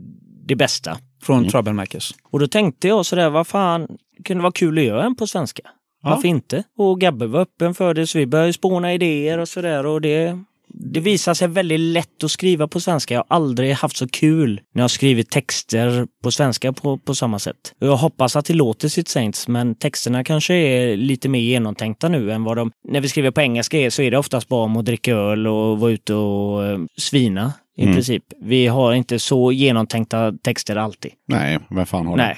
det 0.47 0.55
bästa. 0.55 0.97
Från 1.23 1.37
Mm. 1.37 1.49
Troublemakers. 1.49 2.13
Och 2.31 2.39
då 2.39 2.47
tänkte 2.47 2.87
jag 2.87 3.05
sådär, 3.05 3.29
vad 3.29 3.47
fan, 3.47 3.87
det 4.17 4.23
kunde 4.23 4.43
vara 4.43 4.51
kul 4.51 4.77
att 4.77 4.83
göra 4.83 5.03
en 5.03 5.15
på 5.15 5.27
svenska. 5.27 5.61
Ja. 6.03 6.09
Varför 6.09 6.27
inte? 6.27 6.63
Och 6.77 7.01
Gabbe 7.01 7.27
var 7.27 7.39
öppen 7.39 7.73
för 7.73 7.93
det 7.93 8.07
så 8.07 8.17
vi 8.17 8.25
började 8.25 8.53
spåna 8.53 8.93
idéer 8.93 9.37
och 9.37 9.49
sådär 9.49 9.85
och 9.85 10.01
det 10.01 10.39
det 10.75 10.99
visar 10.99 11.33
sig 11.33 11.47
väldigt 11.47 11.79
lätt 11.79 12.23
att 12.23 12.31
skriva 12.31 12.67
på 12.67 12.79
svenska. 12.79 13.13
Jag 13.13 13.25
har 13.29 13.35
aldrig 13.35 13.73
haft 13.73 13.97
så 13.97 14.07
kul 14.07 14.61
när 14.73 14.83
jag 14.83 14.91
skrivit 14.91 15.29
texter 15.29 16.07
på 16.23 16.31
svenska 16.31 16.73
på, 16.73 16.97
på 16.97 17.15
samma 17.15 17.39
sätt. 17.39 17.73
Jag 17.79 17.97
hoppas 17.97 18.35
att 18.35 18.45
det 18.45 18.53
låter 18.53 18.87
sitt 18.87 19.07
Saints, 19.07 19.47
men 19.47 19.75
texterna 19.75 20.23
kanske 20.23 20.53
är 20.53 20.97
lite 20.97 21.29
mer 21.29 21.39
genomtänkta 21.39 22.09
nu 22.09 22.31
än 22.31 22.43
vad 22.43 22.57
de... 22.57 22.71
När 22.89 23.01
vi 23.01 23.09
skriver 23.09 23.31
på 23.31 23.41
engelska 23.41 23.77
är, 23.77 23.89
så 23.89 24.01
är 24.01 24.11
det 24.11 24.17
oftast 24.17 24.47
bara 24.47 24.63
om 24.63 24.77
att 24.77 24.85
dricka 24.85 25.15
öl 25.15 25.47
och 25.47 25.79
vara 25.79 25.91
ute 25.91 26.13
och 26.13 26.65
eh, 26.65 26.79
svina. 26.97 27.53
I 27.77 27.81
Mm. 27.83 27.93
princip. 27.95 28.23
Vi 28.41 28.67
har 28.67 28.93
inte 28.93 29.19
så 29.19 29.51
genomtänkta 29.51 30.31
texter 30.31 30.75
alltid. 30.75 31.11
Nej, 31.27 31.59
vem 31.69 31.85
fan 31.85 32.07
har 32.07 32.17
det? 32.17 32.23
Nej. 32.23 32.37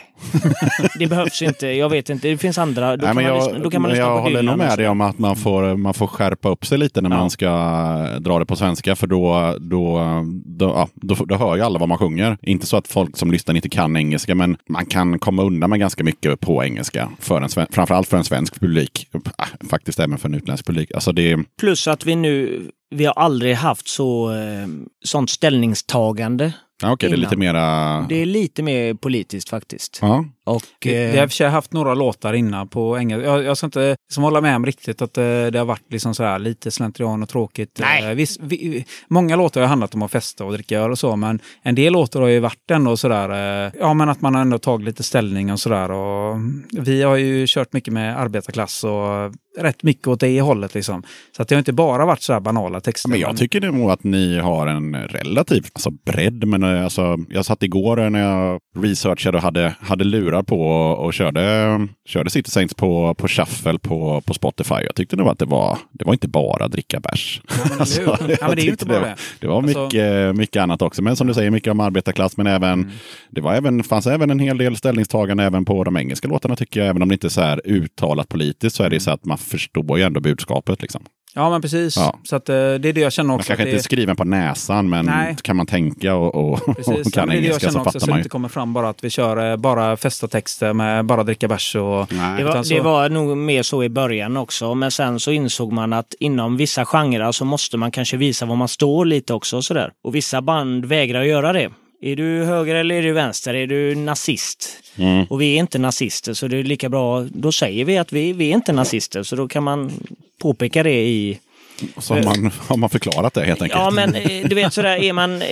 det 0.99 1.07
behövs 1.07 1.41
inte. 1.41 1.67
Jag 1.67 1.89
vet 1.89 2.09
inte. 2.09 2.27
Det 2.27 2.37
finns 2.37 2.57
andra. 2.57 2.97
Då 2.97 3.05
Nej, 3.05 3.05
kan 3.07 3.15
men 3.15 3.23
man 3.23 3.33
jag, 3.33 3.45
lyssna, 3.47 3.63
då 3.63 3.69
kan 3.69 3.81
man 3.81 3.95
jag 3.95 4.21
håller 4.21 4.41
nog 4.43 4.57
med 4.57 4.77
dig 4.77 4.87
om 4.87 5.01
att 5.01 5.19
man 5.19 5.35
får, 5.35 5.75
man 5.77 5.93
får 5.93 6.07
skärpa 6.07 6.49
upp 6.49 6.65
sig 6.65 6.77
lite 6.77 7.01
när 7.01 7.09
Ja. 7.09 7.17
man 7.17 7.29
ska 7.29 7.49
dra 8.19 8.39
det 8.39 8.45
på 8.45 8.55
svenska. 8.55 8.95
För 8.95 9.07
då, 9.07 9.55
då, 9.59 10.01
då, 10.45 10.65
ja, 10.65 10.87
då, 10.93 11.15
då 11.15 11.35
hör 11.35 11.55
ju 11.55 11.61
alla 11.61 11.79
vad 11.79 11.89
man 11.89 11.97
sjunger. 11.97 12.37
Inte 12.41 12.65
så 12.65 12.77
att 12.77 12.87
folk 12.87 13.17
som 13.17 13.31
lyssnar 13.31 13.55
inte 13.55 13.69
kan 13.69 13.97
engelska, 13.97 14.35
men 14.35 14.57
man 14.69 14.85
kan 14.85 15.19
komma 15.19 15.43
undan 15.43 15.69
med 15.69 15.79
ganska 15.79 16.03
mycket 16.03 16.39
på 16.39 16.63
engelska. 16.63 17.09
För 17.19 17.41
en, 17.41 17.67
framförallt 17.71 18.07
för 18.07 18.17
en 18.17 18.23
svensk 18.23 18.59
publik. 18.59 19.07
Äh, 19.13 19.67
Faktiskt 19.69 19.99
även 19.99 20.17
för 20.17 20.29
en 20.29 20.35
utländsk 20.35 20.65
publik. 20.65 20.91
Alltså 20.91 21.11
det, 21.11 21.37
Plus 21.59 21.87
att 21.87 22.05
vi 22.05 22.15
nu, 22.15 22.61
vi 22.89 23.05
har 23.05 23.13
aldrig 23.13 23.55
haft 23.55 23.87
så, 23.87 24.31
eh, 24.31 24.67
sånt 25.05 25.29
ställningstagande. 25.29 26.53
ja, 26.81 26.91
okej, 26.91 27.09
det 27.09 27.15
är 27.15 27.17
lite 27.17 27.37
mera... 27.37 28.01
Det 28.09 28.15
är 28.21 28.25
lite 28.25 28.63
mer 28.63 28.93
politiskt 28.93 29.49
faktiskt. 29.49 29.99
Ja, 30.01 30.25
Och, 30.45 30.63
Vi 30.81 31.05
eh, 31.05 31.11
vi 31.11 31.17
har 31.17 31.25
och 31.25 31.31
för 31.31 31.35
sig 31.35 31.49
haft 31.49 31.73
några 31.73 31.93
låtar 31.93 32.33
innan 32.33 32.67
på 32.67 32.97
engelska. 32.97 33.27
Jag, 33.27 33.43
jag 33.43 33.57
ska 33.57 33.65
inte 33.65 33.95
liksom 34.09 34.23
hålla 34.23 34.41
med 34.41 34.55
om 34.55 34.65
riktigt 34.65 35.01
att 35.01 35.17
eh, 35.17 35.23
det 35.23 35.55
har 35.57 35.65
varit 35.65 35.91
liksom 35.91 36.15
så 36.15 36.23
här 36.23 36.39
lite 36.39 36.71
slentrian 36.71 37.23
och 37.23 37.29
tråkigt. 37.29 37.79
Nej. 37.79 38.03
Eh, 38.03 38.15
visst, 38.15 38.39
vi, 38.41 38.85
många 39.07 39.35
låtar 39.35 39.61
har 39.61 39.67
handlat 39.67 39.95
om 39.95 40.01
att 40.01 40.11
festa 40.11 40.45
och 40.45 40.53
dricka 40.53 40.79
öl 40.79 40.91
och 40.91 40.99
så, 40.99 41.15
men 41.15 41.39
en 41.61 41.75
del 41.75 41.93
låtar 41.93 42.21
har 42.21 42.27
ju 42.27 42.39
varit 42.39 42.71
ändå 42.71 42.97
sådär, 42.97 43.29
eh, 43.65 43.71
ja 43.79 43.93
men 43.93 44.09
att 44.09 44.21
man 44.21 44.35
har 44.35 44.41
ändå 44.41 44.57
tagit 44.57 44.85
lite 44.85 45.03
ställning 45.03 45.51
och 45.51 45.59
sådär. 45.59 45.91
Och 45.91 46.37
vi 46.71 47.03
har 47.03 47.15
ju 47.15 47.45
kört 47.47 47.73
mycket 47.73 47.93
med 47.93 48.19
arbetarklass 48.19 48.83
och 48.83 49.31
rätt 49.57 49.83
mycket 49.83 50.07
åt 50.07 50.19
det 50.19 50.41
hållet 50.41 50.73
liksom. 50.73 51.03
Så 51.35 51.41
att 51.41 51.47
det 51.47 51.55
har 51.55 51.59
inte 51.59 51.73
bara 51.73 52.05
varit 52.05 52.21
så 52.21 52.33
här 52.33 52.39
banala 52.39 52.79
texter. 52.81 53.09
Men 53.09 53.19
jag 53.19 53.37
tycker 53.37 53.61
nog 53.61 53.91
att 53.91 54.03
ni 54.03 54.39
har 54.39 54.67
en 54.67 54.95
relativ 54.95 55.65
alltså 55.73 55.91
bredd. 55.91 56.47
Men 56.47 56.63
eh, 56.63 56.83
alltså, 56.83 57.17
jag 57.29 57.45
satt 57.45 57.63
igår 57.63 57.99
eh, 57.99 58.09
när 58.09 58.19
jag 58.19 58.59
researchade 58.77 59.37
och 59.37 59.43
hade, 59.43 59.75
hade 59.79 60.03
lurar 60.35 60.43
på 60.43 60.61
och, 61.05 61.13
körde, 61.13 61.87
körde 62.05 62.29
City 62.29 62.51
Saints 62.51 62.73
på, 62.73 63.13
på 63.13 63.27
shuffle 63.27 63.79
på, 63.79 64.21
på 64.21 64.33
Spotify. 64.33 64.75
Jag 64.75 64.95
tyckte 64.95 65.15
nog 65.15 65.27
att 65.27 65.39
det 65.39 65.45
var, 65.45 65.77
det 65.91 66.05
var 66.05 66.13
inte 66.13 66.27
bara 66.27 66.67
dricka 66.67 66.99
bärs. 66.99 67.41
Alltså, 67.79 68.01
Ja, 68.01 68.17
ja, 68.41 68.55
det 68.55 68.61
är 68.61 68.69
inte 68.69 68.85
bara 68.85 69.15
det, 69.39 69.47
var 69.47 69.57
Alltså- 69.63 69.83
mycket, 69.85 70.35
mycket 70.35 70.61
annat 70.61 70.81
också. 70.81 71.01
Men 71.01 71.15
som 71.15 71.27
du 71.27 71.33
säger, 71.33 71.51
mycket 71.51 71.71
om 71.71 71.79
arbetarklass. 71.79 72.37
Men 72.37 72.47
även, 72.47 72.73
Mm. 72.73 72.89
det 73.29 73.41
var 73.41 73.53
även, 73.53 73.83
fanns 73.83 74.07
även 74.07 74.29
en 74.29 74.39
hel 74.39 74.57
del 74.57 74.75
ställningstagande 74.75 75.43
även 75.43 75.65
på 75.65 75.83
de 75.83 75.97
engelska 75.97 76.27
låtarna 76.27 76.55
tycker 76.55 76.79
jag. 76.79 76.89
Även 76.89 77.01
om 77.01 77.09
det 77.09 77.13
inte 77.13 77.27
är 77.27 77.29
så 77.29 77.41
här 77.41 77.61
uttalat 77.65 78.29
politiskt 78.29 78.75
så 78.75 78.83
är 78.83 78.89
det 78.89 78.99
så 78.99 79.11
att 79.11 79.25
man 79.25 79.37
förstår 79.37 79.97
ju 79.97 80.03
ändå 80.03 80.19
budskapet. 80.19 80.81
Liksom. 80.81 81.01
Ja, 81.37 81.49
men 81.49 81.61
precis. 81.61 81.97
Ja. 81.97 82.19
Så 82.23 82.35
att, 82.35 82.49
eh, 82.49 82.55
det 82.55 82.61
är 82.89 82.93
det 82.93 83.01
jag 83.01 83.13
känner 83.13 83.27
Man 83.27 83.35
också. 83.35 83.47
kanske 83.47 83.63
att 83.63 83.67
inte 83.67 83.75
är 83.75 83.77
det, 83.77 83.83
skriven 83.83 84.15
på 84.15 84.23
näsan, 84.23 84.89
men 84.89 85.05
Nej. 85.05 85.35
kan 85.41 85.55
man 85.55 85.65
tänka 85.65 86.15
och, 86.15 86.35
och, 86.53 86.65
Precis, 86.75 86.87
och 86.87 86.93
ja, 87.05 87.09
kan 87.13 87.27
det 87.27 87.33
är 87.35 87.35
det 87.35 87.35
jag 87.35 87.43
engelska 87.43 87.59
känner 87.59 87.71
så 87.73 87.79
också, 87.79 87.89
fattar 87.89 87.99
så 87.99 88.05
det 88.05 88.11
man 88.11 88.17
ju. 88.17 88.19
inte 88.19 88.29
kommer 88.29 88.49
fram 88.49 88.73
bara 88.73 88.89
att 88.89 89.03
vi 89.03 89.09
kör 89.09 89.51
eh, 89.51 89.57
bara 89.57 89.97
festa 89.97 90.27
texter 90.27 90.73
med 90.73 91.05
bara 91.05 91.23
dricka 91.23 91.47
bärs 91.47 91.75
och... 91.75 92.07
det, 92.37 92.43
var, 92.43 92.63
så- 92.63 92.73
det 92.73 92.81
var 92.81 93.09
nog 93.09 93.37
mer 93.37 93.63
så 93.63 93.83
i 93.83 93.89
början 93.89 94.37
också. 94.37 94.75
Men 94.75 94.91
sen 94.91 95.19
så 95.19 95.31
insåg 95.31 95.71
man 95.71 95.93
att 95.93 96.13
inom 96.19 96.57
vissa 96.57 96.85
genrer 96.85 97.31
så 97.31 97.45
måste 97.45 97.77
man 97.77 97.91
kanske 97.91 98.17
visa 98.17 98.45
var 98.45 98.55
man 98.55 98.67
står 98.67 99.05
lite 99.05 99.33
också. 99.33 99.57
Och, 99.57 99.63
sådär. 99.63 99.91
och 100.03 100.15
vissa 100.15 100.41
band 100.41 100.85
vägrar 100.85 101.21
att 101.21 101.27
göra 101.27 101.53
det. 101.53 101.69
Är 102.01 102.15
du 102.15 102.43
höger 102.43 102.75
eller 102.75 102.95
är 102.95 103.03
du 103.03 103.11
vänster? 103.11 103.53
Är 103.53 103.67
du 103.67 103.95
nazist? 103.95 104.69
Mm. 104.97 105.25
Och 105.29 105.41
vi 105.41 105.55
är 105.55 105.59
inte 105.59 105.79
nazister 105.79 106.33
så 106.33 106.47
det 106.47 106.57
är 106.57 106.63
lika 106.63 106.89
bra. 106.89 107.21
Då 107.21 107.51
säger 107.51 107.85
vi 107.85 107.97
att 107.97 108.13
vi, 108.13 108.33
vi 108.33 108.49
är 108.49 108.53
inte 108.53 108.73
nazister. 108.73 109.23
Så 109.23 109.35
då 109.35 109.47
kan 109.47 109.63
man 109.63 109.91
påpeka 110.41 110.83
det 110.83 111.03
i 111.03 111.39
Så 111.97 112.13
har 112.13 112.23
man, 112.23 112.51
har 112.57 112.77
man 112.77 112.89
förklarat 112.89 113.33
det 113.33 113.45
helt 113.45 113.61
enkelt. 113.61 113.81
Ja, 113.81 113.91
men 113.91 114.15
eh, 114.15 114.47
du 114.47 114.55
vet 114.55 114.73
sådär, 114.73 114.97
är 114.97 115.13
man 115.13 115.41
eh, 115.41 115.45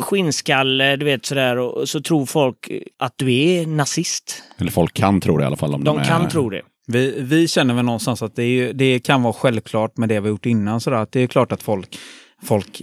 skinnskalle, 0.00 0.96
du 0.96 1.04
vet 1.04 1.26
sådär, 1.26 1.56
och 1.56 1.88
så 1.88 2.00
tror 2.02 2.26
folk 2.26 2.70
att 2.98 3.12
du 3.16 3.34
är 3.34 3.66
nazist. 3.66 4.42
Eller 4.58 4.70
folk 4.70 4.94
kan 4.94 5.20
tro 5.20 5.36
det 5.36 5.42
i 5.42 5.46
alla 5.46 5.56
fall. 5.56 5.74
Om 5.74 5.84
De 5.84 5.98
är, 5.98 6.04
kan 6.04 6.28
tro 6.28 6.50
det. 6.50 6.62
Vi, 6.86 7.14
vi 7.18 7.48
känner 7.48 7.74
väl 7.74 7.84
någonstans 7.84 8.22
att 8.22 8.36
det, 8.36 8.42
är, 8.44 8.72
det 8.72 8.98
kan 8.98 9.22
vara 9.22 9.32
självklart 9.32 9.96
med 9.96 10.08
det 10.08 10.14
vi 10.14 10.20
har 10.20 10.28
gjort 10.28 10.46
innan. 10.46 10.80
Sådär. 10.80 10.96
Att 10.96 11.12
det 11.12 11.20
är 11.20 11.26
klart 11.26 11.52
att 11.52 11.62
folk, 11.62 11.98
folk 12.42 12.82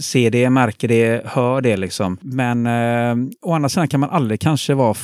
ser 0.00 0.30
det, 0.30 0.50
märker 0.50 0.88
det, 0.88 1.22
hör 1.26 1.60
det. 1.60 1.76
Liksom. 1.76 2.18
Men 2.20 2.66
eh, 2.66 3.28
å 3.42 3.52
andra 3.52 3.68
sidan 3.68 3.88
kan 3.88 4.00
man 4.00 4.10
aldrig 4.10 4.40
kanske 4.40 4.74
vara 4.74 4.94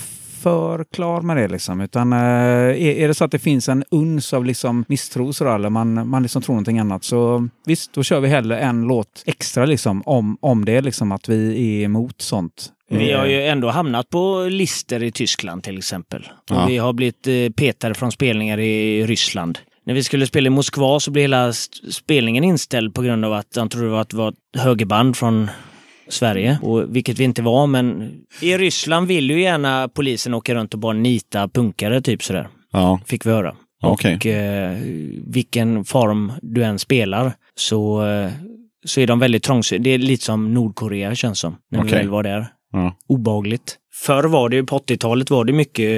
för 0.44 0.84
klar 0.84 1.20
med 1.20 1.36
det. 1.36 1.48
Liksom. 1.48 1.80
Utan 1.80 2.12
eh, 2.12 2.18
är, 2.18 3.08
det 3.08 3.14
så 3.14 3.24
att 3.24 3.30
det 3.30 3.38
finns 3.38 3.68
en 3.68 3.84
uns 3.90 4.32
av 4.32 4.44
liksom, 4.44 4.84
misstro 4.88 5.32
sådär, 5.32 5.54
eller 5.54 5.70
man, 5.70 6.08
man 6.08 6.22
liksom 6.22 6.42
tror 6.42 6.54
någonting 6.54 6.78
annat 6.78 7.04
så 7.04 7.48
visst, 7.66 7.92
då 7.92 8.02
kör 8.02 8.20
vi 8.20 8.28
hellre 8.28 8.58
en 8.58 8.82
låt 8.82 9.22
extra 9.26 9.64
liksom, 9.66 10.02
om, 10.06 10.38
om 10.40 10.64
det, 10.64 10.80
liksom, 10.80 11.12
att 11.12 11.28
vi 11.28 11.72
är 11.80 11.84
emot 11.84 12.22
sånt. 12.22 12.70
Vi 12.90 13.12
Eh, 13.12 13.18
har 13.18 13.26
ju 13.26 13.46
ändå 13.46 13.68
hamnat 13.70 14.10
på 14.10 14.46
lister 14.50 15.02
i 15.02 15.12
Tyskland 15.12 15.62
till 15.62 15.78
exempel. 15.78 16.28
Och 16.50 16.56
Ja. 16.56 16.66
vi 16.66 16.78
har 16.78 16.92
blivit 16.92 17.26
eh, 17.26 17.50
petade 17.56 17.94
från 17.94 18.12
spelningar 18.12 18.60
i 18.60 19.06
Ryssland. 19.06 19.58
När 19.86 19.94
vi 19.94 20.02
skulle 20.02 20.26
spela 20.26 20.46
i 20.46 20.50
Moskva 20.50 21.00
så 21.00 21.10
blev 21.10 21.22
hela 21.22 21.52
spelningen 21.90 22.44
inställd 22.44 22.94
på 22.94 23.02
grund 23.02 23.24
av 23.24 23.32
att 23.32 23.50
de 23.50 23.68
trodde 23.68 24.00
att 24.00 24.08
det 24.08 24.16
var 24.16 24.28
ett 24.28 24.60
högerband 24.60 25.16
från 25.16 25.50
Sverige, 26.08 26.58
och, 26.62 26.96
vilket 26.96 27.18
vi 27.18 27.24
inte 27.24 27.42
var. 27.42 27.66
Men 27.66 28.12
i 28.40 28.56
Ryssland 28.58 29.06
vill 29.08 29.30
ju 29.30 29.42
gärna 29.42 29.88
polisen 29.88 30.34
åka 30.34 30.54
runt 30.54 30.74
och 30.74 30.80
bara 30.80 30.92
nita 30.92 31.48
punkare, 31.48 32.00
typ 32.00 32.22
sådär. 32.22 32.48
Ja, 32.72 33.00
Fick 33.06 33.26
vi 33.26 33.30
höra. 33.30 33.54
okej. 33.82 34.14
Och 34.16 34.26
eh, 34.26 34.78
vilken 35.26 35.84
form 35.84 36.32
du 36.42 36.64
än 36.64 36.78
spelar 36.78 37.32
så, 37.54 38.06
eh, 38.06 38.30
så 38.84 39.00
är 39.00 39.06
de 39.06 39.18
väldigt 39.18 39.42
trångsynta. 39.42 39.82
Det 39.82 39.90
är 39.90 39.98
lite 39.98 40.24
som 40.24 40.54
Nordkorea 40.54 41.14
känns 41.14 41.38
som, 41.38 41.56
när 41.70 41.82
vi 41.82 41.88
Okej. 41.88 41.98
väl 41.98 42.08
var 42.08 42.22
där. 42.22 42.46
Ja. 42.74 42.96
Obehagligt. 43.08 43.78
Förr 43.92 44.24
var 44.24 44.48
det 44.48 44.56
ju, 44.56 44.66
på 44.66 44.78
80-talet 44.78 45.30
var 45.30 45.44
det 45.44 45.52
mycket 45.52 45.88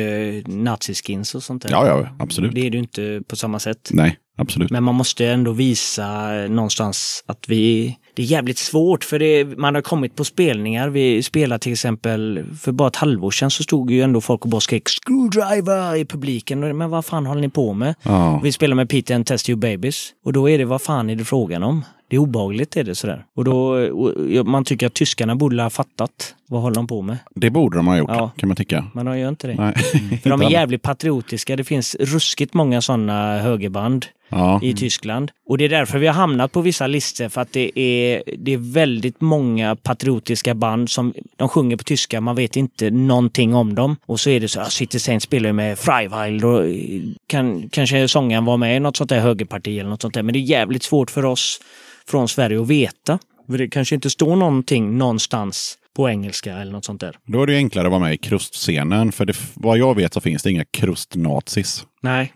eh, 0.47 0.55
naziskins 0.55 1.35
och 1.35 1.43
sånt 1.43 1.63
där. 1.63 1.71
ja, 1.71 1.87
ja, 1.87 2.09
absolut. 2.19 2.55
Det 2.55 2.61
är 2.61 2.71
det 2.71 2.77
ju 2.77 2.83
inte 2.83 3.23
på 3.29 3.37
samma 3.37 3.59
sätt. 3.59 3.91
Nej, 3.93 4.19
absolut. 4.39 4.71
Men 4.71 4.85
man 4.85 4.95
måste 4.95 5.27
ändå 5.27 5.53
visa 5.53 6.37
eh, 6.43 6.51
någonstans 6.51 7.25
att 7.27 7.49
vi... 7.49 7.97
Det 8.17 8.23
är 8.23 8.27
jävligt 8.27 8.59
svårt 8.59 9.05
för 9.05 9.19
det, 9.19 9.45
man 9.59 9.75
har 9.75 9.83
kommit 9.83 10.17
på 10.17 10.25
spelningar. 10.25 10.89
Vi 10.89 11.23
spelade 11.23 11.59
till 11.59 11.73
exempel, 11.73 12.45
för 12.61 12.73
bara 12.73 12.89
ett 12.89 12.97
halvår 12.97 13.31
sedan 13.31 13.51
så 13.51 13.63
stod 13.63 13.91
ju 13.91 14.03
ändå 14.03 14.21
folk 14.21 14.43
och 14.45 14.51
bara 14.51 14.61
skrek 14.61 14.89
screwdriver 14.89 15.97
i 15.97 16.05
publiken. 16.05 16.79
Men 16.79 16.91
vad 16.91 17.05
fan 17.05 17.27
håller 17.27 17.41
ni 17.41 17.49
på 17.49 17.73
med? 17.73 17.95
Ja. 18.03 18.41
Vi 18.45 18.53
spelar 18.53 18.77
med 18.77 18.89
Peter 18.89 19.15
and 19.15 19.27
Test 19.27 19.49
Your 19.49 19.59
Babies. 19.61 20.13
Och 20.25 20.33
då 20.33 20.51
är 20.51 20.59
det, 20.59 20.65
vad 20.65 20.83
fan 20.83 21.11
är 21.11 21.17
det 21.17 21.25
frågan 21.25 21.63
om? 21.63 21.85
Det 22.09 22.17
är 22.17 22.21
obehagligt 22.21 22.77
är 22.77 22.85
det 22.85 22.95
sådär. 22.95 23.25
Och 23.37 23.45
då, 23.45 23.57
och 23.91 24.47
man 24.47 24.65
tycker 24.65 24.87
att 24.87 24.95
tyskarna 24.95 25.37
borde 25.37 25.63
ha 25.63 25.71
fattat. 25.71 26.35
Vad 26.49 26.63
håller 26.63 26.75
de 26.75 26.87
på 26.87 27.03
med? 27.03 27.17
Det 27.35 27.51
borde 27.51 27.77
de 27.79 27.87
ha 27.87 27.97
gjort, 27.97 28.11
Ja. 28.13 28.31
kan 28.37 28.49
man 28.49 28.57
tycka. 28.57 28.85
Men 28.95 29.07
de 29.07 29.19
gör 29.19 29.29
inte 29.29 29.47
det. 29.47 29.55
Nej. 29.55 29.75
För 30.23 30.31
de 30.31 30.43
är 30.43 30.51
jävligt 30.51 30.83
patriotiska. 30.83 31.57
Det 31.57 31.65
finns 31.65 31.95
ruskigt 32.01 32.55
många 32.55 32.81
sådana 32.83 33.39
högerband 33.39 34.07
Ja. 34.29 34.61
i 34.63 34.75
Tyskland. 34.75 35.31
Och 35.49 35.59
det 35.59 35.65
är 35.65 35.69
därför 35.69 35.99
vi 35.99 36.07
har 36.07 36.15
hamnat 36.15 36.53
på 36.53 36.61
vissa 36.61 36.87
listor 36.87 37.29
för 37.29 37.41
att 37.41 37.53
det 37.53 37.79
är, 37.79 38.23
det 38.39 38.53
är 38.53 38.73
väldigt 38.73 39.21
många 39.21 39.77
patriotiska 39.77 40.55
band 40.55 40.91
som 40.91 41.15
de 41.37 41.49
sjunger 41.49 41.77
på 41.77 41.85
tyska, 41.85 42.21
man 42.21 42.37
vet 42.37 42.57
inte 42.57 42.91
någonting 42.91 43.55
om 43.55 43.75
dem. 43.75 43.97
Och 44.07 44.21
så 44.21 44.31
är 44.31 44.41
det 44.41 44.49
så, 44.49 44.61
att 44.61 44.73
City 44.73 44.99
Saints 44.99 45.25
spelar 45.25 45.53
med 45.53 45.79
Freiwild 45.79 46.45
och 46.45 46.65
eh, 46.65 47.01
kan, 47.27 47.69
kanske 47.69 48.09
sångaren 48.09 48.45
var 48.45 48.57
med 48.57 48.77
i 48.77 48.81
något 48.81 48.97
sånt 48.97 49.11
där 49.11 49.21
högerparti 49.21 49.79
eller 49.79 49.91
något 49.91 50.03
sånt 50.03 50.15
där. 50.15 50.23
Men 50.23 50.33
det 50.33 50.39
är 50.39 50.41
jävligt 50.41 50.83
svårt 50.83 51.11
för 51.11 51.25
oss 51.25 51.61
från 52.09 52.29
Sverige 52.29 52.61
att 52.61 52.69
veta. 52.69 53.19
För 53.47 53.59
det 53.59 53.69
kanske 53.69 53.95
inte 53.95 54.11
står 54.11 54.37
någonting 54.37 54.99
någonstans 54.99 55.79
på 55.97 56.09
engelska 56.11 56.53
eller 56.57 56.73
något 56.73 56.85
sånt 56.85 57.01
där. 57.01 57.17
Då 57.27 57.43
är 57.43 57.47
det 57.47 57.53
ju 57.53 57.59
enklare 57.59 57.87
att 57.87 57.91
vara 57.91 58.01
med 58.01 58.15
i 58.15 58.19
krustscenen. 58.19 59.13
För 59.13 59.25
det, 59.25 59.37
vad 59.55 59.79
jag 59.79 59.97
vet 59.97 60.15
så 60.15 60.21
finns 60.21 60.43
det 60.43 60.51
inga 60.51 60.65
krustnazis. 60.65 61.87
Nej. 62.03 62.33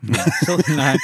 Så, 0.46 0.58
nej. 0.76 0.96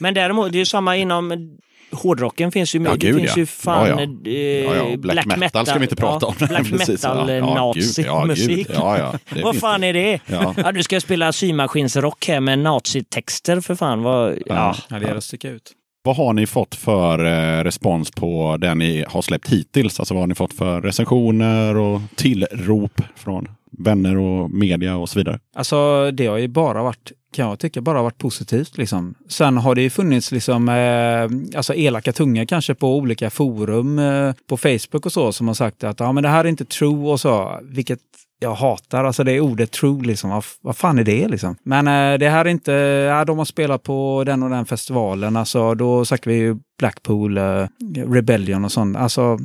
Men 0.00 0.14
däremot, 0.14 0.52
det 0.52 0.56
är 0.56 0.60
ju 0.60 0.64
samma 0.64 0.96
inom 0.96 1.56
hårdrocken 1.92 2.52
finns 2.52 2.74
ju, 2.74 2.82
Ja, 2.82 2.90
det 2.90 2.96
gud, 2.98 3.16
finns 3.16 3.30
ja. 3.30 3.38
ju 3.38 3.46
fan 3.46 3.88
Ja, 3.88 4.00
ja. 4.24 4.30
eh, 4.30 4.64
Ja, 4.64 4.74
ja. 4.90 4.96
Black, 4.96 5.26
metal, 5.36 5.66
ska 5.66 5.78
vi 5.78 5.84
inte 5.84 5.96
prata 5.96 6.26
om. 6.26 6.34
Black 6.38 6.70
Precis, 6.70 7.02
ja. 7.04 7.14
metal 7.14 7.30
Ja, 7.36 7.54
nazi 7.54 8.02
gud, 8.02 8.06
ja, 8.06 8.18
gud. 8.20 8.28
musik. 8.28 8.68
Ja, 8.74 8.98
ja. 8.98 9.18
Det 9.34 9.42
Vad 9.44 9.56
fan 9.56 9.80
det. 9.80 9.86
är 9.86 9.92
det? 9.92 10.20
Ja. 10.26 10.54
Ja, 10.56 10.72
du 10.72 10.82
ska 10.82 11.00
spela 11.00 11.32
symaskinsrock 11.32 12.28
här 12.28 12.40
med 12.40 12.58
nazitexter 12.58 13.60
för 13.60 13.74
fan. 13.74 14.02
Vad, 14.02 14.32
ja. 14.32 14.38
Ja. 14.46 14.76
Ja, 14.88 14.98
det 14.98 15.04
gäller 15.04 15.16
att 15.18 15.24
sticka 15.24 15.48
ut. 15.50 15.72
Vad 16.06 16.16
har 16.16 16.32
ni 16.32 16.46
fått 16.46 16.74
för 16.74 17.24
eh, 17.24 17.64
respons 17.64 18.10
på 18.10 18.56
det 18.60 18.74
ni 18.74 19.04
har 19.08 19.22
släppt 19.22 19.48
hittills? 19.48 20.00
Alltså 20.00 20.14
vad 20.14 20.22
har 20.22 20.26
ni 20.26 20.34
fått 20.34 20.52
för 20.52 20.80
recensioner 20.80 21.76
och 21.76 22.00
tillrop 22.14 23.02
från 23.16 23.48
vänner 23.78 24.16
och 24.16 24.50
media 24.50 24.96
och 24.96 25.08
så 25.08 25.18
vidare? 25.18 25.38
Alltså 25.54 26.10
det 26.10 26.26
har 26.26 26.38
ju 26.38 26.48
bara 26.48 26.82
varit 26.82 27.12
kan 27.32 27.48
jag 27.48 27.58
tycka 27.58 27.80
bara 27.80 28.02
varit 28.02 28.18
positivt. 28.18 28.78
Liksom. 28.78 29.14
Sen 29.28 29.56
har 29.56 29.74
det 29.74 29.82
ju 29.82 29.90
funnits 29.90 30.32
liksom, 30.32 30.68
eh, 30.68 31.56
alltså 31.58 31.74
elaka 31.74 32.12
tungor 32.12 32.44
kanske 32.44 32.74
på 32.74 32.96
olika 32.96 33.30
forum 33.30 33.98
eh, 33.98 34.32
på 34.48 34.56
Facebook 34.56 35.06
och 35.06 35.12
så 35.12 35.32
som 35.32 35.48
har 35.48 35.54
sagt 35.54 35.84
att 35.84 36.00
ja, 36.00 36.12
men 36.12 36.22
det 36.22 36.28
här 36.28 36.44
är 36.44 36.48
inte 36.48 36.64
true 36.64 37.10
och 37.10 37.20
så, 37.20 37.60
vilket 37.62 38.00
jag 38.38 38.54
hatar. 38.54 39.04
Alltså 39.04 39.24
det 39.24 39.32
är 39.32 39.40
ordet 39.40 39.70
true, 39.70 40.02
liksom. 40.06 40.30
vad, 40.30 40.44
vad 40.62 40.76
fan 40.76 40.98
är 40.98 41.04
det? 41.04 41.28
Liksom? 41.28 41.56
Men 41.62 41.86
eh, 41.88 42.18
det 42.18 42.28
här 42.28 42.44
är 42.44 42.48
inte, 42.48 42.72
ja, 43.10 43.24
de 43.24 43.38
har 43.38 43.44
spelat 43.44 43.82
på 43.82 44.22
den 44.26 44.42
och 44.42 44.50
den 44.50 44.66
festivalen, 44.66 45.36
alltså 45.36 45.74
då 45.74 46.04
snackar 46.04 46.30
vi 46.30 46.36
ju 46.36 46.56
Blackpool, 46.78 47.38
eh, 47.38 47.66
Rebellion 48.10 48.64
och 48.64 48.72
sånt. 48.72 48.96
Alltså 48.96 49.38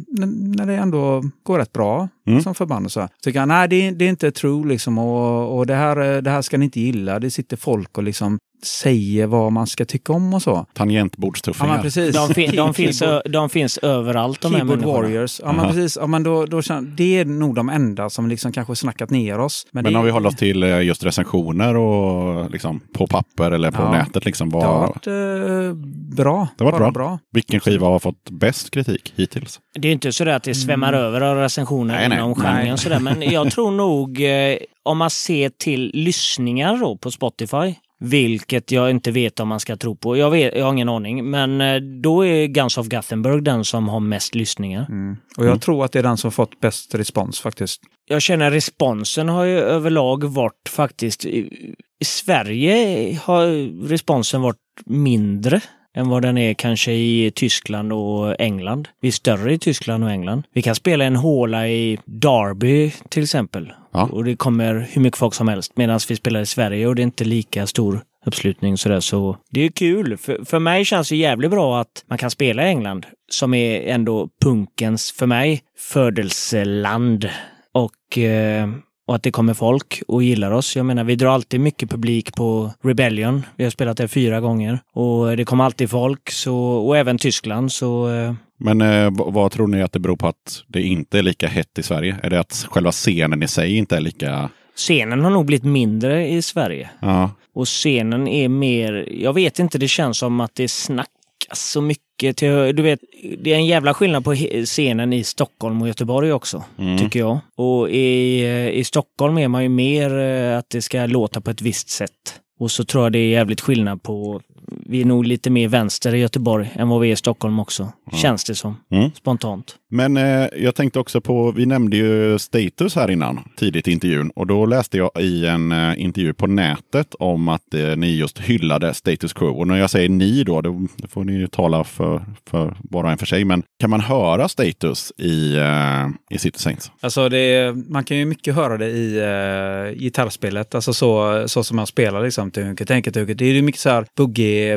när 0.58 0.66
det 0.66 0.76
ändå 0.76 1.24
går 1.44 1.58
rätt 1.60 1.74
bra 1.74 2.08
Mm. 2.28 2.42
som 2.42 2.56
förband 2.56 2.86
och 2.86 2.92
så. 2.92 3.08
Tycker 3.24 3.40
jag, 3.40 3.48
nej 3.48 3.68
det, 3.68 3.88
är- 3.88 3.92
det 3.92 4.06
är 4.06 4.10
inte 4.10 4.32
true 4.32 4.68
liksom 4.68 4.98
och, 4.98 5.58
och 5.58 5.66
det, 5.68 5.76
här, 5.76 6.16
eh, 6.16 6.22
det 6.22 6.30
här 6.30 6.42
ska 6.42 6.58
ni 6.58 6.66
inte 6.66 6.80
gilla. 6.80 7.20
Det 7.20 7.32
sitter 7.32 7.58
folk 7.58 7.98
och 7.98 8.04
liksom 8.04 8.38
säger 8.66 9.28
vad 9.28 9.52
man 9.52 9.68
ska 9.68 9.86
tycka 9.86 10.14
om 10.14 10.34
och 10.34 10.42
så. 10.42 10.50
Ja 10.50 10.66
Tangentbordstuffingar. 10.74 11.74
men 11.74 11.82
precis. 11.82 12.16
De, 12.16 12.34
fin, 12.34 12.56
de, 12.56 12.74
finns, 12.74 13.04
de 13.30 13.50
finns 13.50 13.78
överallt 13.78 14.42
de 14.42 14.54
Keyboard. 14.54 14.82
Warriors. 14.84 15.40
Ja, 15.44 15.52
men 15.52 15.68
precis. 15.68 15.98
Ja, 16.02 16.08
men 16.08 16.24
då, 16.24 16.46
då, 16.46 16.62
känner- 16.62 16.82
det 16.96 17.18
är 17.20 17.26
nog 17.26 17.56
de 17.56 17.70
enda 17.70 18.10
som 18.10 18.28
liksom 18.30 18.52
kanske 18.52 18.76
snackat 18.76 19.10
ner 19.10 19.40
oss. 19.40 19.68
Men 19.72 19.84
det, 19.84 19.96
om 19.96 20.06
vi 20.06 20.12
håller 20.12 20.30
oss 20.30 20.36
till 20.36 20.64
eh, 20.64 20.82
just 20.82 21.04
recensioner 21.06 21.76
och 21.78 22.52
liksom 22.52 22.80
på 22.94 23.08
papper 23.08 23.52
eller 23.52 23.72
på 23.72 23.82
Ja. 23.82 23.92
nätet, 23.92 24.26
liksom, 24.26 24.50
Det 24.50 24.58
har 24.58 24.80
varit 24.80 25.08
eh, 25.08 25.74
bra. 26.16 26.48
Det 26.58 26.64
har 26.64 26.72
varit 26.72 26.80
Bara 26.82 26.92
bra. 26.92 27.20
vilken 27.32 27.60
skiva 27.60 27.88
har 27.88 28.00
fått 28.00 28.30
bäst 28.30 28.72
kritik 28.72 29.14
hittills? 29.16 29.60
Det 29.80 29.88
är 29.88 29.92
inte 29.92 30.12
så 30.12 30.30
att 30.30 30.44
det 30.44 30.56
svämmar 30.56 30.94
över 30.94 31.22
av 31.22 31.38
recensioner 31.38 31.94
Nej, 31.96 32.10
nej. 32.10 32.18
inom 32.18 32.34
Nej. 32.38 32.48
genren. 32.64 32.78
Sådär. 32.78 33.00
Men 33.00 33.22
jag 33.22 33.52
tror 33.52 33.72
nog, 33.72 34.22
eh, 34.22 34.58
om 34.84 34.98
man 34.98 35.10
ser 35.10 35.50
till 35.50 35.92
lyssningar 35.94 36.78
då 36.78 36.98
på 36.98 37.12
Spotify, 37.12 37.76
vilket 38.04 38.72
jag 38.72 38.90
inte 38.90 39.12
vet 39.12 39.40
om 39.40 39.48
man 39.48 39.60
ska 39.60 39.76
tro 39.78 39.96
på. 39.96 40.18
Jag, 40.18 40.32
vet, 40.32 40.56
jag 40.56 40.66
har 40.66 40.74
ingen 40.74 40.90
aning. 40.90 41.30
Men 41.30 41.62
eh, 41.62 41.76
då 42.02 42.26
är 42.26 42.48
Guns 42.48 42.78
of 42.78 42.88
Gothenburg 42.88 43.44
den 43.44 43.66
som 43.66 43.90
har 43.90 44.00
mest 44.00 44.36
lyssningar. 44.36 44.86
Mm. 44.90 45.18
Och 45.38 45.46
jag 45.46 45.62
tror 45.62 45.86
att 45.86 45.92
det 45.92 46.00
är 46.00 46.04
den 46.04 46.18
som 46.18 46.32
fått 46.32 46.60
bäst 46.60 46.96
respons 46.96 47.40
faktiskt. 47.40 47.82
Jag 48.06 48.22
känner 48.22 48.52
responsen 48.52 49.30
har 49.30 49.44
ju 49.44 49.60
överlag 49.60 50.24
varit 50.24 50.70
faktiskt... 50.70 51.26
I 51.26 52.06
Sverige 52.06 53.20
har 53.24 53.46
responsen 53.88 54.42
varit 54.42 54.58
mindre 54.86 55.62
än 55.96 56.10
vad 56.10 56.22
den 56.22 56.38
är 56.38 56.54
kanske 56.54 56.92
i 56.92 57.32
Tyskland 57.36 57.94
och 57.94 58.42
England. 58.42 58.88
Vi 59.02 59.08
är 59.08 59.12
större 59.12 59.54
i 59.54 59.60
Tyskland 59.60 60.04
och 60.04 60.12
England. 60.12 60.44
Vi 60.54 60.62
kan 60.62 60.76
spela 60.76 61.06
en 61.06 61.16
håla 61.16 61.68
i 61.68 62.00
Derby 62.06 62.92
till 63.10 63.24
exempel. 63.24 63.74
Ja. 63.94 64.10
Och 64.12 64.24
det 64.24 64.36
kommer 64.36 64.88
hur 64.92 65.02
mycket 65.02 65.18
folk 65.18 65.34
som 65.34 65.48
helst. 65.48 65.72
Medan 65.76 66.00
vi 66.10 66.16
spelar 66.16 66.42
i 66.42 66.46
Sverige 66.46 66.88
och 66.88 66.96
det 66.96 67.02
är 67.02 67.04
inte 67.04 67.24
lika 67.24 67.68
stor 67.68 68.02
uppslutning 68.26 68.78
sådär. 68.78 69.00
Så 69.00 69.38
det 69.50 69.66
är 69.66 69.70
kul. 69.70 70.18
För, 70.18 70.46
för 70.46 70.60
mig 70.60 70.86
känns 70.86 71.10
det 71.10 71.16
jävligt 71.16 71.52
bra 71.52 71.82
att 71.82 72.04
man 72.10 72.18
kan 72.18 72.32
spela 72.32 72.64
i 72.64 72.68
England. 72.68 73.06
Som 73.32 73.54
är 73.54 73.82
ändå 73.82 74.30
punkens, 74.42 75.12
för 75.12 75.26
mig, 75.26 75.62
födelseland. 75.78 77.30
Och, 77.74 78.18
eh, 78.18 78.70
och 79.08 79.16
att 79.16 79.24
det 79.24 79.32
kommer 79.32 79.54
folk 79.54 80.02
och 80.08 80.24
gillar 80.24 80.52
oss. 80.52 80.76
Jag 80.76 80.86
menar, 80.86 81.04
vi 81.04 81.16
drar 81.16 81.30
alltid 81.30 81.60
mycket 81.60 81.90
publik 81.90 82.36
på 82.36 82.72
Rebellion. 82.84 83.46
Vi 83.56 83.64
har 83.64 83.72
spelat 83.72 83.98
där 83.98 84.08
fyra 84.08 84.42
gånger. 84.42 84.80
Och 84.94 85.38
det 85.38 85.46
kommer 85.46 85.64
alltid 85.64 85.90
folk. 85.90 86.30
Så, 86.32 86.56
och 86.58 86.98
även 86.98 87.18
Tyskland. 87.18 87.72
Så 87.72 88.10
eh, 88.10 88.34
Men 88.60 88.82
eh, 88.82 89.10
vad 89.16 89.52
tror 89.52 89.68
ni 89.68 89.82
att 89.82 89.92
det 89.92 90.00
beror 90.00 90.16
på 90.16 90.28
att 90.28 90.64
det 90.68 90.82
inte 90.82 91.20
är 91.20 91.24
lika 91.24 91.48
hett 91.48 91.80
i 91.80 91.84
Sverige? 91.84 92.18
Är 92.24 92.30
det 92.30 92.40
att 92.40 92.66
själva 92.70 92.92
scenen 92.92 93.44
i 93.44 93.48
sig 93.48 93.78
inte 93.78 93.96
är 93.96 94.02
lika... 94.02 94.50
scenen 94.76 95.24
har 95.24 95.32
nog 95.32 95.46
blivit 95.46 95.64
mindre 95.66 96.28
i 96.28 96.42
Sverige. 96.42 96.90
Ja, 97.00 97.32
Och 97.56 97.68
scenen 97.68 98.28
är 98.28 98.50
mer, 98.50 99.08
jag 99.12 99.34
vet 99.34 99.60
inte, 99.60 99.78
det 99.78 99.88
känns 99.88 100.18
som 100.18 100.40
att 100.40 100.56
det 100.56 100.68
snackas 100.68 101.12
så 101.54 101.82
mycket. 101.82 102.38
Till, 102.38 102.50
du 102.76 102.84
vet, 102.84 103.00
det 103.40 103.52
är 103.54 103.56
en 103.56 103.66
jävla 103.66 103.94
skillnad 103.94 104.24
på 104.24 104.36
scenen 104.66 105.14
i 105.14 105.24
Stockholm 105.24 105.82
och 105.82 105.88
Göteborg 105.88 106.34
också, 106.34 106.64
Mm. 106.80 106.98
tycker 106.98 107.20
jag. 107.20 107.40
Och 107.58 107.90
i, 107.90 108.42
eh, 108.44 108.70
i 108.70 108.84
Stockholm 108.84 109.38
är 109.38 109.48
man 109.48 109.64
ju 109.64 109.70
mer 109.70 110.20
eh, 110.20 110.58
att 110.58 110.70
det 110.70 110.82
ska 110.82 111.06
låta 111.06 111.42
på 111.42 111.52
ett 111.52 111.62
visst 111.62 111.90
sätt. 111.90 112.12
Och 112.60 112.72
så 112.72 112.84
tror 112.86 113.04
jag 113.06 113.12
det 113.12 113.20
är 113.20 113.30
jävligt 113.30 113.62
skillnad 113.62 114.04
på, 114.04 114.42
vi 114.86 115.02
är 115.02 115.06
nog 115.06 115.26
lite 115.26 115.50
mer 115.50 115.68
vänster 115.68 116.16
i 116.16 116.18
Göteborg 116.20 116.70
än 116.76 116.90
vad 116.90 117.02
vi 117.02 117.08
är 117.10 117.14
i 117.14 117.16
Stockholm 117.16 117.60
också. 117.60 117.92
Känns 118.14 118.44
det 118.44 118.56
som, 118.56 118.76
Mm. 118.92 119.12
spontant. 119.12 119.76
Men 119.94 120.18
eh, 120.18 120.48
jag 120.58 120.76
tänkte 120.76 121.00
också 121.00 121.22
på, 121.22 121.52
vi 121.52 121.66
nämnde 121.66 121.98
ju 121.98 122.40
status 122.40 122.96
här 122.96 123.12
innan, 123.12 123.40
tidigt 123.58 123.88
i 123.88 123.92
intervjun. 123.92 124.32
Och 124.36 124.48
då 124.48 124.66
läste 124.66 124.98
jag 124.98 125.12
i 125.20 125.46
en 125.48 125.72
eh, 125.72 126.02
intervju 126.02 126.34
på 126.34 126.48
nätet 126.48 127.16
om 127.20 127.48
att 127.48 127.74
eh, 127.74 127.96
ni 127.98 128.16
just 128.16 128.40
hyllade 128.40 128.94
status 128.94 129.34
quo. 129.34 129.48
Och 129.48 129.68
när 129.68 129.76
jag 129.78 129.90
säger 129.90 130.10
ni 130.10 130.44
då, 130.44 130.62
då 130.62 130.88
får 131.10 131.24
ni 131.24 131.34
ju 131.34 131.48
tala 131.48 131.84
för, 131.84 132.26
för 132.50 132.78
var 132.90 133.04
och 133.04 133.12
en 133.12 133.18
för 133.18 133.26
sig. 133.26 133.46
Men 133.46 133.64
kan 133.80 133.90
man 133.90 134.02
höra 134.02 134.48
status 134.50 135.12
i, 135.18 135.58
eh, 135.58 136.08
i 136.30 136.38
City 136.38 136.60
Saints? 136.60 136.92
Alltså 137.02 137.30
det, 137.30 137.38
är- 137.38 137.92
man 137.92 138.04
kan 138.04 138.18
ju 138.18 138.26
mycket 138.26 138.56
höra 138.56 138.78
det 138.78 138.90
i 138.90 139.20
uh, 139.22 140.00
gitarrspelet, 140.00 140.76
alltså 140.76 140.94
så, 140.94 141.44
så 141.48 141.64
som 141.64 141.76
man 141.76 141.88
spelar 141.88 142.24
liksom. 142.24 142.52
Tunke, 142.52 142.86
tänke, 142.86 143.12
tunke. 143.12 143.34
Det 143.34 143.46
är 143.46 143.54
ju 143.54 143.62
mycket 143.62 143.82
så 143.82 143.90
här 143.90 144.06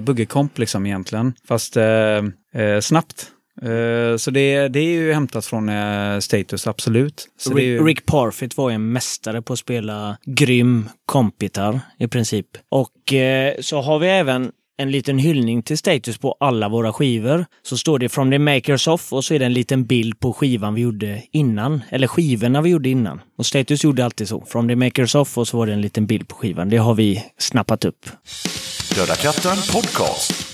boogie-komp 0.01 0.59
liksom 0.59 0.87
egentligen, 0.87 1.33
fast 1.49 1.77
eh, 1.77 2.23
eh, 2.55 2.81
snabbt. 2.81 3.31
Eh, 3.63 4.17
så 4.17 4.31
det, 4.31 4.69
det 4.69 4.79
är 4.79 4.93
ju 4.93 5.13
hämtat 5.13 5.47
från 5.47 5.69
eh, 5.69 6.19
Status, 6.19 6.67
absolut. 6.67 7.29
Så 7.39 7.55
Rick, 7.55 7.65
ju, 7.65 7.85
Rick, 7.85 8.07
Parfit 8.07 8.57
var 8.57 8.71
ju 8.71 8.75
en 8.75 8.93
mästare 8.93 9.43
på 9.43 9.53
att 9.53 9.59
spela 9.59 10.17
grym 10.25 10.89
kompgitarr 11.07 11.81
i 11.99 12.09
princip. 12.09 12.47
Och 12.69 13.13
eh, 13.13 13.55
så 13.61 13.81
har 13.81 13.99
vi 13.99 14.09
även 14.09 14.53
en 14.77 14.91
liten 14.91 15.19
hyllning 15.19 15.63
till 15.63 15.79
Status 15.79 16.19
på 16.19 16.37
alla 16.41 16.69
våra 16.69 16.93
skivor. 16.93 17.47
Så 17.63 17.77
står 17.77 17.99
det 17.99 18.09
From 18.09 18.31
the 18.31 18.39
Makers 18.39 18.89
Off 18.89 19.13
och 19.13 19.25
så 19.25 19.35
är 19.35 19.39
det 19.39 19.45
en 19.45 19.53
liten 19.53 19.85
bild 19.85 20.21
på 20.21 20.33
skivan 20.33 20.75
vi 20.75 20.81
gjorde 20.81 21.23
innan. 21.33 21.83
Eller 21.91 22.07
skivorna 22.07 22.63
vi 22.63 22.71
gjorde 22.71 22.89
innan. 22.89 23.21
Och 23.39 23.47
Status 23.47 23.85
gjorde 23.85 24.05
alltid 24.05 24.29
så. 24.29 24.45
From 24.47 24.69
the 24.69 24.77
Makers 24.77 25.15
Off 25.15 25.39
och 25.39 25.49
så 25.49 25.57
var 25.59 25.67
det 25.67 25.73
en 25.73 25.81
liten 25.81 26.07
bild 26.07 26.29
på 26.29 26.37
skivan. 26.37 26.69
Det 26.69 26.77
har 26.77 26.95
vi 26.95 27.25
snappat 27.39 27.85
upp. 27.85 28.07
Döda 28.97 29.15
katten 29.15 29.57
podcast. 29.73 30.54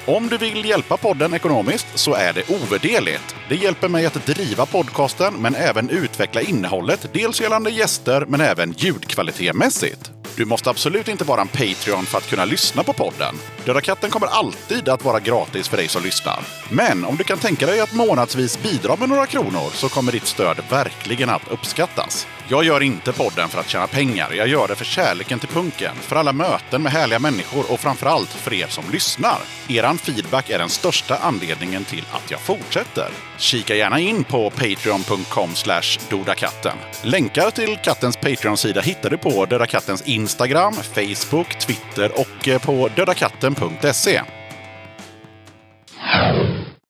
Om 0.05 0.29
du 0.29 0.37
vill 0.37 0.65
hjälpa 0.65 0.97
podden 0.97 1.33
ekonomiskt 1.33 1.87
så 1.95 2.13
är 2.13 2.33
det 2.33 2.49
ovärderligt. 2.49 3.35
Det 3.49 3.55
hjälper 3.55 3.87
mig 3.87 4.05
att 4.05 4.25
driva 4.25 4.65
podcasten 4.65 5.33
men 5.33 5.55
även 5.55 5.89
utveckla 5.89 6.41
innehållet, 6.41 7.09
dels 7.13 7.41
gällande 7.41 7.71
gäster 7.71 8.25
men 8.27 8.41
även 8.41 8.71
ljudkvalitetmässigt. 8.77 10.11
Du 10.35 10.45
måste 10.45 10.69
absolut 10.69 11.07
inte 11.07 11.23
vara 11.23 11.41
en 11.41 11.47
Patreon 11.47 12.05
för 12.05 12.17
att 12.17 12.29
kunna 12.29 12.45
lyssna 12.45 12.83
på 12.83 12.93
podden. 12.93 13.35
Döda 13.65 13.81
katten 13.81 14.09
kommer 14.09 14.27
alltid 14.27 14.89
att 14.89 15.05
vara 15.05 15.19
gratis 15.19 15.67
för 15.67 15.77
dig 15.77 15.87
som 15.87 16.03
lyssnar. 16.03 16.39
Men 16.69 17.05
om 17.05 17.15
du 17.15 17.23
kan 17.23 17.37
tänka 17.37 17.65
dig 17.65 17.79
att 17.79 17.93
månadsvis 17.93 18.63
bidra 18.63 18.95
med 18.95 19.09
några 19.09 19.25
kronor 19.25 19.69
så 19.73 19.89
kommer 19.89 20.11
ditt 20.11 20.25
stöd 20.25 20.57
verkligen 20.69 21.29
att 21.29 21.51
uppskattas. 21.51 22.27
Jag 22.47 22.63
gör 22.63 22.83
inte 22.83 23.13
podden 23.13 23.49
för 23.49 23.59
att 23.59 23.69
tjäna 23.69 23.87
pengar. 23.87 24.33
Jag 24.33 24.47
gör 24.47 24.67
det 24.67 24.75
för 24.75 24.85
kärleken 24.85 25.39
till 25.39 25.49
punken, 25.49 25.95
för 26.01 26.15
alla 26.15 26.33
möten 26.33 26.83
med 26.83 26.91
härliga 26.91 27.19
människor 27.19 27.71
och 27.71 27.79
framförallt 27.79 28.29
för 28.29 28.53
er 28.53 28.67
som 28.67 28.83
lyssnar. 28.91 29.37
Eran 29.67 29.97
feedback 30.01 30.49
är 30.49 30.59
den 30.59 30.69
största 30.69 31.17
anledningen 31.17 31.83
till 31.83 32.03
att 32.11 32.31
jag 32.31 32.39
fortsätter. 32.39 33.09
Kika 33.37 33.75
gärna 33.75 33.99
in 33.99 34.23
på 34.23 34.49
patreon.com 34.49 35.49
dodakatten. 36.09 36.77
Länkar 37.03 37.51
till 37.51 37.77
kattens 37.83 38.17
Patreon-sida 38.17 38.81
hittar 38.81 39.09
du 39.09 39.17
på 39.17 39.45
Döda 39.45 39.65
Kattens 39.65 40.07
Instagram, 40.07 40.73
Facebook, 40.73 41.59
Twitter 41.59 42.11
och 42.11 42.47
eh, 42.47 42.61
på 42.61 42.89
dödakatten.se. 42.95 44.21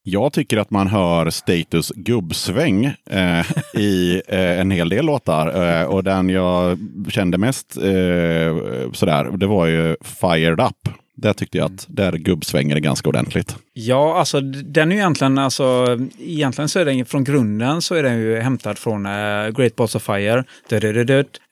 Jag 0.03 0.34
tycker 0.34 0.57
att 0.57 0.70
man 0.70 0.88
hör 0.88 1.30
Status 1.30 1.91
gubbsväng 1.95 2.86
eh, 3.09 3.45
i 3.76 4.22
eh, 4.28 4.59
en 4.59 4.72
hel 4.72 4.89
del 4.89 5.05
låtar. 5.05 5.80
Eh, 5.82 5.86
och 5.86 6.03
den 6.03 6.30
jag 6.30 6.78
kände 7.09 7.38
mest 7.38 7.78
eh, 7.78 8.91
sådär, 8.93 9.38
det 9.38 9.47
var 9.47 9.66
ju 9.68 9.95
Fired 10.01 10.59
Up. 10.59 11.00
Där 11.22 11.34
tyckte 11.34 11.57
jag 11.57 11.65
att 11.65 11.86
där 11.89 12.13
gubbsvänger 12.13 12.76
det 12.76 12.82
ganska 12.82 13.09
ordentligt. 13.09 13.55
Ja, 13.74 14.19
alltså 14.19 14.41
den 14.41 14.91
är 14.91 14.95
ju 14.95 15.01
egentligen, 15.01 15.38
alltså, 15.38 15.97
egentligen 16.19 16.69
så 16.69 16.80
är 16.80 16.86
den 16.86 17.05
från 17.05 17.24
grunden 17.24 17.82
så 17.82 17.95
är 17.95 18.03
den 18.03 18.19
ju 18.19 18.39
hämtad 18.39 18.78
från 18.78 19.05
eh, 19.05 19.11
Great 19.49 19.76
Balls 19.76 19.95
of 19.95 20.03
Fire. 20.03 20.43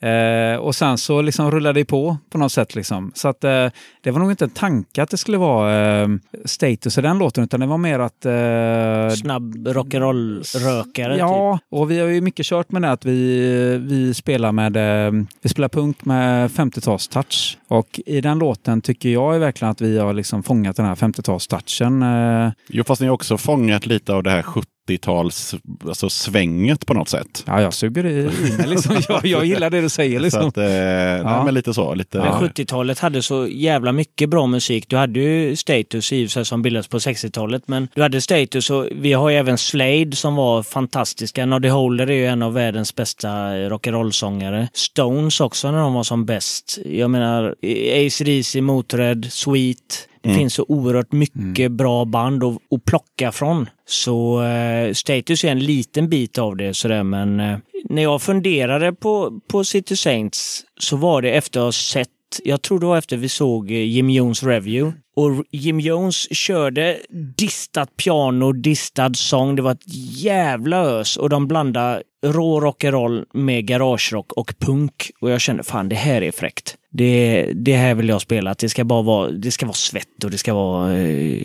Eh, 0.02 0.60
och 0.60 0.76
sen 0.76 0.98
så 0.98 1.22
liksom 1.22 1.52
rullade 1.52 1.80
det 1.80 1.86
på 1.86 2.18
på 2.30 2.38
något 2.38 2.52
sätt 2.52 2.76
liksom. 2.76 3.12
Så 3.16 3.28
att 3.28 3.44
eh, 3.44 3.68
det 4.02 4.12
var 4.12 4.20
nog 4.20 4.32
inte 4.32 4.46
en 4.46 4.50
tanke 4.50 5.04
att 5.04 5.10
det 5.10 5.18
skulle 5.18 5.38
vara 5.38 6.02
eh, 6.02 6.08
status 6.46 6.98
i 6.98 7.02
den 7.02 7.18
låten, 7.18 7.44
utan 7.44 7.60
det 7.60 7.66
var 7.66 7.78
mer 7.78 8.00
att... 8.00 8.26
Eh, 8.26 9.16
Snabb 9.22 9.68
rock'n'roll-rökare. 9.68 11.14
typ. 11.14 11.20
Ja, 11.20 11.60
och 11.72 11.92
vi 11.92 12.00
har 12.00 12.08
ju 12.08 12.22
mycket 12.22 12.46
kört 12.46 12.72
med 12.72 12.82
det 12.82 12.92
att 12.92 13.06
vi, 13.06 13.78
vi 13.82 14.14
spelar 14.14 14.52
med 14.52 14.78
eh, 14.78 15.24
vi 15.42 15.50
spelar 15.50 15.70
punk 15.70 16.06
med 16.06 16.50
50-tals-touch. 16.50 17.58
Och 17.68 18.00
i 18.06 18.22
den 18.22 18.40
låten 18.40 18.82
tycker 18.82 19.10
jag 19.10 19.34
ju 19.34 19.40
verkligen 19.40 19.59
att 19.68 19.82
vi 19.82 20.00
har 20.00 20.14
liksom 20.14 20.44
fångat 20.44 20.76
den 20.76 20.86
här 20.86 20.96
50-tals-touchen. 20.96 22.04
Eh. 22.46 22.52
Jo, 22.68 22.84
fast 22.84 23.02
ni 23.02 23.08
har 23.08 23.14
också 23.14 23.38
fångat 23.38 23.86
lite 23.86 24.14
av 24.14 24.24
det 24.24 24.30
här 24.30 24.42
70-tals, 24.90 25.56
alltså 25.88 26.10
svänget 26.10 26.86
på 26.86 26.94
något 26.94 27.10
sätt. 27.10 27.44
ja, 27.48 27.62
jag 27.62 27.74
suger 27.74 28.06
i, 28.06 28.30
liksom. 28.68 29.02
jag, 29.08 29.26
jag 29.26 29.46
gillar 29.46 29.70
det 29.70 29.82
du 29.82 29.90
säger 29.90 30.20
liksom. 30.20 30.48
att, 30.48 30.58
eh, 30.58 30.64
nej, 30.64 31.44
men 31.46 31.54
lite 31.54 31.74
så. 31.74 31.94
Lite, 31.94 32.18
Men 32.18 32.32
70-talet 32.32 33.00
hade 33.00 33.22
så 33.22 33.48
jävla 33.48 33.92
mycket 33.92 34.30
bra 34.30 34.48
musik. 34.48 34.86
Du 34.88 34.98
hade 34.98 35.20
ju 35.20 35.56
Status 35.56 36.14
i 36.14 36.28
sig 36.28 36.46
som 36.46 36.62
bildades 36.62 36.88
på 36.88 36.98
60-talet, 36.98 37.64
men 37.66 37.88
du 37.96 38.02
hade 38.02 38.22
Status 38.22 38.70
och 38.70 38.88
vi 38.92 39.14
har 39.14 39.30
ju 39.30 39.36
även 39.36 39.58
Slade 39.58 40.12
som 40.12 40.36
var 40.36 40.64
fantastiska. 40.64 41.46
Noddy 41.46 41.70
Holder 41.70 42.10
är 42.10 42.16
ju 42.16 42.26
en 42.26 42.42
av 42.42 42.54
världens 42.54 42.96
bästa 42.96 43.30
rock'n'roll-sångare. 43.54 44.68
Stones 44.74 45.40
också 45.42 45.72
när 45.72 45.80
de 45.80 45.94
var 45.94 46.04
som 46.04 46.26
bäst. 46.26 46.80
Jag 46.86 47.10
menar 47.12 47.56
AC/DC, 47.62 48.62
Motörhead, 48.62 49.22
Sweet. 49.30 50.06
Det 50.22 50.34
finns 50.34 50.54
så 50.54 50.66
oerhört 50.68 51.12
mycket 51.12 51.72
bra 51.72 52.06
band 52.06 52.44
att, 52.44 52.58
att 52.72 52.86
plocka 52.86 53.32
från. 53.32 53.70
Så 53.90 54.44
eh, 54.44 54.94
Status 54.94 55.44
är 55.44 55.52
en 55.52 55.60
liten 55.60 56.10
bit 56.10 56.38
av 56.38 56.58
det 56.58 56.74
sådär 56.74 57.04
men 57.04 57.40
eh, 57.40 57.58
när 57.90 58.04
jag 58.04 58.22
funderade 58.22 58.94
på, 58.94 59.40
på 59.48 59.64
City 59.64 59.96
Saints 59.96 60.66
så 60.80 60.98
var 60.98 61.22
det 61.22 61.32
efter 61.32 61.60
att 61.60 61.66
ha 61.66 61.72
sett 61.72 62.10
jag 62.44 62.62
tror 62.62 62.80
det 62.80 62.86
var 62.86 62.98
efter 62.98 63.18
vi 63.18 63.30
såg 63.30 63.72
eh, 63.72 63.78
Jim 63.78 64.10
Jones 64.10 64.44
review. 64.44 65.00
Och 65.16 65.46
Jim 65.52 65.80
Jones 65.80 66.36
körde 66.38 67.00
distat 67.38 67.98
piano, 67.98 68.52
distad 68.52 69.14
sång. 69.14 69.56
Det 69.56 69.62
var 69.62 69.72
ett 69.72 69.94
jävla 70.22 70.78
ös. 70.78 71.18
Och 71.18 71.30
de 71.30 71.48
blandade 71.48 72.04
rå 72.26 72.62
rock'n'roll 72.62 73.26
med 73.34 73.66
garagerock 73.66 74.34
och 74.34 74.54
punk. 74.60 75.12
Och 75.22 75.32
jag 75.32 75.42
kände 75.42 75.64
fan 75.64 75.90
det 75.90 75.96
här 75.96 76.22
är 76.22 76.32
fräckt. 76.32 76.76
Det, 76.92 77.52
det 77.56 77.76
här 77.76 77.96
vill 77.96 78.10
jag 78.10 78.22
spela. 78.22 78.56
Det 78.60 78.70
ska 78.70 78.84
bara 78.84 79.02
vara, 79.02 79.32
det 79.32 79.52
ska 79.52 79.66
vara 79.66 79.74
svett 79.74 80.24
och 80.24 80.32
det 80.32 80.38
ska 80.38 80.54
vara... 80.54 80.98
Eh, 80.98 81.42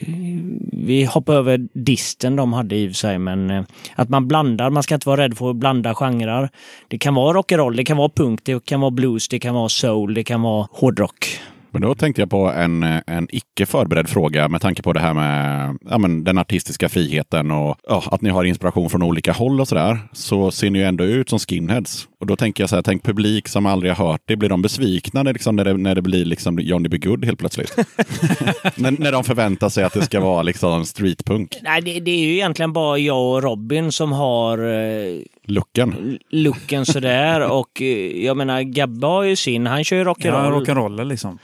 vi 0.73 1.05
hoppar 1.05 1.35
över 1.35 1.69
disten 1.73 2.37
de 2.37 2.53
hade 2.53 2.77
i 2.77 2.87
och 2.87 2.91
för 2.91 2.97
sig, 2.97 3.19
men 3.19 3.51
eh, 3.51 3.65
att 3.95 4.09
man 4.09 4.29
blandar. 4.29 4.71
Man 4.71 4.83
ska 4.83 4.95
inte 4.95 5.09
vara 5.09 5.21
rädd 5.21 5.37
för 5.37 5.51
att 5.51 5.57
blanda 5.57 5.95
genrer. 5.95 6.51
Det 6.89 6.99
kan 6.99 7.15
vara 7.15 7.39
rock'n'roll, 7.39 7.77
det 7.77 7.85
kan 7.85 7.97
vara 7.97 8.09
punk, 8.09 8.41
det 8.45 8.65
kan 8.65 8.81
vara 8.81 8.91
blues, 8.91 9.29
det 9.29 9.39
kan 9.39 9.55
vara 9.55 9.69
soul, 9.69 10.15
det 10.15 10.25
kan 10.25 10.43
vara 10.43 10.69
hårdrock. 10.71 11.41
Men 11.75 11.83
då 11.83 11.95
tänkte 11.95 12.23
jag 12.23 12.31
på 12.31 12.51
en, 12.51 12.83
en 13.07 13.29
icke 13.31 13.67
förberedd 13.67 14.09
fråga 14.09 14.49
med 14.49 14.61
tanke 14.61 14.83
på 14.83 14.93
det 14.93 15.01
här 15.01 15.15
med 15.15 15.79
ja, 15.91 15.99
men 15.99 16.25
den 16.25 16.39
artistiska 16.39 16.89
friheten 16.89 17.51
och 17.51 17.77
ja, 17.89 18.03
att 18.07 18.23
ni 18.23 18.31
har 18.31 18.45
inspiration 18.45 18.91
från 18.91 19.03
olika 19.03 19.33
håll 19.33 19.61
och 19.61 19.69
sådär. 19.69 19.99
Så 20.13 20.51
ser 20.51 20.71
ni 20.71 20.79
ju 20.79 20.85
ändå 20.85 21.05
ut 21.05 21.29
som 21.29 21.39
skinheads. 21.39 22.09
Och 22.21 22.27
då 22.27 22.37
tänker 22.37 22.63
jag 22.63 22.71
så 22.71 22.77
här, 22.77 22.83
tänk 22.83 23.03
publik 23.03 23.49
som 23.49 23.67
aldrig 23.67 23.93
har 23.93 24.09
hört 24.09 24.21
det. 24.25 24.37
Blir 24.37 24.49
de 24.49 24.63
besvikna 24.63 25.23
när, 25.23 25.33
liksom, 25.33 25.57
när, 25.57 25.65
det, 25.65 25.77
när 25.77 25.95
det 25.95 26.03
blir 26.03 26.25
liksom 26.25 26.59
Johnny 26.59 26.89
B. 26.89 26.99
Good 26.99 27.25
helt 27.25 27.39
plötsligt? 27.39 27.77
när, 28.75 28.91
när 29.01 29.13
de 29.13 29.25
förväntar 29.25 29.69
sig 29.69 29.85
att 29.85 29.93
det 29.93 30.03
ska 30.03 30.21
vara 30.21 30.43
liksom 30.43 30.87
streetpunk. 30.87 31.59
Nej, 31.63 31.83
det, 31.83 32.01
det 32.01 32.11
är 32.11 32.19
ju 32.19 32.35
egentligen 32.35 32.73
bara 32.73 32.99
jag 32.99 33.35
och 33.35 33.43
Robin 33.43 33.93
som 33.93 34.13
har 34.13 34.59
eh, 34.59 35.21
Looken. 35.47 36.19
looken 36.31 36.87
sådär. 36.87 37.41
och 37.53 37.83
eh, 37.83 38.25
jag 38.25 38.37
menar, 38.37 38.63
Gabbe 38.63 39.07
har 39.07 39.23
ju 39.23 39.37
sin. 39.37 39.67
Han 39.67 39.85
kör 39.85 39.97
ju 39.97 40.03
Ja, 40.03 40.09
rock'n'roll. 40.15 40.65
rock'n'roll 40.65 41.05
liksom. 41.05 41.39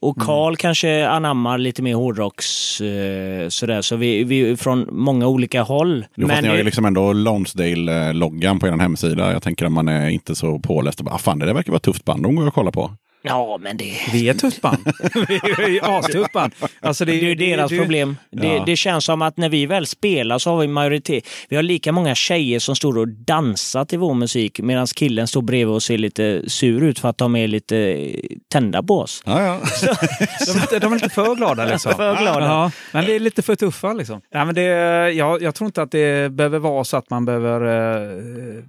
och 0.00 0.16
Karl 0.16 0.56
kanske 0.56 1.08
anammar 1.08 1.58
lite 1.58 1.82
mer 1.82 1.94
hårdrocks 1.94 2.80
eh, 2.80 3.48
sådär. 3.48 3.82
Så 3.82 3.96
vi, 3.96 4.24
vi 4.24 4.50
är 4.50 4.56
från 4.56 4.86
många 4.92 5.26
olika 5.26 5.62
håll. 5.62 6.04
Jo, 6.16 6.28
fast 6.28 6.42
ni 6.42 6.48
har 6.48 6.54
ju 6.54 6.60
eh, 6.60 6.64
liksom 6.64 6.84
ändå 6.84 7.12
Lonsdale-loggan 7.12 8.58
på 8.60 8.66
er 8.66 8.72
hemsida. 8.72 9.32
Jag 9.32 9.42
tänker 9.42 9.66
att 9.66 9.72
man 9.72 9.88
är 9.88 10.08
inte 10.08 10.34
så 10.34 10.58
påläst. 10.58 10.98
och 10.98 11.04
bara, 11.04 11.14
Ah, 11.14 11.18
fan, 11.18 11.38
det 11.38 11.46
där 11.46 11.54
verkar 11.54 11.72
vara 11.72 11.76
ett 11.76 11.82
tufft 11.82 12.04
band. 12.04 12.22
De 12.22 12.34
går 12.34 12.44
jag 12.44 12.48
och 12.48 12.54
kollar 12.54 12.72
på. 12.72 12.90
Ja, 13.22 13.58
men 13.62 13.76
det... 13.76 13.92
Vi 14.12 14.28
är 14.28 14.34
tufft 14.34 14.60
band. 14.60 14.92
vi 15.58 15.78
är 15.78 15.98
astufft 15.98 16.32
band. 16.32 16.52
Alltså 16.80 17.04
Det 17.04 17.12
är 17.12 17.22
ju 17.22 17.34
deras 17.34 17.70
det- 17.70 17.78
problem. 17.78 18.16
Det, 18.30 18.46
Ja. 18.46 18.62
det 18.66 18.76
känns 18.76 19.04
som 19.04 19.22
att 19.22 19.36
när 19.36 19.48
vi 19.48 19.66
väl 19.66 19.86
spelar 19.86 20.38
så 20.38 20.50
har 20.50 20.58
vi 20.60 20.66
majoritet. 20.68 21.28
Vi 21.48 21.56
har 21.56 21.62
lika 21.62 21.92
många 21.92 22.14
tjejer 22.14 22.58
som 22.58 22.76
står 22.76 22.98
och 22.98 23.08
dansar 23.08 23.84
till 23.84 23.98
vår 23.98 24.14
musik 24.14 24.60
medan 24.60 24.86
killen 24.86 25.26
står 25.26 25.42
bredvid 25.42 25.74
och 25.74 25.82
ser 25.82 25.98
lite 25.98 26.42
sur 26.50 26.82
ut 26.84 26.98
för 26.98 27.08
att 27.08 27.18
de 27.18 27.36
är 27.36 27.46
lite 27.48 28.10
tända 28.52 28.82
på 28.82 29.00
oss. 29.00 29.22
Ja, 29.26 29.42
ja. 29.42 29.60
De 30.46 30.50
är, 30.58 30.60
inte, 30.62 30.78
de 30.78 30.92
är 30.92 30.96
inte 30.96 31.08
för 31.08 31.34
glada 31.34 31.64
liksom. 31.64 31.92
För 31.94 32.16
glada. 32.22 32.46
Ja, 32.46 32.70
men 32.92 33.04
det 33.04 33.14
är 33.16 33.20
lite 33.20 33.42
för 33.42 33.54
tuffa 33.54 33.92
liksom. 33.92 34.20
Nej, 34.34 34.44
men 34.46 34.54
det, 34.54 34.62
jag, 35.12 35.42
jag 35.42 35.54
tror 35.54 35.66
inte 35.66 35.82
att 35.82 35.90
det 35.90 36.32
behöver 36.32 36.58
vara 36.58 36.84
så 36.84 36.96
att 36.96 37.10
man 37.10 37.24
behöver... 37.24 37.60
eh, 37.66 38.62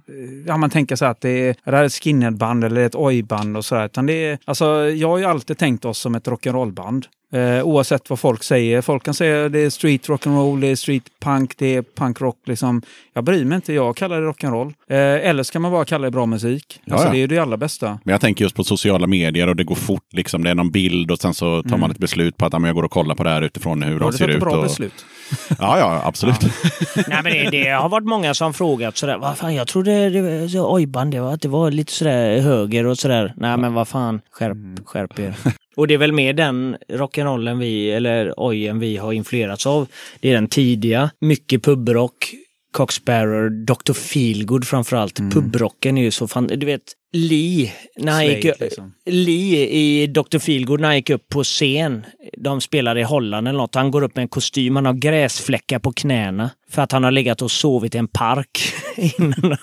Ja, 0.46 0.56
man 0.56 0.70
tänker 0.70 0.96
så 0.96 1.04
här 1.04 1.12
att 1.12 1.20
det 1.20 1.30
är, 1.48 1.54
det 1.64 1.70
här 1.76 1.82
är 1.82 1.84
ett 1.84 1.92
skinheadband 2.02 2.64
eller 2.64 2.80
ett 2.80 2.94
oj-band 2.94 3.56
och 3.56 3.64
sådär. 3.64 3.84
Utan 3.86 4.06
det 4.06 4.12
är, 4.26 4.37
alltså, 4.44 4.90
jag 4.90 5.08
har 5.08 5.18
ju 5.18 5.24
alltid 5.24 5.58
tänkt 5.58 5.84
oss 5.84 5.98
som 5.98 6.14
ett 6.14 6.26
rock'n'roll-band. 6.26 7.06
Eh, 7.32 7.62
oavsett 7.62 8.10
vad 8.10 8.18
folk 8.18 8.42
säger. 8.42 8.80
Folk 8.80 9.02
kan 9.02 9.14
säga 9.14 9.48
det 9.48 9.60
är 9.60 9.70
street 9.70 10.08
rock'n'roll, 10.08 10.60
det 10.60 10.66
är 10.66 10.76
street 10.76 11.02
punk, 11.20 11.58
det 11.58 11.74
är 11.76 11.84
punkrock. 11.96 12.36
Liksom. 12.46 12.82
Jag 13.14 13.24
bryr 13.24 13.44
mig 13.44 13.56
inte, 13.56 13.72
jag 13.72 13.96
kallar 13.96 14.20
det 14.20 14.26
rock'n'roll. 14.28 14.66
Eh, 14.90 15.28
eller 15.28 15.42
ska 15.42 15.60
man 15.60 15.72
bara 15.72 15.84
kalla 15.84 16.04
det 16.04 16.10
bra 16.10 16.26
musik. 16.26 16.80
Ja, 16.84 16.92
Alltså, 16.92 17.08
ja. 17.08 17.12
Det 17.12 17.18
är 17.18 17.20
ju 17.20 17.26
det 17.26 17.38
allra 17.38 17.56
bästa. 17.56 17.98
Men 18.04 18.12
jag 18.12 18.20
tänker 18.20 18.44
just 18.44 18.56
på 18.56 18.64
sociala 18.64 19.06
medier 19.06 19.46
och 19.48 19.56
det 19.56 19.64
går 19.64 19.74
fort. 19.74 20.12
Liksom. 20.12 20.44
Det 20.44 20.50
är 20.50 20.54
någon 20.54 20.70
bild 20.70 21.10
och 21.10 21.18
sen 21.18 21.34
så 21.34 21.62
tar 21.62 21.76
man 21.76 21.90
ett 21.90 21.98
beslut 21.98 22.36
på 22.36 22.46
att 22.46 22.52
ja, 22.52 22.58
men 22.58 22.68
jag 22.68 22.74
går 22.74 22.82
och 22.82 22.90
kollar 22.90 23.14
på 23.14 23.24
det 23.24 23.30
här 23.30 23.42
utifrån 23.42 23.82
hur 23.82 24.00
de 24.00 24.12
ser 24.12 24.28
ut. 24.28 24.40
bra 24.40 24.56
och... 24.56 24.62
beslut? 24.62 25.04
Ja, 25.58 25.78
ja, 25.78 26.02
absolut. 26.04 26.40
Nej, 27.08 27.20
men 27.22 27.32
det, 27.32 27.50
det 27.50 27.68
har 27.70 27.88
varit 27.88 28.06
många 28.06 28.34
som 28.34 28.54
frågat 28.54 28.96
sådär. 28.96 29.18
Vad 29.18 29.38
fan, 29.38 29.54
jag 29.54 29.66
trodde 29.68 30.10
det 30.10 30.22
var 30.22 30.48
så, 30.48 30.74
ojband, 30.74 31.10
det 31.10 31.20
var, 31.20 31.34
att 31.34 31.40
det 31.40 31.48
var 31.48 31.70
lite 31.70 31.92
sådär 31.92 32.40
höger 32.40 32.86
och 32.86 32.98
sådär. 32.98 33.32
Nej, 33.36 33.56
men 33.56 33.74
vad 33.74 33.88
fan, 33.88 34.20
skärp, 34.30 34.56
skärp 34.84 35.18
er. 35.18 35.34
Och 35.76 35.86
det 35.86 35.94
är 35.94 35.98
väl 35.98 36.12
mer 36.12 36.32
den 36.32 36.76
rock'n'rollen 37.18 37.58
vi, 37.58 37.90
eller 37.90 38.34
ojen 38.36 38.78
vi 38.78 38.96
har 38.96 39.12
influerats 39.12 39.66
av. 39.66 39.88
Det 40.20 40.30
är 40.30 40.34
den 40.34 40.48
tidiga, 40.48 41.10
mycket 41.20 41.62
pubrock, 41.62 42.34
Coxsparrow, 42.72 43.50
Dr. 43.50 43.92
Feelgood 43.92 44.66
framförallt. 44.66 45.18
Pubrocken 45.32 45.98
är 45.98 46.02
ju 46.02 46.10
så 46.10 46.28
fan, 46.28 46.46
du 46.46 46.66
vet, 46.66 46.82
Lee, 47.12 47.72
när 47.96 48.12
han 48.12 48.26
gick, 48.26 48.60
liksom. 48.60 48.92
Lee 49.06 49.68
i 49.68 50.06
Dr. 50.06 50.38
Feelgood 50.38 50.80
när 50.80 50.88
han 50.88 50.96
gick 50.96 51.10
upp 51.10 51.28
på 51.28 51.44
scen. 51.44 52.06
De 52.38 52.60
spelar 52.60 52.98
i 52.98 53.02
Holland 53.02 53.48
eller 53.48 53.58
något. 53.58 53.74
Han 53.74 53.90
går 53.90 54.02
upp 54.02 54.16
med 54.16 54.22
en 54.22 54.28
kostym, 54.28 54.76
han 54.76 54.86
har 54.86 54.92
gräsfläckar 54.92 55.78
på 55.78 55.92
knäna. 55.92 56.50
För 56.70 56.82
att 56.82 56.92
han 56.92 57.04
har 57.04 57.10
legat 57.10 57.42
och 57.42 57.50
sovit 57.50 57.94
i 57.94 57.98
en 57.98 58.08
park 58.08 58.74
innan, 58.96 59.56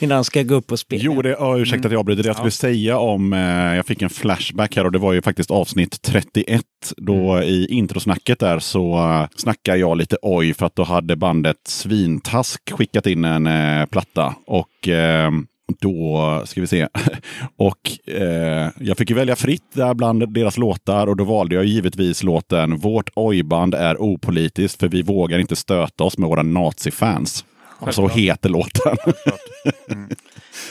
innan 0.00 0.14
han 0.14 0.24
ska 0.24 0.42
gå 0.42 0.54
upp 0.54 0.72
och 0.72 0.78
spela. 0.78 1.02
Jo, 1.04 1.22
det, 1.22 1.28
ja, 1.28 1.58
ursäkta 1.58 1.88
att 1.88 1.92
jag 1.92 1.98
avbryter. 1.98 2.22
Det 2.22 2.28
jag 2.28 2.36
skulle 2.36 2.50
säga 2.50 2.98
om, 2.98 3.32
eh, 3.32 3.40
jag 3.76 3.86
fick 3.86 4.02
en 4.02 4.10
flashback 4.10 4.76
här 4.76 4.84
och 4.84 4.92
det 4.92 4.98
var 4.98 5.12
ju 5.12 5.22
faktiskt 5.22 5.50
avsnitt 5.50 6.02
31. 6.02 6.62
Då 6.96 7.42
i 7.42 7.66
introsnacket 7.70 8.38
där 8.38 8.58
så 8.58 8.94
uh, 8.94 9.26
snackar 9.36 9.76
jag 9.76 9.96
lite 9.98 10.16
oj 10.22 10.54
för 10.54 10.66
att 10.66 10.76
då 10.76 10.82
hade 10.82 11.16
bandet 11.16 11.56
Svintask 11.68 12.72
skickat 12.72 13.06
in 13.06 13.24
en 13.24 13.46
eh, 13.46 13.86
platta. 13.86 14.34
Och 14.46 14.88
eh, 14.88 15.30
då 15.80 16.42
ska 16.44 16.60
vi 16.60 16.66
se. 16.66 16.88
och 17.56 18.10
eh, 18.14 18.68
jag 18.78 18.96
fick 18.98 19.10
ju 19.10 19.16
välja 19.16 19.36
fritt 19.36 19.72
där 19.72 19.94
bland 19.94 20.34
deras 20.34 20.56
låtar 20.56 21.06
och 21.06 21.16
då 21.16 21.24
valde 21.24 21.54
jag 21.54 21.64
givetvis 21.64 22.22
låten 22.22 22.76
Vårt 22.76 23.10
ojband 23.14 23.74
är 23.74 24.02
opolitiskt 24.02 24.80
för 24.80 24.88
vi 24.88 25.02
vågar 25.02 25.38
inte 25.38 25.56
stöta 25.56 26.04
oss 26.04 26.18
med 26.18 26.28
våra 26.28 26.42
nazifans. 26.42 27.44
Och 27.82 27.94
så 27.94 28.08
heter 28.08 28.48
låten. 28.48 28.96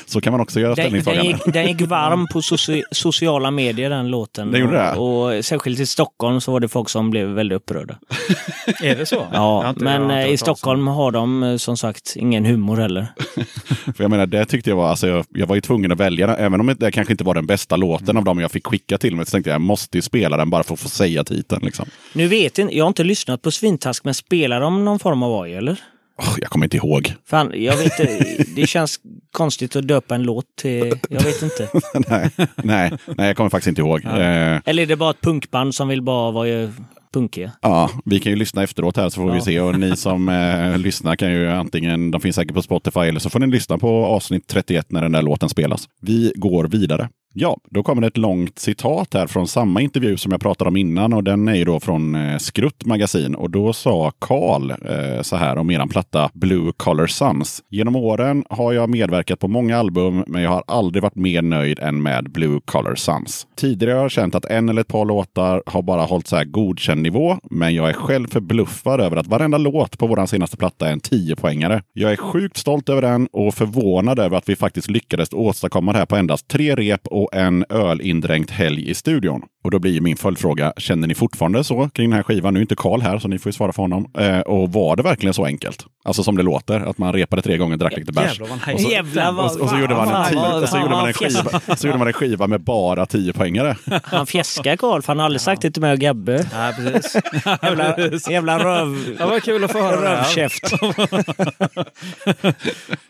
så 0.05 0.21
kan 0.21 0.31
man 0.31 0.41
också 0.41 0.59
göra 0.59 0.75
Den, 0.75 0.91
den, 0.91 1.01
ställningstagande. 1.01 1.43
gick, 1.45 1.53
den 1.53 1.67
gick 1.67 1.81
varm 1.81 2.27
på 2.33 2.41
soci, 2.41 2.83
sociala 2.91 3.51
medier 3.51 3.89
den 3.89 4.07
låten. 4.07 4.51
Den 4.51 4.61
gjorde 4.61 4.77
det? 4.77 4.91
Och, 4.91 5.35
och 5.37 5.45
särskilt 5.45 5.79
i 5.79 5.85
Stockholm 5.85 6.41
så 6.41 6.51
var 6.51 6.59
det 6.59 6.67
folk 6.67 6.89
som 6.89 7.09
blev 7.09 7.27
väldigt 7.27 7.55
upprörda. 7.55 7.97
Är 8.83 8.95
det 8.95 9.05
så? 9.05 9.27
Ja, 9.33 9.73
men 9.77 10.11
eh, 10.11 10.27
i 10.27 10.37
Stockholm 10.37 10.87
har 10.87 11.11
de 11.11 11.43
eh, 11.43 11.57
som 11.57 11.77
sagt 11.77 12.13
ingen 12.15 12.45
humor 12.45 12.77
heller. 12.77 13.07
För 13.95 14.03
jag 14.03 14.11
menar, 14.11 14.25
det 14.25 14.45
tyckte 14.45 14.69
jag 14.69 14.77
var, 14.77 14.89
alltså 14.89 15.07
jag, 15.07 15.25
jag 15.29 15.47
var 15.47 15.55
ju 15.55 15.61
tvungen 15.61 15.91
att 15.91 15.99
välja 15.99 16.27
den. 16.27 16.35
Även 16.35 16.59
om 16.59 16.75
det 16.79 16.91
kanske 16.91 17.13
inte 17.13 17.23
var 17.23 17.35
den 17.35 17.45
bästa 17.45 17.75
låten 17.75 18.17
av 18.17 18.23
dem 18.23 18.39
jag 18.39 18.51
fick 18.51 18.67
skicka 18.67 18.97
till 18.97 19.15
mig. 19.15 19.25
Så 19.25 19.31
tänkte 19.31 19.49
jag, 19.49 19.55
jag 19.55 19.61
måste 19.61 19.97
ju 19.97 20.01
spela 20.01 20.37
den 20.37 20.49
bara 20.49 20.63
för 20.63 20.73
att 20.73 20.79
få 20.79 20.89
säga 20.89 21.23
titeln. 21.23 21.61
Liksom. 21.65 21.85
Nu 22.13 22.27
vet 22.27 22.57
jag, 22.57 22.73
jag 22.73 22.83
har 22.83 22.87
inte 22.87 23.03
lyssnat 23.03 23.41
på 23.41 23.51
Svintask, 23.51 24.03
men 24.03 24.13
spelar 24.13 24.61
de 24.61 24.85
någon 24.85 24.99
form 24.99 25.23
av 25.23 25.31
oj 25.41 25.53
eller? 25.53 25.79
Åh, 26.17 26.35
jag 26.41 26.49
kommer 26.49 26.65
inte 26.65 26.77
ihåg. 26.77 27.13
Fan, 27.25 27.51
jag 27.55 27.77
vet 27.77 27.99
inte, 27.99 28.43
det 28.55 28.67
känns 28.67 28.99
konstigt 29.31 29.75
att 29.75 29.87
döpa 29.87 30.15
en 30.15 30.23
låt 30.23 30.45
till... 30.61 30.93
Jag 31.09 31.21
vet 31.23 31.41
inte. 31.41 31.69
nej, 32.09 32.29
nej, 32.63 32.91
nej, 33.05 33.27
jag 33.27 33.37
kommer 33.37 33.49
faktiskt 33.49 33.67
inte 33.67 33.81
ihåg. 33.81 34.05
Eh, 34.05 34.59
Eller 34.65 34.83
är 34.83 34.85
det 34.85 34.95
bara 34.95 35.09
ett 35.11 35.21
punkband 35.21 35.75
som 35.75 35.87
vill 35.87 36.01
bara 36.01 36.31
vara 36.31 36.71
punkiga? 37.13 37.51
Ja, 37.61 37.89
vi 38.05 38.19
kan 38.19 38.31
ju 38.31 38.35
lyssna 38.35 38.63
efteråt 38.63 38.97
här 38.97 39.09
så 39.09 39.21
får 39.21 39.31
vi 39.31 39.37
Ja. 39.37 39.43
se. 39.43 39.59
Och 39.59 39.79
ni 39.79 39.95
som 39.97 40.29
eh, 40.29 40.77
lyssnar 40.83 41.15
kan 41.15 41.31
ju 41.31 41.47
antingen, 41.51 42.11
de 42.11 42.21
finns 42.21 42.35
säkert 42.35 42.53
på 42.55 42.61
Spotify, 42.61 42.99
eller 42.99 43.19
så 43.19 43.29
får 43.29 43.39
ni 43.39 43.47
lyssna 43.47 43.77
på 43.77 44.05
avsnitt 44.05 44.47
31 44.47 44.91
när 44.91 45.01
den 45.01 45.11
där 45.11 45.21
låten 45.21 45.49
spelas. 45.49 45.87
Vi 46.01 46.33
går 46.35 46.63
vidare. 46.67 47.09
Ja, 47.33 47.57
då 47.69 47.83
kommer 47.83 48.01
det 48.01 48.07
ett 48.07 48.17
långt 48.17 48.59
citat 48.59 49.13
här 49.13 49.27
från 49.27 49.47
samma 49.47 49.81
intervju 49.81 50.17
som 50.17 50.31
jag 50.31 50.41
pratade 50.41 50.67
om 50.67 50.77
innan 50.77 51.13
och 51.13 51.23
den 51.23 51.47
är 51.47 51.55
ju 51.55 51.65
då 51.65 51.79
från 51.79 52.15
eh, 52.15 52.37
Skrutt 52.37 52.85
magasin 52.85 53.35
och 53.35 53.49
då 53.49 53.73
sa 53.73 54.11
Karl 54.19 54.71
eh, 54.71 55.21
så 55.21 55.35
här 55.35 55.57
om 55.57 55.69
eran 55.71 55.89
platta 55.89 56.29
Blue 56.33 56.71
Collar 56.77 57.07
Sons. 57.07 57.63
Genom 57.69 57.95
åren 57.95 58.43
har 58.49 58.73
jag 58.73 58.89
medverkat 58.89 59.39
på 59.39 59.47
många 59.47 59.77
album 59.77 60.23
men 60.27 60.41
jag 60.41 60.49
har 60.49 60.63
aldrig 60.67 61.03
varit 61.03 61.15
mer 61.15 61.41
nöjd 61.41 61.79
än 61.79 62.03
med 62.03 62.31
Blue 62.31 62.59
Collar 62.65 62.95
Sons. 62.95 63.47
Tidigare 63.55 63.93
har 63.93 64.01
jag 64.01 64.11
känt 64.11 64.35
att 64.35 64.45
en 64.45 64.69
eller 64.69 64.81
ett 64.81 64.87
par 64.87 65.05
låtar 65.05 65.63
har 65.65 65.81
bara 65.81 66.01
hållit 66.01 66.27
så 66.27 66.35
här 66.35 66.45
godkänd 66.45 67.00
nivå 67.01 67.37
men 67.43 67.75
jag 67.75 67.89
är 67.89 67.93
själv 67.93 68.27
förbluffad 68.27 69.01
över 69.01 69.17
att 69.17 69.27
varenda 69.27 69.57
låt 69.57 69.97
på 69.97 70.07
våran 70.07 70.27
senaste 70.27 70.57
platta 70.57 70.87
är 70.87 70.91
en 70.91 70.99
10-poängare. 70.99 71.81
Jag 71.93 72.11
är 72.11 72.15
sjukt 72.15 72.57
stolt 72.57 72.89
över 72.89 73.01
den 73.01 73.27
och 73.31 73.53
förvånad 73.53 74.19
över 74.19 74.37
att 74.37 74.49
vi 74.49 74.55
faktiskt 74.55 74.89
lyckades 74.89 75.33
åstadkomma 75.33 75.91
det 75.91 75.97
här 75.99 76.05
på 76.05 76.15
endast 76.15 76.47
tre 76.47 76.75
rep 76.75 77.07
och 77.07 77.35
en 77.35 77.65
ölindränkt 77.69 78.51
helg 78.51 78.89
i 78.89 78.93
studion. 78.93 79.41
Och 79.63 79.71
då 79.71 79.79
blir 79.79 80.01
min 80.01 80.17
följdfråga, 80.17 80.73
känner 80.77 81.07
ni 81.07 81.15
fortfarande 81.15 81.63
så 81.63 81.89
kring 81.89 82.09
den 82.09 82.15
här 82.17 82.23
skivan? 82.23 82.53
Nu 82.53 82.59
är 82.59 82.61
inte 82.61 82.75
Karl 82.75 83.01
här, 83.01 83.19
så 83.19 83.27
ni 83.27 83.39
får 83.39 83.49
ju 83.49 83.53
svara 83.53 83.71
för 83.73 83.81
honom. 83.83 84.11
Eh, 84.17 84.39
och 84.39 84.73
var 84.73 84.95
det 84.95 85.03
verkligen 85.03 85.33
så 85.33 85.45
enkelt? 85.45 85.85
Alltså 86.05 86.23
som 86.23 86.37
det 86.37 86.43
låter, 86.43 86.79
att 86.79 86.97
man 86.97 87.13
repade 87.13 87.41
tre 87.41 87.57
gånger, 87.57 87.77
drack 87.77 87.97
lite 87.97 88.11
bärs. 88.11 88.39
Och 88.41 88.47
så- 88.47 88.89
Jävlar 88.89 89.31
vad... 89.31 89.45
Och, 89.55 89.61
och 89.61 89.69
så 89.69 89.77
gjorde 89.77 89.95
man 89.95 90.07
en, 90.07 90.11
fan, 90.13 90.25
tio, 90.29 90.39
vad- 90.39 90.63
och 90.63 90.69
så 90.69 90.77
gjorde 90.77 90.89
man 90.89 91.07
en, 91.07 91.13
fan, 91.13 91.29
skiva, 91.29 91.75
så 91.77 91.87
gjorde 91.87 91.99
man 91.99 92.07
en 92.07 92.13
skiva 92.13 92.47
med 92.47 92.61
bara 92.61 93.05
10 93.05 93.33
poängare. 93.33 93.75
Han 94.03 94.25
fjäskar 94.27 94.75
Karl, 94.75 95.01
för 95.01 95.07
han 95.07 95.17
har 95.19 95.25
aldrig 95.25 95.41
sagt 95.41 95.61
det 95.61 95.71
till 95.71 95.81
mig 95.81 95.91
och 95.93 95.99
Gabbe. 95.99 96.45
Nej, 96.53 96.73
precis. 96.91 97.21
Jävla, 97.63 97.97
jävla 98.31 98.59
röv... 98.59 99.15
Det 99.17 99.25
var 99.25 99.39
kul 99.39 99.63
att 99.63 99.71
få 99.71 99.81
höra. 99.81 100.15
Rövkäft. 100.17 100.71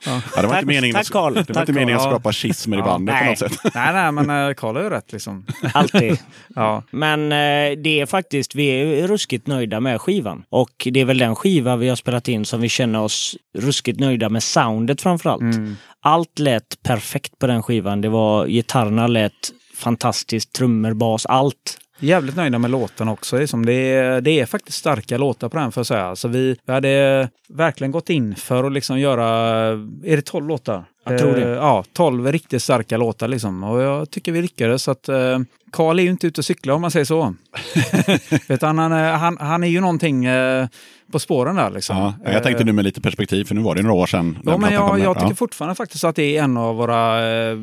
Ja, 0.05 0.21
det 0.41 0.47
var 0.47 0.53
Tack- 0.53 0.53
inte 0.61 0.65
meningen, 0.65 0.93
tack, 0.93 1.01
att, 1.01 1.09
Carl. 1.11 1.33
det 1.33 1.39
var 1.39 1.53
Tack, 1.53 1.61
inte 1.61 1.73
meningen 1.73 1.97
att 1.97 2.03
skapa 2.07 2.33
schismer 2.33 2.77
i 2.77 2.81
bandet 2.81 3.15
på 3.15 3.21
nej. 3.21 3.29
något 3.29 3.39
sätt. 3.39 3.73
Nej, 3.75 3.93
nej, 3.93 4.11
men 4.11 4.47
eh, 4.49 4.53
Karl 4.53 4.75
har 4.75 4.83
ju 4.83 4.89
rätt 4.89 5.11
liksom. 5.11 5.45
Alltid. 5.73 6.17
Ja. 6.55 6.83
Men 6.91 7.31
eh, 7.31 7.77
det 7.77 7.99
är 8.01 8.05
faktiskt, 8.05 8.55
vi 8.55 8.69
är 8.69 9.07
ruskigt 9.07 9.47
nöjda 9.47 9.79
med 9.79 10.01
skivan. 10.01 10.43
Och 10.49 10.87
det 10.91 10.99
är 10.99 11.05
väl 11.05 11.17
den 11.17 11.35
skiva 11.35 11.75
vi 11.75 11.89
har 11.89 11.95
spelat 11.95 12.27
in 12.27 12.45
som 12.45 12.61
vi 12.61 12.69
känner 12.69 13.01
oss 13.01 13.37
ruskigt 13.57 13.99
nöjda 13.99 14.29
med 14.29 14.43
soundet 14.43 15.01
framförallt. 15.01 15.41
Mm. 15.41 15.75
Allt 15.99 16.39
lät 16.39 16.83
perfekt 16.83 17.39
på 17.39 17.47
den 17.47 17.63
skivan. 17.63 18.01
Det 18.01 18.09
var, 18.09 18.47
gitarrerna 18.47 19.07
lät 19.07 19.51
fantastiskt, 19.75 20.53
trummor, 20.53 20.93
bas, 20.93 21.25
allt. 21.25 21.77
Jävligt 21.99 22.35
nöjda 22.35 22.59
med 22.59 22.71
låten 22.71 23.07
också. 23.07 23.39
Liksom. 23.39 23.65
Det, 23.65 23.73
är, 23.73 24.21
det 24.21 24.39
är 24.39 24.45
faktiskt 24.45 24.77
starka 24.77 25.17
låtar 25.17 25.49
på 25.49 25.57
den 25.57 25.71
för 25.71 25.81
att 25.81 25.87
säga. 25.87 26.05
Alltså 26.05 26.27
vi, 26.27 26.57
vi 26.65 26.73
hade 26.73 27.29
verkligen 27.49 27.91
gått 27.91 28.09
in 28.09 28.35
för 28.35 28.63
att 28.63 28.73
liksom 28.73 28.99
göra, 28.99 29.27
är 30.03 30.15
det 30.15 30.21
12 30.21 30.47
låtar? 30.47 30.85
Jag 31.05 31.19
tror 31.19 31.31
det. 31.35 31.41
Eh, 31.43 31.49
ja, 31.49 31.83
12 31.93 32.31
riktigt 32.31 32.63
starka 32.63 32.97
låtar 32.97 33.27
liksom. 33.27 33.63
Och 33.63 33.81
jag 33.81 34.11
tycker 34.11 34.31
vi 34.31 34.41
lyckades. 34.41 34.83
Så 34.83 34.91
att, 34.91 35.09
eh, 35.09 35.39
Karl 35.71 35.99
är 35.99 36.03
ju 36.03 36.09
inte 36.09 36.27
ute 36.27 36.41
och 36.41 36.45
cyklar 36.45 36.73
om 36.73 36.81
man 36.81 36.91
säger 36.91 37.05
så. 37.05 37.35
Utan 38.53 38.77
han, 38.77 38.91
eh, 38.91 38.97
han, 39.11 39.37
han 39.39 39.63
är 39.63 39.67
ju 39.67 39.81
någonting 39.81 40.25
eh, 40.25 40.67
på 41.11 41.19
spåren 41.19 41.55
där 41.55 41.69
liksom. 41.69 41.97
Ja, 41.97 42.13
jag 42.31 42.43
tänkte 42.43 42.63
nu 42.63 42.73
med 42.73 42.85
lite 42.85 43.01
perspektiv, 43.01 43.43
för 43.45 43.55
nu 43.55 43.61
var 43.61 43.75
det 43.75 43.81
några 43.81 43.95
år 43.95 44.05
sedan. 44.05 44.37
Ja, 44.45 44.57
men 44.57 44.73
jag, 44.73 44.99
jag 44.99 45.15
tycker 45.15 45.29
Ja. 45.29 45.35
fortfarande 45.35 45.75
faktiskt 45.75 46.03
att 46.03 46.15
det 46.15 46.37
är 46.37 46.43
en 46.43 46.57
av 46.57 46.75
våra 46.75 47.29
eh, 47.49 47.57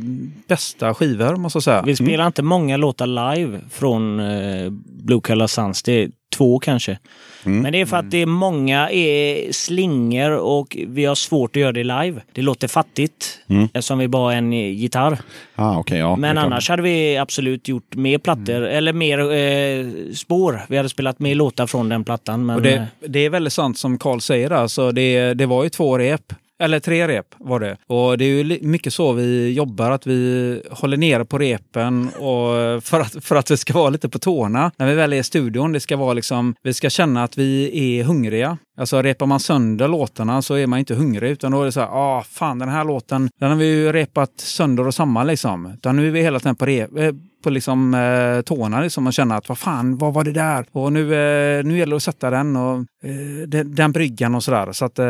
bästa 0.49 0.95
skivor, 0.95 1.37
måste 1.37 1.57
jag 1.57 1.63
säga. 1.63 1.83
Vi 1.83 1.97
spelar 1.97 2.27
inte 2.27 2.43
många 2.43 2.77
låtar 2.77 3.07
live 3.37 3.61
från 3.71 4.21
eh, 4.21 4.71
Blue 4.87 5.21
Collar 5.21 5.47
Sons. 5.47 5.83
Det 5.83 5.93
är 5.93 6.11
två 6.37 6.59
kanske. 6.59 6.99
Mm. 7.47 7.61
Men 7.63 7.73
det 7.73 7.81
är 7.81 7.87
för 7.87 7.97
att 7.97 8.11
det 8.11 8.23
är 8.23 8.27
många 8.27 8.91
är 8.91 9.53
slingor 9.53 10.31
och 10.31 10.77
vi 10.87 11.05
har 11.05 11.15
svårt 11.15 11.57
att 11.57 11.61
göra 11.63 11.73
det 11.73 11.85
live. 11.85 12.21
Det 12.33 12.43
låter 12.43 12.69
fattigt 12.69 13.35
Mm. 13.51 13.65
eftersom 13.65 13.99
vi 13.99 14.09
bara 14.09 14.23
har 14.23 14.33
en 14.33 14.53
eh, 14.53 14.59
gitarr. 14.73 15.19
Ah, 15.55 15.79
okay, 15.79 15.99
ja, 15.99 16.17
Men 16.17 16.35
klart. 16.35 16.45
annars 16.45 16.69
hade 16.69 16.83
vi 16.83 17.17
absolut 17.17 17.69
gjort 17.69 17.95
mer 17.95 18.19
plattor 18.19 18.55
Mm. 18.57 18.77
eller 18.77 18.93
mer 18.93 19.19
eh, 19.19 20.13
spår. 20.15 20.61
Vi 20.69 20.77
hade 20.77 20.89
spelat 20.89 21.19
mer 21.19 21.35
låtar 21.35 21.67
från 21.67 21.89
den 21.89 22.05
plattan. 22.05 22.47
Men 22.47 22.57
Och 22.57 22.63
det, 22.63 22.87
det 23.09 23.19
är 23.19 23.31
väldigt 23.31 23.53
sant 23.53 23.79
som 23.79 23.99
Carl 23.99 24.21
säger. 24.21 24.51
Alltså 24.51 24.93
det, 24.93 25.35
det 25.35 25.47
var 25.47 25.65
ju 25.65 25.71
två 25.71 25.99
rep. 25.99 26.33
Eller 26.59 26.81
tre 26.81 27.09
rep 27.09 27.27
var 27.39 27.61
det. 27.61 27.77
Och 27.87 28.19
det 28.19 28.25
är 28.25 28.45
ju 28.45 28.59
mycket 28.63 28.93
så 28.93 29.13
vi 29.13 29.53
jobbar, 29.53 29.91
att 29.91 30.07
vi 30.07 30.63
håller 30.71 30.97
nere 30.97 31.25
på 31.25 31.39
repen 31.39 32.09
och 32.09 32.83
för, 32.85 33.01
att, 33.01 33.25
för 33.25 33.37
att 33.37 33.47
det 33.47 33.57
ska 33.57 33.73
vara 33.73 33.91
lite 33.91 34.09
på 34.09 34.19
tårna. 34.19 34.73
När 34.77 34.87
vi 34.87 34.95
väl 34.95 35.13
är 35.13 35.17
i 35.17 35.23
studion, 35.23 35.73
det 35.73 35.81
ska 35.81 35.97
vara 35.97 36.13
liksom, 36.13 36.55
vi 36.63 36.75
ska 36.75 36.91
känna 36.91 37.25
att 37.25 37.39
vi 37.39 37.99
är 37.99 38.05
hungriga. 38.05 38.59
Alltså 38.77 39.03
repar 39.03 39.27
man 39.27 39.41
sönder 39.41 39.89
låtarna 39.89 40.43
så 40.43 40.55
är 40.55 40.67
man 40.67 40.79
inte 40.79 40.95
hungrig 40.95 41.31
utan 41.31 41.53
då 41.53 41.61
är 41.61 41.65
det 41.65 41.73
så 41.73 41.81
här, 41.81 41.89
ah 41.93 42.23
fan 42.23 42.59
den 42.59 42.69
här 42.69 42.85
låten, 42.85 43.31
den 43.41 43.51
har 43.51 43.57
vi 43.57 43.67
ju 43.67 43.93
repat 43.93 44.31
sönder 44.37 44.87
och 44.87 44.95
samman 44.95 45.27
liksom. 45.27 45.67
Utan 45.67 45.97
nu 45.97 46.07
är 46.07 46.11
vi 46.11 46.23
hela 46.23 46.41
tiden 46.41 46.57
på, 46.57 46.67
rep, 46.67 46.99
eh, 46.99 47.13
på 47.43 47.51
liksom, 47.51 47.95
eh, 47.95 48.43
tårna 48.43 48.81
liksom 48.81 49.07
och 49.07 49.13
känna 49.13 49.37
att 49.37 49.49
vad 49.49 49.59
fan, 49.59 49.99
vad 49.99 50.15
var 50.15 50.25
det 50.25 50.33
där? 50.33 50.65
Och 50.73 50.93
nu, 50.93 51.01
eh, 51.01 51.65
nu 51.65 51.79
gäller 51.79 51.91
det 51.91 51.97
att 51.97 52.03
sätta 52.03 52.31
den 52.31 52.57
och 52.57 52.79
eh, 52.79 53.49
den, 53.49 53.75
den 53.75 53.93
bryggan 53.93 54.35
och 54.35 54.45
sådär. 54.45 54.73
Så 54.73 54.85
att 54.85 54.99
eh, 54.99 55.05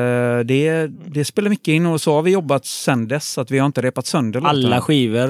det, 0.45 0.87
det 1.07 1.25
spelar 1.25 1.51
mycket 1.51 1.69
in 1.69 1.87
och 1.87 2.01
så 2.01 2.15
har 2.15 2.23
vi 2.23 2.31
jobbat 2.31 2.67
sen 2.67 3.09
dess. 3.09 3.39
Att 3.39 3.51
vi 3.51 3.59
har 3.59 3.67
inte 3.67 3.83
repat 3.83 4.07
sönder 4.07 4.41
låtarna. 4.41 4.59
alla 4.59 4.81
skivor 4.81 5.29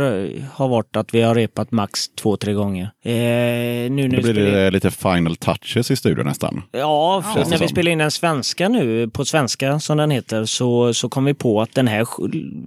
har 0.55 0.69
varit 0.69 0.97
att 0.97 1.15
vi 1.15 1.23
har 1.23 1.35
repat 1.35 1.71
max 1.71 2.09
två, 2.09 2.37
tre 2.37 2.53
gånger. 2.53 2.91
Eh, 3.05 3.13
nu 3.13 3.91
när 3.91 4.03
Då 4.03 4.09
blir 4.09 4.23
spelar 4.23 4.47
in, 4.47 4.55
det 4.55 4.71
lite 4.71 4.91
final 4.91 5.37
touches 5.37 5.91
i 5.91 5.97
studion 5.97 6.27
nästan. 6.27 6.63
Ja, 6.73 7.25
det 7.35 7.51
när 7.51 7.59
vi 7.59 7.69
spelar 7.69 7.93
in 7.93 7.99
den 7.99 8.11
svenska 8.11 8.69
nu, 8.69 9.09
på 9.09 9.25
svenska 9.25 9.81
som 9.81 9.97
den 9.97 10.11
heter, 10.11 10.45
så, 10.45 10.95
så 10.95 11.09
kom 11.09 11.25
vi 11.25 11.35
på 11.35 11.63
att 11.63 11.75
den 11.75 11.87
här, 11.87 12.07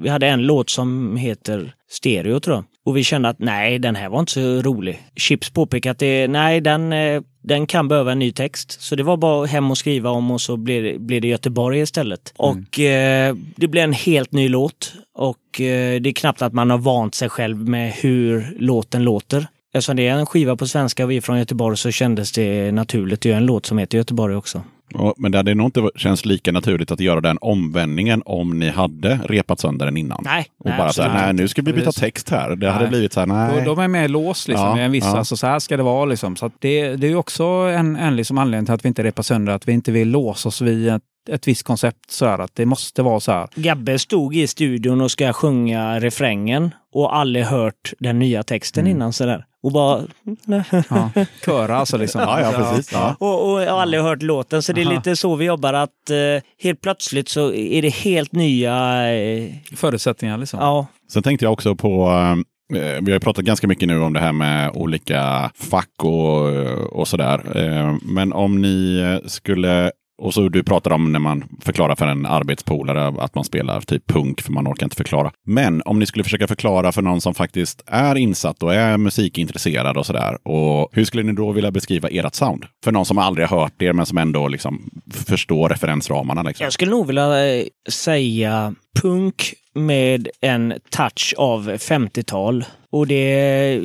vi 0.02 0.10
hade 0.10 0.28
en 0.28 0.44
låt 0.44 0.70
som 0.70 1.18
heter 1.18 1.74
Stereo 1.92 2.40
tror 2.40 2.56
jag. 2.56 2.64
Och 2.86 2.98
vi 2.98 3.04
kände 3.04 3.30
att 3.30 3.40
nej, 3.40 3.80
den 3.80 3.96
här 3.96 4.10
var 4.10 4.20
inte 4.20 4.32
så 4.32 4.62
rolig. 4.62 5.00
Chips 5.16 5.50
påpekade 5.50 5.92
att 5.92 6.00
det, 6.00 6.28
nej, 6.28 6.62
den, 6.62 6.94
eh, 6.94 7.22
den 7.44 7.68
kan 7.68 7.88
behöva 7.88 8.12
en 8.12 8.20
ny 8.20 8.32
text. 8.32 8.82
Så 8.82 8.96
det 8.96 9.04
var 9.04 9.18
bara 9.18 9.46
hem 9.46 9.72
och 9.72 9.78
skriva 9.78 10.10
om 10.10 10.32
och 10.32 10.42
så 10.42 10.58
blev 10.58 10.84
det, 10.84 11.00
blev 11.00 11.22
det 11.22 11.28
Göteborg 11.28 11.80
istället. 11.80 12.34
Och 12.38 12.80
eh, 12.80 13.36
det 13.56 13.68
blev 13.68 13.84
en 13.84 13.94
helt 13.94 14.32
ny 14.32 14.50
låt. 14.50 14.94
Och 15.14 15.62
eh, 15.62 16.02
det 16.02 16.10
är 16.10 16.14
knappt 16.14 16.42
att 16.42 16.54
man 16.54 16.70
har 16.70 16.78
vant 16.78 17.16
sig 17.16 17.30
själv 17.30 17.70
med 17.70 17.92
hur 17.92 18.56
låten 18.60 19.04
låter. 19.04 19.48
Eftersom 19.74 19.96
det 19.96 20.08
är 20.08 20.18
en 20.18 20.26
skiva 20.26 20.56
på 20.56 20.68
svenska 20.68 21.04
och 21.04 21.12
vi 21.12 21.18
är 21.18 21.22
från 21.22 21.40
Göteborg 21.40 21.78
så 21.78 21.92
kändes 21.92 22.32
det 22.32 22.72
naturligt 22.72 23.20
att 23.20 23.26
göra 23.26 23.38
en 23.38 23.46
låt 23.46 23.66
som 23.66 23.78
heter 23.78 23.98
Göteborg 23.98 24.36
också. 24.36 24.64
Men 25.18 25.32
det 25.32 25.38
hade 25.38 25.56
nog 25.56 25.68
inte 25.68 25.90
känts 25.96 26.26
lika 26.26 26.52
naturligt 26.52 26.92
att 26.92 27.00
göra 27.00 27.22
den 27.22 27.38
omvändningen 27.42 28.22
om 28.26 28.60
ni 28.60 28.70
hade 28.70 29.20
repat 29.26 29.60
sönder 29.60 29.86
den 29.86 29.98
innan. 29.98 30.22
Nej, 30.26 30.46
Och 30.60 30.66
nej, 30.66 30.78
bara 30.78 30.94
så 30.94 31.04
här, 31.04 31.24
nej 31.26 31.34
nu 31.34 31.48
ska 31.48 31.62
vi 31.62 31.74
byta 31.74 31.92
text 31.92 32.30
här. 32.30 32.56
Det 32.56 32.70
hade 32.70 32.84
Nej. 32.84 32.90
blivit 32.90 33.14
så 33.14 33.20
här, 33.20 33.28
nej. 33.28 33.58
Och 33.58 33.64
de 33.66 33.80
är 33.80 33.88
med 33.88 34.06
i 34.06 34.08
lås 34.08 34.48
liksom, 34.48 34.68
Ja, 34.68 34.76
med 34.76 34.86
en 34.86 34.92
viss, 34.92 35.06
ja. 35.06 35.18
alltså 35.18 35.38
så 35.38 35.48
här 35.48 35.60
ska 35.60 35.78
det 35.78 35.84
vara 35.84 36.06
liksom. 36.06 36.36
Så 36.36 36.46
att 36.46 36.54
det, 36.60 36.96
det 36.96 37.08
är 37.08 37.12
ju 37.12 37.16
också 37.16 37.44
en, 37.44 37.96
en 37.96 38.16
liksom 38.16 38.38
anledning 38.38 38.66
till 38.66 38.74
att 38.74 38.86
vi 38.86 38.88
inte 38.88 39.04
repar 39.04 39.24
sönder, 39.24 39.54
att 39.54 39.68
vi 39.68 39.72
inte 39.72 39.92
vill 39.92 40.10
låsa 40.10 40.50
oss 40.50 40.62
vid 40.62 40.90
ett, 40.90 41.02
ett 41.30 41.48
visst 41.48 41.64
koncept 41.64 42.12
så 42.12 42.26
här, 42.26 42.40
att 42.40 42.56
det 42.56 42.66
måste 42.66 43.02
vara 43.02 43.20
så 43.20 43.32
här. 43.32 43.48
Gabbe 43.56 44.00
stod 44.00 44.36
i 44.36 44.48
studion 44.48 45.02
och 45.02 45.12
ska 45.12 45.34
sjunga 45.34 46.00
refrängen 46.00 46.72
och 46.92 47.16
aldrig 47.16 47.46
hört 47.46 47.94
den 48.00 48.20
nya 48.20 48.44
texten 48.44 48.82
Mm. 48.82 48.96
innan 48.98 49.14
sådär. 49.14 49.46
Och 49.64 49.72
bara... 49.72 50.02
Ja, 50.90 51.10
köra 51.46 51.76
alltså 51.78 51.98
liksom. 51.98 52.22
Ja, 52.22 52.42
ja, 52.42 52.52
precis. 52.52 52.92
Ja. 52.94 53.16
Och, 53.20 53.52
och 53.52 53.62
jag 53.62 53.72
har 53.74 53.82
aldrig 53.82 54.04
hört 54.04 54.22
låten, 54.22 54.62
så 54.62 54.74
det 54.74 54.82
är 54.82 54.86
Aha. 54.86 54.96
lite 54.96 55.16
så 55.16 55.36
vi 55.36 55.46
jobbar 55.46 55.74
att 55.74 56.10
eh, 56.10 56.44
helt 56.64 56.82
plötsligt 56.82 57.30
så 57.30 57.54
är 57.54 57.82
det 57.82 57.90
helt 57.90 58.32
nya... 58.32 59.08
Eh, 59.14 59.50
Förutsättningar 59.76 60.38
liksom. 60.38 60.60
ja, 60.60 60.88
Sen 61.14 61.24
tänkte 61.24 61.46
jag 61.46 61.54
också 61.54 61.76
på, 61.76 62.08
eh, 62.76 62.80
vi 63.02 63.12
har 63.12 63.16
ju 63.16 63.20
pratat 63.20 63.46
ganska 63.46 63.68
mycket 63.68 63.88
nu 63.88 64.00
om 64.00 64.14
det 64.14 64.20
här 64.20 64.32
med 64.32 64.72
olika 64.74 65.52
fack 65.56 66.04
och, 66.04 66.48
och 67.00 67.08
sådär. 67.08 67.58
Eh, 67.58 67.96
men 68.02 68.34
om 68.34 68.62
ni 68.62 69.20
skulle, 69.26 69.92
och 70.22 70.34
så 70.34 70.50
du 70.50 70.64
pratar 70.64 70.92
om 70.92 71.12
när 71.12 71.20
man 71.20 71.44
förklarar 71.62 71.96
för 71.96 72.08
en 72.08 72.26
arbetspolare 72.26 73.08
att 73.24 73.36
man 73.36 73.44
spelar 73.44 73.82
typ 73.82 74.08
punk 74.08 74.42
för 74.42 74.52
man 74.52 74.68
orkar 74.68 74.86
inte 74.86 74.96
förklara. 74.96 75.32
Men 75.46 75.82
om 75.86 76.00
ni 76.00 76.06
skulle 76.06 76.24
försöka 76.24 76.48
förklara 76.48 76.92
för 76.92 77.02
någon 77.02 77.22
som 77.22 77.34
faktiskt 77.34 77.84
är 77.86 78.16
insatt 78.16 78.64
och 78.64 78.74
är 78.74 78.98
musikintresserad 78.98 79.98
och 79.98 80.06
sådär. 80.06 80.48
Och 80.48 80.90
hur 80.92 81.06
skulle 81.06 81.24
ni 81.24 81.34
då 81.34 81.52
vilja 81.52 81.72
beskriva 81.72 82.10
ert 82.10 82.36
sound? 82.36 82.66
För 82.84 82.92
någon 82.92 83.06
som 83.06 83.18
aldrig 83.18 83.48
har 83.48 83.60
hört 83.60 83.82
er 83.82 83.94
men 83.94 84.06
som 84.06 84.18
ändå 84.18 84.48
liksom 84.48 84.90
förstår 85.12 85.70
referensramarna. 85.70 86.44
Liksom. 86.44 86.64
jag 86.64 86.74
skulle 86.74 86.92
nog 86.92 87.08
vilja 87.08 87.56
eh, 87.56 87.66
säga 87.90 88.76
punk 89.02 89.54
med 89.74 90.28
en 90.42 90.74
touch 90.90 91.34
av 91.38 91.72
50-tal. 91.72 92.66
Och 92.92 93.08
det 93.08 93.82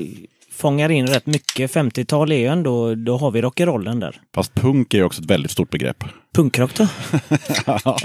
fångar 0.56 0.88
in 0.88 1.06
rätt 1.06 1.26
mycket. 1.26 1.74
50-tal 1.74 2.32
är 2.32 2.36
ju 2.36 2.46
ändå, 2.46 2.94
då 2.94 3.16
har 3.16 3.30
vi 3.30 3.42
rock'n'rollen 3.42 4.00
där. 4.00 4.20
Fast 4.34 4.54
punk 4.54 4.94
är 4.94 4.98
ju 4.98 5.04
också 5.04 5.22
ett 5.22 5.30
väldigt 5.30 5.50
stort 5.50 5.70
begrepp. 5.70 6.04
Punkrock 6.34 6.74
då? 6.74 6.86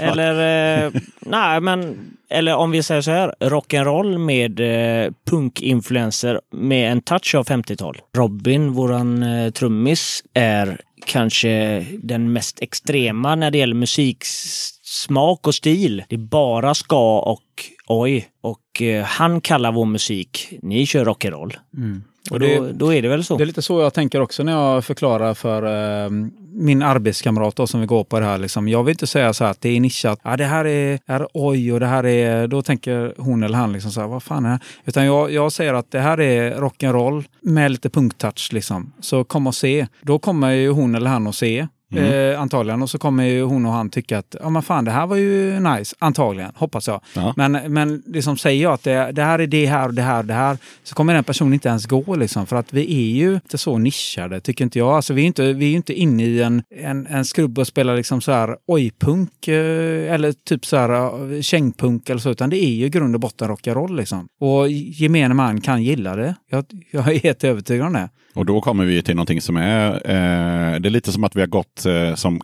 eller, 0.00 0.84
eh, 0.84 0.92
nej 1.20 1.60
men, 1.60 1.96
eller 2.30 2.56
om 2.56 2.70
vi 2.70 2.82
säger 2.82 3.00
så 3.00 3.10
här, 3.10 3.34
rock'n'roll 3.40 4.18
med 4.18 4.60
eh, 4.60 5.12
punkinfluenser 5.30 6.40
med 6.52 6.92
en 6.92 7.00
touch 7.00 7.34
av 7.34 7.46
50-tal. 7.46 7.98
Robin, 8.16 8.72
våran 8.72 9.22
eh, 9.22 9.50
trummis, 9.50 10.24
är 10.34 10.80
kanske 11.06 11.86
den 12.02 12.32
mest 12.32 12.62
extrema 12.62 13.34
när 13.34 13.50
det 13.50 13.58
gäller 13.58 13.74
musiksmak 13.74 15.46
och 15.46 15.54
stil. 15.54 16.04
Det 16.08 16.14
är 16.14 16.18
bara 16.18 16.74
ska 16.74 17.18
och 17.18 17.42
oj. 17.86 18.28
Och 18.40 18.82
eh, 18.82 19.04
han 19.04 19.40
kallar 19.40 19.72
vår 19.72 19.86
musik, 19.86 20.48
ni 20.62 20.86
kör 20.86 21.04
rock'n'roll. 21.04 21.56
Och 21.72 22.11
Och 22.30 22.40
det- 22.40 22.56
då, 22.58 22.68
då 22.72 22.94
är 22.94 23.02
det 23.02 23.08
väl 23.08 23.24
så. 23.24 23.36
Det 23.36 23.44
är 23.44 23.46
lite 23.46 23.62
så 23.62 23.80
jag 23.80 23.94
tänker 23.94 24.20
också 24.20 24.42
när 24.42 24.52
jag 24.52 24.84
förklarar 24.84 25.34
för 25.34 25.62
eh, 26.04 26.10
min 26.54 26.82
arbetskamrat 26.82 27.56
då, 27.56 27.66
som 27.66 27.80
vi 27.80 27.86
går 27.86 28.04
på 28.04 28.20
det 28.20 28.26
här. 28.26 28.38
Liksom. 28.38 28.68
Jag 28.68 28.84
vill 28.84 28.92
inte 28.92 29.06
säga 29.06 29.32
så 29.32 29.44
här 29.44 29.50
att 29.50 29.60
det 29.60 29.68
är 29.76 29.80
nischat. 29.80 30.20
Ja, 30.22 30.36
det 30.36 30.44
här 30.44 30.64
är, 30.66 30.98
är 31.06 31.26
oj 31.34 31.72
och 31.72 31.80
det 31.80 31.86
här 31.86 32.06
är... 32.06 32.46
Då 32.46 32.62
tänker 32.62 33.14
hon 33.18 33.42
eller 33.42 33.58
han 33.58 33.72
liksom 33.72 33.90
så 33.92 34.00
här, 34.00 34.08
vad 34.08 34.22
fan 34.22 34.44
är 34.44 34.48
det 34.48 34.52
här? 34.54 34.60
Utan 34.84 35.06
jag, 35.06 35.32
jag 35.32 35.52
säger 35.52 35.74
att 35.74 35.90
det 35.90 36.00
här 36.00 36.20
är 36.20 36.54
rock'n'roll 36.54 37.24
med 37.40 37.70
lite 37.70 37.90
punktouch 37.90 38.48
liksom. 38.52 38.92
Så 39.00 39.24
kom 39.24 39.46
och 39.46 39.54
se. 39.54 39.86
Då 40.00 40.18
kommer 40.18 40.50
ju 40.50 40.70
hon 40.70 40.94
eller 40.94 41.10
han 41.10 41.26
att 41.26 41.34
se. 41.34 41.66
Eh, 41.98 42.40
antagligen. 42.40 42.82
Och 42.82 42.90
så 42.90 42.98
kommer 42.98 43.24
ju 43.24 43.42
hon 43.42 43.66
och 43.66 43.72
han 43.72 43.90
tycka 43.90 44.18
att 44.18 44.36
ja 44.40 44.50
men 44.50 44.62
fan 44.62 44.84
det 44.84 44.90
här 44.90 45.06
var 45.06 45.16
ju 45.16 45.60
nice. 45.60 45.96
Antagligen, 45.98 46.52
hoppas 46.54 46.88
jag. 46.88 47.00
Ja. 47.14 47.34
Men, 47.36 47.52
men 47.52 48.02
liksom 48.06 48.36
säger 48.36 48.62
jag 48.62 48.72
att 48.72 48.82
det, 48.82 49.12
det 49.12 49.22
här 49.22 49.38
är 49.38 49.46
det 49.46 49.66
här 49.66 49.88
och 49.88 49.94
det 49.94 50.02
här 50.02 50.18
och 50.18 50.24
det 50.24 50.34
här 50.34 50.58
så 50.82 50.94
kommer 50.94 51.14
den 51.14 51.24
personen 51.24 51.52
inte 51.52 51.68
ens 51.68 51.86
gå 51.86 52.16
liksom. 52.16 52.46
För 52.46 52.56
att 52.56 52.72
vi 52.72 52.82
är 52.82 53.16
ju 53.16 53.34
inte 53.34 53.58
så 53.58 53.78
nischade 53.78 54.40
tycker 54.40 54.64
inte 54.64 54.78
jag. 54.78 54.88
Alltså 54.88 55.14
vi 55.14 55.22
är 55.22 55.26
inte, 55.26 55.52
vi 55.52 55.72
är 55.72 55.76
inte 55.76 55.94
inne 55.94 56.24
i 56.24 56.42
en, 56.42 56.62
en, 56.76 57.06
en 57.06 57.24
skrubb 57.24 57.58
och 57.58 57.66
spelar 57.66 57.96
liksom 57.96 58.20
så 58.20 58.32
här 58.32 58.56
oj-punk 58.66 59.48
eh, 59.48 60.14
eller 60.14 60.32
typ 60.32 60.66
så 60.66 60.76
här 60.76 61.32
eh, 61.34 61.40
kängpunk 61.40 62.10
eller 62.10 62.20
så. 62.20 62.30
Utan 62.30 62.50
det 62.50 62.64
är 62.64 62.74
ju 62.74 62.88
grund 62.88 63.14
och 63.14 63.20
botten 63.20 63.50
rock'n'roll 63.50 63.96
liksom. 63.96 64.26
Och 64.40 64.68
gemene 64.70 65.34
man 65.34 65.60
kan 65.60 65.82
gilla 65.82 66.16
det. 66.16 66.34
Jag, 66.50 66.64
jag 66.90 67.14
är 67.14 67.18
helt 67.18 67.44
övertygad 67.44 67.86
om 67.86 67.92
det. 67.92 68.08
Och 68.34 68.46
då 68.46 68.60
kommer 68.60 68.84
vi 68.84 69.02
till 69.02 69.16
någonting 69.16 69.40
som 69.40 69.56
är... 69.56 69.92
Eh, 69.92 70.80
det 70.80 70.88
är 70.88 70.90
lite 70.90 71.12
som 71.12 71.24
att 71.24 71.36
vi 71.36 71.40
har 71.40 71.46
gått 71.46 71.86
eh, 71.86 72.14
som 72.14 72.40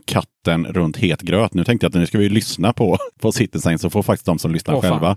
katten 0.48 0.72
runt 0.72 0.96
het 0.96 1.22
gröt. 1.22 1.54
Nu 1.54 1.64
tänkte 1.64 1.84
jag 1.84 1.90
att 1.90 1.94
nu 1.94 2.06
ska 2.06 2.18
vi 2.18 2.28
lyssna 2.28 2.72
på, 2.72 2.98
på 3.20 3.32
Citizen 3.32 3.78
så 3.78 3.90
får 3.90 4.02
faktiskt 4.02 4.26
de 4.26 4.38
som 4.38 4.52
lyssnar 4.52 4.74
Åh, 4.74 4.80
själva. 4.80 5.16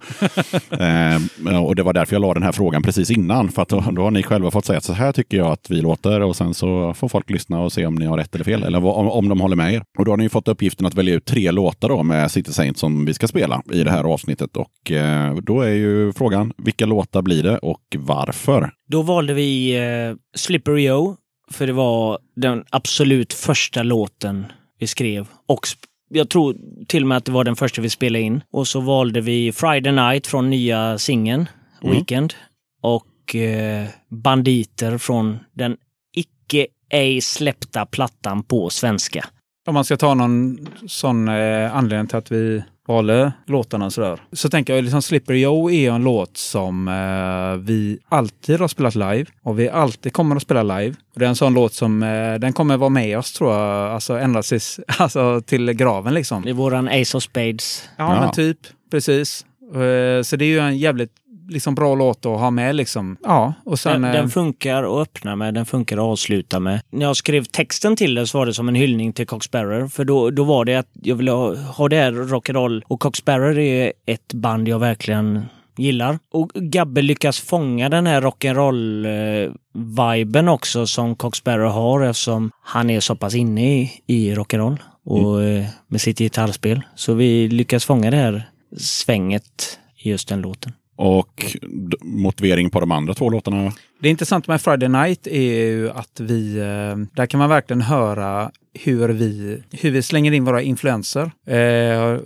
eh, 1.49 1.63
och 1.63 1.75
det 1.75 1.83
var 1.83 1.93
därför 1.93 2.15
jag 2.15 2.21
la 2.21 2.33
den 2.33 2.43
här 2.43 2.51
frågan 2.51 2.83
precis 2.83 3.11
innan. 3.11 3.49
För 3.51 3.61
att 3.61 3.69
då, 3.69 3.83
då 3.91 4.01
har 4.01 4.11
ni 4.11 4.23
själva 4.23 4.51
fått 4.51 4.65
säga 4.65 4.77
att 4.77 4.83
så 4.83 4.93
här 4.93 5.11
tycker 5.11 5.37
jag 5.37 5.47
att 5.47 5.69
vi 5.69 5.81
låter 5.81 6.21
och 6.21 6.35
sen 6.35 6.53
så 6.53 6.93
får 6.93 7.09
folk 7.09 7.29
lyssna 7.29 7.59
och 7.59 7.71
se 7.73 7.85
om 7.85 7.95
ni 7.95 8.05
har 8.05 8.17
rätt 8.17 8.35
eller 8.35 8.45
fel. 8.45 8.63
Eller 8.63 8.79
vad- 8.79 8.95
om, 8.95 9.09
om 9.11 9.29
de 9.29 9.41
håller 9.41 9.55
med 9.55 9.73
er. 9.73 9.83
Och 9.97 10.05
då 10.05 10.11
har 10.11 10.17
ni 10.17 10.29
fått 10.29 10.47
uppgiften 10.47 10.85
att 10.85 10.95
välja 10.95 11.13
ut 11.15 11.25
tre 11.25 11.51
låtar 11.51 11.89
då 11.89 12.03
med 12.03 12.31
City 12.31 12.53
Saint 12.53 12.77
som 12.77 13.05
vi 13.05 13.13
ska 13.13 13.27
spela 13.27 13.61
i 13.71 13.83
det 13.83 13.91
här 13.91 14.03
avsnittet. 14.03 14.57
Och 14.57 14.91
eh, 14.91 15.35
då 15.35 15.61
är 15.61 15.73
ju 15.73 16.13
frågan, 16.13 16.53
vilka 16.57 16.85
låtar 16.85 17.21
blir 17.21 17.43
det 17.43 17.57
och 17.57 17.81
varför? 17.97 18.71
Då 18.87 19.01
valde 19.01 19.33
vi 19.33 19.75
eh, 19.77 20.15
Slippery 20.37 20.89
O, 20.91 21.15
för 21.51 21.67
det 21.67 21.73
var 21.73 22.19
den 22.35 22.63
absolut 22.69 23.33
första 23.33 23.83
låten 23.83 24.45
vi 24.81 24.87
skrev. 24.87 25.27
Och 25.45 25.67
jag 26.09 26.29
tror 26.29 26.55
till 26.87 27.03
och 27.03 27.07
med 27.07 27.17
att 27.17 27.25
det 27.25 27.31
var 27.31 27.43
den 27.43 27.55
första 27.55 27.81
vi 27.81 27.89
spelade 27.89 28.23
in. 28.23 28.43
Och 28.51 28.67
så 28.67 28.79
valde 28.79 29.21
vi 29.21 29.51
Friday 29.51 29.91
Night 29.91 30.27
från 30.27 30.49
nya 30.49 30.97
singeln, 30.97 31.49
Weekend. 31.81 32.33
Och 32.81 33.35
eh, 33.35 33.87
Banditer 34.09 34.97
från 34.97 35.39
den 35.53 35.77
icke 36.15 36.67
ej 36.89 37.21
släppta 37.21 37.85
plattan 37.85 38.43
på 38.43 38.69
svenska. 38.69 39.25
Om 39.67 39.73
man 39.73 39.85
ska 39.85 39.97
ta 39.97 40.13
någon 40.13 40.67
sån 40.87 41.27
eh, 41.27 41.75
anledning 41.75 42.07
till 42.07 42.17
att 42.17 42.31
vi 42.31 42.63
valde 42.87 43.33
låtarna 43.47 43.89
sådär. 43.89 44.19
Så 44.33 44.49
tänker 44.49 44.75
jag 44.75 44.83
liksom 44.83 45.01
Slippery 45.01 45.41
Joe 45.41 45.69
är 45.71 45.91
en 45.91 46.03
låt 46.03 46.37
som 46.37 46.87
eh, 46.87 47.65
vi 47.65 47.99
alltid 48.09 48.59
har 48.59 48.67
spelat 48.67 48.95
live 48.95 49.25
och 49.43 49.59
vi 49.59 49.69
alltid 49.69 50.13
kommer 50.13 50.35
att 50.35 50.41
spela 50.41 50.63
live. 50.79 50.95
Och 51.13 51.19
det 51.19 51.25
är 51.25 51.29
en 51.29 51.35
sån 51.35 51.53
låt 51.53 51.73
som 51.73 52.03
eh, 52.03 52.33
den 52.33 52.53
kommer 52.53 52.77
vara 52.77 52.89
med 52.89 53.17
oss 53.17 53.33
tror 53.33 53.53
jag, 53.53 53.91
alltså 53.91 54.19
ända 54.19 54.41
tills, 54.43 54.79
alltså, 54.97 55.41
till 55.41 55.71
graven 55.73 56.13
liksom. 56.13 56.41
Det 56.43 56.49
är 56.49 56.53
våran 56.53 56.87
Ace 56.87 57.17
of 57.17 57.23
Spades. 57.23 57.89
Ja, 57.97 58.13
Ja. 58.15 58.19
men 58.21 58.31
typ. 58.31 58.57
Precis. 58.91 59.45
Eh, 59.73 60.21
så 60.23 60.35
det 60.35 60.45
är 60.45 60.49
ju 60.49 60.59
en 60.59 60.77
jävligt 60.77 61.11
liksom, 61.51 61.75
bra 61.75 61.95
låt 61.95 62.25
att 62.25 62.39
ha 62.39 62.51
med 62.51 62.75
liksom. 62.75 63.17
Ja, 63.23 63.53
och 63.65 63.79
sen... 63.79 64.01
Den, 64.01 64.11
eh, 64.11 64.13
den 64.13 64.29
funkar 64.29 64.83
att 64.83 65.07
öppna 65.07 65.35
med, 65.35 65.53
den 65.53 65.65
funkar 65.65 65.97
att 65.97 66.03
avsluta 66.03 66.59
med. 66.59 66.81
När 66.89 67.05
jag 67.05 67.15
skrev 67.15 67.43
texten 67.43 67.95
till 67.95 68.15
det 68.15 68.27
så 68.27 68.37
var 68.37 68.45
det 68.45 68.53
som 68.53 68.69
en 68.69 68.75
hyllning 68.75 69.13
till 69.13 69.27
Cox 69.27 69.45
Sparrer. 69.45 69.87
För 69.87 70.05
då, 70.05 70.29
då 70.29 70.43
var 70.43 70.65
det 70.65 70.75
att 70.75 70.89
jag 70.93 71.15
ville 71.15 71.31
ha, 71.31 71.55
ha 71.55 71.89
det 71.89 71.95
här 71.95 72.11
rock'n'roll. 72.11 72.81
Och 72.87 72.99
Cox 72.99 73.19
Sparrer 73.19 73.59
är 73.59 73.93
ett 74.05 74.33
band 74.33 74.67
jag 74.67 74.79
verkligen 74.79 75.45
gillar. 75.77 76.19
Och 76.31 76.51
Gabbe 76.53 77.01
lyckas 77.01 77.39
fånga 77.39 77.89
den 77.89 78.07
här 78.07 78.21
rock'n'roll-viben 78.21 80.49
också 80.49 80.87
som 80.87 81.15
Cox 81.15 81.37
Sparrer 81.37 81.69
har 81.69 82.01
eftersom 82.01 82.51
han 82.63 82.89
är 82.89 82.99
så 82.99 83.15
pass 83.15 83.35
inne 83.35 83.77
i, 83.77 83.91
i 84.07 84.35
rock'n'roll 84.35 84.77
och 85.05 85.43
eh, 85.43 85.65
med 85.87 86.01
sitt 86.01 86.17
gitarrspel. 86.17 86.81
Så 86.95 87.13
vi 87.13 87.47
lyckas 87.47 87.85
fånga 87.85 88.11
det 88.11 88.17
här 88.17 88.49
svänget 88.77 89.79
i 89.97 90.09
just 90.09 90.27
den 90.27 90.41
låten. 90.41 90.73
Och 91.01 91.55
motivering 92.01 92.69
på 92.69 92.79
de 92.79 92.91
andra 92.91 93.13
två 93.13 93.29
låtarna? 93.29 93.71
Det 94.01 94.09
intressanta 94.09 94.51
med 94.51 94.61
Friday 94.61 94.89
Night 94.89 95.27
är 95.27 95.65
ju 95.65 95.89
att 95.89 96.19
vi, 96.19 96.57
eh, 96.57 96.97
där 97.15 97.25
kan 97.25 97.37
man 97.37 97.49
verkligen 97.49 97.81
höra 97.81 98.51
hur 98.73 99.09
vi, 99.09 99.63
hur 99.71 99.91
vi 99.91 100.01
slänger 100.01 100.31
in 100.31 100.45
våra 100.45 100.61
influenser. 100.61 101.23
Eh, 101.47 102.19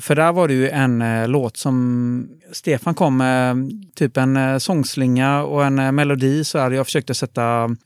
för 0.00 0.14
där 0.14 0.32
var 0.32 0.48
det 0.48 0.54
ju 0.54 0.68
en 0.68 1.02
eh, 1.02 1.28
låt 1.28 1.56
som 1.56 2.28
Stefan 2.52 2.94
kom 2.94 3.16
med, 3.16 3.70
typ 3.94 4.16
en 4.16 4.36
eh, 4.36 4.58
sångslinga 4.58 5.42
och 5.42 5.64
en 5.64 5.78
eh, 5.78 5.92
melodi. 5.92 6.44
Så 6.44 6.58
här. 6.58 6.70
Jag 6.70 6.86
försökte 6.86 7.14
sätta 7.14 7.76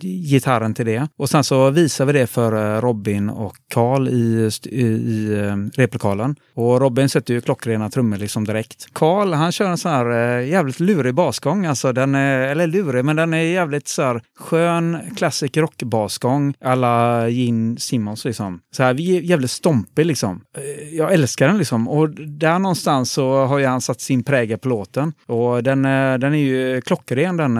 gitarren 0.00 0.74
till 0.74 0.86
det. 0.86 1.08
Och 1.16 1.30
sen 1.30 1.44
så 1.44 1.70
visade 1.70 2.12
vi 2.12 2.18
det 2.18 2.26
för 2.26 2.80
Robin 2.80 3.30
och 3.30 3.56
Karl 3.74 4.08
i, 4.08 4.50
i, 4.64 4.86
i 4.86 5.36
replokalen. 5.74 6.36
Och 6.54 6.80
Robin 6.80 7.08
sätter 7.08 7.34
ju 7.34 7.40
klockrena 7.40 7.90
trummor 7.90 8.16
liksom 8.16 8.44
direkt. 8.44 8.86
Karl, 8.92 9.32
han 9.32 9.52
kör 9.52 9.70
en 9.70 9.78
sån 9.78 9.92
här 9.92 10.38
jävligt 10.38 10.80
lurig 10.80 11.14
basgång. 11.14 11.66
Alltså 11.66 11.92
den 11.92 12.14
är, 12.14 12.25
Eh, 12.26 12.50
eller 12.50 12.66
lurig, 12.66 13.04
men 13.04 13.16
den 13.16 13.34
är 13.34 13.42
jävligt 13.42 13.88
så 13.88 14.02
här 14.02 14.22
skön 14.38 14.98
classic 15.16 15.56
rockbasgång. 15.56 16.54
Alla 16.60 17.28
Gene 17.28 17.76
Simmons 17.78 18.24
liksom. 18.24 18.60
Så 18.76 18.82
här 18.82 18.94
jävligt 19.00 19.50
stompig 19.50 20.06
liksom. 20.06 20.40
Eh, 20.56 20.96
jag 20.96 21.12
älskar 21.12 21.48
den 21.48 21.58
liksom. 21.58 21.88
Och 21.88 22.10
där 22.10 22.58
någonstans 22.58 23.12
så 23.12 23.44
har 23.44 23.58
ju 23.58 23.66
han 23.66 23.80
satt 23.80 24.00
sin 24.00 24.22
prägel 24.22 24.58
på 24.58 24.68
låten. 24.68 25.12
Och 25.26 25.62
den, 25.62 25.84
eh, 25.84 26.18
den 26.18 26.34
är 26.34 26.38
ju 26.38 26.80
klockren 26.80 27.36
den 27.36 27.58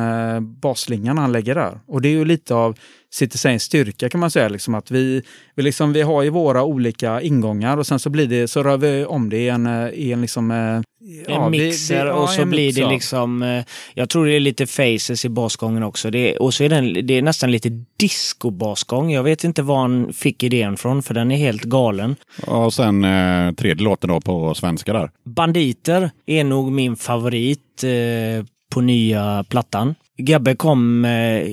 basslingan 0.61 1.19
han 1.19 1.33
lägger 1.33 1.55
där. 1.55 1.81
Och 1.87 2.03
det 2.03 2.09
är 2.09 2.13
ju 2.13 2.25
lite 2.25 2.55
av 2.55 2.77
Citizens 3.11 3.63
styrka 3.63 4.09
kan 4.09 4.21
man 4.21 4.31
säga. 4.31 4.49
Liksom 4.49 4.75
att 4.75 4.91
vi, 4.91 5.23
vi, 5.55 5.63
liksom, 5.63 5.93
vi 5.93 6.03
har 6.03 6.23
ju 6.23 6.31
våra 6.31 6.65
olika 6.65 7.21
ingångar 7.21 7.77
och 7.77 7.87
sen 7.87 7.99
så 7.99 8.11
blir 8.11 8.27
det, 8.27 8.49
så 8.49 8.63
rör 8.63 8.77
vi 8.77 9.05
om 9.05 9.31
det 9.31 9.37
i 9.39 9.49
en, 9.49 9.67
eh, 9.67 9.89
i 9.89 10.13
en 10.13 10.21
liksom... 10.21 10.51
eh, 10.51 10.57
En 10.57 10.83
ja, 11.29 11.49
vi- 11.49 11.59
mixer 11.67 12.05
vi- 12.05 12.11
ja, 12.11 12.15
och 12.15 12.29
så 12.31 12.43
en 12.43 12.51
blir 12.51 12.67
mixer. 12.67 12.83
det 12.85 12.91
liksom, 12.91 13.43
eh, 13.43 13.65
jag 13.95 14.09
tror 14.09 14.27
det 14.27 14.37
är 14.37 14.41
lite 14.41 14.67
faces 14.67 15.25
i 15.25 15.29
basgången 15.29 15.83
också. 15.83 16.11
Det 16.11 16.37
och 16.37 16.55
så 16.55 16.65
är 16.65 16.69
den, 16.69 17.07
det 17.07 17.15
är 17.15 17.23
nästan 17.23 17.51
lite 17.53 17.69
disco-basgång. 17.97 19.13
Jag 19.13 19.23
vet 19.23 19.45
inte 19.45 19.63
var 19.63 19.77
han 19.79 20.13
fick 20.13 20.43
idén 20.43 20.77
från 20.77 21.03
för 21.03 21.15
den 21.15 21.31
är 21.33 21.37
helt 21.37 21.63
galen. 21.63 22.17
Och 22.47 22.75
sen 22.75 23.05
eh, 23.05 23.53
tredje 23.53 23.85
låten 23.85 24.09
då 24.11 24.21
på 24.21 24.55
svenska 24.55 24.93
där. 24.93 25.11
Banditer 25.25 26.11
är 26.27 26.45
nog 26.45 26.73
min 26.73 26.97
favorit 26.97 27.85
eh, 27.85 28.45
på 28.71 28.81
nya 28.81 29.45
plattan. 29.49 29.95
Gabbe 30.17 30.57
kom 30.57 31.01
med 31.01 31.49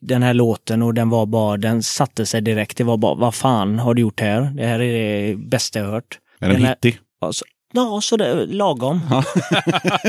den 0.00 0.22
här 0.22 0.34
låten 0.34 0.82
och 0.82 0.94
den 0.94 1.10
var 1.10 1.26
bara, 1.26 1.56
den 1.56 1.82
satte 1.82 2.26
sig 2.26 2.40
direkt. 2.40 2.76
Det 2.76 2.84
var 2.84 2.96
bara, 2.96 3.14
vad 3.14 3.34
fan 3.34 3.78
har 3.78 3.94
du 3.94 4.02
gjort 4.02 4.20
här? 4.20 4.40
Det 4.40 4.66
här 4.66 4.80
är 4.80 4.92
det 5.28 5.36
bästa 5.36 5.78
jag 5.78 5.86
hört. 5.86 6.18
Är 6.40 6.48
den 6.48 6.60
Den 6.60 6.68
hittig? 6.68 6.98
Alltså, 7.20 7.44
ja, 7.72 8.00
så 8.02 8.16
det, 8.16 8.46
lagom. 8.46 9.00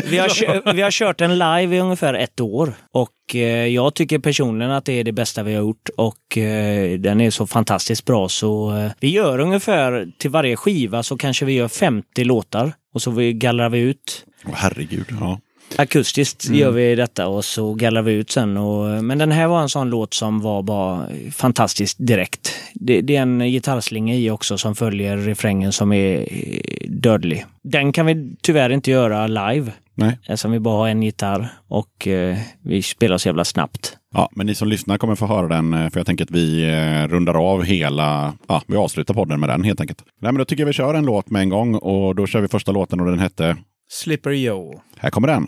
vi, 0.06 0.18
har 0.18 0.74
vi 0.74 0.82
har 0.82 0.92
kört 0.92 1.18
den 1.18 1.38
live 1.38 1.76
i 1.76 1.80
ungefär 1.80 2.14
ett 2.14 2.40
år 2.40 2.74
och 2.92 3.36
eh, 3.36 3.68
jag 3.68 3.94
tycker 3.94 4.20
personligen 4.20 4.72
att 4.72 4.86
det 4.86 4.94
är 4.94 5.04
det 5.04 5.12
bästa 5.12 5.44
vi 5.44 5.54
har 5.54 5.62
gjort 5.62 5.90
och 5.98 6.38
eh, 6.38 7.00
den 7.00 7.22
är 7.22 7.32
så 7.32 7.48
fantastiskt 7.48 8.06
bra 8.06 8.30
så 8.30 8.78
eh, 8.78 8.92
vi 9.00 9.10
gör 9.10 9.40
ungefär 9.40 10.08
till 10.18 10.30
varje 10.30 10.56
skiva 10.56 11.04
så 11.04 11.18
kanske 11.18 11.46
vi 11.46 11.54
gör 11.54 11.68
50 11.68 12.24
låtar 12.24 12.74
och 12.94 13.02
så 13.02 13.12
vi 13.12 13.34
gallrar 13.34 13.70
vi 13.70 13.80
ut 13.80 14.26
Åh, 14.46 14.54
herregud. 14.56 15.06
Ja. 15.20 15.40
Akustiskt 15.78 16.50
gör 16.50 16.72
vi 16.72 16.96
detta 16.96 17.28
och 17.28 17.46
så 17.46 17.74
gallrar 17.74 18.02
vi 18.02 18.14
ut 18.14 18.32
sen. 18.32 18.58
Och, 18.58 19.04
men 19.04 19.18
den 19.18 19.32
här 19.32 19.48
var 19.48 19.62
en 19.62 19.70
sån 19.70 19.90
låt 19.90 20.14
som 20.14 20.42
var 20.42 20.64
bara 20.64 21.08
fantastiskt 21.32 21.98
direkt. 22.00 22.56
Det, 22.74 23.02
det 23.02 23.16
är 23.16 23.22
en 23.22 23.40
gitarrslinga 23.40 24.16
i 24.16 24.30
också 24.30 24.58
som 24.58 24.76
följer 24.76 25.18
refrängen 25.18 25.72
som 25.72 25.94
är 25.94 26.20
eh, 26.20 26.90
dödlig. 26.90 27.46
Den 27.64 27.92
kan 27.92 28.06
vi 28.06 28.36
tyvärr 28.42 28.70
inte 28.70 28.92
göra 28.92 29.28
live. 29.28 29.72
Nej. 29.96 30.18
Eftersom 30.22 30.52
vi 30.52 30.60
bara 30.60 30.78
har 30.78 30.88
en 30.88 31.04
gitarr 31.04 31.50
och 31.68 32.08
eh, 32.08 32.38
vi 32.62 32.82
spelar 32.82 33.18
så 33.18 33.28
jävla 33.28 33.46
snabbt. 33.46 33.98
Ja, 34.14 34.30
men 34.32 34.46
ni 34.46 34.56
som 34.56 34.68
lyssnar 34.68 34.98
kommer 34.98 35.16
få 35.16 35.26
höra 35.26 35.48
den, 35.48 35.74
eh, 35.74 35.90
för 35.90 36.00
jag 36.00 36.08
tänker 36.08 36.24
att 36.24 36.32
vi 36.32 36.64
eh, 36.64 37.08
rundar 37.08 37.52
av 37.52 37.64
hela, 37.64 38.34
ja, 38.48 38.62
vi 38.68 38.76
avslutar 38.76 39.14
podden 39.14 39.40
med 39.40 39.50
den 39.50 39.64
helt 39.64 39.82
enkelt. 39.82 40.04
Nej, 40.22 40.32
men 40.32 40.38
då 40.38 40.46
tycker 40.46 40.62
jag 40.62 40.68
vi 40.68 40.74
kör 40.74 40.94
en 40.94 41.06
låt 41.06 41.30
med 41.30 41.42
en 41.42 41.50
gång 41.50 41.76
och 41.76 42.16
då 42.16 42.28
kör 42.28 42.42
vi 42.42 42.48
första 42.48 42.72
låten 42.72 43.00
och 43.00 43.06
den 43.06 43.20
hette, 43.20 43.58
Slippery 43.92 44.46
Joe. 44.46 44.82
här 44.98 45.10
kommer 45.10 45.28
den. 45.28 45.48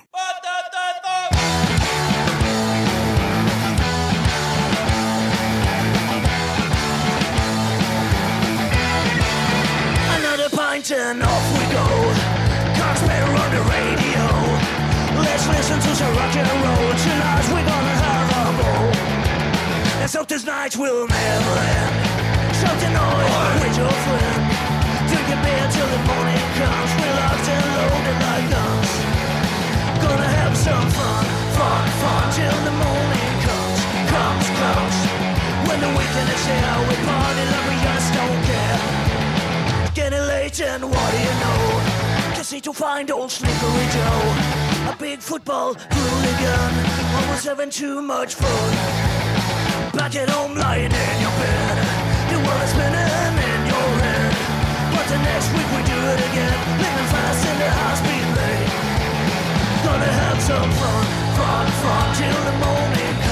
Another 10.18 10.50
pint 10.50 10.92
and 10.92 11.24
off 11.24 11.60
we 11.60 11.66
go. 11.74 11.88
Conspire 12.76 13.24
on 13.24 13.52
the 13.52 13.62
radio. 13.76 14.26
Let's 15.22 15.48
listen 15.48 15.80
to 15.80 15.96
some 15.96 16.14
rock 16.16 16.36
and 16.36 16.50
roll. 16.66 16.94
Tonight 17.06 17.46
we're 17.54 17.68
gonna 17.72 17.96
have 18.06 18.30
a 18.40 18.64
ball. 18.64 18.92
Let's 20.00 20.16
hope 20.16 20.28
this 20.28 20.46
night 20.46 20.76
will 20.78 21.08
never 21.08 21.60
end. 21.78 22.56
Shout 22.56 22.80
the 22.80 22.90
noise 22.90 23.64
with 23.64 23.78
your 23.78 23.92
friend. 23.92 24.41
Till 25.32 25.88
the 25.88 26.04
morning 26.04 26.46
comes. 26.60 26.92
We're 27.00 27.16
locked 27.16 27.48
and 27.48 27.66
loaded 27.78 28.20
like 28.28 28.48
guns. 28.52 28.92
Gonna 30.04 30.28
have 30.28 30.58
some 30.58 30.90
fun, 30.92 31.26
fun, 31.56 31.86
fun 32.02 32.24
till 32.36 32.60
the 32.68 32.76
morning 32.84 33.34
comes, 33.48 33.80
comes, 34.12 34.48
comes. 34.60 34.98
When 35.68 35.80
the 35.80 35.88
weekend 35.88 36.30
is 36.36 36.44
here, 36.52 36.76
we 36.84 36.96
party 37.08 37.44
like 37.48 37.66
we 37.72 37.76
just 37.88 38.10
don't 38.12 38.42
care. 38.52 38.80
Getting 39.96 40.28
late 40.28 40.60
and 40.60 40.84
what 40.84 41.12
do 41.12 41.18
you 41.18 41.36
know? 41.40 41.62
Need 42.52 42.66
to 42.66 42.74
find 42.74 43.10
old 43.10 43.32
Slippery 43.32 43.88
Joe. 43.96 44.92
A 44.92 44.96
big 45.00 45.22
football 45.22 45.76
hooligan, 45.76 46.72
almost 47.16 47.46
having 47.46 47.70
too 47.70 48.02
much 48.02 48.36
fun. 48.36 48.72
Back 49.94 50.14
at 50.18 50.28
home 50.28 50.56
lying 50.56 50.92
in 50.92 51.22
your 51.22 51.32
bed, 51.40 51.78
the 52.30 52.38
world 52.46 52.64
is 52.64 52.70
spinning. 52.72 53.51
The 55.12 55.18
next 55.18 55.52
week 55.52 55.68
we 55.76 55.84
do 55.84 56.00
it 56.14 56.20
again, 56.32 56.58
living 56.80 57.10
fast 57.12 57.46
in 57.46 57.60
the 57.60 57.70
high-speed 57.70 58.28
lane. 58.40 58.72
Gonna 59.84 60.12
have 60.24 60.40
some 60.42 60.72
fun, 60.72 61.06
fun, 61.36 61.68
fun 61.84 62.16
till 62.16 62.42
the 62.48 62.56
morning 62.64 63.31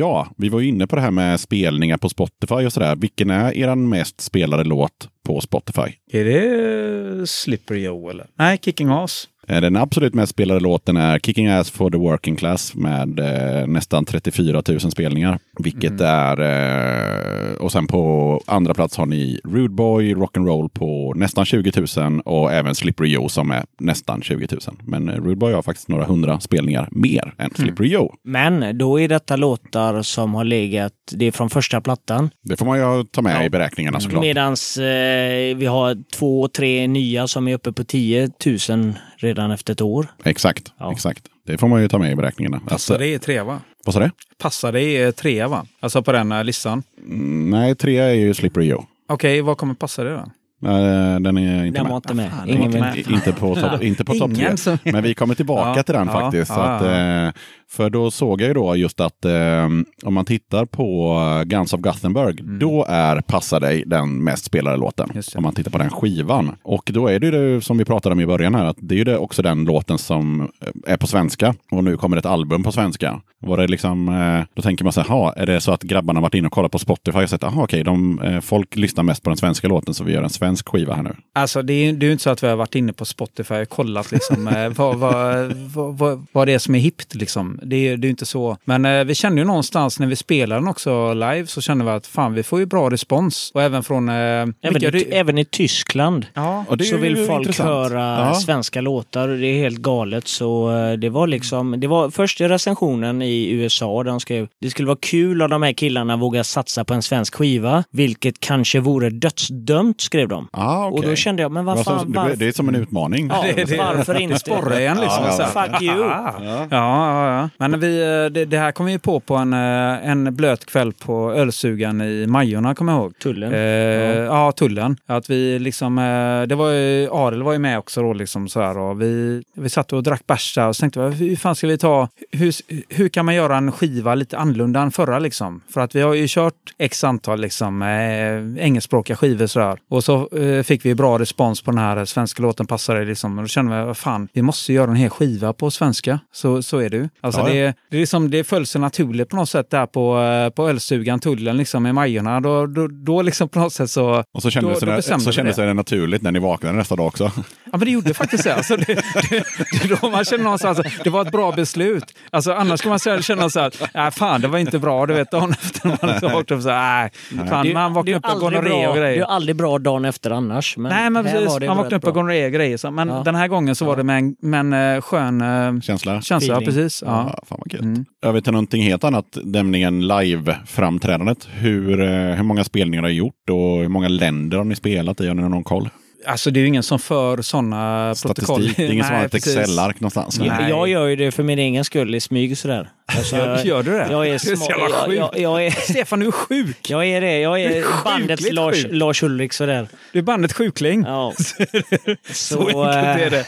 Ja, 0.00 0.28
vi 0.36 0.48
var 0.48 0.60
ju 0.60 0.68
inne 0.68 0.86
på 0.86 0.96
det 0.96 1.02
här 1.02 1.10
med 1.10 1.40
spelningar 1.40 1.96
på 1.96 2.08
Spotify 2.08 2.54
och 2.54 2.72
sådär. 2.72 2.96
Vilken 2.96 3.30
är 3.30 3.56
er 3.56 3.74
mest 3.74 4.20
spelade 4.20 4.64
låt 4.64 5.08
på 5.22 5.40
Spotify? 5.40 5.92
Är 6.10 6.24
det 6.24 7.26
Slippery 7.26 7.84
Joe 7.84 8.10
eller? 8.10 8.26
Nej, 8.34 8.58
Kicking 8.62 8.88
Ass. 8.88 9.28
Eh, 9.50 9.60
Den 9.60 9.76
absolut 9.76 10.14
mest 10.14 10.32
spelade 10.32 10.60
låten 10.60 10.96
är 10.96 11.18
Kicking 11.18 11.46
Ass 11.48 11.70
for 11.70 11.90
the 11.90 11.96
Working 11.98 12.36
Class 12.36 12.74
med 12.74 13.18
eh, 13.18 13.66
nästan 13.66 14.04
34 14.04 14.62
000 14.68 14.80
spelningar. 14.80 15.38
Vilket 15.58 16.00
är... 16.00 16.40
Eh, 16.40 17.52
och 17.54 17.72
sen 17.72 17.86
på 17.86 18.40
andra 18.46 18.74
plats 18.74 18.96
har 18.96 19.06
ni 19.06 19.40
Rude 19.44 19.74
Boy 19.74 20.14
Rock'n'Roll 20.14 20.68
på 20.68 21.12
nästan 21.16 21.44
20 21.44 21.72
000 21.96 22.20
och 22.24 22.52
även 22.52 22.74
Slippery 22.74 23.08
Joe 23.12 23.28
som 23.28 23.50
är 23.50 23.64
nästan 23.80 24.22
20 24.22 24.46
000. 24.50 24.60
Men 24.84 25.08
eh, 25.08 25.14
Rude 25.14 25.36
Boy 25.36 25.52
har 25.52 25.62
faktiskt 25.62 25.88
några 25.88 26.04
hundra 26.04 26.40
spelningar 26.40 26.88
mer 26.90 27.34
än 27.38 27.50
Slippery 27.54 27.88
Joe. 27.88 28.14
Men 28.24 28.78
då 28.78 29.00
är 29.00 29.08
detta 29.08 29.36
låtar 29.36 30.02
som 30.02 30.34
har 30.34 30.44
legat, 30.44 30.92
det 31.12 31.24
är 31.26 31.32
från 31.32 31.50
första 31.50 31.80
plattan. 31.80 32.30
Det 32.44 32.56
får 32.56 32.66
man 32.66 32.78
ju 32.78 33.04
ta 33.04 33.22
med 33.22 33.36
Ja. 33.36 33.44
i 33.44 33.50
beräkningarna 33.50 34.00
såklart. 34.00 34.22
Medans 34.22 34.76
eh, 34.76 35.56
vi 35.56 35.66
har 35.66 35.96
två, 36.16 36.48
tre 36.48 36.86
nya 36.86 37.26
som 37.28 37.48
är 37.48 37.54
uppe 37.54 37.72
på 37.72 37.84
10 37.84 38.30
000 38.70 38.92
redan 39.20 39.50
efter 39.50 39.72
ett 39.72 39.80
år. 39.80 40.06
Exakt, 40.24 40.72
Ja. 40.78 40.92
exakt. 40.92 41.24
Det 41.46 41.58
får 41.58 41.68
man 41.68 41.82
ju 41.82 41.88
ta 41.88 41.98
med 41.98 42.12
i 42.12 42.16
beräkningarna. 42.16 42.60
Passar 42.60 42.74
Alltså, 42.74 42.98
det 42.98 43.06
i 43.06 43.18
trea 43.18 43.44
va? 43.44 43.60
vad 43.84 43.94
sa 43.94 44.00
det? 44.00 44.10
Passar 44.38 44.72
det 44.72 45.08
i 45.08 45.12
trea 45.12 45.48
va? 45.48 45.66
Alltså 45.80 46.02
på 46.02 46.12
den 46.12 46.32
här 46.32 46.44
listan. 46.44 46.82
Mm, 47.04 47.50
nej, 47.50 47.74
tre 47.74 47.98
är 47.98 48.14
ju 48.14 48.34
Slippery 48.34 48.66
Joe. 48.66 48.84
Okej, 49.08 49.40
vad 49.40 49.56
kommer 49.58 49.74
passa 49.74 50.04
det 50.04 50.10
då? 50.10 50.24
Eh, 50.68 51.20
Den 51.20 51.38
är 51.38 51.64
inte 51.64 51.78
Den 51.78 51.82
med. 51.84 51.90
var 51.90 51.96
inte 51.96 52.14
med. 52.14 52.30
fan, 52.30 52.48
Ingen 52.48 52.62
inte 52.62 52.80
med. 52.80 52.98
Inte 52.98 53.32
på 53.32 53.54
topp 53.54 53.82
inte 53.82 54.04
på 54.04 54.14
topp 54.14 54.34
tre. 54.34 54.44
Ingen 54.44 54.56
som- 54.56 54.78
Men 54.84 55.02
vi 55.02 55.14
kommer 55.14 55.34
tillbaka 55.34 55.72
Ja, 55.76 55.82
till 55.82 55.94
den 55.94 56.06
ja, 56.06 56.12
faktiskt. 56.20 56.46
så 56.52 56.60
ja, 56.60 56.64
att, 56.64 56.82
eh, 56.82 57.40
för 57.72 57.90
då 57.90 58.10
såg 58.10 58.40
jag 58.40 58.48
ju 58.48 58.54
då 58.54 58.76
just 58.76 59.00
att 59.00 59.24
eh, 59.24 59.64
om 60.02 60.14
man 60.14 60.24
tittar 60.24 60.64
på 60.64 61.18
Guns 61.46 61.72
of 61.72 61.80
Gothenburg, 61.80 62.44
då 62.44 62.86
är 62.88 63.20
Passa 63.20 63.60
dig 63.60 63.84
den 63.86 64.24
mest 64.24 64.44
spelade 64.44 64.76
låten. 64.76 65.10
Mm. 65.10 65.22
Om 65.34 65.42
man 65.42 65.54
tittar 65.54 65.70
på 65.70 65.78
den 65.78 65.90
skivan. 65.90 66.56
Och 66.62 66.90
då 66.92 67.08
är 67.08 67.18
det 67.20 67.26
ju 67.26 67.32
det 67.32 67.60
som 67.60 67.78
vi 67.78 67.84
pratade 67.84 68.12
om 68.12 68.20
i 68.20 68.26
början 68.26 68.54
här, 68.54 68.64
att 68.64 68.76
det 68.80 68.94
är 68.94 68.98
ju 68.98 69.04
det 69.04 69.18
också 69.18 69.42
den 69.42 69.64
låten 69.64 69.98
som 69.98 70.40
eh, 70.40 70.92
är 70.92 70.96
på 70.96 71.06
svenska. 71.06 71.54
Och 71.70 71.84
nu 71.84 71.96
kommer 71.96 72.16
ett 72.16 72.26
album 72.26 72.62
på 72.62 72.72
svenska. 72.72 73.20
Var 73.42 73.56
det 73.56 73.66
liksom, 73.66 74.08
eh, 74.08 74.44
då 74.54 74.62
tänker 74.62 74.84
man 74.84 74.92
så 74.92 75.00
här, 75.00 75.08
"Ha, 75.08 75.32
är 75.32 75.46
det 75.46 75.60
så 75.60 75.72
att 75.72 75.82
grabbarna 75.82 76.20
varit 76.20 76.34
inne 76.34 76.46
och 76.46 76.52
kollat 76.52 76.72
på 76.72 76.78
Spotify 76.78 77.18
och 77.18 77.30
sett, 77.30 77.44
aha 77.44 77.62
okej, 77.62 77.84
de, 77.84 78.20
eh, 78.20 78.40
folk 78.40 78.76
lyssnar 78.76 79.04
mest 79.04 79.22
på 79.22 79.30
den 79.30 79.36
svenska 79.36 79.68
låten 79.68 79.94
så 79.94 80.04
vi 80.04 80.12
gör 80.12 80.22
en 80.22 80.30
svensk 80.30 80.68
skiva 80.68 80.94
här 80.94 81.02
nu. 81.02 81.16
Alltså 81.34 81.62
det 81.62 81.72
är, 81.72 81.92
det 81.92 82.04
är 82.04 82.06
ju 82.06 82.12
inte 82.12 82.24
så 82.24 82.30
att 82.30 82.42
vi 82.42 82.48
har 82.48 82.56
varit 82.56 82.74
inne 82.74 82.92
på 82.92 83.04
Spotify 83.04 83.54
och 83.54 83.68
kollat 83.68 84.12
liksom, 84.12 84.48
eh, 84.48 84.68
vad, 84.68 84.98
vad, 84.98 85.52
vad, 85.52 85.98
vad, 85.98 86.26
vad 86.32 86.48
det 86.48 86.52
är 86.52 86.58
som 86.58 86.74
är 86.74 86.78
hippt. 86.78 87.14
Liksom. 87.14 87.59
Det, 87.62 87.76
är- 87.88 87.96
det 87.96 88.04
är 88.04 88.08
ju 88.08 88.10
inte 88.10 88.26
så. 88.26 88.56
Men 88.64 88.84
eh, 88.84 89.04
vi 89.04 89.14
kände 89.14 89.40
ju 89.40 89.46
någonstans 89.46 89.98
när 89.98 90.06
vi 90.06 90.16
spelade 90.16 90.60
den 90.60 90.68
också 90.68 91.14
live 91.14 91.46
så 91.46 91.60
kände 91.60 91.84
vi 91.84 91.90
att 91.90 92.06
fan 92.06 92.34
vi 92.34 92.42
får 92.42 92.58
ju 92.58 92.66
bra 92.66 92.90
respons. 92.90 93.50
Och 93.54 93.62
även 93.62 93.82
från... 93.82 94.08
Eh, 94.08 94.14
Även, 94.14 94.52
vilka- 94.62 94.96
i, 94.98 95.02
även 95.02 95.38
i 95.38 95.44
Tyskland 95.44 96.26
ja, 96.34 96.64
Och 96.68 96.78
så 96.78 96.84
ju 96.84 96.96
vill 96.96 97.16
folk 97.26 97.40
intressant. 97.40 97.68
höra 97.68 98.00
Ja. 98.28 98.34
svenska 98.34 98.80
låtar. 98.80 99.28
Det 99.28 99.46
är 99.46 99.58
helt 99.58 99.78
galet. 99.78 100.28
Så 100.28 100.76
eh, 100.76 100.92
det 100.92 101.08
var 101.08 101.26
liksom, 101.26 101.80
det 101.80 101.86
var 101.86 102.10
först 102.10 102.40
i 102.40 102.48
recensionen 102.48 103.22
i 103.22 103.50
USA 103.50 104.02
där 104.02 104.10
de 104.10 104.20
skrev 104.20 104.48
det 104.60 104.70
skulle 104.70 104.88
vara 104.88 104.98
kul 105.02 105.42
om 105.42 105.50
de 105.50 105.62
här 105.62 105.72
killarna 105.72 106.16
vågar 106.16 106.42
satsa 106.42 106.84
på 106.84 106.94
en 106.94 107.02
svensk 107.02 107.34
skiva, 107.34 107.84
vilket 107.90 108.40
kanske 108.40 108.80
vore 108.80 109.10
dödsdömt, 109.10 110.00
skrev 110.00 110.28
de. 110.28 110.48
Ah, 110.52 110.84
Och 110.86 111.02
då 111.02 111.14
kände 111.14 111.42
jag, 111.42 111.52
men 111.52 111.64
vad 111.64 111.84
fan, 111.84 112.04
varför? 112.12 112.36
det 112.36 112.46
är 112.46 112.52
som 112.52 112.68
en 112.68 112.74
utmaning. 112.74 113.28
Ja, 113.28 113.44
Det- 113.56 113.64
det- 113.64 113.78
varför 113.78 114.20
inte? 114.20 114.38
sporra 114.38 114.80
igen 114.80 114.96
liksom. 115.00 115.24
Ja, 115.24 115.32
så 115.32 115.42
ja. 115.42 115.46
Fuck 115.66 115.82
you! 115.82 115.98
Ja, 116.00 116.34
ja, 116.40 116.66
ja. 116.70 117.49
Men 117.56 117.80
vi, 117.80 118.02
eh, 118.02 118.32
det, 118.32 118.44
det 118.44 118.58
här 118.58 118.72
kom 118.72 118.86
vi 118.86 118.92
ju 118.92 118.98
på 118.98 119.20
på 119.20 119.36
en, 119.36 119.52
eh, 119.52 120.10
en 120.10 120.36
blöt 120.36 120.66
kväll 120.66 120.92
på 120.92 121.32
ölsugan 121.32 122.00
i 122.00 122.26
Majorna, 122.26 122.74
kommer 122.74 122.92
jag 122.92 123.00
ihåg. 123.00 123.18
Tullen. 123.18 123.52
Eh, 123.52 123.58
ja. 123.60 124.52
tullen. 124.52 124.96
Att 125.06 125.30
vi 125.30 125.58
liksom, 125.58 125.98
eh, 125.98 126.48
det 126.48 126.54
var 126.54 126.70
ju, 126.70 127.08
Ariel 127.12 127.42
var 127.42 127.52
ju 127.52 127.58
med 127.58 127.78
också 127.78 128.02
då 128.02 128.12
liksom 128.12 128.48
så 128.48 128.60
här 128.60 128.78
och 128.78 129.02
vi, 129.02 129.42
vi 129.54 129.68
satt 129.68 129.92
och 129.92 130.02
drack 130.02 130.26
bärs 130.26 130.58
och 130.58 130.76
så 130.76 130.80
tänkte 130.80 131.08
vi, 131.08 131.28
hur 131.28 131.36
fan 131.36 131.56
ska 131.56 131.66
vi 131.66 131.78
ta, 131.78 132.08
hur, 132.32 132.54
hur 132.94 133.08
kan 133.08 133.24
man 133.24 133.34
göra 133.34 133.56
en 133.56 133.72
skiva 133.72 134.14
lite 134.14 134.38
annorlunda 134.38 134.80
än 134.80 134.90
förra 134.90 135.18
liksom? 135.18 135.60
För 135.68 135.80
att 135.80 135.94
vi 135.94 136.00
har 136.00 136.14
ju 136.14 136.26
kört 136.28 136.54
x 136.78 137.04
antal 137.04 137.40
liksom 137.40 137.82
eh, 137.82 138.64
engelskspråkiga 138.64 139.16
skivor 139.16 139.46
så 139.46 139.60
här. 139.60 139.78
Och 139.88 140.04
så 140.04 140.28
eh, 140.28 140.62
fick 140.62 140.84
vi 140.84 140.94
bra 140.94 141.18
respons 141.18 141.62
på 141.62 141.70
den 141.70 141.78
här 141.78 142.04
svenska 142.04 142.42
låten 142.42 142.66
Passar 142.66 142.94
dig. 142.94 143.06
Liksom. 143.06 143.38
Och 143.38 143.44
då 143.44 143.48
kände 143.48 143.78
vi, 143.78 143.84
vad 143.84 143.96
fan, 143.96 144.28
vi 144.32 144.42
måste 144.42 144.72
göra 144.72 144.90
en 144.90 144.96
hel 144.96 145.10
skiva 145.10 145.52
på 145.52 145.70
svenska. 145.70 146.20
Så, 146.32 146.62
så 146.62 146.78
är 146.78 146.90
det 146.90 146.96
ju. 146.96 147.08
Alltså, 147.20 147.39
Ja, 147.48 147.54
ja. 147.54 147.66
det, 147.66 147.74
det, 147.90 147.96
är 147.96 148.00
liksom, 148.00 148.30
det 148.30 148.44
föll 148.44 148.66
sig 148.66 148.80
naturligt 148.80 149.28
på 149.28 149.36
något 149.36 149.48
sätt 149.48 149.70
där 149.70 149.86
på, 149.86 150.20
eh, 150.20 150.50
på 150.50 150.68
ölstugan, 150.68 151.20
Tullen, 151.20 151.56
liksom, 151.56 151.86
i 151.86 151.92
Majorna. 151.92 152.40
Då, 152.40 152.66
då, 152.66 152.86
då 152.86 153.22
liksom 153.22 153.48
på 153.48 153.58
något 153.58 153.72
sätt 153.72 153.90
så... 153.90 154.24
Och 154.34 154.42
så 154.42 154.50
kändes, 154.50 154.80
Då- 154.80 154.86
då 154.86 154.90
det, 154.92 154.96
bestämde 154.96 155.24
så 155.24 155.32
kändes 155.32 155.56
det. 155.56 155.66
det 155.66 155.74
naturligt 155.74 156.22
när 156.22 156.32
ni 156.32 156.38
vaknade 156.38 156.76
nästa 156.76 156.96
dag 156.96 157.06
också. 157.06 157.30
Ja, 157.36 157.42
men 157.70 157.80
det 157.80 157.90
gjorde 157.90 158.14
faktiskt 158.14 158.44
det. 158.44 158.54
Alltså, 158.54 158.76
det, 158.76 158.84
det, 159.30 159.44
det 159.82 159.96
då 160.02 160.10
man 160.10 160.24
känner 160.24 160.44
någonstans 160.44 160.78
att 160.78 160.86
det 161.04 161.10
var 161.10 161.22
ett 161.22 161.32
bra 161.32 161.52
beslut. 161.52 162.04
Alltså, 162.30 162.52
annars 162.52 162.78
skulle 162.78 162.90
man 162.90 162.98
säga- 162.98 163.22
känna 163.22 163.50
så 163.50 163.60
här, 163.60 163.72
nej 163.94 164.10
fan 164.10 164.40
det 164.40 164.48
var 164.48 164.58
inte 164.58 164.78
bra. 164.78 165.06
Du 165.06 165.14
vet, 165.14 165.30
dagen 165.30 165.50
efter 165.50 165.88
man 165.88 165.96
har 166.00 166.20
vaknat 166.20 166.50
upp 166.50 166.62
så 166.62 166.68
här, 166.70 167.10
nej, 167.30 167.48
fan, 167.48 167.72
man 167.72 167.92
vaknar 167.92 168.14
upp 168.16 168.24
och 168.24 168.30
aldrig 168.30 168.50
gonorré 168.52 168.86
och 168.86 168.94
bra, 168.94 168.94
det 168.94 169.00
grejer. 169.08 169.22
är 169.22 169.26
aldrig 169.26 169.56
bra 169.56 169.78
dagen 169.78 170.04
efter 170.04 170.30
annars. 170.30 170.76
Men 170.76 170.92
Nej, 170.92 171.10
men 171.10 171.24
precis. 171.24 171.48
var 171.48 171.60
det 171.60 171.66
Man 171.66 171.76
vaknade 171.76 171.96
rätt 171.96 172.02
upp 172.02 172.08
och 172.08 172.14
bra. 172.14 172.22
gonorré 172.22 172.46
och 172.46 172.52
grejer. 172.52 172.76
Så, 172.76 172.90
men 172.90 173.08
Ja. 173.08 173.22
den 173.24 173.34
här 173.34 173.48
gången 173.48 173.74
så 173.74 173.84
var 173.84 173.96
det 173.96 174.02
med 174.04 174.18
en, 174.18 174.36
med 174.40 174.60
en 174.60 174.94
eh, 174.96 175.00
skön 175.00 175.40
eh, 175.40 175.80
Känsla? 175.80 176.20
känsla. 176.22 176.60
Precis. 176.60 177.02
Ja. 177.06 177.19
Ja, 177.26 177.42
fan 177.46 177.58
vad 177.60 177.70
kul. 177.70 177.80
Mm. 177.80 178.04
Över 178.22 178.40
till 178.40 178.52
någonting 178.52 178.82
helt 178.82 179.04
annat, 179.04 179.38
nämligen 179.44 180.08
live-framträdandet. 180.08 181.48
Hur, 181.52 182.00
eh, 182.00 182.08
hur 182.34 182.42
många 182.42 182.64
spelningar 182.64 183.02
har 183.02 183.08
ni 183.08 183.14
gjort 183.14 183.50
och 183.50 183.78
hur 183.78 183.88
många 183.88 184.08
länder 184.08 184.56
har 184.56 184.64
ni 184.64 184.76
spelat 184.76 185.20
i? 185.20 185.28
Har 185.28 185.34
ni 185.34 185.42
någon 185.42 185.64
koll? 185.64 185.88
Alltså 186.26 186.50
det 186.50 186.58
är 186.58 186.62
ju 186.62 186.66
ingen 186.68 186.82
som 186.82 186.98
för 186.98 187.42
sådana 187.42 188.14
protokoll. 188.22 188.62
Statistik? 188.62 188.76
Det 188.76 188.86
är 188.86 188.92
ingen 188.92 189.04
som 189.04 189.16
har 189.16 189.24
ett. 189.26 189.34
Excel-ark 189.34 190.00
någonstans? 190.00 190.38
Nej. 190.38 190.48
Jag, 190.48 190.70
jag 190.70 190.88
gör 190.88 191.06
ju 191.06 191.16
det 191.16 191.30
för 191.30 191.42
min 191.42 191.58
egen 191.58 191.84
skull 191.84 192.14
i 192.14 192.20
smyg 192.20 192.58
sådär. 192.58 192.88
Alltså, 193.16 193.36
Gör, 193.36 193.64
gör 193.64 193.82
du 193.82 193.90
det? 193.90 194.08
Jag 194.10 194.28
är, 194.28 194.38
så 194.56 194.56
små, 194.56 194.66
jag, 194.70 195.14
jag, 195.14 195.38
jag, 195.38 195.66
är, 195.66 195.70
Stefan, 195.70 196.20
du 196.20 196.26
är 196.26 196.30
sjuk! 196.30 196.90
jag 196.90 197.06
är 197.06 197.20
det. 197.20 197.38
Jag 197.40 197.56
Du 197.58 197.62
är 197.62 197.70
är 197.70 198.04
bandets 198.04 198.52
Lars, 198.52 198.74
sjuk. 198.82 198.86
Lars 198.90 199.22
Ulrik 199.22 199.52
sådär. 199.52 199.88
Du 200.12 200.18
är 200.18 200.22
bandet 200.22 200.52
sjukling. 200.52 201.04
Ja. 201.06 201.32
Så, 202.32 202.58
enkelt 202.58 202.86
eh, 202.86 203.26
är 203.26 203.30
det. 203.30 203.46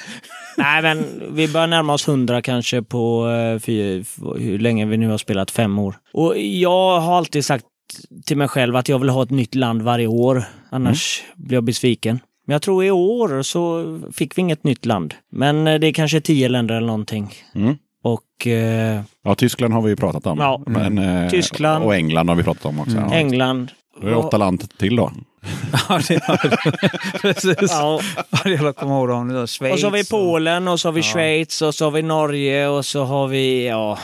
Nej, 0.57 0.83
men 0.83 1.05
vi 1.31 1.49
börjar 1.49 1.67
närma 1.67 1.93
oss 1.95 2.09
hundra 2.09 2.43
kanske 2.43 2.83
på 2.83 3.29
eh, 3.29 3.59
fy, 3.59 4.05
hur 4.39 4.59
länge 4.59 4.87
vi 4.87 4.97
nu 4.97 5.09
har 5.09 5.19
spelat, 5.19 5.51
fem 5.51 5.79
år. 5.79 5.95
Och 6.13 6.39
jag 6.39 7.01
har 7.01 7.17
alltid 7.17 7.45
sagt 7.45 7.65
till 8.27 8.37
mig 8.37 8.49
själv 8.49 8.77
att 8.77 8.89
jag 8.89 8.99
vill 8.99 9.09
ha 9.09 9.23
ett 9.23 9.31
nytt 9.31 9.55
land 9.55 9.83
varje 9.83 10.07
år. 10.07 10.45
Annars 10.71 11.23
blir 11.37 11.57
jag 11.57 11.65
besviken. 11.65 12.21
Men 12.47 12.53
jag 12.53 12.63
tror 12.63 12.85
i 12.85 12.91
år 12.91 13.43
så 13.43 13.85
fick 14.13 14.39
vi 14.39 14.41
inget 14.41 14.65
nytt 14.65 14.87
land. 14.87 15.15
Men 15.33 15.67
eh, 15.67 15.79
det 15.79 15.87
är 15.87 15.93
kanske 15.93 16.21
tio 16.21 16.49
länder 16.49 16.75
eller 16.75 16.87
någonting. 16.87 17.33
Mm. 17.55 17.77
Och 18.05 18.47
eh, 18.47 19.01
Ja, 19.25 19.35
Tyskland 19.35 19.75
har 19.75 19.83
vi 19.83 19.91
ju 19.91 19.97
pratat 19.97 20.27
om. 20.27 20.39
Ja. 20.39 20.63
Men, 20.67 20.99
eh, 20.99 21.31
Tyskland. 21.31 21.85
Och 21.85 21.95
England 21.95 22.29
har 22.29 22.37
vi 22.37 22.43
pratat 22.43 22.65
om 22.65 22.81
också. 22.81 22.97
Ja. 22.97 23.15
England. 23.15 23.71
Då 24.01 24.07
är 24.07 24.11
det 24.11 24.17
åtta 24.17 24.37
land 24.37 24.79
till 24.79 24.97
då. 24.97 25.13
Ja, 25.89 26.01
det 26.09 26.21
Precis. 27.21 27.57
Ja, 27.71 28.01
Ja, 28.31 28.39
det 28.45 28.51
gäller 28.51 28.69
att 28.71 28.77
komma 28.77 28.95
ihåg 28.99 29.09
dem. 29.09 29.29
Det 29.29 29.39
är 29.41 29.47
Schweiz 29.47 29.75
och 29.75 29.81
så 29.81 29.87
har 29.87 29.93
vi 29.93 30.05
Polen 30.05 30.69
och 30.69 30.81
så 30.81 30.89
har 30.89 30.93
vi 30.93 31.01
Ja. 31.01 31.05
Schweiz 31.13 31.63
och 31.63 31.75
så 31.75 31.85
har 31.85 31.91
vi 31.91 32.03
Norge 32.03 32.69
och 32.69 32.87
så 32.87 33.05
har 33.05 33.29
vi, 33.29 33.67
ja, 33.69 33.99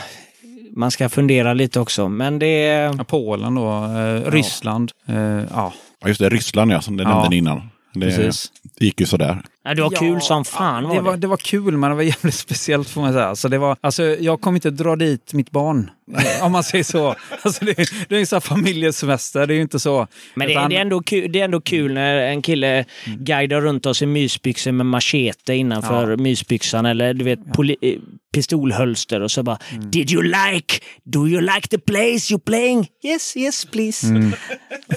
man 0.75 0.91
ska 0.91 1.09
fundera 1.09 1.53
lite 1.53 1.79
också. 1.79 2.07
Men 2.09 2.39
det 2.39 2.45
är... 2.67 2.93
Ja, 2.97 3.03
Polen 3.03 3.55
då, 3.55 3.69
eh, 3.85 4.31
Ryssland. 4.31 4.91
Eh, 5.07 5.15
ja, 5.53 5.73
Ja, 6.01 6.07
just 6.07 6.19
det, 6.19 6.29
Ryssland 6.29 6.71
ja, 6.71 6.81
som 6.81 6.97
det 6.97 7.03
Ja. 7.03 7.19
nämnde 7.19 7.35
innan. 7.37 7.61
Det, 7.93 7.99
precis. 8.05 8.51
det 8.79 8.85
gick 8.85 8.99
ju 8.99 9.05
sådär. 9.05 9.41
Ja, 9.69 9.75
det 9.75 9.81
var 9.81 9.89
kul 9.89 10.21
som 10.21 10.45
fan 10.45 10.83
det, 10.83 10.89
var 10.89 11.01
var, 11.01 11.17
det. 11.17 11.27
var 11.27 11.37
kul, 11.37 11.77
men 11.77 11.89
det 11.89 11.95
var 11.95 12.03
jävligt 12.03 12.35
speciellt 12.47 12.89
får 12.89 13.01
man 13.01 13.13
säga. 13.13 13.25
Alltså, 13.25 13.49
det 13.49 13.57
var, 13.57 13.77
alltså, 13.81 14.03
jag 14.03 14.41
kommer 14.41 14.57
inte 14.57 14.69
dra 14.69 14.95
dit 14.95 15.33
mitt 15.33 15.51
barn, 15.51 15.89
om 16.41 16.51
man 16.51 16.63
säger 16.63 16.83
så. 16.83 17.15
Alltså, 17.41 17.65
det, 17.65 17.73
det 18.09 18.15
är 18.15 18.19
en 18.19 18.27
sån 18.27 18.35
här 18.35 18.41
familjesemester, 18.41 19.47
det 19.47 19.53
är 19.53 19.55
ju 19.55 19.61
inte 19.61 19.79
så. 19.79 20.07
Men 20.35 20.47
det, 20.47 20.53
Utan- 20.53 20.69
det, 20.69 20.75
är 20.77 20.81
ändå 20.81 21.01
kul, 21.03 21.31
det 21.31 21.39
är 21.39 21.45
ändå 21.45 21.61
kul 21.61 21.93
när 21.93 22.15
en 22.15 22.41
kille 22.41 22.85
guidar 23.05 23.61
runt 23.61 23.85
oss 23.85 24.01
i 24.01 24.05
mysbyxor 24.05 24.71
med 24.71 24.85
machete 24.85 25.53
innanför 25.55 26.09
Ja. 26.11 26.17
mysbyxan 26.17 26.85
eller 26.85 27.13
du 27.13 27.25
vet 27.25 27.53
poli, 27.53 27.75
eh, 27.81 27.93
pistolhölster 28.33 29.21
och 29.21 29.31
så 29.31 29.43
bara 29.43 29.57
Did 29.91 30.11
you 30.11 30.23
like? 30.23 30.79
Do 31.03 31.27
you 31.27 31.41
like 31.41 31.67
the 31.67 31.77
place 31.77 32.33
you 32.33 32.39
playing? 32.39 32.87
Yes, 33.03 33.37
yes 33.37 33.65
please. 33.65 34.07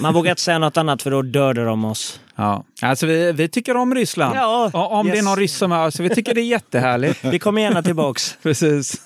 Man 0.01 0.13
vågar 0.13 0.31
inte 0.31 0.41
säga 0.41 0.59
något 0.59 0.77
annat 0.77 1.01
för 1.01 1.11
då 1.11 1.21
dödar 1.21 1.65
de 1.65 1.85
oss. 1.85 2.19
Ja. 2.35 2.63
Alltså, 2.81 3.05
vi, 3.05 3.31
vi 3.31 3.47
tycker 3.49 3.77
om 3.77 3.95
Ryssland. 3.95 4.35
Ja, 4.35 4.69
Ja, 4.73 4.87
om 4.87 5.05
det 5.05 5.11
är 5.11 5.15
yes. 5.15 5.25
någon 5.25 5.37
ryss 5.37 5.57
som 5.57 5.71
är 5.71 5.89
så 5.89 6.03
vi 6.03 6.09
tycker 6.09 6.33
det 6.33 6.41
är 6.41 6.45
jättehärligt. 6.45 7.25
Vi 7.25 7.39
kommer 7.39 7.61
gärna 7.61 7.83
tillbaks. 7.83 8.37
Precis. 8.43 9.01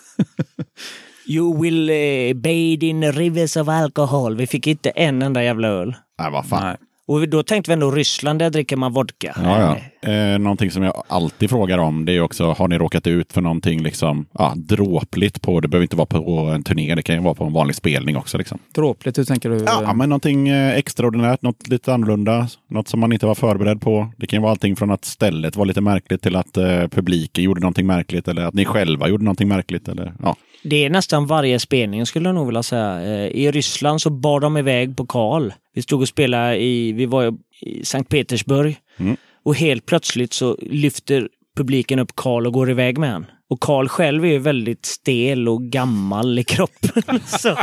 You 1.27 1.61
will 1.61 1.89
eh, 1.89 2.33
bathe 2.33 2.85
in 2.85 3.11
rivers 3.11 3.57
of 3.57 3.67
alcohol. 3.67 4.35
Vi 4.35 4.47
fick 4.47 4.67
inte 4.67 4.89
en 4.89 5.21
enda 5.21 5.43
jävla 5.43 5.67
öl. 5.67 5.95
Nej, 6.19 6.31
vad 6.31 6.45
fan. 6.45 6.63
Nej. 6.63 6.77
Och 7.07 7.29
då 7.29 7.43
tänkte 7.43 7.71
vi 7.71 7.73
ändå 7.73 7.91
Ryssland, 7.91 8.39
där 8.39 8.49
dricker 8.49 8.75
man 8.75 8.93
vodka. 8.93 9.35
Ja, 9.43 9.77
ja. 10.01 10.09
Eh, 10.11 10.39
någonting 10.39 10.71
som 10.71 10.83
jag 10.83 11.03
alltid 11.07 11.49
frågar 11.49 11.77
om 11.77 12.05
det 12.05 12.11
är 12.11 12.21
också, 12.21 12.51
har 12.51 12.67
ni 12.67 12.77
råkat 12.77 13.07
ut 13.07 13.33
för 13.33 13.41
någonting 13.41 13.81
liksom, 13.81 14.25
ja, 14.31 14.53
dråpligt 14.55 15.41
på, 15.41 15.59
det 15.59 15.67
behöver 15.67 15.83
inte 15.83 15.95
vara 15.95 16.05
på 16.05 16.51
en 16.55 16.63
turné, 16.63 16.95
det 16.95 17.01
kan 17.01 17.15
ju 17.15 17.21
vara 17.21 17.33
på 17.33 17.43
en 17.43 17.53
vanlig 17.53 17.75
spelning 17.75 18.17
också. 18.17 18.37
Liksom. 18.37 18.59
Dråpligt, 18.75 19.17
hur 19.17 19.23
tänker 19.23 19.49
du? 19.49 19.63
Ja, 19.65 19.93
men 19.93 20.09
någonting 20.09 20.49
eh, 20.49 20.77
extraordinärt, 20.77 21.41
något 21.41 21.67
lite 21.67 21.93
annorlunda, 21.93 22.47
något 22.67 22.87
som 22.87 22.99
man 22.99 23.13
inte 23.13 23.25
var 23.25 23.35
förberedd 23.35 23.81
på. 23.81 24.11
Det 24.17 24.27
kan 24.27 24.37
ju 24.37 24.41
vara 24.41 24.51
allting 24.51 24.75
från 24.75 24.91
att 24.91 25.05
stället 25.05 25.55
var 25.55 25.65
lite 25.65 25.81
märkligt 25.81 26.21
till 26.21 26.35
att 26.35 26.57
eh, 26.57 26.87
publiken 26.87 27.43
gjorde 27.43 27.61
någonting 27.61 27.87
märkligt 27.87 28.27
eller 28.27 28.41
att 28.41 28.53
ni 28.53 28.65
själva 28.65 29.07
gjorde 29.07 29.23
någonting 29.23 29.47
märkligt. 29.47 29.87
Eller, 29.87 30.13
ja. 30.23 30.35
Det 30.61 30.85
är 30.85 30.89
nästan 30.89 31.25
varje 31.27 31.59
spelning 31.59 32.05
skulle 32.05 32.27
jag 32.29 32.35
nog 32.35 32.45
vilja 32.45 32.63
säga. 32.63 33.01
Eh, 33.01 33.27
I 33.27 33.51
Ryssland 33.51 34.01
så 34.01 34.09
bar 34.09 34.39
de 34.39 34.57
iväg 34.57 34.97
på 34.97 35.05
Karl. 35.05 35.51
Vi 35.73 35.81
stod 35.81 36.01
och 36.01 36.07
spelade 36.07 36.63
i, 36.63 36.91
vi 36.91 37.05
var 37.05 37.37
i 37.61 37.85
Sankt 37.85 38.09
Petersburg. 38.09 38.77
Mm. 38.97 39.17
Och 39.43 39.55
helt 39.55 39.85
plötsligt 39.85 40.33
så 40.33 40.57
lyfter 40.61 41.29
publiken 41.57 41.99
upp 41.99 42.15
Karl 42.15 42.47
och 42.47 42.53
går 42.53 42.71
iväg 42.71 42.97
med 42.97 43.11
han. 43.11 43.25
Och 43.49 43.59
Karl 43.59 43.87
själv 43.87 44.25
är 44.25 44.29
ju 44.29 44.39
väldigt 44.39 44.85
stel 44.85 45.49
och 45.49 45.63
gammal 45.63 46.39
i 46.39 46.43
kroppen. 46.43 47.19
Så 47.25 47.55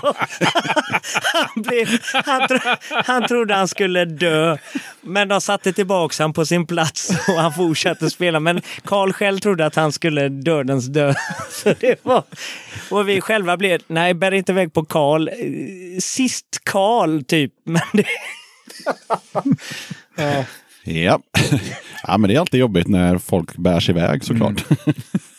han, 1.33 1.63
blev, 1.63 1.89
han, 2.13 2.49
tro, 2.49 2.59
han 3.05 3.29
trodde 3.29 3.55
han 3.55 3.69
skulle 3.69 4.05
dö. 4.05 4.57
Men 5.01 5.29
de 5.29 5.41
satte 5.41 5.73
tillbaka 5.73 6.23
han 6.23 6.33
på 6.33 6.47
sin 6.47 6.67
plats 6.67 7.11
och 7.29 7.35
han 7.35 7.53
fortsatte 7.53 8.11
spela. 8.11 8.41
Men 8.41 8.63
Karl 8.85 9.13
själv 9.13 9.39
trodde 9.39 9.67
att 9.67 9.75
han 9.75 9.93
skulle 9.93 10.29
dödens 10.29 10.87
dö. 10.87 11.15
Så 11.51 11.75
det 11.81 12.05
var, 12.05 12.23
och 12.91 13.09
vi 13.09 13.21
själva 13.21 13.57
blev, 13.57 13.81
nej 13.87 14.15
bär 14.15 14.33
inte 14.33 14.53
iväg 14.53 14.73
på 14.73 14.85
Karl. 14.85 15.29
Sist 16.01 16.61
Karl 16.63 17.23
typ. 17.23 17.53
Men 17.65 17.83
det, 17.93 18.05
Ja. 20.85 21.21
ja, 22.07 22.19
men 22.19 22.29
det 22.29 22.35
är 22.35 22.41
alltid 22.41 22.61
jobbigt 22.61 22.89
när 22.89 23.19
folk 23.19 23.57
bär 23.57 23.81
sig 23.81 23.95
iväg 23.95 24.25
såklart. 24.25 24.65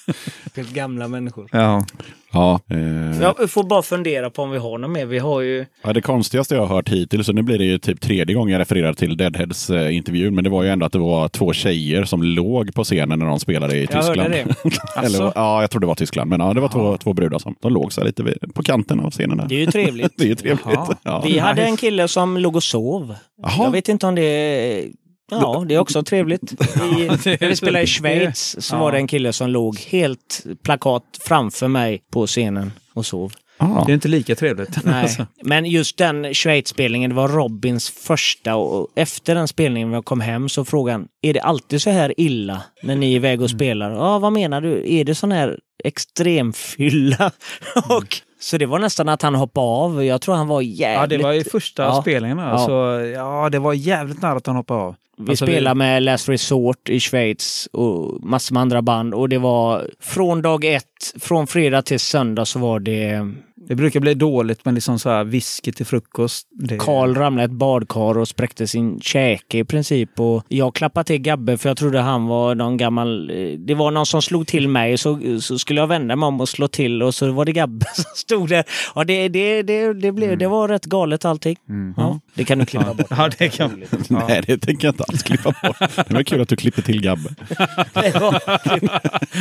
Helt 0.56 0.74
gamla 0.74 1.08
människor. 1.08 1.50
Ja. 1.52 1.86
Ja, 2.32 2.60
eh, 2.70 3.22
Jag 3.22 3.52
får 3.52 3.64
bara 3.64 3.82
fundera 3.82 4.30
på 4.30 4.42
om 4.42 4.52
vi 4.52 4.58
har 4.58 4.78
något 4.78 4.92
mer. 4.92 5.06
Vi 5.06 5.20
har 5.20 5.42
ju... 5.42 5.66
Ja, 5.84 5.94
det 5.94 6.02
konstigaste 6.02 6.56
jag 6.56 6.62
har 6.66 6.76
hört 6.76 6.90
hittills, 6.90 7.30
och 7.30 7.36
nu 7.36 7.42
blir 7.42 7.58
det 7.58 7.64
ju 7.66 7.78
typ 7.78 8.02
tredje 8.02 8.36
gången 8.36 8.52
jag 8.54 8.60
refererar 8.60 8.94
till 8.94 9.18
Deadheads 9.18 9.70
eh, 9.70 9.96
intervjun, 9.96 10.36
men 10.36 10.44
det 10.44 10.50
var 10.50 10.64
ju 10.64 10.70
ändå 10.70 10.86
att 10.86 10.92
det 10.92 11.00
var 11.00 11.28
två 11.28 11.54
tjejer 11.54 12.04
som 12.04 12.24
låg 12.24 12.74
på 12.74 12.84
scenen 12.84 13.20
när 13.20 13.26
de 13.26 13.40
spelade 13.40 13.76
i 13.76 13.80
Jag 13.80 13.90
Tyskland. 13.92 14.20
hörde 14.20 14.46
det. 14.64 15.06
Eller, 15.06 15.32
ja, 15.36 15.62
jag 15.62 15.70
tror 15.72 15.80
det 15.82 15.88
var 15.88 15.96
Tyskland, 15.96 16.30
men 16.30 16.40
ja, 16.40 16.54
det 16.54 16.62
var 16.62 16.70
två, 16.70 16.98
två 16.98 17.14
brudar 17.14 17.40
som 17.40 17.56
de 17.62 17.74
låg 17.74 17.94
så 17.94 18.04
lite 18.04 18.24
vid, 18.24 18.54
på 18.54 18.64
kanten 18.64 19.00
av 19.00 19.12
scenen. 19.12 19.38
Där. 19.38 19.48
Det 19.48 19.56
är 19.56 19.60
ju 19.60 19.66
trevligt. 19.66 20.14
Det 20.18 20.24
är 20.24 20.28
ju 20.28 20.36
trevligt. 20.36 20.70
Ja. 21.04 21.22
Vi 21.26 21.40
hade 21.40 21.64
en 21.64 21.78
kille 21.78 22.08
som 22.08 22.38
låg 22.38 22.56
och 22.56 22.64
sov. 22.64 23.16
Jaha. 23.42 23.52
Jag 23.58 23.72
vet 23.72 23.90
inte 23.90 24.08
om 24.08 24.16
det 24.16 24.22
är... 24.22 24.86
Ja, 25.32 25.66
det 25.68 25.76
är 25.76 25.80
också 25.80 26.04
trevligt. 26.04 26.52
I, 26.52 26.56
när 26.58 27.48
vi 27.48 27.56
spelade 27.56 27.84
i 27.84 27.88
Schweiz 27.88 28.56
så 28.60 28.76
Ja. 28.76 28.80
var 28.80 28.92
det 28.92 28.98
en 28.98 29.08
kille 29.08 29.34
som 29.34 29.50
låg 29.50 29.80
helt 29.80 30.44
plakat 30.64 31.04
framför 31.20 31.68
mig 31.68 32.02
på 32.12 32.28
scenen 32.28 32.72
och 32.94 33.06
sov. 33.06 33.34
Ah. 33.58 33.84
Det 33.86 33.92
är 33.92 33.94
inte 33.94 34.08
lika 34.08 34.36
trevligt. 34.36 34.78
Nej. 34.86 35.02
Alltså. 35.02 35.26
Men 35.44 35.66
just 35.66 35.98
den 35.98 36.34
Schweiz-spelningen, 36.34 37.10
det 37.10 37.16
var 37.16 37.28
Robins 37.28 37.90
första 37.90 38.56
och 38.56 38.88
efter 38.96 39.36
den 39.36 39.48
spelningen 39.48 39.90
när 39.90 39.98
jag 39.98 40.06
kom 40.06 40.22
hem 40.22 40.50
så 40.50 40.66
frågade 40.66 40.98
han, 40.98 41.08
är 41.22 41.34
det 41.34 41.40
alltid 41.40 41.82
så 41.82 41.90
här 41.90 42.14
illa 42.18 42.62
när 42.84 42.96
ni 42.96 43.12
är 43.12 43.16
iväg 43.16 43.42
och 43.42 43.50
spelar? 43.50 43.92
Ja, 43.92 44.20
vad 44.20 44.34
menar 44.34 44.62
du? 44.62 44.94
Är 44.94 45.04
det 45.04 45.16
sån 45.16 45.32
här 45.32 45.60
extremfylla? 45.84 47.32
och, 47.90 48.18
så 48.46 48.58
det 48.58 48.66
var 48.66 48.80
nästan 48.80 49.10
att 49.10 49.22
han 49.22 49.36
hoppade 49.36 49.68
av. 49.68 50.04
Jag 50.06 50.22
tror 50.22 50.36
han 50.36 50.48
var 50.48 50.62
jävligt... 50.62 51.12
Ja, 51.12 51.18
det 51.18 51.24
var 51.24 51.34
i 51.34 51.44
första 51.44 51.84
Ja. 51.84 52.02
spelningen. 52.02 52.38
Ja. 52.38 52.46
Alltså, 52.46 52.72
ja, 53.06 53.50
det 53.50 53.60
var 53.60 53.74
jävligt 53.74 54.22
nära 54.22 54.38
att 54.38 54.48
han 54.48 54.56
hoppade 54.56 54.80
av. 54.80 54.96
Vi 55.18 55.30
Alltså, 55.30 55.46
spelade 55.46 55.76
med 55.76 56.04
Last 56.04 56.30
Resort 56.30 56.90
i 56.90 57.00
Schweiz 57.00 57.68
och 57.72 58.24
massor 58.24 58.54
med 58.54 58.62
andra 58.62 58.82
band 58.82 59.14
och 59.14 59.30
det 59.30 59.38
var 59.38 59.88
från 60.00 60.42
dag 60.42 60.66
ett, 60.66 60.84
från 61.20 61.48
fredag 61.48 61.82
till 61.82 62.00
söndag 62.00 62.46
så 62.46 62.60
var 62.60 62.80
det 62.80 63.32
Det 63.68 63.76
brukar 63.76 64.00
bli 64.00 64.14
dåligt 64.14 64.66
med 64.66 64.74
liksom 64.74 65.00
så 65.00 65.10
här 65.10 65.24
whisky 65.24 65.72
till 65.72 65.86
frukost. 65.86 66.48
Det... 66.52 66.78
Karl 66.78 67.16
ramlade 67.16 67.44
i 67.44 67.46
ett 67.46 67.52
badkar 67.52 68.18
och 68.18 68.28
spräckte 68.28 68.68
sin 68.68 69.00
käke 69.02 69.58
i 69.58 69.64
princip. 69.64 70.20
Och 70.20 70.44
jag 70.48 70.76
klappade 70.76 71.04
till 71.04 71.18
Gabbe 71.22 71.58
för 71.58 71.70
jag 71.70 71.78
trodde 71.78 72.00
han 72.00 72.26
var 72.28 72.56
någon 72.56 72.78
gammal... 72.78 73.30
eh, 73.30 73.60
Det 73.60 73.74
var 73.74 73.92
någon 73.92 74.06
som 74.06 74.22
slog 74.22 74.48
till 74.48 74.70
mig 74.70 74.98
så, 74.98 75.20
så 75.42 75.60
skulle 75.60 75.80
jag 75.80 75.88
vända 75.88 76.16
mig 76.16 76.28
om 76.28 76.42
och 76.42 76.50
slå 76.50 76.68
till 76.68 77.04
och 77.04 77.16
så 77.16 77.32
var 77.32 77.46
det 77.46 77.52
Gabbe 77.52 77.86
som 77.96 78.04
stod 78.16 78.50
där. 78.50 78.64
Ja, 78.96 79.04
det, 79.04 79.28
det, 79.30 79.62
det, 79.64 79.94
det, 79.94 80.12
blev, 80.12 80.38
det 80.38 80.48
var 80.48 80.68
rätt 80.68 80.86
galet 80.86 81.26
allting. 81.26 81.56
Ja, 81.98 82.20
det 82.34 82.44
kan 82.44 82.60
du 82.60 82.66
klippa 82.66 82.94
bort. 82.94 83.08
Ja, 83.10 83.30
det 83.38 83.50
kan... 83.50 83.84
Nej, 84.10 84.44
det 84.48 84.58
tänker 84.58 84.88
jag 84.88 84.94
inte 84.94 85.04
alls 85.04 85.24
klippa 85.24 85.54
bort. 85.64 85.78
Det 86.08 86.14
var 86.14 86.24
kul 86.24 86.42
att 86.42 86.50
du 86.50 86.56
klipper 86.56 86.82
till 86.82 87.02
Gabbe. 87.02 87.30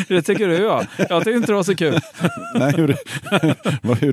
Det 0.08 0.22
tycker 0.22 0.48
du 0.48 0.54
ja. 0.56 0.84
Jag 1.08 1.24
tyckte 1.24 1.36
inte 1.36 1.52
det 1.52 1.56
var 1.56 1.62
så 1.62 1.74
kul. 1.76 1.98
Nej, 2.54 2.72
hur, 2.76 2.96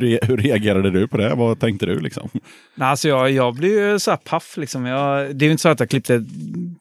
hur, 0.02 0.08
re- 0.18 0.26
hur 0.28 0.38
reagerade 0.38 0.92
du 0.92 1.08
på 1.08 1.18
det? 1.18 1.36
Vad 1.36 1.60
tänkte 1.60 1.86
du 1.86 2.00
liksom? 2.00 2.30
Nej, 2.76 2.88
alltså 2.88 3.08
jag, 3.08 3.32
jag 3.32 3.56
blev 3.56 3.72
ju 3.72 4.00
så 4.00 4.12
här 4.12 4.18
paff 4.18 4.58
liksom. 4.58 4.86
Jag, 4.86 5.36
det 5.36 5.46
är 5.46 5.48
ju 5.48 5.52
inte 5.52 5.62
så 5.62 5.70
att 5.70 5.80
jag 5.80 5.90
klippte 5.90 6.24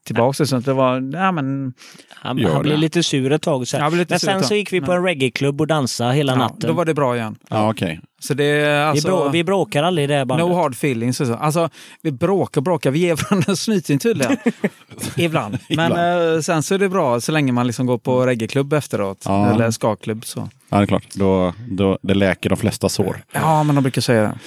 tillbaka 0.03 0.43
det, 0.43 0.59
det 0.59 0.73
var, 0.73 0.99
nej 0.99 1.31
men, 1.31 1.73
Han, 2.09 2.45
han 2.45 2.61
blev 2.61 2.77
lite 2.77 3.03
sur 3.03 3.31
ett 3.31 3.41
tag. 3.41 3.67
Så 3.67 3.77
Jag 3.77 3.91
blev 3.91 3.99
lite 3.99 4.13
Men 4.13 4.19
sen 4.19 4.43
så 4.43 4.55
gick 4.55 4.73
vi 4.73 4.81
på 4.81 4.91
en 4.91 5.03
reggaeklubb 5.03 5.61
och 5.61 5.67
dansade 5.67 6.13
hela 6.13 6.33
ja, 6.33 6.37
natten. 6.37 6.67
då 6.69 6.73
var 6.73 6.85
det 6.85 6.93
bra 6.93 7.15
igen. 7.15 7.35
Ja, 7.49 7.69
okej. 7.69 7.99
Så 8.23 8.33
det 8.33 8.43
är 8.43 8.59
vi, 8.59 8.89
alltså... 8.89 9.07
brå, 9.07 9.29
vi 9.29 9.43
bråkar 9.43 9.83
aldrig 9.83 10.03
i 10.03 10.07
det 10.07 10.13
här 10.13 10.25
bandet. 10.25 10.47
No 10.47 10.53
hard 10.53 10.73
feelings. 10.73 11.21
och 11.21 11.27
så. 11.27 11.33
Alltså, 11.33 11.69
vi 12.01 12.11
bråkar 12.11 12.61
och 12.61 12.63
bråkar. 12.63 12.91
Vi 12.91 12.99
ger 12.99 13.15
varandra 13.15 13.55
snyting 13.55 13.99
tydligen. 13.99 14.37
Ibland. 15.17 15.57
Men 15.69 15.91
eh, 16.35 16.41
sen 16.41 16.63
så 16.63 16.73
är 16.73 16.79
det 16.79 16.89
bra 16.89 17.21
så 17.21 17.31
länge 17.31 17.51
man 17.51 17.67
liksom 17.67 17.85
går 17.85 17.97
på 17.97 18.25
reggaeklubb 18.25 18.73
efteråt. 18.73 19.23
Ja. 19.25 19.53
Eller 19.53 19.71
skaklubb. 19.71 20.25
Så. 20.25 20.49
Ja, 20.69 20.77
det 20.77 20.83
är 20.83 20.87
klart. 20.87 21.05
Då, 21.13 21.53
då, 21.69 21.97
det 22.01 22.13
läker 22.13 22.49
de 22.49 22.57
flesta 22.57 22.89
sår. 22.89 23.23
Ja, 23.31 23.63
men 23.63 23.75
de 23.75 23.81
brukar 23.81 24.01
säga 24.01 24.21
det. 24.21 24.37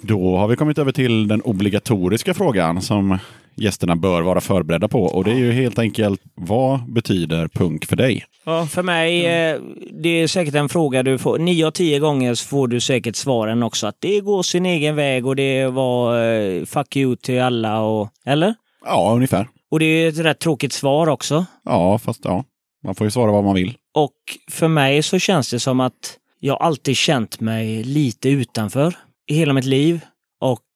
Då 0.00 0.36
har 0.36 0.48
vi 0.48 0.56
kommit 0.56 0.78
över 0.78 0.92
till 0.92 1.28
den 1.28 1.40
obligatoriska 1.40 2.34
frågan 2.34 2.82
som 2.82 3.18
gästerna 3.60 3.96
bör 3.96 4.22
vara 4.22 4.40
förberedda 4.40 4.88
på. 4.88 5.02
Och 5.02 5.24
det 5.24 5.30
är 5.30 5.38
ju 5.38 5.52
helt 5.52 5.78
enkelt, 5.78 6.20
vad 6.34 6.92
betyder 6.92 7.48
punk 7.48 7.86
för 7.86 7.96
dig? 7.96 8.24
Ja, 8.44 8.66
för 8.66 8.82
mig, 8.82 9.26
eh, 9.26 9.60
det 10.02 10.08
är 10.08 10.26
säkert 10.26 10.54
en 10.54 10.68
fråga 10.68 11.02
du 11.02 11.18
får. 11.18 11.38
Nio 11.38 11.66
av 11.66 11.70
tio 11.70 11.98
gånger 11.98 12.34
så 12.34 12.46
får 12.46 12.68
du 12.68 12.80
säkert 12.80 13.16
svaren 13.16 13.62
också. 13.62 13.86
Att 13.86 13.96
det 13.98 14.20
går 14.20 14.42
sin 14.42 14.66
egen 14.66 14.96
väg 14.96 15.26
och 15.26 15.36
det 15.36 15.66
var 15.66 16.24
eh, 16.24 16.64
fuck 16.64 16.96
you 16.96 17.16
till 17.16 17.40
alla. 17.40 17.80
Och, 17.80 18.08
eller? 18.26 18.54
Ja, 18.84 19.12
ungefär. 19.14 19.48
Och 19.70 19.78
det 19.78 19.84
är 19.84 20.08
ett 20.08 20.18
rätt 20.18 20.38
tråkigt 20.38 20.72
svar 20.72 21.06
också. 21.06 21.46
Ja, 21.64 21.98
fast 21.98 22.20
ja, 22.24 22.44
man 22.84 22.94
får 22.94 23.06
ju 23.06 23.10
svara 23.10 23.32
vad 23.32 23.44
man 23.44 23.54
vill. 23.54 23.74
Och 23.94 24.16
för 24.50 24.68
mig 24.68 25.02
så 25.02 25.18
känns 25.18 25.50
det 25.50 25.60
som 25.60 25.80
att 25.80 26.18
jag 26.40 26.62
alltid 26.62 26.96
känt 26.96 27.40
mig 27.40 27.82
lite 27.82 28.28
utanför 28.28 28.94
i 29.26 29.34
hela 29.34 29.52
mitt 29.52 29.64
liv. 29.64 30.00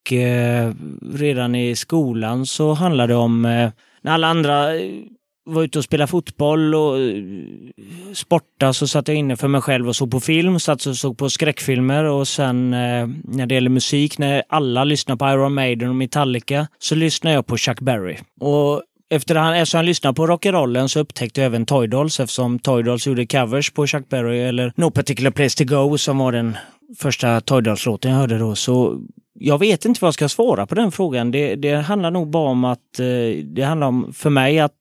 Och 0.05 0.13
eh, 0.13 0.71
redan 1.13 1.55
i 1.55 1.75
skolan 1.75 2.45
så 2.45 2.73
handlade 2.73 3.13
det 3.13 3.17
om 3.17 3.45
eh, 3.45 3.69
när 4.01 4.11
alla 4.11 4.27
andra 4.27 4.75
eh, 4.75 4.91
var 5.45 5.63
ute 5.63 5.77
och 5.77 5.83
spelade 5.83 6.07
fotboll 6.07 6.75
och 6.75 6.99
eh, 6.99 7.23
sporta 8.13 8.73
så 8.73 8.87
satt 8.87 9.07
jag 9.07 9.17
inne 9.17 9.35
för 9.35 9.47
mig 9.47 9.61
själv 9.61 9.87
och 9.87 9.95
såg 9.95 10.11
på 10.11 10.19
film, 10.19 10.59
satt 10.59 10.85
och 10.85 10.95
såg 10.95 11.17
på 11.17 11.29
skräckfilmer 11.29 12.03
och 12.03 12.27
sen 12.27 12.73
eh, 12.73 13.07
när 13.23 13.45
det 13.45 13.55
gäller 13.55 13.69
musik, 13.69 14.17
när 14.17 14.43
alla 14.49 14.83
lyssnar 14.83 15.15
på 15.15 15.29
Iron 15.29 15.53
Maiden 15.53 15.89
och 15.89 15.95
Metallica 15.95 16.67
så 16.79 16.95
lyssnar 16.95 17.31
jag 17.31 17.45
på 17.45 17.57
Chuck 17.57 17.79
Berry. 17.79 18.17
Och 18.39 18.81
efter 19.09 19.35
han, 19.35 19.53
eftersom 19.53 19.77
han 19.77 19.85
lyssnade 19.85 20.15
på 20.15 20.27
rock'n'rollen 20.27 20.87
så 20.87 20.99
upptäckte 20.99 21.41
jag 21.41 21.45
även 21.45 21.65
Toy 21.65 21.87
Dolls 21.87 22.19
eftersom 22.19 22.59
Toy 22.59 22.83
Dolls 22.83 23.07
gjorde 23.07 23.25
covers 23.25 23.71
på 23.71 23.87
Chuck 23.87 24.09
Berry 24.09 24.39
eller 24.39 24.73
No 24.75 24.91
Particular 24.91 25.31
Place 25.31 25.57
To 25.57 25.75
Go 25.75 25.97
som 25.97 26.17
var 26.17 26.31
den 26.31 26.57
första 26.97 27.41
Toy 27.41 27.61
Dolls-låten 27.61 28.11
jag 28.11 28.17
hörde 28.17 28.37
då. 28.37 28.55
Så 28.55 29.01
jag 29.39 29.59
vet 29.59 29.85
inte 29.85 29.97
vad 30.01 30.07
jag 30.07 30.13
ska 30.13 30.29
svara 30.29 30.67
på 30.67 30.75
den 30.75 30.91
frågan. 30.91 31.31
Det, 31.31 31.55
det 31.55 31.75
handlar 31.75 32.11
nog 32.11 32.29
bara 32.29 32.49
om 32.49 32.65
att 32.65 32.99
eh, 32.99 33.43
det 33.43 33.61
handlar 33.61 33.87
om 33.87 34.13
för 34.13 34.29
mig 34.29 34.59
att 34.59 34.73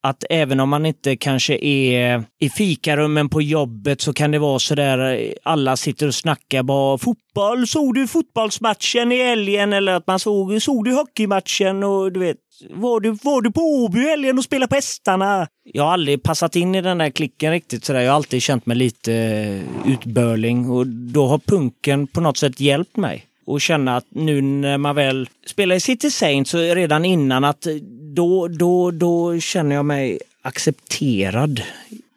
att 0.00 0.24
även 0.30 0.60
om 0.60 0.68
man 0.68 0.86
inte 0.86 1.16
kanske 1.16 1.58
är 1.64 2.24
i 2.40 2.50
fikarummen 2.50 3.28
på 3.28 3.42
jobbet 3.42 4.00
så 4.00 4.12
kan 4.12 4.30
det 4.30 4.38
vara 4.38 4.58
så 4.58 4.74
där 4.74 5.14
eh, 5.14 5.32
alla 5.42 5.76
sitter 5.76 6.06
och 6.06 6.14
snackar 6.14 6.62
bara 6.62 6.98
fotboll, 6.98 7.66
såg 7.66 7.94
du 7.94 8.08
fotbollsmatchen 8.08 9.12
i 9.12 9.24
helgen? 9.24 9.72
Eller 9.72 9.92
att 9.92 10.06
man 10.06 10.18
såg, 10.18 10.62
såg 10.62 10.84
du 10.84 10.92
hockeymatchen? 10.92 11.82
Och 11.82 12.12
du 12.12 12.20
vet, 12.20 12.36
var 12.70 13.00
du, 13.00 13.10
var 13.10 13.42
du 13.42 13.50
på 13.50 13.60
Åby 13.60 14.00
i 14.00 14.08
helgen 14.08 14.38
och 14.38 14.44
spelade 14.44 14.68
på 14.68 14.74
hästarna? 14.74 15.48
Jag 15.64 15.84
har 15.84 15.92
aldrig 15.92 16.22
passat 16.22 16.56
in 16.56 16.74
i 16.74 16.80
den 16.80 16.98
där 16.98 17.10
klicken 17.10 17.52
riktigt 17.52 17.84
sådär. 17.84 18.00
Jag 18.00 18.10
har 18.10 18.16
alltid 18.16 18.42
känt 18.42 18.66
mig 18.66 18.76
lite 18.76 19.14
eh, 19.14 19.92
utbörling 19.92 20.70
och 20.70 20.86
då 20.86 21.26
har 21.26 21.38
punken 21.38 22.06
på 22.06 22.20
något 22.20 22.36
sätt 22.36 22.60
hjälpt 22.60 22.96
mig 22.96 23.24
och 23.46 23.60
känna 23.60 23.96
att 23.96 24.04
nu 24.08 24.40
när 24.40 24.78
man 24.78 24.94
väl 24.94 25.28
spelar 25.46 25.76
i 25.76 25.80
City 25.80 26.10
Saints 26.10 26.50
så 26.50 26.58
redan 26.58 27.04
innan 27.04 27.44
att 27.44 27.66
då, 28.14 28.48
då, 28.48 28.90
då 28.90 29.40
känner 29.40 29.76
jag 29.76 29.84
mig 29.84 30.18
accepterad. 30.42 31.62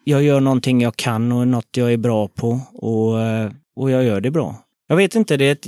Jag 0.03 0.23
gör 0.23 0.39
någonting 0.39 0.81
jag 0.81 0.95
kan 0.95 1.31
och 1.31 1.47
något 1.47 1.77
jag 1.77 1.93
är 1.93 1.97
bra 1.97 2.27
på 2.27 2.59
och, 2.73 3.21
eh, 3.21 3.51
och 3.75 3.91
jag 3.91 4.03
gör 4.03 4.21
det 4.21 4.31
bra. 4.31 4.55
Jag 4.87 4.95
vet 4.95 5.15
inte, 5.15 5.37
det 5.37 5.45
är, 5.45 5.51
ett, 5.51 5.63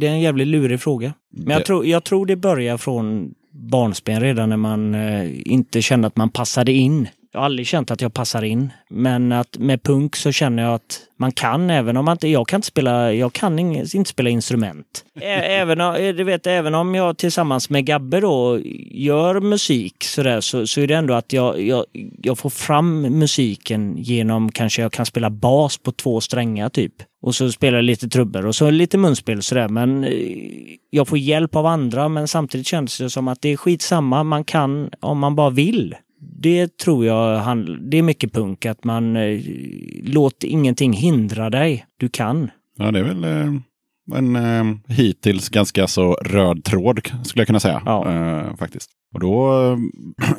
det 0.00 0.06
är 0.06 0.12
en 0.12 0.20
jävligt 0.20 0.48
lurig 0.48 0.80
fråga. 0.80 1.12
Men 1.30 1.56
jag, 1.56 1.64
tror, 1.64 1.86
jag 1.86 2.04
tror 2.04 2.26
det 2.26 2.36
börjar 2.36 2.76
från 2.76 3.34
barnsben 3.54 4.20
redan 4.20 4.48
när 4.48 4.56
man 4.56 4.94
eh, 4.94 5.48
inte 5.52 5.82
kände 5.82 6.06
att 6.06 6.16
man 6.16 6.30
passade 6.30 6.72
in. 6.72 7.08
Jag 7.34 7.40
har 7.40 7.44
aldrig 7.44 7.66
känt 7.66 7.90
att 7.90 8.00
jag 8.00 8.14
passar 8.14 8.42
in. 8.42 8.72
Men 8.90 9.32
att 9.32 9.58
med 9.58 9.82
punk 9.82 10.16
så 10.16 10.32
känner 10.32 10.62
jag 10.62 10.74
att 10.74 11.00
man 11.16 11.32
kan 11.32 11.70
även 11.70 11.96
om 11.96 12.04
man 12.04 12.12
inte... 12.12 12.28
Jag 12.28 12.48
kan 12.48 12.58
inte 12.58 12.66
spela, 12.66 13.12
jag 13.12 13.32
kan 13.32 13.58
inte 13.58 14.04
spela 14.04 14.30
instrument. 14.30 15.04
Även, 15.20 15.80
eh, 15.80 16.14
du 16.14 16.24
vet, 16.24 16.46
även 16.46 16.74
om 16.74 16.94
jag 16.94 17.16
tillsammans 17.16 17.70
med 17.70 17.86
Gabbe 17.86 18.20
då 18.20 18.60
gör 18.90 19.40
musik 19.40 20.04
sådär 20.04 20.40
så, 20.40 20.66
så 20.66 20.80
är 20.80 20.86
det 20.86 20.94
ändå 20.94 21.14
att 21.14 21.32
jag, 21.32 21.60
jag, 21.60 21.84
jag 22.22 22.38
får 22.38 22.50
fram 22.50 23.02
musiken 23.02 23.96
genom 23.98 24.52
kanske 24.52 24.82
jag 24.82 24.92
kan 24.92 25.06
spela 25.06 25.30
bas 25.30 25.78
på 25.78 25.92
två 25.92 26.20
strängar 26.20 26.68
typ. 26.68 26.94
Och 27.22 27.34
så 27.34 27.52
spelar 27.52 27.78
jag 27.78 27.84
lite 27.84 28.08
trubbor 28.08 28.46
och 28.46 28.54
så 28.54 28.70
lite 28.70 28.98
munspel 28.98 29.42
sådär. 29.42 29.68
Men 29.68 30.04
eh, 30.04 30.12
jag 30.90 31.08
får 31.08 31.18
hjälp 31.18 31.56
av 31.56 31.66
andra 31.66 32.08
men 32.08 32.28
samtidigt 32.28 32.66
känns 32.66 32.98
det 32.98 33.10
som 33.10 33.28
att 33.28 33.42
det 33.42 33.48
är 33.48 33.56
skitsamma. 33.56 34.24
Man 34.24 34.44
kan 34.44 34.90
om 35.00 35.18
man 35.18 35.36
bara 35.36 35.50
vill. 35.50 35.94
Det 36.36 36.76
tror 36.76 37.06
jag 37.06 37.38
han, 37.38 37.90
det 37.90 37.98
är 37.98 38.02
mycket 38.02 38.32
punk, 38.32 38.66
att 38.66 38.84
man 38.84 39.16
eh, 39.16 39.40
ingenting 40.44 40.92
hindra 40.92 41.50
dig. 41.50 41.86
Du 41.96 42.08
kan. 42.08 42.50
Ja, 42.76 42.90
det 42.90 42.98
är 42.98 43.04
väl 43.04 43.24
eh, 43.24 43.60
en 44.12 44.36
eh, 44.36 44.64
hittills 44.88 45.48
ganska 45.48 45.86
så 45.86 46.14
röd 46.14 46.64
tråd 46.64 47.00
skulle 47.24 47.40
jag 47.40 47.46
kunna 47.46 47.60
säga. 47.60 47.82
Ja. 47.84 48.10
Eh, 48.12 48.56
faktiskt. 48.56 48.90
Och 49.14 49.20
då 49.20 49.62
eh, 49.62 49.78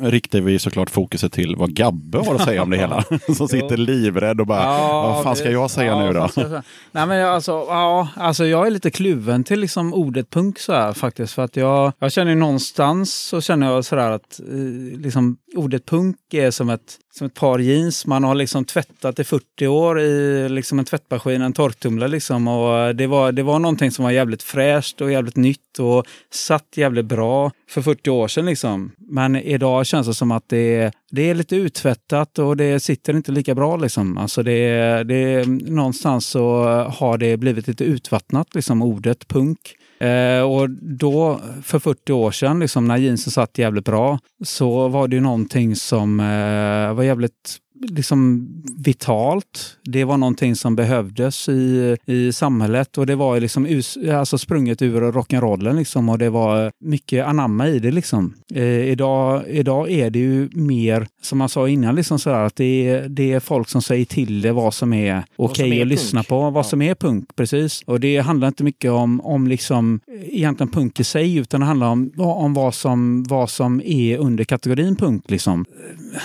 riktar 0.08 0.40
vi 0.40 0.58
såklart 0.58 0.90
fokuset 0.90 1.32
till 1.32 1.56
vad 1.56 1.74
Gabbe 1.74 2.18
har 2.18 2.34
att 2.34 2.44
säga 2.44 2.62
om 2.62 2.70
det 2.70 2.76
hela. 2.76 3.04
Som 3.36 3.48
sitter 3.48 3.76
livrädd 3.76 4.40
och 4.40 4.46
bara, 4.46 4.66
vad 4.92 5.22
fan 5.22 5.36
ska 5.36 5.50
jag 5.50 5.70
säga 5.70 5.92
ja, 5.92 6.00
nu 6.00 6.12
då? 6.12 6.28
jag? 6.36 6.62
Nej, 6.92 7.06
men 7.06 7.16
jag, 7.16 7.34
alltså, 7.34 7.52
ja, 7.52 8.08
alltså, 8.16 8.46
jag 8.46 8.66
är 8.66 8.70
lite 8.70 8.90
kluven 8.90 9.44
till 9.44 9.60
liksom 9.60 9.94
ordet 9.94 10.30
punk 10.30 10.58
så 10.58 10.72
här 10.72 10.92
faktiskt. 10.92 11.32
För 11.32 11.42
att 11.42 11.56
jag, 11.56 11.92
jag 11.98 12.12
känner 12.12 12.30
ju 12.30 12.38
någonstans 12.38 13.14
så 13.14 13.40
känner 13.40 13.72
jag 13.72 13.84
sådär 13.84 14.10
att 14.10 14.40
eh, 14.40 14.98
liksom, 14.98 15.36
ordet 15.56 15.86
punk 15.86 16.16
är 16.32 16.50
som 16.50 16.70
ett, 16.70 16.98
som 17.18 17.26
ett 17.26 17.34
par 17.34 17.58
jeans. 17.58 18.06
Man 18.06 18.24
har 18.24 18.34
liksom 18.34 18.64
tvättat 18.64 19.18
i 19.18 19.24
40 19.24 19.66
år 19.66 20.00
i 20.00 20.48
liksom 20.48 20.78
en 20.78 20.84
tvättmaskin, 20.84 21.42
en 21.42 21.52
torktumlare 21.52 22.08
liksom. 22.08 22.48
Och 22.48 22.96
det 22.96 23.06
var, 23.06 23.32
det 23.32 23.42
var 23.42 23.58
någonting 23.58 23.90
som 23.90 24.04
var 24.04 24.12
jävligt 24.12 24.42
fräscht 24.42 25.00
och 25.00 25.12
jävligt 25.12 25.36
nytt 25.36 25.78
och 25.78 26.06
satt 26.30 26.76
jävligt 26.76 27.04
bra 27.04 27.50
för 27.68 27.82
40 27.82 28.10
år 28.10 28.28
sedan 28.28 28.46
liksom. 28.46 28.92
Men 28.98 29.36
idag 29.36 29.86
känns 29.86 30.06
det 30.06 30.14
som 30.14 30.30
att 30.32 30.48
det 30.48 30.74
är, 30.76 30.92
det 31.10 31.30
är 31.30 31.34
lite 31.34 31.56
uttvättat 31.56 32.38
och 32.38 32.56
det 32.56 32.80
sitter 32.80 33.16
inte 33.16 33.32
lika 33.32 33.54
bra 33.54 33.76
liksom. 33.76 34.18
Alltså 34.18 34.42
det, 34.42 35.02
det, 35.04 35.46
någonstans 35.48 36.26
så 36.26 36.64
har 36.98 37.18
det 37.18 37.36
blivit 37.36 37.68
lite 37.68 37.84
utvattnat, 37.84 38.54
liksom 38.54 38.82
ordet 38.82 39.28
punk. 39.28 39.58
Eh, 39.98 40.42
och 40.42 40.70
då, 40.70 41.40
för 41.62 41.78
40 41.78 42.12
år 42.12 42.30
sedan, 42.30 42.60
liksom, 42.60 42.84
när 42.84 42.96
jeansen 42.96 43.30
satt 43.30 43.58
jävligt 43.58 43.84
bra, 43.84 44.18
så 44.44 44.88
var 44.88 45.08
det 45.08 45.16
ju 45.16 45.22
någonting 45.22 45.76
som 45.76 46.20
eh, 46.20 46.94
var 46.94 47.02
jävligt 47.02 47.58
liksom 47.80 48.48
vitalt. 48.78 49.76
Det 49.84 50.04
var 50.04 50.16
någonting 50.16 50.56
som 50.56 50.76
behövdes 50.76 51.48
i, 51.48 51.96
i 52.06 52.32
samhället 52.32 52.98
och 52.98 53.06
det 53.06 53.14
var 53.16 53.40
liksom 53.40 53.66
us, 53.66 53.96
alltså 54.14 54.38
sprunget 54.38 54.82
ur 54.82 55.00
rock'n'rollen 55.12 55.76
liksom 55.78 56.08
och 56.08 56.18
det 56.18 56.30
var 56.30 56.72
mycket 56.80 57.26
anamma 57.26 57.68
i 57.68 57.78
det 57.78 57.90
liksom. 57.90 58.34
Eh, 58.54 58.64
idag, 58.64 59.42
idag 59.48 59.90
är 59.90 60.10
det 60.10 60.18
ju 60.18 60.48
mer, 60.52 61.06
som 61.22 61.38
man 61.38 61.48
sa 61.48 61.68
innan, 61.68 61.94
liksom 61.94 62.18
sådär, 62.18 62.40
att 62.44 62.56
det 62.56 62.88
är, 62.88 63.08
det 63.08 63.32
är 63.32 63.40
folk 63.40 63.68
som 63.68 63.82
säger 63.82 64.04
till 64.04 64.40
det 64.40 64.52
vad 64.52 64.74
som 64.74 64.92
är 64.92 65.24
okej 65.36 65.78
är 65.78 65.82
att 65.82 65.88
lyssna 65.88 66.22
på, 66.22 66.50
vad 66.50 66.64
Ja. 66.64 66.68
som 66.68 66.82
är 66.82 66.94
punk, 66.94 67.36
precis. 67.36 67.82
Och 67.86 68.00
det 68.00 68.18
handlar 68.18 68.48
inte 68.48 68.64
mycket 68.64 68.90
om, 68.90 69.20
om 69.20 69.46
liksom, 69.46 70.00
egentligen 70.24 70.70
punk 70.72 71.00
i 71.00 71.04
sig, 71.04 71.36
utan 71.36 71.60
det 71.60 71.66
handlar 71.66 71.86
om, 71.88 72.12
om 72.18 72.54
vad, 72.54 72.74
som, 72.74 73.24
vad 73.24 73.50
som 73.50 73.80
är 73.84 74.18
under 74.18 74.44
kategorin 74.44 74.96
punk. 74.96 75.30
Liksom. 75.30 75.64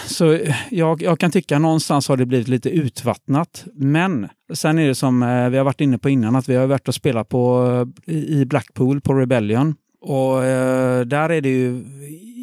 Så 0.06 0.40
jag, 0.70 1.02
jag 1.02 1.20
kan 1.20 1.32
tycka 1.32 1.41
tycka 1.42 1.60
någonstans 1.60 2.08
har 2.08 2.18
det 2.18 2.26
blivit 2.26 2.48
lite 2.48 2.70
utvattnat. 2.70 3.66
Men 3.74 4.28
sen 4.54 4.80
är 4.80 4.88
det 4.88 4.96
som 4.96 5.24
eh, 5.24 5.50
vi 5.50 5.58
har 5.58 5.64
varit 5.64 5.82
inne 5.82 5.98
på 5.98 6.10
innan, 6.10 6.36
att 6.36 6.50
vi 6.50 6.56
har 6.56 6.68
varit 6.68 6.88
och 6.88 6.96
spelat 6.96 7.30
på, 7.30 7.66
eh, 8.08 8.16
i 8.16 8.46
Blackpool 8.46 9.02
på 9.02 9.14
Rebellion. 9.14 9.76
Och 10.02 10.44
eh, 10.44 11.02
där 11.06 11.30
är 11.30 11.42
det 11.42 11.50
ju 11.50 11.84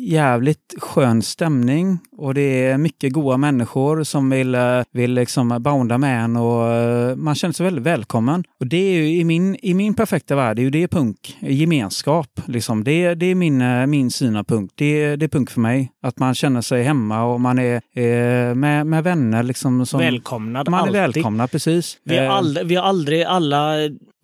jävligt 0.08 0.74
skön 0.78 1.22
stämning 1.22 1.98
och 2.16 2.34
det 2.34 2.66
är 2.66 2.78
mycket 2.78 3.12
goda 3.12 3.36
människor 3.36 4.04
som 4.04 4.30
vill, 4.30 4.54
eh, 4.54 4.80
vill 4.92 5.14
liksom 5.14 5.62
bounda 5.62 5.98
med 5.98 6.24
en 6.24 6.36
och 6.36 6.72
eh, 6.72 7.16
man 7.16 7.34
känner 7.34 7.52
sig 7.52 7.64
väldigt 7.64 7.84
välkommen. 7.84 8.44
Och 8.60 8.66
det 8.66 8.76
är 8.76 8.92
ju 8.92 9.08
i 9.08 9.24
min, 9.24 9.56
i 9.62 9.74
min 9.74 9.94
perfekta 9.94 10.36
värld, 10.36 10.56
det 10.56 10.62
är 10.62 10.64
ju 10.64 10.70
det 10.70 10.88
punk, 10.88 11.36
gemenskap. 11.40 12.40
Liksom. 12.46 12.84
Det, 12.84 13.14
det 13.14 13.26
är 13.26 13.34
min, 13.34 13.60
eh, 13.60 13.86
min 13.86 14.10
syn 14.10 14.36
av 14.36 14.44
punk. 14.44 14.70
Det, 14.74 15.16
det 15.16 15.26
är 15.26 15.28
punk 15.28 15.50
för 15.50 15.60
mig. 15.60 15.92
Att 16.02 16.18
man 16.18 16.34
känner 16.34 16.60
sig 16.60 16.82
hemma 16.82 17.24
och 17.24 17.40
man 17.40 17.58
är 17.58 17.74
eh, 17.74 18.54
med, 18.54 18.86
med 18.86 19.04
vänner. 19.04 19.42
Liksom, 19.42 19.86
som, 19.86 20.00
Välkomnad 20.00 20.68
man 20.68 20.80
är 20.80 20.82
alltid. 20.82 20.94
välkomnad, 20.94 21.50
precis. 21.50 21.98
Vi 22.04 22.18
har, 22.18 22.26
aldrig, 22.26 22.66
vi 22.66 22.74
har 22.74 22.82
aldrig, 22.84 23.22
alla 23.22 23.76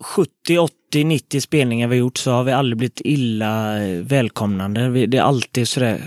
70, 0.03 0.57
80, 0.59 1.03
90 1.03 1.41
spelningar 1.41 1.87
vi 1.87 1.95
har 1.95 1.99
gjort 1.99 2.17
så 2.17 2.31
har 2.31 2.43
vi 2.43 2.51
aldrig 2.51 2.77
blivit 2.77 3.01
illa 3.03 3.83
eh, 3.83 4.01
välkomnande. 4.01 5.05
Det 5.07 5.17
är 5.17 5.21
alltid 5.21 5.67
sådär 5.67 6.01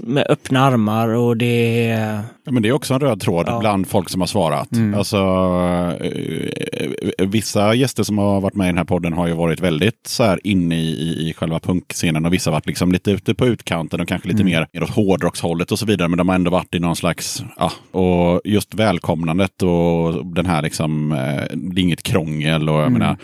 med 0.00 0.26
öppna 0.28 0.60
armar 0.60 1.08
och 1.08 1.36
det 1.36 1.86
är... 1.90 2.22
Ja, 2.44 2.52
men 2.52 2.62
det 2.62 2.68
är 2.68 2.72
också 2.72 2.94
en 2.94 3.00
röd 3.00 3.20
tråd 3.20 3.44
Ja. 3.48 3.58
bland 3.60 3.86
folk 3.88 4.08
som 4.08 4.20
har 4.20 4.26
svarat. 4.26 4.72
Mm. 4.72 4.94
Alltså, 4.94 5.16
eh, 6.00 7.26
vissa 7.28 7.74
gäster 7.74 8.02
som 8.02 8.18
har 8.18 8.40
varit 8.40 8.54
med 8.54 8.64
i 8.64 8.68
den 8.68 8.78
här 8.78 8.84
podden 8.84 9.12
har 9.12 9.26
ju 9.26 9.34
varit 9.34 9.60
väldigt 9.60 10.06
så 10.06 10.22
här 10.24 10.40
inne 10.44 10.76
i, 10.80 11.28
i, 11.28 11.34
själva 11.36 11.60
punkscenen 11.60 12.26
och 12.26 12.32
vissa 12.32 12.50
har 12.50 12.52
varit 12.52 12.66
liksom 12.66 12.92
lite 12.92 13.10
ute 13.10 13.34
på 13.34 13.46
utkanten 13.46 14.00
och 14.00 14.08
kanske 14.08 14.28
lite 14.28 14.42
Mm. 14.42 14.52
mer 14.52 14.66
mer 14.72 14.82
åt 14.82 14.90
hårdrockshållet 14.90 15.72
och 15.72 15.78
så 15.78 15.86
vidare. 15.86 16.08
Men 16.08 16.18
de 16.18 16.28
har 16.28 16.34
ändå 16.36 16.50
varit 16.50 16.74
i 16.74 16.78
någon 16.80 16.96
slags, 16.96 17.44
ja, 17.58 17.72
och 18.00 18.40
just 18.44 18.74
välkomnandet 18.74 19.62
och 19.62 20.26
den 20.26 20.46
här 20.46 20.62
liksom, 20.62 21.12
eh, 21.12 21.18
det 21.54 21.80
är 21.80 21.82
inget 21.82 22.02
krångel 22.02 22.68
och 22.68 22.74
jag 22.74 22.86
Mm. 22.86 22.92
menar, 22.92 23.16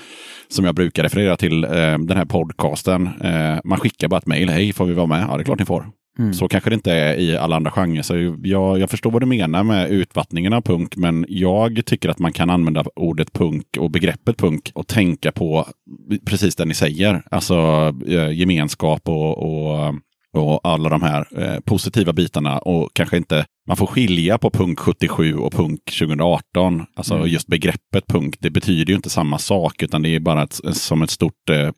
som 0.49 0.65
jag 0.65 0.75
brukar 0.75 1.03
referera 1.03 1.37
till, 1.37 1.65
eh, 1.65 1.71
den 1.99 2.17
här 2.17 2.25
podcasten. 2.25 3.09
Eh, 3.25 3.57
man 3.65 3.79
skickar 3.79 4.09
bara 4.09 4.19
ett 4.19 4.27
mejl, 4.27 4.49
hej 4.49 4.73
får 4.73 4.85
vi 4.87 4.95
vara 4.95 5.07
med? 5.07 5.27
Ja, 5.31 5.37
det 5.37 5.43
är 5.43 5.45
klart 5.45 5.59
ni 5.59 5.65
får. 5.65 5.87
Mm. 6.19 6.35
Så 6.35 6.49
kanske 6.49 6.71
det 6.71 6.75
inte 6.75 6.93
är 6.93 7.15
i 7.15 7.37
alla 7.37 7.57
andra 7.57 7.71
genrer. 7.71 8.03
Så 8.03 8.37
jag, 8.43 8.79
jag 8.79 8.91
förstår 8.91 9.11
vad 9.11 9.23
du 9.23 9.27
menar 9.27 9.63
med 9.63 9.91
utvattningen 9.91 10.53
av 10.53 10.61
punk, 10.61 10.97
men 10.97 11.27
jag 11.29 11.83
tycker 11.87 12.09
att 12.09 12.19
man 12.19 12.33
kan 12.33 12.51
använda 12.51 12.85
ordet 12.97 13.33
punk 13.33 13.67
och 13.79 13.91
begreppet 13.91 14.37
punk 14.37 14.71
och 14.75 14.87
tänka 14.87 15.33
på 15.33 15.67
precis 16.25 16.57
det 16.57 16.65
ni 16.65 16.75
säger. 16.75 17.23
Alltså 17.31 17.57
eh, 18.09 18.31
gemenskap 18.31 19.09
och, 19.09 19.39
och, 19.39 19.95
och 20.37 20.61
alla 20.65 20.89
de 20.89 21.03
här 21.03 21.27
eh, 21.37 21.61
positiva 21.61 22.13
bitarna 22.13 22.59
och 22.59 22.91
kanske 22.93 23.17
inte 23.17 23.47
man 23.69 23.77
får 23.77 23.87
skilja 23.87 24.39
på 24.39 24.51
punk 24.51 24.79
77 24.79 25.35
och 25.35 25.53
punk 25.53 25.81
2018. 25.85 26.87
Alltså 26.97 27.15
Mm. 27.15 27.29
just 27.29 27.47
begreppet 27.47 28.07
punk, 28.07 28.37
det 28.41 28.51
betyder 28.51 28.91
ju 28.91 28.97
inte 28.97 29.11
samma 29.11 29.39
sak, 29.39 29.83
utan 29.83 30.03
det 30.03 30.09
är 30.15 30.21
bara 30.21 30.43
ett, 30.43 30.61
som 30.73 31.03
ett 31.03 31.11
stort, 31.11 31.51
eh, 31.51 31.71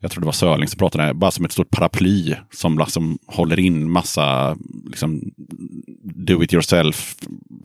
jag 0.00 0.10
tror 0.10 0.20
det 0.20 0.26
var 0.26 0.32
Sörling 0.32 0.68
som 0.68 0.78
pratade, 0.78 1.14
bara 1.14 1.30
som 1.30 1.44
ett 1.44 1.52
stort 1.52 1.70
paraply 1.70 2.34
som 2.52 2.78
liksom 2.78 3.18
håller 3.26 3.58
in 3.58 3.90
massa 3.90 4.56
liksom, 4.90 5.22
do 6.02 6.42
it 6.42 6.52
yourself 6.52 7.16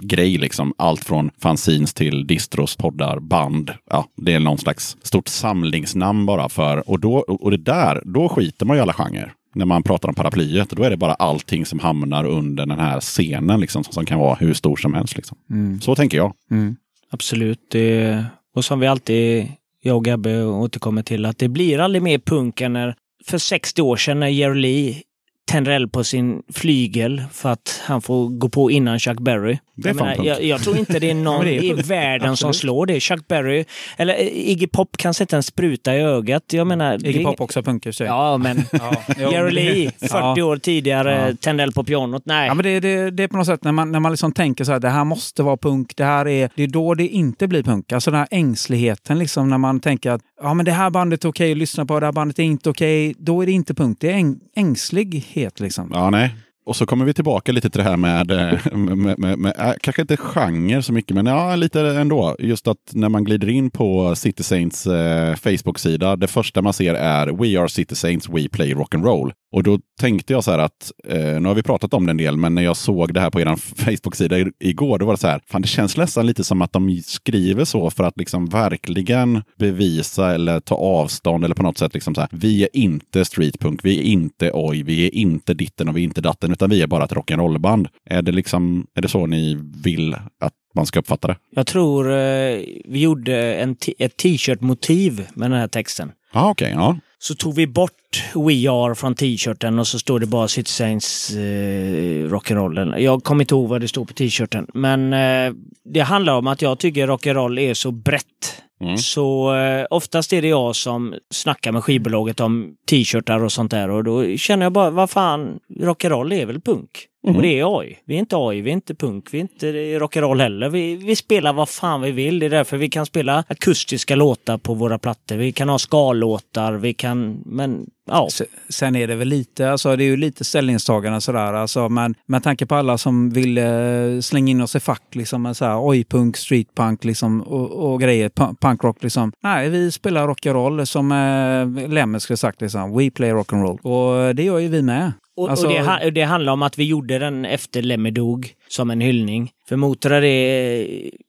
grej. 0.01 0.37
Liksom. 0.37 0.73
Allt 0.77 1.03
från 1.03 1.31
fanzines 1.41 1.93
till 1.93 2.27
distros, 2.27 2.75
poddar, 2.75 3.19
band. 3.19 3.71
Ja, 3.89 4.05
det 4.17 4.33
är 4.33 4.39
någon 4.39 4.57
slags 4.57 4.97
stort 5.03 5.27
samlingsnamn 5.27 6.25
bara 6.25 6.49
för, 6.49 6.89
och, 6.89 6.99
då, 6.99 7.15
och 7.17 7.51
det 7.51 7.57
där, 7.57 8.01
då 8.05 8.29
skiter 8.29 8.65
man 8.65 8.75
ju 8.75 8.79
i 8.79 8.81
alla 8.81 8.93
genrer. 8.93 9.33
När 9.55 9.65
man 9.65 9.83
pratar 9.83 10.09
om 10.09 10.15
paraplyet, 10.15 10.69
då 10.69 10.83
är 10.83 10.89
det 10.89 10.97
bara 10.97 11.13
allting 11.13 11.65
som 11.65 11.79
hamnar 11.79 12.25
under 12.25 12.65
den 12.65 12.79
här 12.79 12.99
scenen 12.99 13.59
liksom, 13.59 13.83
som 13.83 14.05
kan 14.05 14.19
vara 14.19 14.35
hur 14.35 14.53
stor 14.53 14.75
som 14.75 14.93
helst. 14.93 15.15
Liksom. 15.15 15.37
Mm. 15.49 15.81
Så 15.81 15.95
tänker 15.95 16.17
jag. 16.17 16.33
Mm. 16.51 16.75
Absolut. 17.11 17.59
Det, 17.71 18.25
och 18.55 18.65
som 18.65 18.79
vi 18.79 18.87
alltid, 18.87 19.47
jag 19.81 19.97
och 19.97 20.05
Gabbe 20.05 20.43
återkommer 20.43 21.03
till, 21.03 21.25
att 21.25 21.37
det 21.37 21.49
blir 21.49 21.79
aldrig 21.79 22.01
mer 22.01 22.19
punk 22.19 22.61
än 22.61 22.73
när, 22.73 22.95
för 23.25 23.37
60 23.37 23.81
år 23.81 23.97
sedan 23.97 24.19
när 24.19 24.27
Jerry 24.27 24.59
Lee 24.59 25.01
tänder 25.49 25.71
eld 25.71 25.91
på 25.91 26.03
sin 26.03 26.41
flygel 26.53 27.23
för 27.31 27.49
att 27.49 27.81
han 27.85 28.01
får 28.01 28.29
gå 28.29 28.49
på 28.49 28.71
innan 28.71 28.99
Chuck 28.99 29.19
Berry. 29.19 29.57
Det 29.75 29.89
är 29.89 29.93
jag, 29.93 30.15
punk. 30.15 30.27
jag, 30.27 30.43
jag 30.43 30.61
tror 30.63 30.77
inte 30.77 30.99
det 30.99 31.09
är 31.09 31.13
någon 31.29 31.45
det 31.45 31.53
är 31.57 31.63
i 31.63 31.73
världen 31.73 32.37
som 32.37 32.53
slår 32.53 32.85
det. 32.85 32.99
Chuck 32.99 33.27
Berry, 33.27 33.65
eller 33.97 34.13
eh, 34.13 34.27
Iggy 34.49 34.67
Pop 34.67 34.97
kan 34.97 35.13
sätta 35.13 35.35
en 35.35 35.43
spruta 35.43 35.95
i 35.95 35.99
ögat. 36.01 36.43
Jag 36.53 36.67
menar... 36.67 36.97
det 36.97 37.09
Iggy 37.09 37.19
är- 37.19 37.23
Pop 37.23 37.41
också 37.41 37.63
punkar 37.63 37.91
sig. 37.91 38.07
Ja, 38.07 38.37
men 38.37 38.57
Ja, 38.71 39.31
Jerry 39.31 39.55
det- 39.55 39.73
Lee, 39.73 39.91
40 39.99 40.07
Ja. 40.11 40.43
år 40.45 40.57
tidigare, 40.57 41.27
Ja. 41.29 41.35
tände 41.41 41.63
eld 41.63 41.75
på 41.75 41.83
pianot. 41.83 42.21
Nej. 42.25 42.47
Ja, 42.47 42.53
men 42.53 42.63
det, 42.63 42.79
det, 42.79 43.11
det 43.11 43.23
är 43.23 43.27
på 43.27 43.37
något 43.37 43.45
sätt 43.47 43.63
när 43.63 43.71
man, 43.71 43.91
när 43.91 43.99
man 43.99 44.11
liksom 44.11 44.31
tänker 44.31 44.63
så 44.63 44.71
här, 44.71 44.79
det 44.79 44.89
här 44.89 45.03
måste 45.03 45.43
vara 45.43 45.57
punk, 45.57 45.95
det 45.97 46.03
här 46.05 46.27
är, 46.27 46.49
det 46.55 46.63
är 46.63 46.67
då 46.67 46.93
det 46.93 47.07
inte 47.07 47.47
blir 47.47 47.63
punk. 47.63 47.91
Alltså 47.91 48.11
den 48.11 48.19
här 48.19 48.27
ängsligheten 48.31 49.19
liksom 49.19 49.49
när 49.49 49.57
man 49.57 49.79
tänker 49.79 50.11
att 50.11 50.21
ja, 50.41 50.53
men 50.53 50.65
det 50.65 50.71
här 50.71 50.89
bandet 50.89 51.25
är 51.25 51.29
okej 51.29 51.51
att 51.51 51.57
lyssna 51.57 51.85
på, 51.85 51.99
det 51.99 52.05
här 52.05 52.13
bandet 52.13 52.39
är 52.39 52.43
inte 52.43 52.69
okej, 52.69 53.15
då 53.17 53.41
är 53.41 53.45
det 53.45 53.51
inte 53.51 53.73
punkt. 53.73 53.97
Det 54.01 54.11
är 54.11 54.15
äng, 54.15 54.39
ängslighet 54.55 55.59
liksom. 55.59 55.91
Ja, 55.93 56.09
nej. 56.09 56.35
Och 56.69 56.75
så 56.75 56.85
kommer 56.85 57.05
vi 57.05 57.13
tillbaka 57.13 57.51
lite 57.51 57.69
till 57.69 57.83
det 57.83 57.89
här 57.89 57.97
med, 57.97 58.31
eh, 58.31 58.77
med, 58.77 59.19
med, 59.19 59.39
med 59.39 59.53
eh, 59.59 59.73
kanske 59.81 60.01
inte 60.01 60.17
genre 60.17 60.81
så 60.81 60.93
mycket, 60.93 61.15
men 61.15 61.25
ja, 61.25 61.55
lite 61.55 61.81
ändå. 61.81 62.35
Just 62.39 62.67
att 62.67 62.77
när 62.91 63.09
man 63.09 63.23
glider 63.23 63.49
in 63.49 63.71
på 63.71 64.15
City 64.15 64.43
Saints 64.43 64.87
eh, 64.87 65.35
Facebook-sida, 65.35 66.15
det 66.15 66.27
första 66.27 66.61
man 66.61 66.73
ser 66.73 66.93
är 66.93 67.27
We 67.27 67.59
are 67.59 67.69
City 67.69 67.95
Saints, 67.95 68.29
we 68.29 68.49
play 68.49 68.73
rock'n'roll. 68.73 69.31
Och 69.51 69.63
då 69.63 69.79
tänkte 69.99 70.33
jag 70.33 70.43
så 70.43 70.51
här 70.51 70.59
att, 70.59 70.91
eh, 71.07 71.41
nu 71.41 71.47
har 71.47 71.55
vi 71.55 71.63
pratat 71.63 71.93
om 71.93 72.05
det 72.05 72.11
en 72.11 72.17
del, 72.17 72.37
men 72.37 72.55
när 72.55 72.61
jag 72.61 72.77
såg 72.77 73.13
det 73.13 73.19
här 73.19 73.29
på 73.29 73.41
er 73.41 73.55
Facebook-sida 73.55 74.35
igår, 74.59 74.99
då 74.99 75.05
var 75.05 75.13
det 75.13 75.19
så 75.19 75.27
här, 75.27 75.41
fan 75.47 75.61
det 75.61 75.67
känns 75.67 75.97
nästan 75.97 76.25
lite 76.25 76.43
som 76.43 76.61
att 76.61 76.73
de 76.73 77.01
skriver 77.05 77.65
så 77.65 77.89
för 77.89 78.03
att 78.03 78.17
liksom 78.17 78.45
verkligen 78.45 79.41
bevisa 79.59 80.33
eller 80.33 80.59
ta 80.59 80.75
avstånd 80.75 81.45
eller 81.45 81.55
på 81.55 81.63
något 81.63 81.77
sätt 81.77 81.93
liksom 81.93 82.15
så 82.15 82.21
här, 82.21 82.29
vi 82.33 82.63
är 82.63 82.69
inte 82.73 83.25
streetpunk, 83.25 83.79
vi 83.83 83.99
är 83.99 84.03
inte 84.03 84.51
oj, 84.53 84.83
vi 84.83 85.05
är 85.05 85.15
inte 85.15 85.53
ditten 85.53 85.89
och 85.89 85.97
vi 85.97 86.01
är 86.01 86.03
inte 86.03 86.21
datten, 86.21 86.51
utan 86.59 86.69
vi 86.69 86.81
är 86.81 86.87
bara 86.87 87.03
ett 87.03 87.11
rock'n'roll-band. 87.11 87.87
Är 88.05 88.21
det 88.21 88.31
liksom, 88.31 88.87
är 88.95 89.01
det 89.01 89.07
så 89.07 89.25
ni 89.25 89.57
vill 89.83 90.13
att 90.39 90.53
man 90.75 90.85
ska 90.85 90.99
uppfatta 90.99 91.27
det? 91.27 91.35
Jag 91.55 91.67
tror 91.67 92.11
eh, 92.11 92.59
vi 92.85 92.99
gjorde 92.99 93.53
en 93.53 93.75
ett 93.99 94.17
t-shirt-motiv 94.17 95.27
med 95.33 95.51
den 95.51 95.59
här 95.59 95.67
texten. 95.67 96.11
Ja, 96.33 96.49
okej, 96.49 96.71
ja. 96.75 96.97
Så 97.19 97.35
tog 97.35 97.55
vi 97.55 97.67
bort 97.67 98.23
We 98.35 98.71
Are 98.71 98.95
från 98.95 99.15
t-shirten 99.15 99.79
och 99.79 99.87
så 99.87 99.99
står 99.99 100.19
det 100.19 100.25
bara 100.25 100.47
City 100.47 100.71
Saints 100.71 101.31
eh, 101.31 102.29
rock'n'roll. 102.29 102.97
Jag 102.97 103.23
kommer 103.23 103.43
inte 103.43 103.53
ihåg 103.55 103.69
vad 103.69 103.81
det 103.81 103.87
står 103.87 104.05
på 104.05 104.13
t-shirten. 104.13 104.67
Men 104.73 105.13
eh, 105.13 105.53
det 105.93 105.99
handlar 105.99 106.33
om 106.33 106.47
att 106.47 106.61
jag 106.61 106.79
tycker 106.79 107.07
rock'n'roll 107.07 107.59
är 107.59 107.73
så 107.73 107.91
brett. 107.91 108.63
Mm. 108.81 108.97
Så 108.97 109.55
eh, 109.55 109.85
oftast 109.89 110.33
är 110.33 110.41
det 110.41 110.47
jag 110.47 110.75
som 110.75 111.15
snackar 111.29 111.71
med 111.71 111.83
skivbolaget 111.83 112.39
om 112.39 112.75
t-shirtar 112.89 113.43
och 113.43 113.51
sånt 113.51 113.71
där 113.71 113.89
och 113.89 114.03
då 114.03 114.37
känner 114.37 114.65
jag 114.65 114.73
bara, 114.73 114.89
vad 114.89 115.09
fan, 115.09 115.59
rock'n'roll 115.79 116.33
är 116.33 116.45
väl 116.45 116.61
punk? 116.61 117.08
Och 117.27 117.41
det 117.41 117.59
är 117.59 117.79
AI. 117.79 117.97
Vi 118.05 118.15
är 118.15 118.19
inte 118.19 118.35
AI, 118.37 118.61
vi 118.61 118.69
är 118.69 118.73
inte 118.73 118.95
punk, 118.95 119.25
vi 119.31 119.37
är 119.37 119.41
inte 119.41 119.65
rock'n'roll 119.99 120.41
heller. 120.41 120.69
Vi, 120.69 120.95
vi 120.95 121.15
spelar 121.15 121.53
vad 121.53 121.69
fan 121.69 122.01
vi 122.01 122.11
vill. 122.11 122.39
Det 122.39 122.45
är 122.45 122.49
därför 122.49 122.77
vi 122.77 122.89
kan 122.89 123.05
spela 123.05 123.43
akustiska 123.47 124.15
låtar 124.15 124.57
på 124.57 124.73
våra 124.73 124.99
plattor. 124.99 125.35
Vi 125.35 125.51
kan 125.51 125.69
ha 125.69 125.79
skallåtar, 125.79 126.73
vi 126.73 126.93
kan, 126.93 127.41
men 127.45 127.85
ja. 128.07 128.27
Se- 128.31 128.45
Sen 128.69 128.95
är 128.95 129.07
det 129.07 129.15
väl 129.15 129.27
lite, 129.27 129.71
alltså 129.71 129.95
det 129.95 130.03
är 130.03 130.05
ju 130.05 130.17
lite 130.17 130.43
ställningstagande 130.43 131.21
sådär, 131.21 131.53
alltså, 131.53 131.89
men 131.89 132.15
med 132.25 132.43
tanke 132.43 132.65
på 132.65 132.75
alla 132.75 132.97
som 132.97 133.29
vill 133.29 133.57
eh, 133.57 134.19
slänga 134.21 134.51
in 134.51 134.61
oss 134.61 134.75
i 134.75 134.79
fack, 134.79 135.03
liksom, 135.15 135.41
med 135.41 135.57
så 135.57 135.65
här, 135.65 135.87
oj-punk, 135.89 136.37
streetpunk 136.37 137.03
liksom, 137.03 137.41
och, 137.41 137.71
och 137.91 138.01
grejer, 138.01 138.29
pu- 138.29 138.55
punkrock 138.61 139.03
liksom. 139.03 139.31
Nej, 139.43 139.69
vi 139.69 139.91
spelar 139.91 140.27
rock'n'roll 140.27 140.85
som 140.85 141.11
eh, 141.11 141.89
Lemmy 141.89 142.19
skulle 142.19 142.37
sagt, 142.37 142.61
liksom. 142.61 142.97
we 142.97 143.11
play 143.11 143.31
rock'n'roll. 143.31 143.79
Och 143.81 144.35
det 144.35 144.43
gör 144.43 144.59
ju 144.59 144.67
vi 144.67 144.81
med. 144.81 145.11
Och, 145.39 145.49
Alltså- 145.49 145.67
och 145.67 145.73
det, 145.73 146.11
det 146.11 146.21
handlar 146.23 146.53
om 146.53 146.61
att 146.61 146.77
vi 146.77 146.83
gjorde 146.83 147.19
den 147.19 147.45
efter 147.45 147.81
Lemmy 147.81 148.11
dog 148.11 148.53
som 148.67 148.89
en 148.89 149.01
hyllning. 149.01 149.51
För 149.69 149.75
Motörhead 149.75 150.23
är 150.25 150.87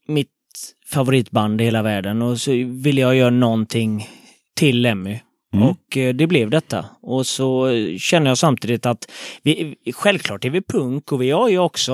mitt 0.09 0.29
favoritband 0.87 1.61
i 1.61 1.65
hela 1.65 1.83
världen 1.83 2.23
och 2.23 2.39
så 2.41 2.51
ville 2.67 3.01
jag 3.01 3.17
göra 3.17 3.31
någonting 3.31 4.09
till 4.57 4.81
Lemmy. 4.83 5.19
Mm. 5.55 5.69
Och 5.69 5.97
eh, 5.97 6.15
det 6.15 6.27
blev 6.27 6.51
detta. 6.51 6.85
Och 7.03 7.27
så 7.27 7.69
eh, 7.69 7.97
känner 7.99 8.31
jag 8.31 8.39
samtidigt 8.39 8.87
att 8.87 9.11
vi, 9.43 9.75
självklart 9.95 10.45
är 10.45 10.51
vi 10.51 10.63
punk 10.63 11.13
och 11.13 11.23
vi 11.23 11.31
har 11.31 11.49
ju 11.49 11.59
också, 11.59 11.93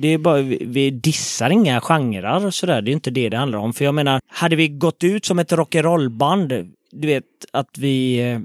det 0.00 0.08
är 0.08 0.18
bara, 0.18 0.40
vi- 0.42 0.90
dissar 0.90 1.50
inga 1.50 1.80
genrer 1.80 2.46
och 2.46 2.54
sådär. 2.54 2.82
Det 2.82 2.90
är 2.90 2.92
inte 2.92 3.10
det 3.10 3.28
det 3.28 3.36
handlar 3.36 3.58
om. 3.58 3.72
För 3.72 3.84
jag 3.84 3.94
menar, 3.94 4.20
hade 4.28 4.56
vi 4.56 4.68
gått 4.68 5.04
ut 5.04 5.24
som 5.24 5.38
ett 5.38 5.52
rock'n'roll-band, 5.52 6.70
du 6.92 7.06
vet 7.06 7.24
att 7.52 7.78
vi, 7.78 8.18
eh, 8.30 8.38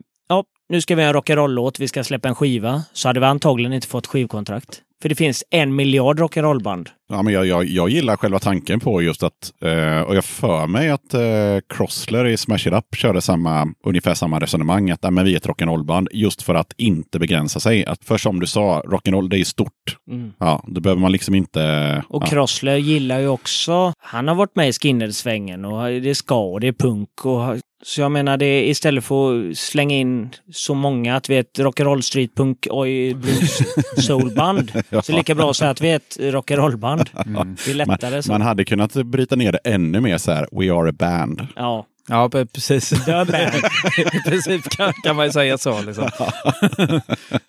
nu 0.69 0.81
ska 0.81 0.95
vi 0.95 1.01
göra 1.01 1.09
en 1.09 1.21
rock'n'roll-låt, 1.21 1.79
vi 1.79 1.87
ska 1.87 2.03
släppa 2.03 2.27
en 2.27 2.35
skiva, 2.35 2.83
så 2.93 3.09
hade 3.09 3.19
vi 3.19 3.25
antagligen 3.25 3.73
inte 3.73 3.87
fått 3.87 4.07
skivkontrakt. 4.07 4.81
För 5.01 5.09
det 5.09 5.15
finns 5.15 5.43
en 5.49 5.75
miljard 5.75 6.19
rock'n'roll-band. 6.19 6.89
Ja, 7.09 7.21
men 7.21 7.33
jag, 7.33 7.45
jag, 7.45 7.65
jag 7.65 7.89
gillar 7.89 8.17
själva 8.17 8.39
tanken 8.39 8.79
på 8.79 9.01
just 9.01 9.23
att, 9.23 9.53
eh, 9.61 10.01
och 10.01 10.15
jag 10.15 10.25
för 10.25 10.67
mig 10.67 10.89
att 10.89 11.13
eh, 11.13 11.21
Crossler 11.69 12.25
i 12.25 12.37
Smash 12.37 12.67
It 12.67 12.73
Up 12.73 12.95
körde 12.95 13.21
samma, 13.21 13.73
ungefär 13.83 14.13
samma 14.13 14.39
resonemang, 14.39 14.91
att 14.91 15.05
äh, 15.05 15.11
men 15.11 15.25
vi 15.25 15.33
är 15.33 15.37
ett 15.37 15.47
rock'n'roll-band, 15.47 16.07
just 16.11 16.41
för 16.41 16.55
att 16.55 16.73
inte 16.77 17.19
begränsa 17.19 17.59
sig. 17.59 17.85
Att, 17.85 18.05
för 18.05 18.17
som 18.17 18.39
du 18.39 18.47
sa, 18.47 18.81
rock'n'roll 18.85 19.29
det 19.29 19.39
är 19.39 19.43
stort. 19.43 19.97
Mm. 20.11 20.33
Ja, 20.39 20.63
då 20.67 20.81
behöver 20.81 21.01
man 21.01 21.11
liksom 21.11 21.35
inte... 21.35 22.03
Och 22.09 22.23
ja. 22.23 22.27
Crossler 22.27 22.75
gillar 22.75 23.19
ju 23.19 23.27
också, 23.27 23.93
han 23.97 24.27
har 24.27 24.35
varit 24.35 24.55
med 24.55 24.69
i 24.69 24.73
Skinhead-svängen 24.73 25.65
och 25.65 25.83
det 25.87 26.09
är 26.09 26.13
ska 26.13 26.43
och 26.45 26.59
det 26.59 26.67
är 26.67 26.73
punk. 26.73 27.25
Och, 27.25 27.55
så 27.85 28.01
jag 28.01 28.11
menar, 28.11 28.37
det 28.37 28.69
istället 28.69 29.03
för 29.03 29.49
att 29.49 29.57
slänga 29.57 29.95
in 29.95 30.29
så 30.51 30.73
många 30.73 31.15
att 31.15 31.29
vi 31.29 31.35
är 31.35 31.39
ett 31.39 31.59
rock'n'roll, 31.59 32.01
street 32.01 32.35
punk, 32.35 32.67
oj, 32.71 33.13
blues, 33.13 33.59
soulband. 34.05 34.71
Så 34.73 34.81
det 34.89 35.09
är 35.09 35.17
lika 35.17 35.35
bra 35.35 35.49
att 35.49 35.55
säga 35.55 35.71
att 35.71 35.81
vi 35.81 35.89
är 35.89 35.95
ett 35.95 36.17
rock'n'roll-band. 36.19 37.09
Det 37.13 37.19
är 37.21 37.29
man, 37.29 37.57
lättare 37.73 38.23
så. 38.23 38.31
man 38.31 38.41
hade 38.41 38.65
kunnat 38.65 38.93
bryta 38.93 39.35
ner 39.35 39.51
det 39.51 39.59
ännu 39.63 40.01
mer 40.01 40.17
så 40.17 40.31
här, 40.31 40.47
we 40.51 40.73
are 40.73 40.89
a 40.89 40.93
band. 40.99 41.47
Ja. 41.55 41.85
Ja, 42.07 42.29
precis. 42.29 42.91
I 44.13 44.29
princip 44.29 44.69
kan, 44.69 44.93
kan 45.03 45.15
man 45.15 45.25
ju 45.25 45.31
säga 45.31 45.57
så. 45.57 45.81
Liksom. 45.81 46.09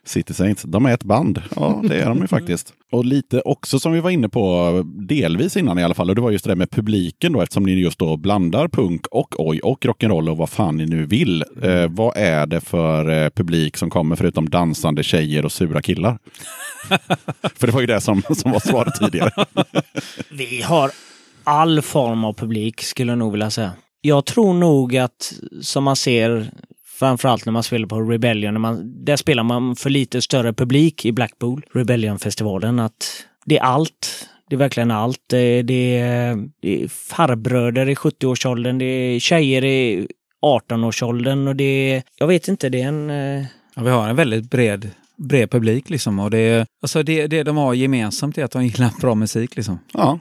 City 0.04 0.34
Saints, 0.34 0.62
de 0.62 0.86
är 0.86 0.94
ett 0.94 1.04
band. 1.04 1.42
Ja, 1.56 1.82
det 1.88 2.00
är 2.00 2.06
de 2.06 2.18
ju 2.18 2.26
faktiskt. 2.26 2.72
Och 2.92 3.04
lite 3.04 3.40
också 3.40 3.78
som 3.78 3.92
vi 3.92 4.00
var 4.00 4.10
inne 4.10 4.28
på, 4.28 4.82
delvis 4.84 5.56
innan 5.56 5.78
i 5.78 5.84
alla 5.84 5.94
fall, 5.94 6.08
och 6.08 6.14
det 6.14 6.20
var 6.20 6.30
just 6.30 6.44
det 6.44 6.50
där 6.50 6.56
med 6.56 6.70
publiken 6.70 7.32
då, 7.32 7.40
eftersom 7.40 7.62
ni 7.62 7.72
just 7.72 7.98
då 7.98 8.16
blandar 8.16 8.68
punk 8.68 9.06
och 9.06 9.34
oj 9.38 9.60
och 9.60 9.84
rock'n'roll 9.84 10.30
och 10.30 10.36
vad 10.36 10.50
fan 10.50 10.76
ni 10.76 10.86
nu 10.86 11.06
vill. 11.06 11.44
Eh, 11.62 11.88
vad 11.88 12.16
är 12.16 12.46
det 12.46 12.60
för 12.60 13.24
eh, 13.24 13.28
publik 13.30 13.76
som 13.76 13.90
kommer 13.90 14.16
förutom 14.16 14.50
dansande 14.50 15.02
tjejer 15.02 15.44
och 15.44 15.52
sura 15.52 15.82
killar? 15.82 16.18
för 17.56 17.66
det 17.66 17.72
var 17.72 17.80
ju 17.80 17.86
det 17.86 18.00
som, 18.00 18.22
som 18.22 18.52
var 18.52 18.60
svaret 18.60 18.94
tidigare. 18.94 19.30
Vi 20.30 20.62
har 20.62 20.90
all 21.44 21.82
form 21.82 22.24
av 22.24 22.32
publik, 22.32 22.82
skulle 22.82 23.12
jag 23.12 23.18
nog 23.18 23.32
vilja 23.32 23.50
säga. 23.50 23.72
Jag 24.06 24.24
tror 24.24 24.54
nog 24.54 24.96
att, 24.96 25.32
som 25.62 25.84
man 25.84 25.96
ser, 25.96 26.50
framförallt 26.98 27.46
när 27.46 27.52
man 27.52 27.62
spelar 27.62 27.86
på 27.86 28.00
Rebellion, 28.00 28.54
när 28.54 28.60
man, 28.60 29.04
där 29.04 29.16
spelar 29.16 29.42
man 29.42 29.76
för 29.76 29.90
lite 29.90 30.22
större 30.22 30.52
publik 30.52 31.04
i 31.04 31.12
Blackpool, 31.12 31.62
Rebellion-festivalen, 31.72 32.78
att 32.78 33.24
det 33.44 33.58
är 33.58 33.62
allt. 33.62 34.28
Det 34.48 34.56
är 34.56 34.58
verkligen 34.58 34.90
allt. 34.90 35.20
Det 35.26 35.38
är, 35.38 35.62
det 35.62 35.98
är, 35.98 36.88
farbröder 36.88 37.88
i 37.88 37.94
70-årsåldern, 37.94 38.78
det 38.78 38.84
är 38.84 39.18
tjejer 39.20 39.64
i 39.64 40.08
18-årsåldern 40.44 41.48
och 41.48 41.56
det 41.56 41.64
är, 41.64 42.02
jag 42.16 42.26
vet 42.26 42.48
inte, 42.48 42.68
det 42.68 42.82
är 42.82 42.88
en... 42.88 43.10
Eh, 43.10 43.46
ja, 43.74 43.82
vi 43.82 43.90
har 43.90 44.08
en 44.08 44.16
väldigt 44.16 44.50
bred, 44.50 44.90
bred 45.18 45.50
publik. 45.50 45.90
Liksom, 45.90 46.18
och 46.18 46.30
det, 46.30 46.66
alltså 46.82 47.02
det, 47.02 47.26
det 47.26 47.42
de 47.42 47.56
har 47.56 47.74
gemensamt 47.74 48.38
är 48.38 48.44
att 48.44 48.50
de 48.50 48.64
gillar 48.66 49.00
bra 49.00 49.14
musik. 49.14 49.56
Liksom. 49.56 49.78
Ja, 49.92 50.18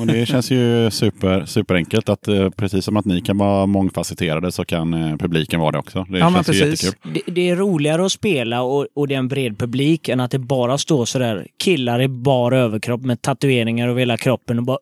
och 0.00 0.06
det 0.06 0.26
känns 0.26 0.50
ju 0.50 0.90
super, 0.90 1.44
superenkelt 1.46 2.08
att 2.08 2.28
eh, 2.28 2.50
precis 2.50 2.84
som 2.84 2.96
att 2.96 3.04
ni 3.04 3.20
kan 3.20 3.38
vara 3.38 3.66
mångfacetterade 3.66 4.52
så 4.52 4.64
kan 4.64 4.94
eh, 4.94 5.16
publiken 5.16 5.60
vara 5.60 5.72
det 5.72 5.78
också. 5.78 6.06
Det 6.08 6.18
Ja, 6.18 6.30
men 6.30 6.44
känns 6.44 6.56
ju 6.56 6.60
precis. 6.62 6.84
jättekul. 6.84 7.22
Det, 7.26 7.32
det 7.32 7.48
är 7.50 7.56
roligare 7.56 8.04
att 8.06 8.12
spela 8.12 8.62
och, 8.62 8.86
och 8.94 9.08
det 9.08 9.14
är 9.14 9.18
en 9.18 9.28
bred 9.28 9.58
publik 9.58 10.08
än 10.08 10.20
att 10.20 10.30
det 10.30 10.38
bara 10.38 10.78
står 10.78 11.04
sådär 11.04 11.46
killar 11.64 12.02
i 12.02 12.08
bar 12.08 12.52
överkropp 12.52 13.00
med 13.02 13.22
tatueringar 13.22 13.88
över 13.88 13.98
hela 14.00 14.16
kroppen 14.16 14.58
och 14.58 14.64
bara! 14.64 14.78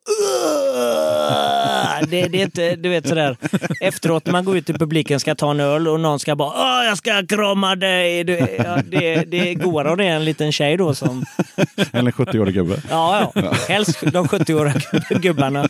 Det, 2.08 2.28
det 2.28 2.40
är 2.40 2.44
inte, 2.44 2.76
du 2.76 2.88
vet 2.88 3.08
sådär. 3.08 3.36
Efteråt 3.80 4.26
när 4.26 4.32
man 4.32 4.44
går 4.44 4.56
ut 4.56 4.70
i 4.70 4.72
publiken 4.72 5.20
ska 5.20 5.34
ta 5.34 5.50
en 5.50 5.60
öl 5.60 5.88
och 5.88 6.00
någon 6.00 6.18
ska 6.18 6.36
bara 6.36 6.84
jag 6.84 6.98
ska 6.98 7.26
krama 7.26 7.76
dig. 7.76 8.24
Du, 8.24 8.38
ja, 8.58 8.78
det, 8.86 9.24
det 9.24 9.50
är 9.50 9.54
godare 9.54 9.90
om 9.90 9.98
det 9.98 10.04
är 10.04 10.16
en 10.16 10.24
liten 10.24 10.52
tjej 10.52 10.76
då 10.76 10.94
som... 10.94 11.24
Eller 11.92 12.06
en 12.06 12.12
70-årig 12.12 12.54
gubbe. 12.54 12.82
Ja, 12.90 13.32
ja. 13.34 13.52
Helst 13.68 14.00
de 14.00 14.26
70-åriga 14.26 15.18
gubbarna. 15.20 15.68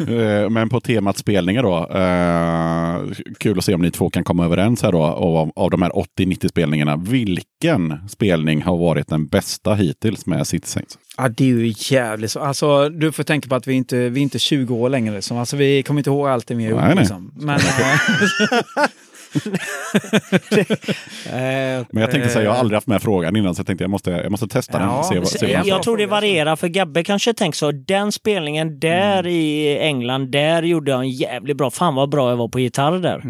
Eh, 0.00 0.50
Men 0.50 0.68
på 0.68 0.80
temat 0.80 1.18
spelningar 1.18 1.62
då. 1.62 1.76
Eh, 1.98 3.24
kul 3.38 3.58
att 3.58 3.64
se 3.64 3.74
om 3.74 3.82
ni 3.82 3.90
två 3.90 4.10
kan 4.10 4.24
komma 4.24 4.44
överens 4.44 4.82
här 4.82 4.92
då. 4.92 5.02
Av, 5.02 5.50
av 5.56 5.70
de 5.70 5.82
här 5.82 5.90
80-90 6.18 6.48
spelningarna, 6.48 6.96
vilken 6.96 8.08
spelning 8.08 8.62
har 8.62 8.76
varit 8.76 9.08
den 9.08 9.26
bästa 9.26 9.74
hittills 9.74 10.26
med 10.26 10.46
City 10.46 10.68
Saints? 10.68 10.98
Ja, 11.22 11.28
det 11.28 11.44
är 11.44 11.48
ju 11.48 11.74
jävligt 11.76 12.30
så. 12.30 12.40
Alltså, 12.40 12.88
du 12.88 13.12
får 13.12 13.22
tänka 13.22 13.48
på 13.48 13.54
att 13.54 13.66
vi 13.66 13.74
inte 13.74 14.08
vi 14.08 14.20
är 14.20 14.22
inte 14.22 14.38
20 14.38 14.74
år 14.74 14.88
längre. 14.88 15.14
Liksom. 15.14 15.38
Alltså, 15.38 15.56
vi 15.56 15.82
kommer 15.82 16.00
inte 16.00 16.10
ihåg 16.10 16.28
allt 16.28 16.46
det 16.46 16.54
vi 16.54 16.64
har 16.64 16.70
gjort. 16.70 16.98
Liksom. 16.98 17.32
Men, 17.36 17.56
eh, 17.56 17.64
Eh, 21.26 21.86
Men 21.90 22.00
jag 22.02 22.10
tänkte 22.10 22.28
säga, 22.30 22.44
jag 22.44 22.50
har 22.50 22.58
aldrig 22.58 22.76
haft 22.76 22.86
med 22.86 23.02
frågan 23.02 23.36
innan 23.36 23.54
så 23.54 23.60
jag 23.60 23.66
tänkte 23.66 23.84
jag 23.84 23.90
måste, 23.90 24.10
jag 24.10 24.30
måste 24.30 24.48
testa 24.48 24.78
den. 24.78 24.88
Ja, 24.88 25.02
se 25.12 25.18
vad, 25.18 25.28
se 25.28 25.38
se- 25.38 25.56
vad 25.56 25.66
Jag 25.66 25.82
tror 25.82 25.96
det 25.96 26.06
varierar 26.06 26.56
för 26.56 26.68
Gabbe 26.68 27.04
kanske 27.04 27.34
tänker 27.34 27.56
så. 27.56 27.72
Den 27.72 28.12
spelningen 28.12 28.80
där 28.80 29.26
i 29.26 29.78
England, 29.78 30.30
där 30.30 30.62
gjorde 30.62 30.90
jag 30.90 31.00
en 31.00 31.10
jävligt 31.10 31.56
bra. 31.56 31.70
Fan 31.70 31.94
vad 31.94 32.10
bra 32.10 32.30
jag 32.30 32.36
var 32.36 32.48
på 32.48 32.60
gitarr 32.60 32.98
där. 32.98 33.22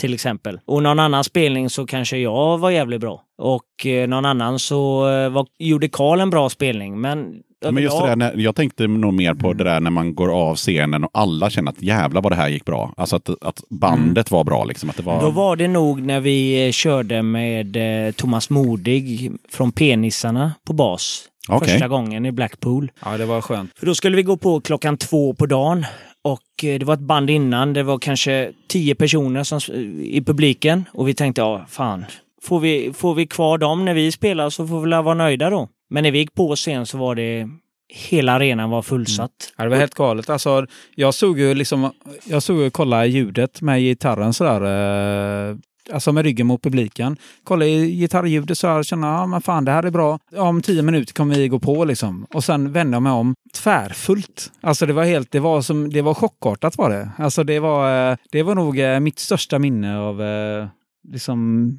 Till 0.00 0.14
exempel. 0.14 0.60
Och 0.66 0.82
någon 0.82 0.98
annan 0.98 1.24
spelning 1.24 1.70
så 1.70 1.86
kanske 1.86 2.18
jag 2.18 2.58
var 2.58 2.70
jävligt 2.70 3.00
bra. 3.00 3.22
Och 3.38 3.86
eh, 3.86 4.08
någon 4.08 4.24
annan 4.24 4.58
så 4.58 5.10
eh, 5.10 5.28
var, 5.28 5.46
gjorde 5.58 5.88
Karl 5.88 6.20
en 6.20 6.30
bra 6.30 6.50
spelning. 6.50 7.00
Men, 7.00 7.34
Men 7.70 7.82
just 7.82 8.00
det 8.00 8.06
där, 8.06 8.16
när, 8.16 8.36
jag 8.36 8.54
tänkte 8.56 8.86
nog 8.86 9.14
mer 9.14 9.34
på 9.34 9.52
det 9.52 9.64
där 9.64 9.80
när 9.80 9.90
man 9.90 10.14
går 10.14 10.48
av 10.48 10.56
scenen 10.56 11.04
och 11.04 11.10
alla 11.14 11.50
känner 11.50 11.70
att 11.70 11.82
jävlar 11.82 12.22
vad 12.22 12.32
det 12.32 12.36
här 12.36 12.48
gick 12.48 12.64
bra. 12.64 12.94
Alltså 12.96 13.16
att, 13.16 13.28
att 13.40 13.62
bandet 13.70 14.30
var 14.30 14.44
bra 14.44 14.64
liksom. 14.64 14.90
Att 14.90 14.96
det 14.96 15.02
var... 15.02 15.20
Då 15.20 15.30
var 15.30 15.56
det 15.56 15.68
nog 15.68 16.02
när 16.02 16.20
vi 16.20 16.66
eh, 16.66 16.72
körde 16.72 17.22
med 17.22 17.76
eh, 18.06 18.12
Thomas 18.12 18.50
Modig 18.50 19.32
från 19.50 19.72
Penissarna 19.72 20.52
på 20.66 20.72
bas. 20.72 21.28
Okej. 21.48 21.68
Första 21.68 21.88
gången 21.88 22.26
i 22.26 22.32
Blackpool. 22.32 22.90
ja, 23.04 23.16
det 23.18 23.26
var 23.26 23.40
skönt. 23.40 23.70
För 23.78 23.86
då 23.86 23.94
skulle 23.94 24.16
vi 24.16 24.22
gå 24.22 24.36
på 24.36 24.60
klockan 24.60 24.96
två 24.96 25.34
på 25.34 25.46
dagen. 25.46 25.84
Och 26.24 26.64
eh, 26.64 26.78
det 26.78 26.84
var 26.84 26.94
ett 26.94 27.00
band 27.00 27.30
innan. 27.30 27.72
Det 27.72 27.82
var 27.82 27.98
kanske 27.98 28.52
tio 28.68 28.94
personer 28.94 29.44
som, 29.44 29.60
i 30.02 30.22
publiken. 30.26 30.84
Och 30.92 31.08
vi 31.08 31.14
tänkte, 31.14 31.40
ja 31.40 31.66
fan. 31.68 32.04
Får 32.42 32.60
vi, 32.60 32.92
får 32.92 33.14
vi 33.14 33.26
kvar 33.26 33.58
dem 33.58 33.84
när 33.84 33.94
vi 33.94 34.12
spelar 34.12 34.50
så 34.50 34.66
får 34.66 34.80
vi 34.80 34.90
väl 34.90 35.04
vara 35.04 35.14
nöjda 35.14 35.50
då. 35.50 35.68
Men 35.90 36.02
när 36.02 36.10
vi 36.10 36.18
gick 36.18 36.34
på 36.34 36.56
scen 36.56 36.86
så 36.86 36.98
var 36.98 37.14
det... 37.14 37.48
Hela 37.88 38.32
arenan 38.32 38.70
var 38.70 38.82
fullsatt. 38.82 39.20
Mm. 39.20 39.54
Ja, 39.56 39.64
det 39.64 39.70
var 39.70 39.76
helt 39.76 39.94
galet. 39.94 40.30
Alltså, 40.30 40.66
jag 40.94 41.14
såg 41.14 41.38
ju 41.38 41.54
liksom, 41.54 41.90
jag 42.24 42.42
såg 42.42 42.60
ju 42.60 42.70
kolla 42.70 43.06
ljudet 43.06 43.60
med 43.60 43.80
gitarren 43.80 44.32
sådär. 44.32 44.60
Eh, 45.50 45.56
alltså 45.92 46.12
med 46.12 46.24
ryggen 46.24 46.46
mot 46.46 46.62
publiken. 46.62 47.16
Kolla 47.44 47.64
i 47.64 47.90
gitarrljudet 47.90 48.58
så 48.58 48.66
här 48.66 48.78
och 48.78 48.84
känna, 48.84 49.06
ja 49.06 49.26
men 49.26 49.42
fan 49.42 49.64
det 49.64 49.72
här 49.72 49.82
är 49.82 49.90
bra. 49.90 50.18
Om 50.36 50.62
tio 50.62 50.82
minuter 50.82 51.14
kommer 51.14 51.34
vi 51.34 51.48
gå 51.48 51.58
på 51.58 51.84
liksom. 51.84 52.26
Och 52.34 52.44
sen 52.44 52.72
vände 52.72 52.94
jag 52.94 53.02
mig 53.02 53.12
om 53.12 53.34
tvärfullt. 53.52 54.52
Alltså 54.60 54.86
det 54.86 54.92
var 54.92 55.04
helt, 55.04 55.30
det 55.30 55.40
var 55.40 55.62
som, 55.62 55.90
det 55.90 56.02
var 56.02 56.14
chockartat 56.14 56.78
var 56.78 56.90
det. 56.90 57.10
Alltså 57.18 57.44
det 57.44 57.60
var, 57.60 58.10
eh, 58.10 58.16
det 58.30 58.42
var 58.42 58.54
nog 58.54 58.78
eh, 58.78 59.00
mitt 59.00 59.18
största 59.18 59.58
minne 59.58 59.98
av 59.98 60.22
eh, 60.22 60.66
liksom 61.08 61.70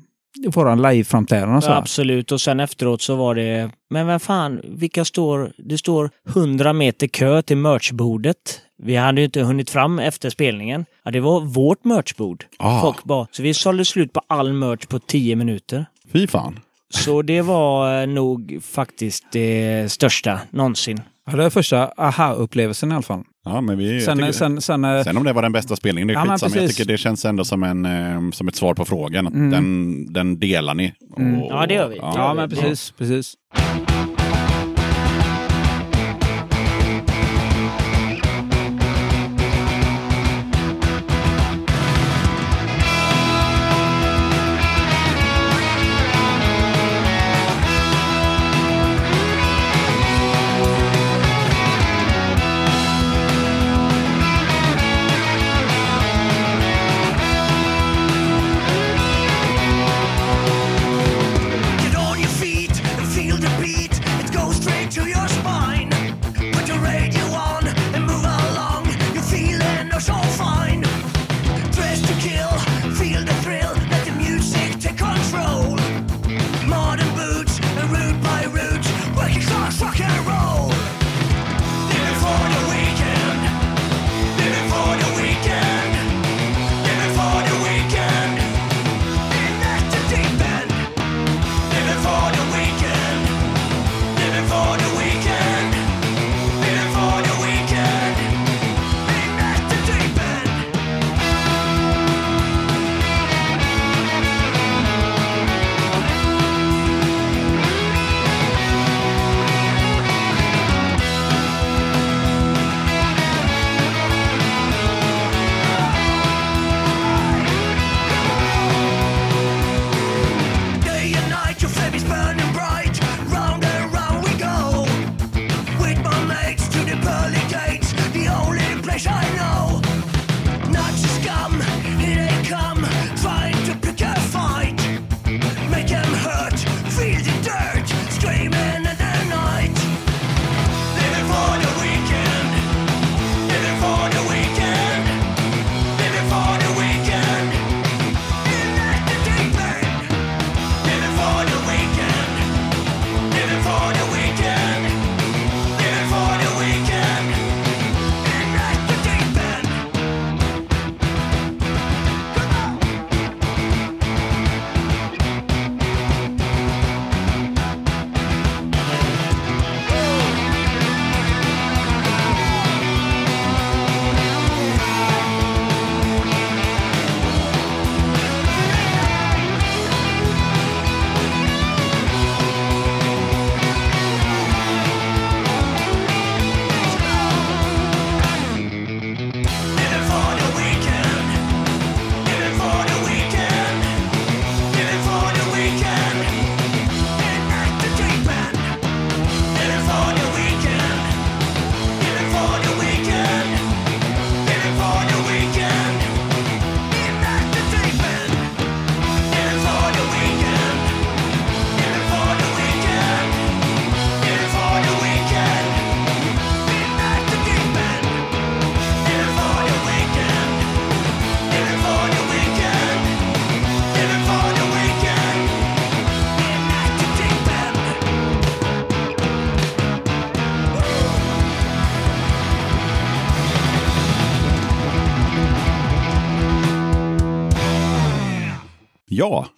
våran 0.47 0.81
liveframträdande. 0.81 1.65
Ja, 1.65 1.75
absolut. 1.75 2.31
Och 2.31 2.41
sen 2.41 2.59
efteråt 2.59 3.01
så 3.01 3.15
var 3.15 3.35
det... 3.35 3.71
Men 3.89 4.07
vem 4.07 4.19
fan, 4.19 4.61
vilka 4.63 5.05
står... 5.05 5.51
Det 5.57 5.77
står 5.77 6.09
100 6.29 6.73
meter 6.73 7.07
kö 7.07 7.41
till 7.41 7.57
merchbordet. 7.57 8.61
Vi 8.77 8.95
hade 8.95 9.21
ju 9.21 9.25
inte 9.25 9.41
hunnit 9.41 9.69
fram 9.69 9.99
efter 9.99 10.29
spelningen. 10.29 10.85
Ja, 11.03 11.11
det 11.11 11.19
var 11.19 11.41
vårt 11.41 11.83
merchbord. 11.83 12.45
Ah. 12.59 12.81
Folk 12.81 13.03
bara... 13.03 13.27
Så 13.31 13.43
vi 13.43 13.53
sålde 13.53 13.85
slut 13.85 14.13
på 14.13 14.21
all 14.27 14.53
merch 14.53 14.85
på 14.85 14.99
10 14.99 15.35
minuter. 15.35 15.85
Fy 16.11 16.27
fan. 16.27 16.59
Så 16.89 17.21
det 17.21 17.41
var 17.41 18.01
eh, 18.01 18.07
nog 18.07 18.59
faktiskt 18.63 19.23
det 19.31 19.91
största 19.91 20.39
någonsin. 20.49 21.01
Ja, 21.27 21.37
det 21.37 21.43
var 21.43 21.49
första 21.49 21.91
aha-upplevelsen 21.97 22.91
i 22.91 22.95
alla 22.95 23.01
fall. 23.01 23.23
Ja, 23.45 23.61
men 23.61 23.77
vi, 23.77 24.01
Sen, 24.01 24.17
tycker- 24.17 24.31
sen, 24.31 24.61
sen, 24.61 24.85
eh, 24.85 25.03
Sen 25.03 25.17
om 25.17 25.23
det 25.23 25.33
var 25.33 25.41
den 25.41 25.51
bästa 25.51 25.75
spelningen, 25.75 26.07
det 26.07 26.13
är 26.13 26.15
Ja, 26.15 26.25
men 26.25 26.31
skitsamma. 26.39 26.61
Jag 26.61 26.69
tycker 26.69 26.85
det 26.85 26.97
känns 26.97 27.25
ändå 27.25 27.45
som, 27.45 27.63
en, 27.63 27.85
eh, 27.85 28.31
som 28.31 28.47
ett 28.47 28.55
svar 28.55 28.73
på 28.73 28.85
frågan. 28.85 29.27
Att 29.27 29.33
Mm. 29.33 29.51
den, 29.51 30.13
den 30.13 30.39
delar 30.39 30.73
ni. 30.73 30.93
Och, 31.11 31.21
Ja, 31.49 31.65
det 31.67 31.73
gör 31.73 31.89
vi. 31.89 31.97
Ja. 31.97 32.13
ja, 32.15 32.33
men 32.33 32.49
precis, 32.49 32.91
precis. 32.97 33.33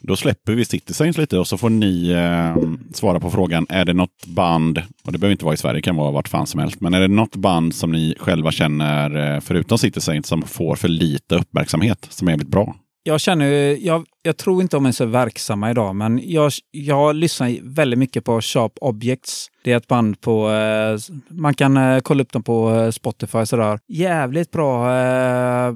Då 0.08 0.16
släpper 0.16 0.54
vi 0.54 0.66
Citizens 0.66 1.18
lite 1.18 1.40
och 1.40 1.48
så 1.48 1.58
får 1.58 1.70
ni 1.70 2.10
eh, 2.10 2.56
svara 2.94 3.20
på 3.20 3.32
frågan. 3.32 3.66
Är 3.70 3.86
det 3.86 3.94
något 3.94 4.26
band, 4.26 4.82
och 5.04 5.12
det 5.12 5.18
behöver 5.18 5.32
inte 5.32 5.46
vara 5.46 5.54
i 5.54 5.58
Sverige, 5.58 5.76
det 5.76 5.82
kan 5.82 5.96
vara 5.96 6.12
vart 6.12 6.28
fan 6.28 6.48
som 6.48 6.60
helst, 6.60 6.82
men 6.82 6.94
är 6.94 7.02
det 7.02 7.08
något 7.08 7.36
band 7.36 7.76
som 7.76 7.92
ni 7.92 8.16
själva 8.20 8.52
känner, 8.52 9.36
eh, 9.36 9.40
förutom 9.40 9.78
Citizens, 9.78 10.28
som 10.28 10.42
får 10.42 10.76
för 10.76 10.88
lite 10.88 11.36
uppmärksamhet, 11.36 12.08
som 12.10 12.28
är 12.28 12.32
jävligt 12.32 12.48
bra? 12.48 12.76
Jag 13.08 13.22
känner, 13.22 13.46
jag, 13.86 14.06
jag 14.22 14.38
tror 14.38 14.62
inte 14.62 14.76
de 14.76 14.86
är 14.86 14.92
så 14.92 15.06
verksamma 15.06 15.72
idag, 15.72 15.96
men 15.96 16.22
jag, 16.24 16.52
jag 16.72 17.16
lyssnar 17.16 17.58
väldigt 17.64 18.00
mycket 18.00 18.26
på 18.26 18.42
Sharp 18.42 18.72
Objects. 18.82 19.48
Det 19.64 19.72
är 19.72 19.78
ett 19.78 19.88
band 19.88 20.22
på, 20.22 20.50
eh, 20.52 20.98
man 21.30 21.54
kan 21.54 21.78
eh, 21.78 22.00
kolla 22.00 22.24
upp 22.24 22.32
dem 22.32 22.44
på 22.44 22.76
eh, 22.76 22.92
Spotify 22.92 23.46
sådär. 23.46 23.80
Jävligt 23.88 24.52
bra, 24.52 24.98
eh, 24.98 25.74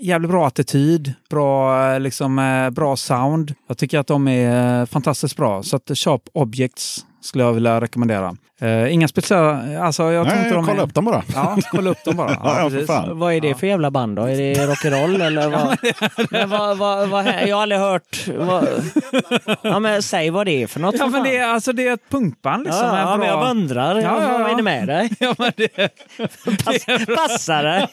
jävligt 0.00 0.30
bra 0.30 0.46
attityd, 0.46 1.12
bra, 1.30 1.82
eh, 1.92 2.00
liksom, 2.00 2.38
eh, 2.38 2.70
bra 2.70 2.96
sound. 2.96 3.54
Jag 3.68 3.78
tycker 3.78 3.98
att 3.98 4.06
de 4.06 4.28
är 4.28 4.80
eh, 4.80 4.86
fantastiskt 4.86 5.36
bra. 5.36 5.62
Så 5.62 5.76
att 5.76 5.90
Sharp 5.94 6.22
Objects 6.32 7.06
skulle 7.20 7.44
jag 7.44 7.52
vilja 7.52 7.80
rekommendera. 7.80 8.36
Eh, 8.60 8.92
inga 8.94 9.08
speciella, 9.08 9.80
alltså 9.82 10.12
jag 10.12 10.26
Nej, 10.26 10.38
inte 10.38 10.54
de 10.54 10.66
kolla 10.66 10.78
är... 10.78 10.84
upp 10.84 10.94
dem 10.94 11.04
bara. 11.04 11.22
Ja, 11.34 11.58
kolla 11.70 11.90
upp 11.90 12.04
dem 12.04 12.16
bara. 12.16 12.30
Ja, 12.44 12.70
ja. 12.88 13.04
Vad 13.14 13.34
är 13.34 13.40
det 13.40 13.54
för 13.54 13.66
jävla 13.66 13.90
band 13.90 14.16
då? 14.16 14.22
Är 14.22 14.36
det 14.36 14.54
rock'n'roll 14.66 15.22
eller 15.26 15.48
vad? 15.48 15.78
men 16.30 16.50
vad, 16.50 16.78
vad, 16.78 17.08
vad, 17.08 17.26
jag 17.46 17.56
har 17.56 17.62
aldrig 17.62 17.80
hört. 17.80 18.28
Vad, 18.36 18.68
ja, 19.62 19.78
men 19.78 20.02
säg 20.02 20.30
vad 20.30 20.46
det 20.46 20.62
är 20.62 20.66
för 20.66 20.80
något. 20.80 20.94
Ja, 20.98 21.04
för 21.04 21.10
men 21.10 21.22
det 21.22 21.36
är, 21.36 21.46
alltså, 21.48 21.72
det 21.72 21.88
är 21.88 21.94
ett 21.94 22.10
punkband 22.10 22.64
liksom. 22.64 22.86
ja, 22.86 22.98
ja, 22.98 23.10
men 23.10 23.18
bra- 23.18 23.28
jag 23.28 23.38
bara 23.38 23.50
undrar. 23.50 23.94
Ja, 23.94 24.02
ja, 24.02 24.32
ja. 24.32 24.38
Vad 24.38 24.50
är 24.50 24.56
det 24.56 24.62
med 24.62 24.88
dig? 24.88 25.10
Ja, 25.20 25.34
men 25.38 25.52
det, 25.56 25.68
Pass, 26.64 26.84
passar 27.16 27.62
det? 27.62 27.88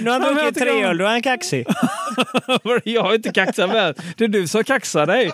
Nu 0.00 0.10
har 0.10 0.10
han 0.10 0.20
men 0.20 0.22
jag 0.22 0.36
druckit 0.36 0.62
tre 0.62 0.84
öl, 0.84 0.98
då 0.98 1.04
är 1.04 1.08
han 1.08 1.22
kaxig. 1.22 1.66
jag 2.84 3.02
har 3.02 3.14
inte 3.14 3.32
kaxat 3.32 3.70
med. 3.70 3.98
Det 4.16 4.24
är 4.24 4.28
du 4.28 4.48
som 4.48 4.64
kaxar 4.64 5.06
dig. 5.06 5.32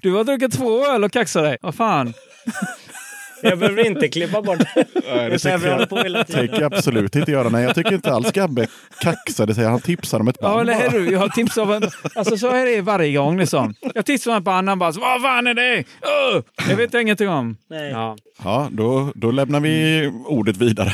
Du 0.00 0.14
har 0.14 0.24
druckit 0.24 0.52
två 0.52 0.86
öl 0.86 1.04
och 1.04 1.12
kaxar 1.12 1.42
dig. 1.46 1.56
Vad 1.60 1.74
fan? 1.74 2.12
Jag 3.42 3.58
behöver 3.58 3.86
inte 3.86 4.08
klippa 4.08 4.42
bort 4.42 4.58
det. 4.58 4.86
Nej, 5.14 5.30
det 5.30 5.38
tänker 5.38 5.68
jag, 5.68 5.88
på 5.88 5.96
hela 5.96 6.24
tiden. 6.24 6.40
tänker 6.48 6.62
jag 6.62 6.74
absolut 6.74 7.16
inte 7.16 7.30
göra. 7.30 7.48
Nej, 7.48 7.64
jag 7.64 7.74
tycker 7.74 7.92
inte 7.94 8.12
alls 8.12 8.32
Gabbe 8.32 8.66
kaxade 9.00 9.54
sig. 9.54 9.64
Han 9.64 9.80
tipsade 9.80 10.20
om 10.22 10.28
ett 10.28 10.36
Ja, 10.40 10.48
band 10.48 10.60
eller 10.70 10.80
bara. 10.80 10.88
hur? 10.98 11.12
Jag 11.12 11.18
har 11.18 11.28
tips 11.28 11.58
av 11.58 11.72
en... 11.74 11.82
Alltså 12.14 12.36
så 12.38 12.50
är 12.50 12.66
det 12.66 12.80
varje 12.80 13.16
gång 13.16 13.38
liksom. 13.38 13.74
Jag 13.94 14.06
tipsar 14.06 14.30
om 14.30 14.36
ett 14.36 14.42
band, 14.44 14.68
han 14.68 14.78
bara 14.78 14.92
så, 14.92 15.00
Vad 15.00 15.22
fan 15.22 15.46
är 15.46 15.54
det? 15.54 15.78
Öh! 15.78 16.42
Jag 16.68 16.76
vet 16.76 16.94
ingenting 16.94 17.28
om. 17.28 17.56
Nej. 17.70 17.90
Ja. 17.90 18.16
Ja, 18.44 18.68
då, 18.72 19.12
då 19.14 19.30
lämnar 19.30 19.60
vi 19.60 20.06
ordet 20.26 20.56
vidare. 20.56 20.92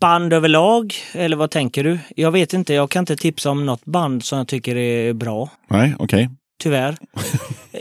Band 0.00 0.32
överlag, 0.32 0.94
eller 1.12 1.36
vad 1.36 1.50
tänker 1.50 1.84
du? 1.84 1.98
Jag 2.16 2.30
vet 2.30 2.52
inte, 2.52 2.74
jag 2.74 2.90
kan 2.90 3.00
inte 3.02 3.16
tipsa 3.16 3.50
om 3.50 3.66
något 3.66 3.84
band 3.84 4.24
som 4.24 4.38
jag 4.38 4.48
tycker 4.48 4.76
är 4.76 5.12
bra. 5.12 5.48
Nej, 5.70 5.94
okej. 5.98 6.28
Tyvärr. 6.62 6.96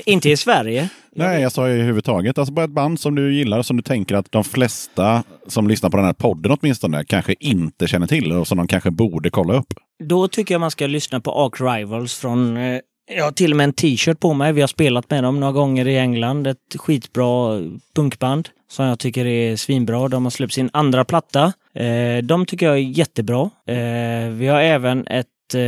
inte 0.05 0.29
i 0.29 0.37
Sverige. 0.37 0.89
Nej, 1.15 1.41
jag 1.41 1.51
sa 1.51 1.69
i 1.69 1.81
huvudtaget. 1.81 2.37
Alltså 2.37 2.53
bara 2.53 2.65
ett 2.65 2.71
band 2.71 2.99
som 2.99 3.15
du 3.15 3.35
gillar 3.35 3.61
som 3.61 3.77
du 3.77 3.83
tänker 3.83 4.15
att 4.15 4.31
de 4.31 4.43
flesta 4.43 5.23
som 5.47 5.67
lyssnar 5.67 5.89
på 5.89 5.97
den 5.97 6.05
här 6.05 6.13
podden 6.13 6.57
åtminstone 6.61 7.05
kanske 7.05 7.35
inte 7.39 7.87
känner 7.87 8.07
till 8.07 8.31
och 8.31 8.47
som 8.47 8.57
de 8.57 8.67
kanske 8.67 8.91
borde 8.91 9.29
kolla 9.29 9.53
upp. 9.53 9.73
Då 10.03 10.27
tycker 10.27 10.53
jag 10.53 10.59
man 10.61 10.71
ska 10.71 10.87
lyssna 10.87 11.19
på 11.19 11.31
Ark 11.31 11.61
Rivals 11.61 12.15
från 12.15 12.57
eh, 12.57 12.79
jag 13.11 13.23
har 13.23 13.31
till 13.31 13.51
och 13.51 13.57
med 13.57 13.63
en 13.63 13.73
t-shirt 13.73 14.19
på 14.19 14.33
mig. 14.33 14.53
Vi 14.53 14.61
har 14.61 14.67
spelat 14.67 15.09
med 15.09 15.23
dem 15.23 15.39
några 15.39 15.53
gånger 15.53 15.87
i 15.87 15.97
England. 15.97 16.47
Ett 16.47 16.75
skitbra 16.75 17.61
punkband 17.95 18.49
som 18.67 18.85
jag 18.85 18.99
tycker 18.99 19.25
är 19.25 19.55
svinbra. 19.55 20.07
De 20.07 20.23
har 20.23 20.29
släppt 20.29 20.53
sin 20.53 20.69
andra 20.73 21.05
platta. 21.05 21.53
Eh, 21.73 22.17
de 22.23 22.45
tycker 22.45 22.65
jag 22.65 22.75
är 22.75 22.79
jättebra. 22.81 23.49
Eh, 23.67 24.29
vi 24.29 24.47
har 24.47 24.61
även 24.61 25.07
ett... 25.07 25.27
Eh, 25.55 25.59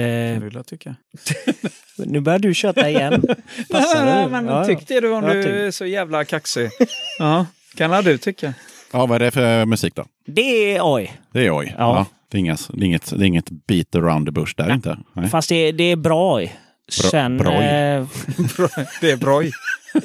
Det 0.41 0.63
tycker 0.63 0.95
jag. 1.95 2.07
nu 2.07 2.19
börjar 2.19 2.39
du 2.39 2.53
köta 2.53 2.89
igen. 2.89 3.21
Passar 3.71 4.05
det? 4.05 4.27
men 4.31 4.45
Ja, 4.45 4.59
ja. 4.59 4.65
tyck 4.65 4.87
det 4.87 4.99
du 4.99 5.11
om 5.13 5.23
du 5.25 5.65
är 5.67 5.71
så 5.71 5.85
jävla 5.85 6.25
kaxig. 6.25 6.69
Ja, 7.19 7.45
kan 7.75 8.03
du 8.03 8.17
tycka. 8.17 8.53
Ja, 8.93 9.05
vad 9.05 9.15
är 9.21 9.25
det 9.25 9.31
för 9.31 9.65
musik 9.65 9.95
då? 9.95 10.05
Det 10.25 10.75
är 10.75 10.79
oj. 10.83 11.13
Det 11.33 11.45
är 11.45 11.57
oj. 11.57 11.75
Ja. 11.77 12.05
det, 12.31 12.37
är 12.37 12.39
inget, 12.39 12.69
det, 12.73 12.83
är 12.83 12.87
inget, 12.87 13.09
det 13.19 13.25
är 13.25 13.27
inget 13.27 13.49
beat 13.49 13.95
around 13.95 14.25
the 14.27 14.31
bush 14.31 14.53
där 14.57 14.73
inte. 14.73 14.97
Nej. 15.13 15.29
Fast 15.29 15.49
det, 15.49 15.55
är- 15.55 15.73
det 15.73 15.83
är 15.83 15.95
bra 15.95 16.35
oj. 16.35 16.55
Sen... 16.89 17.37
broj. 17.37 17.53
Eh, 17.55 17.61
Det 19.01 19.11
är 19.11 19.17
broj. 19.17 19.51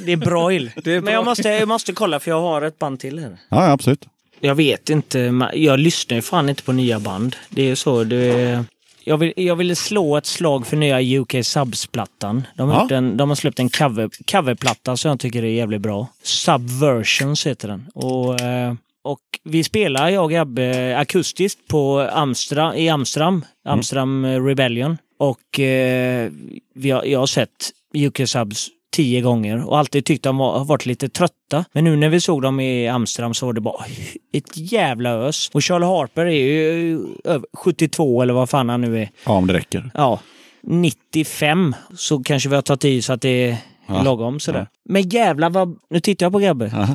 det 0.07 0.13
är 0.13 0.17
broil. 0.17 0.71
Det 0.85 0.93
är 0.93 1.01
Men 1.01 1.15
jag 1.15 1.25
bra. 1.25 1.31
måste, 1.31 1.49
jag 1.49 1.69
måste 1.69 1.93
kolla 1.93 2.21
för 2.21 2.31
jag 2.31 2.41
har 2.41 2.63
ett 2.63 2.79
band 2.79 3.01
till 3.01 3.19
här. 3.19 3.37
Ja, 3.49 3.71
absolut. 3.71 4.05
Jag 4.41 4.55
vet 4.55 4.91
inte. 4.91 5.19
Jag 5.55 5.79
lyssnar 5.81 6.15
ju 6.17 6.23
fan 6.23 6.49
inte 6.49 6.63
på 6.63 6.73
nya 6.73 7.01
band. 7.01 7.37
Det 7.49 7.63
är 7.63 7.67
ju 7.67 7.77
så. 7.77 8.05
Det 8.05 8.17
är, 8.17 8.65
jag, 9.07 9.19
vill, 9.19 9.33
jag 9.37 9.57
ville 9.57 9.77
slå 9.77 10.17
ett 10.17 10.27
slag 10.27 10.67
för 10.67 10.77
nya 10.77 11.21
UK 11.21 11.35
Subs-plattan. 11.43 12.47
De, 12.57 12.69
har 12.69 12.87
Ja. 12.91 12.97
en, 12.97 13.17
de 13.17 13.29
har 13.29 13.37
släppt 13.37 13.59
en 13.59 13.69
cover, 13.69 14.11
coverplatta 14.33 14.97
som 14.97 15.09
jag 15.09 15.21
tycker 15.21 15.43
är 15.45 15.49
jävligt 15.49 15.81
bra. 15.81 16.09
Subversions 16.23 17.47
heter 17.47 17.69
den. 17.69 17.87
Och, 17.95 18.41
eh, 18.41 18.75
och 19.05 19.21
vi 19.45 19.65
spelar, 19.65 20.09
jag 20.09 20.25
och 20.25 20.31
Gabbe, 20.31 20.97
akustiskt 20.99 21.69
på 21.69 22.01
Amstra, 22.13 22.77
i 22.77 22.89
Amsterdam. 22.89 23.45
Amsterdam 23.65 24.25
eh, 24.25 24.45
Rebellion. 24.45 24.99
Och 25.19 25.61
eh, 25.61 26.31
vi 26.75 26.91
har, 26.91 27.05
jag 27.05 27.19
har 27.19 27.27
sett 27.27 27.71
UK 27.97 28.29
Subs 28.29 28.69
tio 28.97 29.21
gånger 29.21 29.69
och 29.69 29.79
alltid 29.79 30.05
tyckt 30.05 30.25
de 30.25 30.37
var, 30.37 30.59
har 30.59 30.65
varit 30.65 30.87
lite 30.87 31.09
trötta. 31.09 31.65
Men 31.73 31.85
nu 31.85 31.97
när 31.97 32.09
vi 32.09 32.21
såg 32.21 32.43
dem 32.43 32.61
i 32.61 32.89
Amsterdam 32.89 33.35
så 33.35 33.47
var 33.47 33.53
det 33.53 33.61
bara 33.61 33.85
ett 34.33 34.57
jävla 34.57 35.11
ös. 35.11 35.51
Och 35.55 35.63
Charlie 35.63 35.87
Harper 35.87 36.27
är 36.27 36.31
ju 36.31 37.01
över 37.25 37.47
72 37.53 38.23
eller 38.23 38.35
vad 38.35 38.51
fan 38.51 38.69
han 38.69 38.81
nu 38.81 39.03
är. 39.03 39.11
Ja, 39.25 39.33
om 39.33 39.47
det 39.47 39.55
räcker. 39.55 39.91
Ja, 39.95 40.21
95 40.63 41.75
så 41.97 42.23
kanske 42.23 42.49
vi 42.49 42.55
har 42.55 42.63
tagit 42.63 42.85
i 42.85 43.03
så 43.03 43.13
att 43.13 43.21
det 43.21 43.51
är 43.51 43.57
Ja. 43.87 44.03
lagom 44.03 44.41
sådär. 44.41 44.67
Men 44.85 45.03
jävlar 45.03 45.51
vad... 45.51 45.79
Nu 45.91 46.01
tittar 46.01 46.27
jag 46.27 46.33
på 46.33 46.39
Gabbe. 46.39 46.71
Ja. 46.75 46.89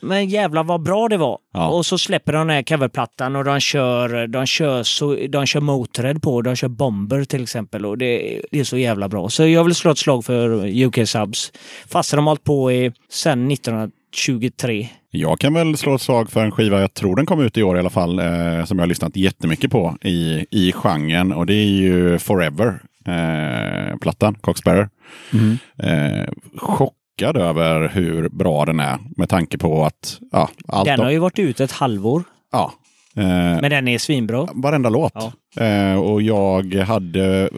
Men 0.00 0.28
jävlar 0.28 0.64
vad 0.64 0.82
bra 0.82 1.08
det 1.08 1.16
var. 1.16 1.38
Ja. 1.52 1.68
Och 1.68 1.86
så 1.86 1.98
släpper 1.98 2.32
de 2.32 2.46
den 2.46 2.56
här 2.56 2.62
coverplattan 2.62 3.36
och 3.36 3.44
de 3.44 3.60
kör, 3.60 4.26
de 4.26 4.46
kör, 4.46 4.82
så, 4.82 5.16
de 5.28 5.46
kör 5.46 5.60
Motörhead 5.60 6.20
på. 6.20 6.42
De 6.42 6.56
kör 6.56 6.68
Bomber 6.68 7.24
till 7.24 7.42
exempel. 7.42 7.86
Och 7.86 7.98
det, 7.98 8.40
det 8.50 8.60
är 8.60 8.64
så 8.64 8.78
jävla 8.78 9.08
bra. 9.08 9.28
Så 9.28 9.46
jag 9.46 9.64
vill 9.64 9.74
slå 9.74 9.90
ett 9.90 9.98
slag 9.98 10.24
för 10.24 10.66
UK 10.84 11.08
Subs. 11.08 11.52
Fast 11.88 12.10
de 12.10 12.16
har 12.16 12.30
hållit 12.30 12.44
på 12.44 12.72
i, 12.72 12.92
sen 13.10 13.50
1923. 13.50 14.88
Jag 15.10 15.38
kan 15.38 15.54
väl 15.54 15.76
slå 15.76 15.94
ett 15.94 16.00
slag 16.00 16.30
för 16.30 16.44
en 16.44 16.50
skiva, 16.50 16.80
jag 16.80 16.94
tror 16.94 17.16
den 17.16 17.26
kom 17.26 17.40
ut 17.40 17.58
i 17.58 17.62
år 17.62 17.76
i 17.76 17.80
alla 17.80 17.90
fall, 17.90 18.18
eh, 18.18 18.64
som 18.64 18.78
jag 18.78 18.82
har 18.82 18.86
lyssnat 18.86 19.16
jättemycket 19.16 19.70
på 19.70 19.96
i, 20.02 20.46
i 20.50 20.72
genren. 20.72 21.32
Och 21.32 21.46
det 21.46 21.54
är 21.54 21.66
ju 21.66 22.18
Forever, 22.18 22.82
eh, 23.06 23.96
plattan, 23.98 24.34
Coxbearer. 24.34 24.88
Eh, 25.82 26.28
chockad 26.56 27.36
över 27.36 27.88
hur 27.88 28.28
bra 28.28 28.64
den 28.64 28.80
är 28.80 28.98
med 29.16 29.28
tanke 29.28 29.58
på 29.58 29.84
att 29.84 30.18
ja, 30.32 30.48
allt 30.68 30.84
Den 30.84 30.98
de- 30.98 31.04
har 31.04 31.10
ju 31.10 31.18
varit 31.18 31.38
ute 31.38 31.64
ett 31.64 31.72
halvår. 31.72 32.22
ja, 32.52 32.72
Men 33.14 33.70
den 33.70 33.88
är 33.88 33.98
svinbra. 33.98 34.48
Varenda 34.54 34.88
låt. 34.88 35.12
Ja. 35.14 35.32
Eh, 35.64 36.00
och 36.00 36.22
jag 36.22 36.74
hade, 36.74 37.50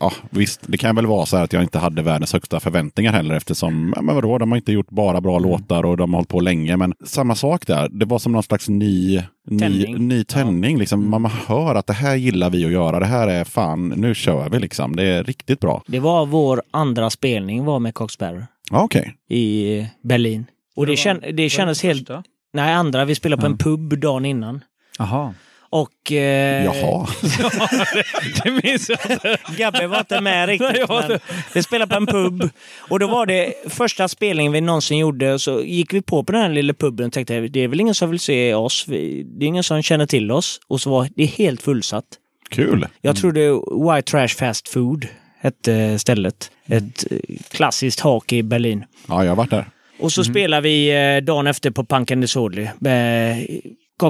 ja, 0.00 0.12
visst, 0.30 0.60
det 0.66 0.78
kan 0.78 0.96
väl 0.96 1.06
vara 1.06 1.26
så 1.26 1.36
här 1.36 1.44
att 1.44 1.52
jag 1.52 1.62
inte 1.62 1.78
hade 1.78 2.02
världens 2.02 2.32
högsta 2.32 2.60
förväntningar 2.60 3.12
heller 3.12 3.34
eftersom, 3.34 3.92
ja, 3.96 4.02
men 4.02 4.14
vadå, 4.14 4.38
de 4.38 4.50
har 4.52 4.56
inte 4.56 4.72
gjort 4.72 4.90
bara 4.90 5.20
bra 5.20 5.36
Mm. 5.36 5.50
låtar 5.50 5.84
och 5.84 5.96
de 5.96 6.12
har 6.12 6.18
hållit 6.18 6.28
på 6.28 6.40
länge. 6.40 6.76
Men 6.76 6.94
samma 7.04 7.34
sak 7.34 7.66
där, 7.66 7.88
det 7.88 8.06
var 8.06 8.18
som 8.18 8.32
någon 8.32 8.42
slags 8.42 8.68
ny 8.68 9.22
ny 9.46 9.58
Tändning. 9.58 10.08
Ny 10.08 10.24
tändning 10.24 10.78
liksom. 10.78 11.10
Man 11.10 11.24
hör 11.46 11.74
att 11.74 11.86
det 11.86 11.92
här 11.92 12.16
gillar 12.16 12.50
vi 12.50 12.64
att 12.64 12.72
göra, 12.72 13.00
det 13.00 13.06
här 13.06 13.28
är 13.28 13.44
fan, 13.44 13.88
nu 13.88 14.14
kör 14.14 14.48
vi 14.48 14.58
liksom. 14.58 14.96
Det 14.96 15.02
är 15.08 15.24
riktigt 15.24 15.60
bra. 15.60 15.82
Det 15.86 16.00
var 16.00 16.26
vår 16.26 16.62
andra 16.70 17.10
spelning 17.10 17.64
var 17.64 17.78
med 17.78 17.94
Cox 17.94 18.16
Ja, 18.20 18.38
Okej, 18.70 19.14
i 19.28 19.86
Berlin. 20.02 20.46
Och 20.76 20.86
det, 20.86 20.96
kän, 20.96 21.20
det 21.32 21.48
kändes 21.48 21.82
helt... 21.82 21.98
Första? 21.98 22.22
Nej, 22.54 22.74
andra. 22.74 23.04
Vi 23.04 23.14
spelade 23.14 23.40
på 23.40 23.46
en 23.46 23.58
pub 23.58 23.98
dagen 23.98 24.24
innan. 24.24 24.60
Jaha. 24.98 25.34
Och... 25.70 26.12
Eh, 26.12 26.64
jaha. 26.64 27.06
Det 28.44 28.50
minns 28.64 28.88
jag 28.90 29.10
inte. 29.10 29.38
Gabbe 29.56 29.86
var 29.86 29.98
inte 29.98 30.20
med 30.20 30.48
Nej, 30.48 30.58
riktigt. 30.58 30.88
men 30.88 31.18
vi 31.54 31.62
spelade 31.62 31.90
på 31.90 31.96
en 31.96 32.06
pub. 32.06 32.50
Och 32.78 32.98
då 32.98 33.06
var 33.06 33.26
det 33.26 33.54
första 33.68 34.08
spelningen 34.08 34.52
vi 34.52 34.60
någonsin 34.60 34.98
gjorde. 34.98 35.38
Så 35.38 35.62
gick 35.62 35.94
vi 35.94 36.02
på 36.02 36.24
på 36.24 36.32
den 36.32 36.42
här 36.42 36.48
lilla 36.48 36.74
puben 36.74 37.06
och 37.06 37.12
tänkte 37.12 37.40
det 37.40 37.60
är 37.60 37.68
väl 37.68 37.80
ingen 37.80 37.94
som 37.94 38.10
vill 38.10 38.20
se 38.20 38.54
oss. 38.54 38.84
Det 38.86 39.44
är 39.44 39.48
ingen 39.48 39.62
som 39.64 39.82
känner 39.82 40.06
till 40.06 40.30
oss. 40.30 40.60
Och 40.68 40.80
så 40.80 40.90
var 40.90 41.08
det 41.16 41.24
helt 41.24 41.62
fullsatt. 41.62 42.04
Kul. 42.50 42.86
Jag 43.00 43.16
trodde 43.16 43.52
White 43.94 44.10
Trash 44.10 44.28
Fast 44.28 44.68
Food 44.68 45.06
hette 45.40 45.98
stället. 45.98 46.50
Ett 46.66 47.12
eh, 47.12 47.18
klassiskt 47.50 48.00
hak 48.00 48.32
i 48.32 48.42
Berlin. 48.42 48.84
Ja, 49.08 49.24
jag 49.24 49.30
har 49.30 49.36
varit 49.36 49.50
där. 49.50 49.66
Och 49.98 50.12
så 50.12 50.24
spelar 50.24 50.60
vi 50.60 50.90
eh, 50.90 51.24
dagen 51.24 51.46
efter 51.46 51.70
på 51.70 51.84
Punk 51.84 52.10
and 52.10 52.20
Disorderly 52.20 52.68
med 52.78 53.46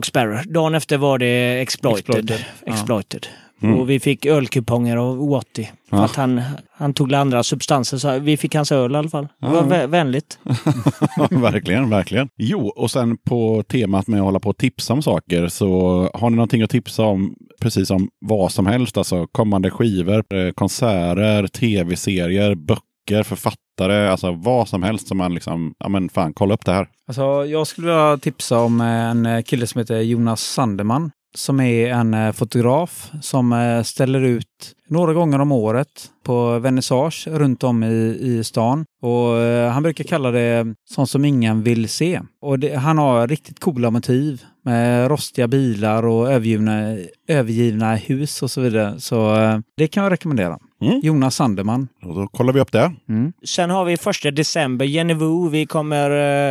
Sparrow. 0.00 0.40
Dagen 0.52 0.74
efter 0.74 0.98
var 0.98 1.18
det 1.18 1.60
Exploited. 1.60 2.14
Exploited, 2.14 2.44
Exploited. 2.66 3.26
Mm. 3.62 3.80
Och 3.80 3.90
vi 3.90 4.00
fick 4.00 4.26
ölkuponger 4.26 4.96
av 4.96 5.28
Watty. 5.28 5.64
För 5.90 5.96
Ja. 5.96 6.04
att 6.04 6.16
han, 6.16 6.42
han 6.72 6.94
tog 6.94 7.14
andra 7.14 7.42
substanser. 7.42 7.98
Så 7.98 8.18
vi 8.18 8.36
fick 8.36 8.54
hans 8.54 8.72
öl 8.72 8.92
i 8.92 8.96
alla 8.96 9.08
fall. 9.08 9.28
Det 9.40 9.46
var 9.48 9.62
vä- 9.62 9.86
vänligt. 9.86 10.38
verkligen, 11.30 11.90
verkligen. 11.90 12.28
Jo, 12.38 12.68
och 12.68 12.90
sen 12.90 13.16
på 13.18 13.62
temat 13.68 14.06
med 14.06 14.20
att 14.20 14.24
hålla 14.24 14.40
på 14.40 14.48
och 14.50 14.58
tipsa 14.58 14.92
om 14.92 15.02
saker 15.02 15.48
så 15.48 15.68
har 16.14 16.30
ni 16.30 16.36
någonting 16.36 16.62
att 16.62 16.70
tipsa 16.70 17.02
om 17.02 17.34
precis 17.60 17.88
som 17.88 18.08
vad 18.20 18.52
som 18.52 18.66
helst. 18.66 18.96
Alltså 18.96 19.26
kommande 19.26 19.70
skivor, 19.70 20.24
eh, 20.34 20.52
konserter, 20.54 21.46
tv-serier, 21.46 22.54
böcker, 22.54 23.22
författare. 23.22 23.56
Alltså 23.80 24.32
vad 24.32 24.68
som 24.68 24.82
helst 24.82 25.08
som 25.08 25.18
man 25.18 25.34
liksom, 25.34 25.74
ja 25.78 25.88
men 25.88 26.08
fan, 26.08 26.32
kolla 26.34 26.54
upp 26.54 26.64
det 26.64 26.72
här. 26.72 26.88
Alltså, 27.06 27.46
jag 27.46 27.66
skulle 27.66 27.86
vilja 27.86 28.18
tipsa 28.18 28.58
om 28.58 28.80
eh, 28.80 28.86
en 28.86 29.26
eh, 29.26 29.42
kille 29.42 29.66
som 29.66 29.78
heter 29.78 30.00
Jonas 30.00 30.40
Sandeman. 30.40 31.10
Som 31.34 31.60
är 31.60 31.88
en 31.88 32.14
eh, 32.14 32.32
fotograf 32.32 33.10
som 33.22 33.82
ställer 33.84 34.20
ut 34.20 34.74
några 34.92 35.12
gånger 35.12 35.38
om 35.38 35.52
året 35.52 36.10
på 36.24 36.58
vernissage 36.58 37.28
runt 37.30 37.64
om 37.64 37.82
i, 37.82 38.18
i 38.20 38.44
stan. 38.44 38.84
Och 39.02 39.38
eh, 39.38 39.70
han 39.70 39.82
brukar 39.82 40.04
kalla 40.04 40.30
det 40.30 40.74
sånt 40.90 41.10
som 41.10 41.24
ingen 41.24 41.62
vill 41.62 41.88
se. 41.88 42.20
Och 42.42 42.58
det, 42.58 42.76
han 42.76 42.98
har 42.98 43.28
riktigt 43.28 43.60
coola 43.60 43.90
motiv 43.90 44.42
med 44.64 45.10
rostiga 45.10 45.48
bilar 45.48 46.06
och 46.06 46.32
övergivna, 46.32 46.96
övergivna 47.28 47.94
hus 47.94 48.42
och 48.42 48.50
så 48.50 48.60
vidare. 48.60 49.00
Så 49.00 49.36
eh, 49.36 49.58
det 49.76 49.88
kan 49.88 50.02
jag 50.02 50.12
rekommendera. 50.12 50.58
Mm. 50.82 51.00
Jonas 51.02 51.36
Sandeman. 51.36 51.88
Och 52.04 52.14
då 52.14 52.26
kollar 52.26 52.52
vi 52.52 52.60
upp 52.60 52.72
det. 52.72 52.92
Mm. 53.08 53.32
Sen 53.44 53.70
har 53.70 53.84
vi 53.84 53.96
första 53.96 54.30
december, 54.30 54.86
Jenny 54.86 55.14
Wu, 55.14 55.48
vi 55.50 55.66
kommer, 55.66 56.10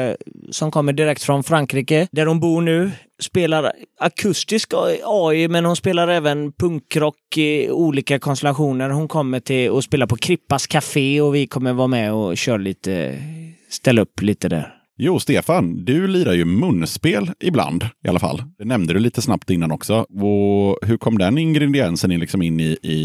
eh, 0.10 0.16
som 0.50 0.72
kommer 0.72 0.94
direkt 0.94 1.24
från 1.24 1.44
Frankrike, 1.44 2.08
där 2.12 2.26
hon 2.26 2.40
bor 2.40 2.62
nu. 2.62 2.92
Spelar 3.22 3.72
akustisk 4.00 4.74
AI, 5.06 5.48
men 5.48 5.66
hon 5.66 5.76
spelar 5.76 6.08
även 6.08 6.52
punkrock 6.52 7.38
i 7.38 7.70
olika 7.72 8.20
konstellationer. 8.32 8.90
Hon 8.90 9.08
kommer 9.08 9.40
till 9.40 9.78
att 9.78 9.84
spela 9.84 10.08
på 10.08 10.16
Krippas 10.16 10.68
Café 10.68 11.22
och 11.22 11.36
vi 11.36 11.48
kommer 11.48 11.74
vara 11.74 11.88
med 11.88 12.14
och 12.14 12.38
köra 12.38 12.58
lite, 12.58 13.18
ställa 13.70 14.02
upp 14.02 14.22
lite 14.22 14.50
där. 14.50 14.74
Jo, 14.98 15.20
Stefan, 15.20 15.86
du 15.86 16.08
lirar 16.08 16.34
ju 16.34 16.46
munspel 16.46 17.32
ibland 17.40 17.84
i 18.06 18.08
alla 18.08 18.20
fall. 18.20 18.44
Det 18.58 18.66
nämnde 18.66 18.94
du 18.94 19.00
lite 19.00 19.22
snabbt 19.22 19.50
innan 19.50 19.72
också. 19.72 19.96
Och 20.00 20.88
hur 20.88 20.98
kom 20.98 21.18
den 21.18 21.38
ingrediensen 21.38 22.12
in, 22.12 22.20
liksom 22.20 22.42
in 22.42 22.60
i, 22.60 22.78
i, 22.82 22.98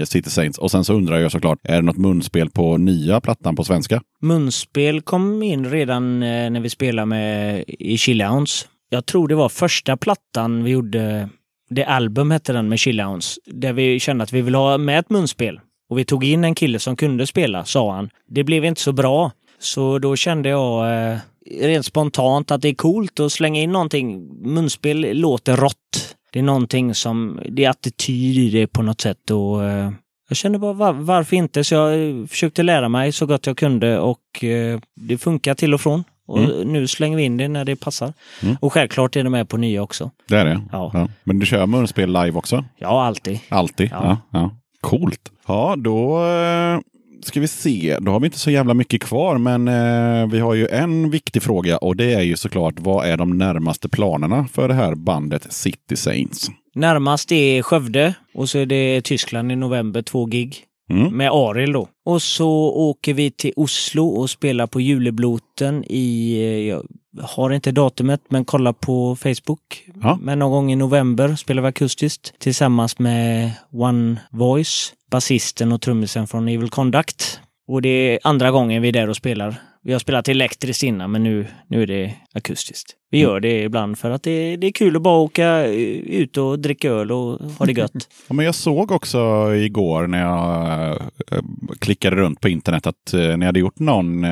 i 0.00 0.06
City 0.06 0.30
Saints? 0.30 0.58
Och 0.58 0.70
sen 0.70 0.84
så 0.84 0.94
undrar 0.94 1.18
jag 1.18 1.32
såklart, 1.32 1.58
är 1.62 1.76
det 1.76 1.82
något 1.82 1.96
munspel 1.96 2.50
på 2.50 2.76
nya 2.76 3.20
plattan 3.20 3.56
på 3.56 3.64
svenska? 3.64 4.02
Munspel 4.22 5.00
kom 5.00 5.42
in 5.42 5.70
redan 5.70 6.22
eh, 6.22 6.50
när 6.50 6.60
vi 6.60 6.70
spelade 6.70 7.06
med 7.06 7.64
i 7.66 7.98
Chillhounds. 7.98 8.68
Jag 8.90 9.06
tror 9.06 9.28
det 9.28 9.34
var 9.34 9.48
första 9.48 9.96
plattan 9.96 10.64
vi 10.64 10.70
gjorde. 10.70 11.28
Det 11.74 11.84
album 11.84 12.30
hette 12.30 12.52
den 12.52 12.68
med 12.68 12.78
Chillhounds. 12.78 13.38
Där 13.46 13.72
vi 13.72 14.00
kände 14.00 14.24
att 14.24 14.32
vi 14.32 14.42
ville 14.42 14.58
ha 14.58 14.78
med 14.78 14.98
ett 14.98 15.10
munspel. 15.10 15.60
Och 15.90 15.98
vi 15.98 16.04
tog 16.04 16.24
in 16.24 16.44
en 16.44 16.54
kille 16.54 16.78
som 16.78 16.96
kunde 16.96 17.26
spela, 17.26 17.64
sa 17.64 17.94
han. 17.94 18.10
Det 18.28 18.44
blev 18.44 18.64
inte 18.64 18.80
så 18.80 18.92
bra. 18.92 19.30
Så 19.58 19.98
då 19.98 20.16
kände 20.16 20.48
jag 20.48 21.02
eh, 21.12 21.18
rent 21.60 21.86
spontant 21.86 22.50
att 22.50 22.62
det 22.62 22.68
är 22.68 22.74
coolt 22.74 23.20
att 23.20 23.32
slänga 23.32 23.60
in 23.60 23.72
någonting. 23.72 24.28
Munspel 24.42 25.18
låter 25.18 25.56
rått. 25.56 26.16
Det 26.32 26.38
är 26.38 26.42
någonting 26.42 26.94
som, 26.94 27.40
det 27.48 27.64
är 27.64 27.70
attityd 27.70 28.38
i 28.38 28.50
det 28.50 28.66
på 28.66 28.82
något 28.82 29.00
sätt 29.00 29.30
och 29.30 29.64
eh, 29.64 29.90
jag 30.28 30.36
kände 30.36 30.58
bara 30.58 30.72
var, 30.72 30.92
varför 30.92 31.36
inte? 31.36 31.64
Så 31.64 31.74
jag 31.74 32.08
eh, 32.08 32.26
försökte 32.26 32.62
lära 32.62 32.88
mig 32.88 33.12
så 33.12 33.26
gott 33.26 33.46
jag 33.46 33.56
kunde 33.56 33.98
och 33.98 34.44
eh, 34.44 34.80
det 34.96 35.18
funkar 35.18 35.54
till 35.54 35.74
och 35.74 35.80
från. 35.80 36.04
Och 36.26 36.66
nu 36.66 36.88
slänger 36.88 37.16
vi 37.16 37.22
in 37.22 37.36
det 37.36 37.48
när 37.48 37.64
det 37.64 37.76
passar. 37.76 38.12
Mm. 38.42 38.56
Och 38.60 38.72
självklart 38.72 39.16
är 39.16 39.24
det 39.24 39.30
med 39.30 39.48
på 39.48 39.56
nya 39.56 39.82
också. 39.82 40.10
Det 40.28 40.36
är 40.36 40.44
det? 40.44 40.60
Ja. 40.72 41.08
Men 41.24 41.38
du 41.38 41.46
kör 41.46 41.66
munspel 41.66 42.12
live 42.12 42.32
också? 42.32 42.64
Ja, 42.78 43.04
alltid. 43.04 43.38
Alltid? 43.48 43.88
Ja. 43.92 44.02
Ja. 44.02 44.18
ja. 44.30 44.50
Coolt. 44.80 45.32
Ja, 45.46 45.74
då 45.78 46.24
eh, 46.24 46.78
ska 47.22 47.40
vi 47.40 47.48
se. 47.48 47.96
Då 48.00 48.12
har 48.12 48.20
vi 48.20 48.26
inte 48.26 48.38
så 48.38 48.50
jävla 48.50 48.74
mycket 48.74 49.02
kvar, 49.02 49.38
men 49.38 49.68
eh, 49.68 50.30
vi 50.30 50.38
har 50.38 50.54
ju 50.54 50.68
en 50.68 51.10
viktig 51.10 51.42
fråga 51.42 51.76
och 51.76 51.96
det 51.96 52.14
är 52.14 52.22
ju 52.22 52.36
såklart 52.36 52.74
vad 52.78 53.06
är 53.06 53.16
de 53.16 53.38
närmaste 53.38 53.88
planerna 53.88 54.46
för 54.52 54.68
det 54.68 54.74
här 54.74 54.94
bandet 54.94 55.52
City 55.52 55.96
Saints? 55.96 56.48
Närmast 56.74 57.32
är 57.32 57.62
Skövde 57.62 58.14
och 58.34 58.48
så 58.48 58.58
är 58.58 58.66
det 58.66 59.00
Tyskland 59.00 59.52
i 59.52 59.56
november, 59.56 60.02
två 60.02 60.26
gig. 60.26 60.56
Mm. 60.92 61.16
Med 61.16 61.30
Ariel 61.30 61.72
då. 61.72 61.88
Och 62.04 62.22
så 62.22 62.50
åker 62.72 63.14
vi 63.14 63.30
till 63.30 63.52
Oslo 63.56 64.06
och 64.06 64.30
spelar 64.30 64.66
på 64.66 64.80
Julebloten 64.80 65.84
i, 65.84 66.36
eh, 66.36 66.66
jag 66.68 66.82
har 67.22 67.50
inte 67.50 67.72
datumet, 67.72 68.20
men 68.28 68.44
kolla 68.44 68.72
på 68.72 69.16
Facebook. 69.16 69.88
Ja. 70.02 70.18
Men 70.22 70.38
någon 70.38 70.50
gång 70.50 70.72
i 70.72 70.76
november 70.76 71.36
spelar 71.36 71.62
vi 71.62 71.68
akustiskt 71.68 72.38
tillsammans 72.38 72.98
med 72.98 73.50
One 73.70 74.20
Voice, 74.30 74.92
basisten 75.10 75.72
och 75.72 75.80
trummisen 75.80 76.26
från 76.26 76.48
Evil 76.48 76.70
Conduct. 76.70 77.40
Och 77.68 77.82
det 77.82 77.88
är 77.88 78.18
andra 78.22 78.50
gången 78.50 78.82
vi 78.82 78.88
är 78.88 78.92
där 78.92 79.08
och 79.08 79.16
spelar. 79.16 79.71
Vi 79.84 79.92
har 79.92 79.98
spelat 80.00 80.28
elektriskt 80.28 80.82
innan, 80.82 81.10
men 81.10 81.22
nu, 81.22 81.46
nu 81.68 81.82
är 81.82 81.86
det 81.86 82.14
akustiskt. 82.34 82.94
Vi 83.10 83.18
gör 83.18 83.40
det 83.40 83.62
ibland 83.62 83.98
för 83.98 84.10
att 84.10 84.22
det, 84.22 84.56
det 84.56 84.66
är 84.66 84.72
kul 84.72 84.96
att 84.96 85.02
bara 85.02 85.18
åka 85.18 85.66
eh, 85.66 85.72
ut 86.00 86.36
och 86.36 86.58
dricka 86.58 86.90
öl 86.90 87.12
och 87.12 87.38
ha 87.58 87.66
det 87.66 87.72
gött. 87.72 87.92
Ja, 88.28 88.34
men 88.34 88.44
jag 88.46 88.54
såg 88.54 88.90
också 88.90 89.18
igår 89.54 90.06
när 90.06 90.20
jag 90.22 90.90
eh, 91.32 91.42
klickade 91.78 92.16
runt 92.16 92.40
på 92.40 92.48
internet 92.48 92.86
att 92.86 93.12
eh, 93.14 93.36
ni 93.36 93.46
hade 93.46 93.60
gjort 93.60 93.78
någon 93.78 94.24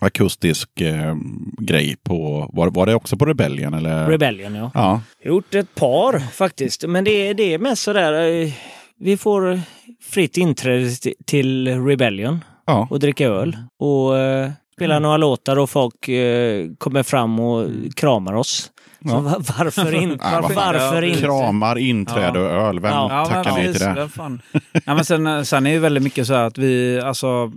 akustisk 0.00 0.70
grej 1.60 1.96
på, 2.04 2.50
var, 2.52 2.70
var 2.70 2.86
det 2.86 2.94
också 2.94 3.16
på 3.16 3.24
Rebellion? 3.24 3.74
Eller? 3.74 4.08
Rebellion, 4.08 4.54
ja. 4.54 4.70
ja. 4.74 5.00
Gjort 5.24 5.54
ett 5.54 5.74
par 5.74 6.18
faktiskt, 6.18 6.84
men 6.88 7.04
det, 7.04 7.28
är- 7.28 7.34
det 7.34 7.54
är 7.54 7.58
mest 7.58 7.82
sådär. 7.82 8.52
Vi 9.00 9.16
får 9.16 9.60
fritt 10.02 10.36
inträde 10.36 10.90
till- 10.90 11.14
till 11.26 11.84
Rebellion 11.86 12.44
ja. 12.66 12.86
och 12.90 13.00
dricka 13.00 13.26
öl 13.28 13.56
och 13.78 14.18
eh, 14.18 14.50
spela 14.82 14.98
några 14.98 15.16
låtar 15.16 15.58
och 15.58 15.70
folk 15.70 16.08
eh, 16.08 16.66
kommer 16.78 17.02
fram 17.02 17.40
och 17.40 17.68
kramar 17.96 18.32
oss. 18.32 18.70
Så 19.08 19.20
va- 19.20 19.42
varför 19.58 19.94
inte? 19.94 20.24
Ja, 20.32 20.42
fan. 20.42 20.54
varför 20.56 21.02
inte? 21.02 21.20
Kramar, 21.20 21.78
inträde 21.78 22.38
och 22.40 22.50
öl. 22.50 22.80
Vem 22.80 22.90
Ja. 22.92 23.26
tackar 23.30 23.52
nej 23.52 23.72
till 23.72 23.82
det? 23.82 24.08
ja, 24.86 24.94
men 24.94 25.04
sen, 25.04 25.46
sen 25.46 25.66
är 25.66 25.70
det 25.70 25.74
ju 25.74 25.78
väldigt 25.80 26.02
mycket 26.02 26.26
så 26.26 26.34
att 26.34 26.58
vi, 26.58 27.00
alltså, 27.00 27.52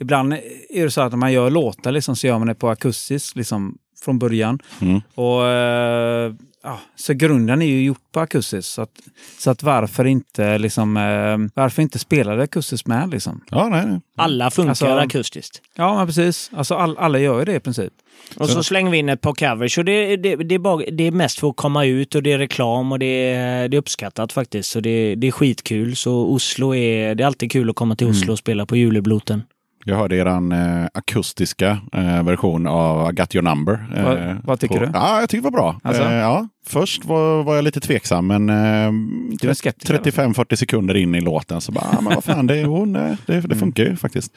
ibland 0.00 0.32
är 0.70 0.84
det 0.84 0.90
så 0.90 1.00
att 1.00 1.12
när 1.12 1.16
man 1.18 1.32
gör 1.32 1.50
låtar 1.50 1.92
liksom, 1.92 2.16
så 2.16 2.26
gör 2.26 2.38
man 2.38 2.46
det 2.48 2.54
på 2.54 2.68
akustiskt 2.68 3.36
liksom, 3.36 3.74
från 4.04 4.18
början. 4.18 4.58
Mm. 4.80 5.00
Och, 5.14 5.46
eh, 5.46 6.32
ja, 6.62 6.80
så 6.96 7.14
grunden 7.14 7.62
är 7.62 7.66
ju 7.66 7.82
gjort 7.82 8.12
på 8.12 8.20
akustiskt. 8.20 8.72
Så 8.72 8.82
att, 8.82 8.90
så 9.38 9.50
att 9.50 9.62
varför 9.62 10.04
inte 10.04 10.58
liksom, 10.58 10.96
eh, 10.96 11.62
varför 11.62 11.82
inte 11.82 11.98
spela 11.98 12.36
det 12.36 12.42
akustiskt 12.42 12.86
med 12.86 13.10
liksom? 13.10 13.44
Ja, 13.50 13.68
nej, 13.68 13.86
nej. 13.86 14.00
Alla 14.16 14.50
funkar 14.50 14.68
Alltså- 14.70 14.86
akustiskt. 14.86 15.62
Ja, 15.76 15.96
men 15.96 16.06
precis. 16.06 16.50
Alltså, 16.54 16.74
all, 16.74 16.98
alla 16.98 17.18
gör 17.18 17.38
ju 17.38 17.44
det 17.44 17.54
i 17.54 17.60
princip. 17.60 17.92
Och 18.36 18.48
så 18.48 18.62
slänger 18.62 18.90
vi 18.90 18.98
in 18.98 19.08
ett 19.08 19.20
par 19.20 19.32
covers. 19.32 19.78
Och 19.78 19.84
det, 19.84 20.16
det, 20.16 20.36
det, 20.36 20.54
är 20.54 20.58
bara, 20.58 20.84
det 20.92 21.04
är 21.06 21.10
mest 21.10 21.38
för 21.38 21.48
att 21.48 21.56
komma 21.56 21.84
ut 21.84 22.14
och 22.14 22.22
det 22.22 22.32
är 22.32 22.38
reklam 22.38 22.92
och 22.92 22.98
det 22.98 23.06
är, 23.06 23.68
det 23.68 23.76
är 23.76 23.78
uppskattat 23.78 24.32
faktiskt. 24.32 24.70
Så 24.70 24.80
det, 24.80 25.14
det 25.14 25.26
är 25.26 25.30
skitkul. 25.30 25.96
Så 25.96 26.12
Oslo 26.24 26.74
är... 26.74 27.14
Det 27.14 27.22
är 27.22 27.26
alltid 27.26 27.52
kul 27.52 27.70
att 27.70 27.76
komma 27.76 27.96
till 27.96 28.06
Oslo 28.06 28.32
och 28.32 28.38
spela 28.38 28.66
på 28.66 28.76
Julebloten. 28.76 29.42
Jag 29.84 29.96
hörde 29.96 30.16
eran 30.16 30.52
eh, 30.52 30.86
akustiska 30.94 31.78
eh, 31.92 32.22
version 32.22 32.66
av 32.66 33.10
I 33.10 33.14
Got 33.14 33.34
Your 33.34 33.42
Number. 33.42 33.86
eh, 33.96 34.04
Vad- 34.04 34.36
vad 34.44 34.60
tycker 34.60 34.78
på- 34.78 34.84
du? 34.84 34.90
Ja, 34.94 35.20
jag 35.20 35.28
tyckte 35.28 35.36
det 35.48 35.52
var 35.52 35.58
bra. 35.60 35.80
Alltså? 35.84 36.02
Eh, 36.02 36.12
ja, 36.12 36.48
först 36.66 37.04
var, 37.04 37.42
var 37.42 37.54
jag 37.54 37.64
lite 37.64 37.80
tveksam, 37.80 38.26
men 38.26 38.48
eh, 38.48 38.92
Du 39.40 39.50
är 39.50 39.54
skeptisk, 39.54 39.90
eller? 39.90 39.98
35-40 40.32 40.56
sekunder 40.56 40.96
in 40.96 41.14
i 41.14 41.20
låten 41.20 41.60
så 41.60 41.72
bara, 41.72 41.84
ah, 41.98 42.00
men 42.00 42.14
vad 42.14 42.24
fan, 42.24 42.46
det, 42.46 42.64
hon, 42.64 42.96
eh, 42.96 43.12
det, 43.26 43.32
Mm. 43.34 43.48
det 43.48 43.56
funkar 43.56 43.84
ju 43.84 43.96
faktiskt. 43.96 44.32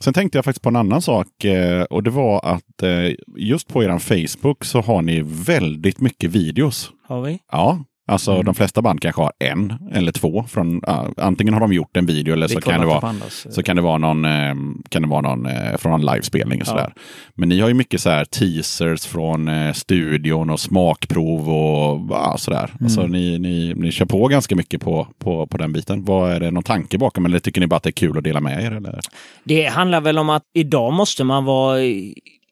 Sen 0.00 0.14
tänkte 0.14 0.38
jag 0.38 0.44
faktiskt 0.44 0.62
på 0.62 0.68
en 0.68 0.76
annan 0.76 1.02
sak 1.02 1.44
eh, 1.44 1.82
och 1.82 2.02
det 2.02 2.10
var 2.10 2.40
att 2.54 2.82
eh, 2.82 3.14
just 3.36 3.68
på 3.68 3.84
eran 3.84 4.00
Facebook 4.00 4.64
så 4.64 4.80
har 4.80 5.02
ni 5.02 5.22
väldigt 5.24 6.00
mycket 6.00 6.30
videos. 6.30 6.90
Har 7.08 7.22
vi? 7.22 7.38
Ja, 7.52 7.84
alltså 8.10 8.32
Mm. 8.32 8.44
de 8.44 8.54
flesta 8.54 8.82
band 8.82 9.00
kanske 9.00 9.22
har 9.22 9.32
en 9.38 9.72
eller 9.92 10.12
två. 10.12 10.44
Från, 10.48 10.80
ja, 10.86 11.08
antingen 11.16 11.54
har 11.54 11.60
de 11.60 11.72
gjort 11.72 11.96
en 11.96 12.06
video 12.06 12.32
eller 12.32 12.48
så 12.48 12.60
kan 12.60 12.80
det 12.80 12.86
vara 12.86 13.14
så 13.30 13.62
kan 13.62 13.76
det 13.76 13.82
vara 13.82 13.98
någon, 13.98 14.24
eh, 14.24 14.54
kan 14.88 15.02
det 15.02 15.08
vara 15.08 15.20
någon 15.20 15.46
eh, 15.46 15.76
från 15.76 15.92
en 15.92 16.06
livespelning 16.06 16.60
och 16.60 16.66
sådär. 16.66 16.92
Men 17.34 17.48
ni 17.48 17.60
har 17.60 17.68
ju 17.68 17.74
mycket 17.74 18.00
så 18.00 18.10
här 18.10 18.24
teasers 18.24 19.06
från 19.06 19.48
eh, 19.48 19.72
studion 19.72 20.50
och 20.50 20.60
smakprov 20.60 21.50
och 21.50 22.06
ja, 22.10 22.34
sådär. 22.38 22.70
Alltså 22.80 23.06
ni, 23.06 23.38
ni, 23.38 23.74
ni 23.76 23.92
kör 23.92 24.06
på 24.06 24.28
ganska 24.28 24.56
mycket 24.56 24.80
på, 24.80 25.06
på, 25.18 25.46
på 25.46 25.58
den 25.58 25.72
biten. 25.72 26.04
Vad 26.04 26.32
är 26.32 26.40
det 26.40 26.50
någon 26.50 26.62
tanke 26.62 26.98
bakom 26.98 27.26
eller 27.26 27.38
tycker 27.38 27.60
ni 27.60 27.66
bara 27.66 27.76
att 27.76 27.82
det 27.82 27.90
är 27.90 27.92
kul 27.92 28.18
att 28.18 28.24
dela 28.24 28.40
med 28.40 28.64
er? 28.64 28.72
Eller? 28.72 29.00
Det 29.44 29.66
handlar 29.66 30.00
väl 30.00 30.18
om 30.18 30.30
att 30.30 30.42
idag 30.54 30.92
måste 30.92 31.24
man 31.24 31.44
vara 31.44 31.78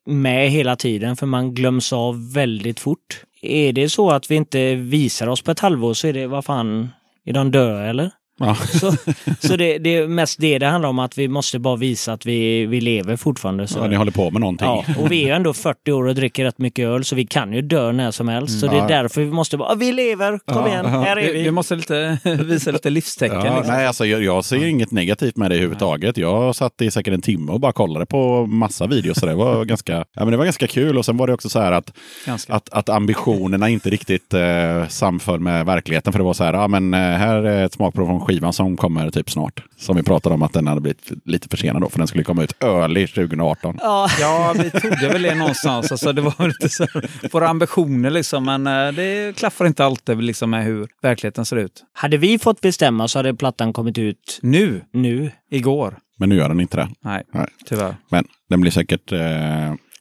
med 0.06 0.50
hela 0.50 0.76
tiden 0.76 1.16
för 1.16 1.26
man 1.26 1.54
glöms 1.54 1.92
av 1.92 2.32
väldigt 2.32 2.80
fort. 2.80 3.24
Är 3.42 3.72
det 3.72 3.88
så 3.88 4.10
att 4.10 4.30
vi 4.30 4.34
inte 4.34 4.74
visar 4.74 5.26
oss 5.26 5.42
på 5.42 5.50
ett 5.50 5.60
halvår 5.60 5.94
så 5.94 6.06
är 6.06 6.12
det 6.12 6.26
vad 6.26 6.44
fan, 6.44 6.88
är 7.24 7.32
de 7.32 7.50
döda 7.50 7.84
eller? 7.84 8.10
Ja. 8.38 8.54
Så, 8.54 8.92
så 9.40 9.56
det, 9.56 9.78
det 9.78 9.96
är 9.96 10.06
mest 10.08 10.40
det 10.40 10.58
det 10.58 10.66
handlar 10.66 10.88
om, 10.88 10.98
att 10.98 11.18
vi 11.18 11.28
måste 11.28 11.58
bara 11.58 11.76
visa 11.76 12.12
att 12.12 12.26
vi, 12.26 12.66
vi 12.66 12.80
lever 12.80 13.16
fortfarande. 13.16 13.66
Så. 13.66 13.78
Ja, 13.78 13.86
ni 13.86 13.96
håller 13.96 14.12
på 14.12 14.30
med 14.30 14.40
någonting. 14.40 14.66
Ja, 14.68 14.84
och 14.98 15.12
vi 15.12 15.22
är 15.22 15.26
ju 15.26 15.32
ändå 15.32 15.52
40 15.54 15.92
år 15.92 16.06
och 16.06 16.14
dricker 16.14 16.44
rätt 16.44 16.58
mycket 16.58 16.84
öl, 16.86 17.04
så 17.04 17.14
vi 17.16 17.26
kan 17.26 17.52
ju 17.52 17.62
dö 17.62 17.92
när 17.92 18.10
som 18.10 18.28
helst. 18.28 18.60
Så 18.60 18.66
det 18.66 18.76
är 18.78 18.88
därför 18.88 19.20
vi 19.20 19.30
måste 19.30 19.56
bara, 19.56 19.68
"Ah, 19.68 19.74
vi 19.74 19.92
lever, 19.92 20.38
kom 20.44 20.62
Ja, 20.62 20.68
igen, 20.68 20.86
här 20.86 21.16
är 21.16 21.32
Vi, 21.32 21.42
vi. 21.42 21.50
måste 21.50 21.76
lite, 21.76 22.18
visa 22.44 22.70
lite 22.70 22.90
livstecken. 22.90 23.36
Ja, 23.44 23.56
liksom. 23.56 23.74
nej, 23.74 23.86
alltså, 23.86 24.06
jag, 24.06 24.22
jag 24.24 24.44
ser 24.44 24.66
inget 24.66 24.90
negativt 24.90 25.36
med 25.36 25.50
det 25.50 25.54
överhuvudtaget. 25.54 26.16
Jag 26.16 26.54
satt 26.56 26.82
i 26.82 26.90
säkert 26.90 27.14
en 27.14 27.22
timme 27.22 27.52
och 27.52 27.60
bara 27.60 27.72
kollade 27.72 28.06
på 28.06 28.46
massa 28.46 28.86
videos. 28.86 29.18
Så 29.18 29.26
det, 29.26 29.34
var 29.34 29.64
ganska, 29.68 29.92
ja, 29.92 30.04
men 30.24 30.30
det 30.30 30.36
var 30.36 30.44
ganska 30.44 30.66
kul. 30.66 30.98
Och 30.98 31.04
sen 31.04 31.16
var 31.16 31.26
det 31.26 31.32
också 31.32 31.48
så 31.48 31.60
här 31.60 31.72
att, 31.72 31.92
Ganska. 32.26 32.54
att, 32.54 32.68
att 32.72 32.88
ambitionerna 32.88 33.68
inte 33.68 33.90
riktigt 33.90 34.34
eh, 34.34 34.88
samföll 34.88 35.40
med 35.40 35.66
verkligheten. 35.66 36.12
För 36.12 36.18
det 36.20 36.24
var 36.24 36.34
så 36.34 36.44
här, 36.44 36.54
ja, 36.54 36.68
men 36.68 36.94
eh, 36.94 37.00
här 37.00 37.42
är 37.42 37.64
ett 37.64 37.72
smakprov 37.72 38.06
från 38.06 38.20
skivan 38.28 38.52
som 38.52 38.76
kommer 38.76 39.10
typ 39.10 39.30
snart. 39.30 39.62
Som 39.76 39.96
vi 39.96 40.02
pratade 40.02 40.34
om 40.34 40.42
att 40.42 40.52
den 40.52 40.66
hade 40.66 40.80
blivit 40.80 41.10
lite 41.24 41.48
försenad 41.48 41.82
då, 41.82 41.88
för 41.88 41.98
den 41.98 42.06
skulle 42.08 42.24
komma 42.24 42.42
ut 42.44 42.54
early 42.62 43.06
2018. 43.06 43.78
Ja, 43.80 44.08
Ja, 44.20 44.54
vi 44.58 44.70
trodde 44.70 45.08
väl 45.08 45.22
det 45.22 45.34
någonstans. 45.34 45.92
Alltså, 45.92 46.12
det 46.12 46.22
var 46.22 46.46
lite 46.48 46.68
så 46.68 46.86
här, 46.94 47.10
våra 47.32 47.48
ambitioner 47.48 48.10
liksom, 48.10 48.44
men 48.44 48.66
eh, 48.66 48.92
det 48.92 49.36
klaffar 49.36 49.66
inte 49.66 49.84
alltid 49.84 50.22
liksom, 50.22 50.50
med 50.50 50.64
hur 50.64 50.88
verkligheten 51.02 51.44
ser 51.44 51.56
ut. 51.56 51.84
hade 51.92 52.16
vi 52.16 52.38
fått 52.38 52.60
bestämma 52.60 53.08
så 53.08 53.18
hade 53.18 53.34
plattan 53.34 53.72
kommit 53.72 53.98
ut 53.98 54.38
Nu, 54.42 54.82
nu. 54.92 55.30
igår. 55.50 55.98
Men 56.20 56.28
nu 56.28 56.36
gör 56.36 56.48
den 56.48 56.60
inte 56.60 56.76
det. 56.76 56.88
Nej, 57.00 57.22
Nej. 57.34 57.46
tyvärr. 57.66 57.96
Men 58.10 58.24
den 58.50 58.60
blir 58.60 58.70
säkert 58.70 59.12
eh. 59.12 59.18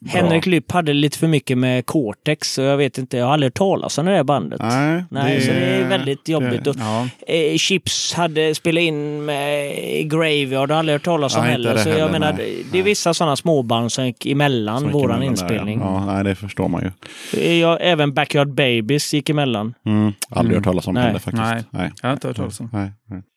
Henrik 0.06 0.46
Lypp 0.46 0.72
hade 0.72 0.92
lite 0.92 1.18
för 1.18 1.26
mycket 1.26 1.58
med 1.58 1.86
Cortex, 1.86 2.52
så 2.52 2.62
jag 2.62 2.76
vet 2.76 2.98
inte, 2.98 3.16
jag 3.16 3.26
har 3.26 3.32
aldrig 3.32 3.46
hört 3.46 3.54
talas 3.54 3.98
om 3.98 4.06
det 4.06 4.12
där 4.12 4.24
bandet. 4.24 4.60
Nej, 4.62 5.04
Nej, 5.10 5.40
så 5.40 5.52
det 5.52 5.58
är 5.58 5.88
väldigt 5.88 6.28
jobbigt. 6.28 6.64
det- 6.64 6.70
Och, 6.70 6.76
Ja. 6.78 7.08
eh, 7.26 7.56
Chips 7.56 8.14
hade 8.14 8.54
spelat 8.54 8.80
in 8.82 9.24
med 9.24 9.72
Graveyard, 10.10 10.52
jag 10.70 10.74
har 10.74 10.78
aldrig 10.78 10.94
hört 10.94 11.04
talas 11.04 11.36
om 11.36 11.42
Nej, 11.42 11.50
heller. 11.52 11.74
det 11.74 11.80
Så 11.82 11.88
jag 11.88 11.94
heller, 11.96 12.12
menar, 12.12 12.32
nej. 12.32 12.54
det- 12.64 12.72
det 12.72 12.78
är 12.78 12.82
vissa 12.82 13.14
sådana 13.14 13.36
småband 13.36 13.92
som 13.92 14.06
gick 14.06 14.26
emellan 14.26 14.78
Som 14.80 14.88
gick 14.88 14.94
våran 14.94 15.04
emellan 15.16 15.20
där, 15.20 15.30
inspelning. 15.30 15.80
Ja. 15.80 16.04
ja, 16.06 16.12
nej, 16.14 16.24
det 16.24 16.34
förstår 16.34 16.68
man 16.68 16.82
ju. 17.32 17.42
Jag, 17.58 17.78
även 17.80 18.14
Backyard 18.14 18.48
Babies 18.54 19.14
gick 19.14 19.30
emellan. 19.30 19.74
Mm. 19.86 20.12
Aldrig 20.30 20.52
Mm. 20.52 20.54
hört 20.54 20.64
talas 20.64 20.86
om 20.86 20.94
Nej. 20.94 21.02
heller 21.02 21.18
faktiskt. 21.18 21.42
Nej. 21.42 21.62
Nej. 21.70 21.90
Jag 22.02 22.08
har 22.08 22.12
inte 22.14 22.28
hört 22.28 22.36
talas 22.36 22.60
om. 22.60 22.70
Nej. 22.72 22.90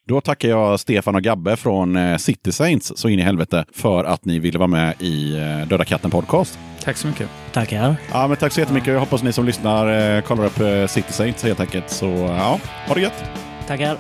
Då 0.08 0.22
tackar 0.22 0.50
jag 0.50 0.80
Stefan 0.80 1.16
och 1.16 1.22
Gabbe 1.22 1.56
från 1.58 1.96
eh, 1.96 2.18
City 2.18 2.52
Saints 2.52 2.94
så 2.96 3.10
in 3.10 3.20
i 3.20 3.22
helvete 3.22 3.66
för 3.74 4.04
att 4.04 4.26
ni 4.26 4.40
ville 4.40 4.60
vara 4.60 4.68
med 4.68 4.94
i 5.00 5.38
eh, 5.38 5.68
Döda 5.68 5.86
katten 5.86 6.12
podcast. 6.12 6.60
Tack 6.84 6.98
så 6.98 7.08
mycket. 7.08 7.30
Tackar. 7.54 7.96
Ja, 8.12 8.28
men 8.28 8.38
tack 8.38 8.54
så 8.54 8.60
jättemycket. 8.60 8.94
Jag 8.94 9.00
hoppas 9.00 9.24
ni 9.24 9.34
som 9.34 9.46
lyssnar 9.46 10.16
eh, 10.18 10.22
kollar 10.22 10.46
upp 10.46 10.90
City 10.90 11.14
Saints 11.14 11.44
helt 11.44 11.60
enkelt. 11.60 11.90
Så 11.90 12.06
ja, 12.06 12.60
ha 12.88 12.94
det 12.94 13.02
gött! 13.02 13.24
Tackar. 13.68 13.98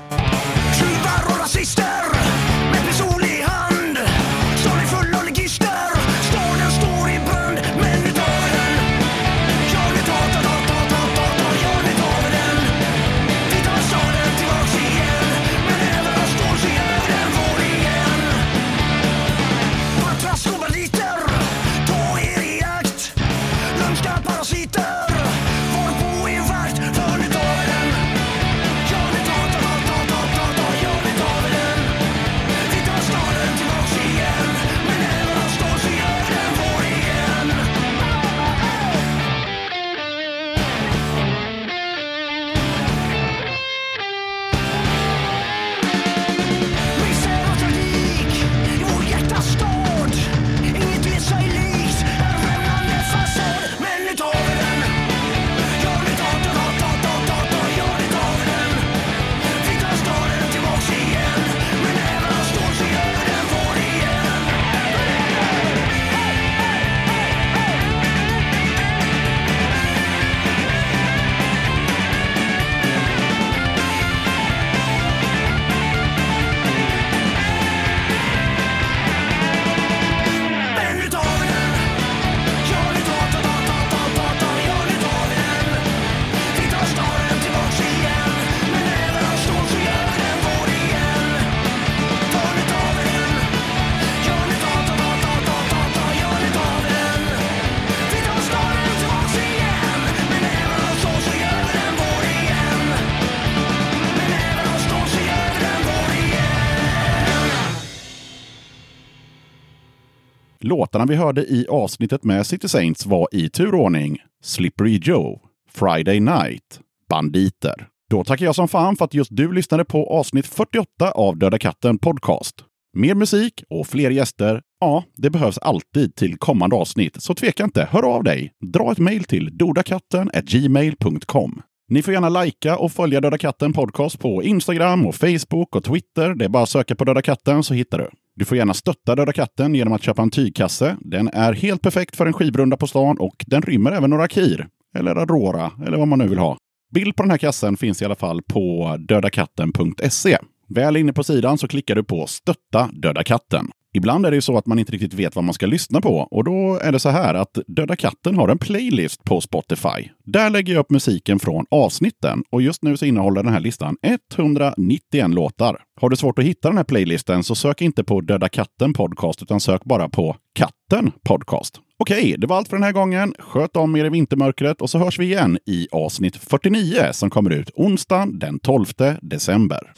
Låtarna 110.81 111.05
vi 111.05 111.15
hörde 111.15 111.41
i 111.41 111.67
avsnittet 111.69 112.23
med 112.23 112.45
City 112.45 112.67
Saints 112.67 113.05
var 113.05 113.27
i 113.31 113.49
turordning 113.49 114.17
Slippery 114.43 114.99
Joe, 115.03 115.39
Friday 115.71 116.19
Night, 116.19 116.79
Banditer. 117.09 117.87
Då 118.09 118.23
tackar 118.23 118.45
jag 118.45 118.55
som 118.55 118.67
fan 118.67 118.95
för 118.95 119.05
att 119.05 119.13
just 119.13 119.35
du 119.35 119.51
lyssnade 119.51 119.85
på 119.85 120.09
avsnitt 120.09 120.47
48 120.47 121.11
av 121.11 121.37
Döda 121.37 121.57
katten 121.57 121.97
Podcast. 121.97 122.55
Mer 122.97 123.15
musik 123.15 123.63
och 123.69 123.87
fler 123.87 124.09
gäster, 124.09 124.61
ja, 124.79 125.03
det 125.17 125.29
behövs 125.29 125.57
alltid 125.57 126.15
till 126.15 126.37
kommande 126.37 126.75
avsnitt, 126.75 127.23
så 127.23 127.33
tveka 127.33 127.63
inte, 127.63 127.87
hör 127.91 128.03
av 128.15 128.23
dig. 128.23 128.51
Dra 128.73 128.91
ett 128.91 128.99
mejl 128.99 129.23
till 129.23 129.57
dodakatten 129.57 130.31
gmail.com. 130.43 131.61
Ni 131.89 132.01
får 132.01 132.13
gärna 132.13 132.29
lajka 132.29 132.77
och 132.77 132.91
följa 132.91 133.21
Döda 133.21 133.37
katten 133.37 133.73
Podcast 133.73 134.19
på 134.19 134.43
Instagram 134.43 135.07
och 135.07 135.15
Facebook 135.15 135.75
och 135.75 135.83
Twitter. 135.83 136.35
Det 136.35 136.45
är 136.45 136.49
bara 136.49 136.63
att 136.63 136.69
söka 136.69 136.95
på 136.95 137.03
Döda 137.03 137.21
katten 137.21 137.63
så 137.63 137.73
hittar 137.73 137.97
du. 137.97 138.09
Du 138.41 138.45
får 138.45 138.57
gärna 138.57 138.73
stötta 138.73 139.15
Döda 139.15 139.33
katten 139.33 139.75
genom 139.75 139.93
att 139.93 140.03
köpa 140.03 140.21
en 140.21 140.29
tygkasse. 140.29 140.97
Den 140.99 141.27
är 141.27 141.53
helt 141.53 141.81
perfekt 141.81 142.15
för 142.15 142.25
en 142.25 142.33
skivrunda 142.33 142.77
på 142.77 142.87
stan 142.87 143.17
och 143.19 143.45
den 143.47 143.61
rymmer 143.61 143.91
även 143.91 144.09
några 144.09 144.27
kir, 144.27 144.67
eller 144.95 145.15
Aurora, 145.15 145.71
eller 145.87 145.97
vad 145.97 146.07
man 146.07 146.19
nu 146.19 146.27
vill 146.27 146.37
ha. 146.37 146.57
Bild 146.93 147.15
på 147.15 147.23
den 147.23 147.31
här 147.31 147.37
kassen 147.37 147.77
finns 147.77 148.01
i 148.01 148.05
alla 148.05 148.15
fall 148.15 148.41
på 148.41 148.95
dödakatten.se. 148.99 150.37
Väl 150.69 150.97
inne 150.97 151.13
på 151.13 151.23
sidan 151.23 151.57
så 151.57 151.67
klickar 151.67 151.95
du 151.95 152.03
på 152.03 152.27
Stötta 152.27 152.89
Döda 152.93 153.23
katten. 153.23 153.71
Ibland 153.93 154.25
är 154.25 154.31
det 154.31 154.35
ju 154.35 154.41
så 154.41 154.57
att 154.57 154.65
man 154.65 154.79
inte 154.79 154.91
riktigt 154.91 155.13
vet 155.13 155.35
vad 155.35 155.43
man 155.43 155.53
ska 155.53 155.65
lyssna 155.65 156.01
på 156.01 156.15
och 156.31 156.43
då 156.43 156.79
är 156.81 156.91
det 156.91 156.99
så 156.99 157.09
här 157.09 157.33
att 157.33 157.57
Döda 157.67 157.95
katten 157.95 158.35
har 158.35 158.49
en 158.49 158.57
playlist 158.57 159.23
på 159.23 159.41
Spotify. 159.41 160.09
Där 160.25 160.49
lägger 160.49 160.73
jag 160.73 160.79
upp 160.79 160.91
musiken 160.91 161.39
från 161.39 161.65
avsnitten 161.71 162.43
och 162.51 162.61
just 162.61 162.83
nu 162.83 162.97
så 162.97 163.05
innehåller 163.05 163.43
den 163.43 163.53
här 163.53 163.59
listan 163.59 163.97
191 164.01 165.29
låtar. 165.29 165.77
Har 166.01 166.09
du 166.09 166.15
svårt 166.15 166.39
att 166.39 166.45
hitta 166.45 166.67
den 166.67 166.77
här 166.77 166.83
playlisten 166.83 167.43
så 167.43 167.55
sök 167.55 167.81
inte 167.81 168.03
på 168.03 168.21
Döda 168.21 168.49
katten 168.49 168.93
podcast 168.93 169.41
utan 169.41 169.59
sök 169.59 169.83
bara 169.83 170.09
på 170.09 170.35
Katten 170.55 171.11
podcast. 171.23 171.79
Okej, 171.97 172.35
det 172.37 172.47
var 172.47 172.57
allt 172.57 172.67
för 172.67 172.75
den 172.75 172.83
här 172.83 172.91
gången. 172.91 173.33
Sköt 173.39 173.75
om 173.75 173.95
er 173.95 174.05
i 174.05 174.09
vintermörkret 174.09 174.81
och 174.81 174.89
så 174.89 174.97
hörs 174.97 175.19
vi 175.19 175.25
igen 175.25 175.57
i 175.65 175.87
avsnitt 175.91 176.37
49 176.37 176.95
som 177.11 177.29
kommer 177.29 177.49
ut 177.49 177.69
onsdagen 177.75 178.39
den 178.39 178.59
12 178.59 178.85
december. 179.21 179.93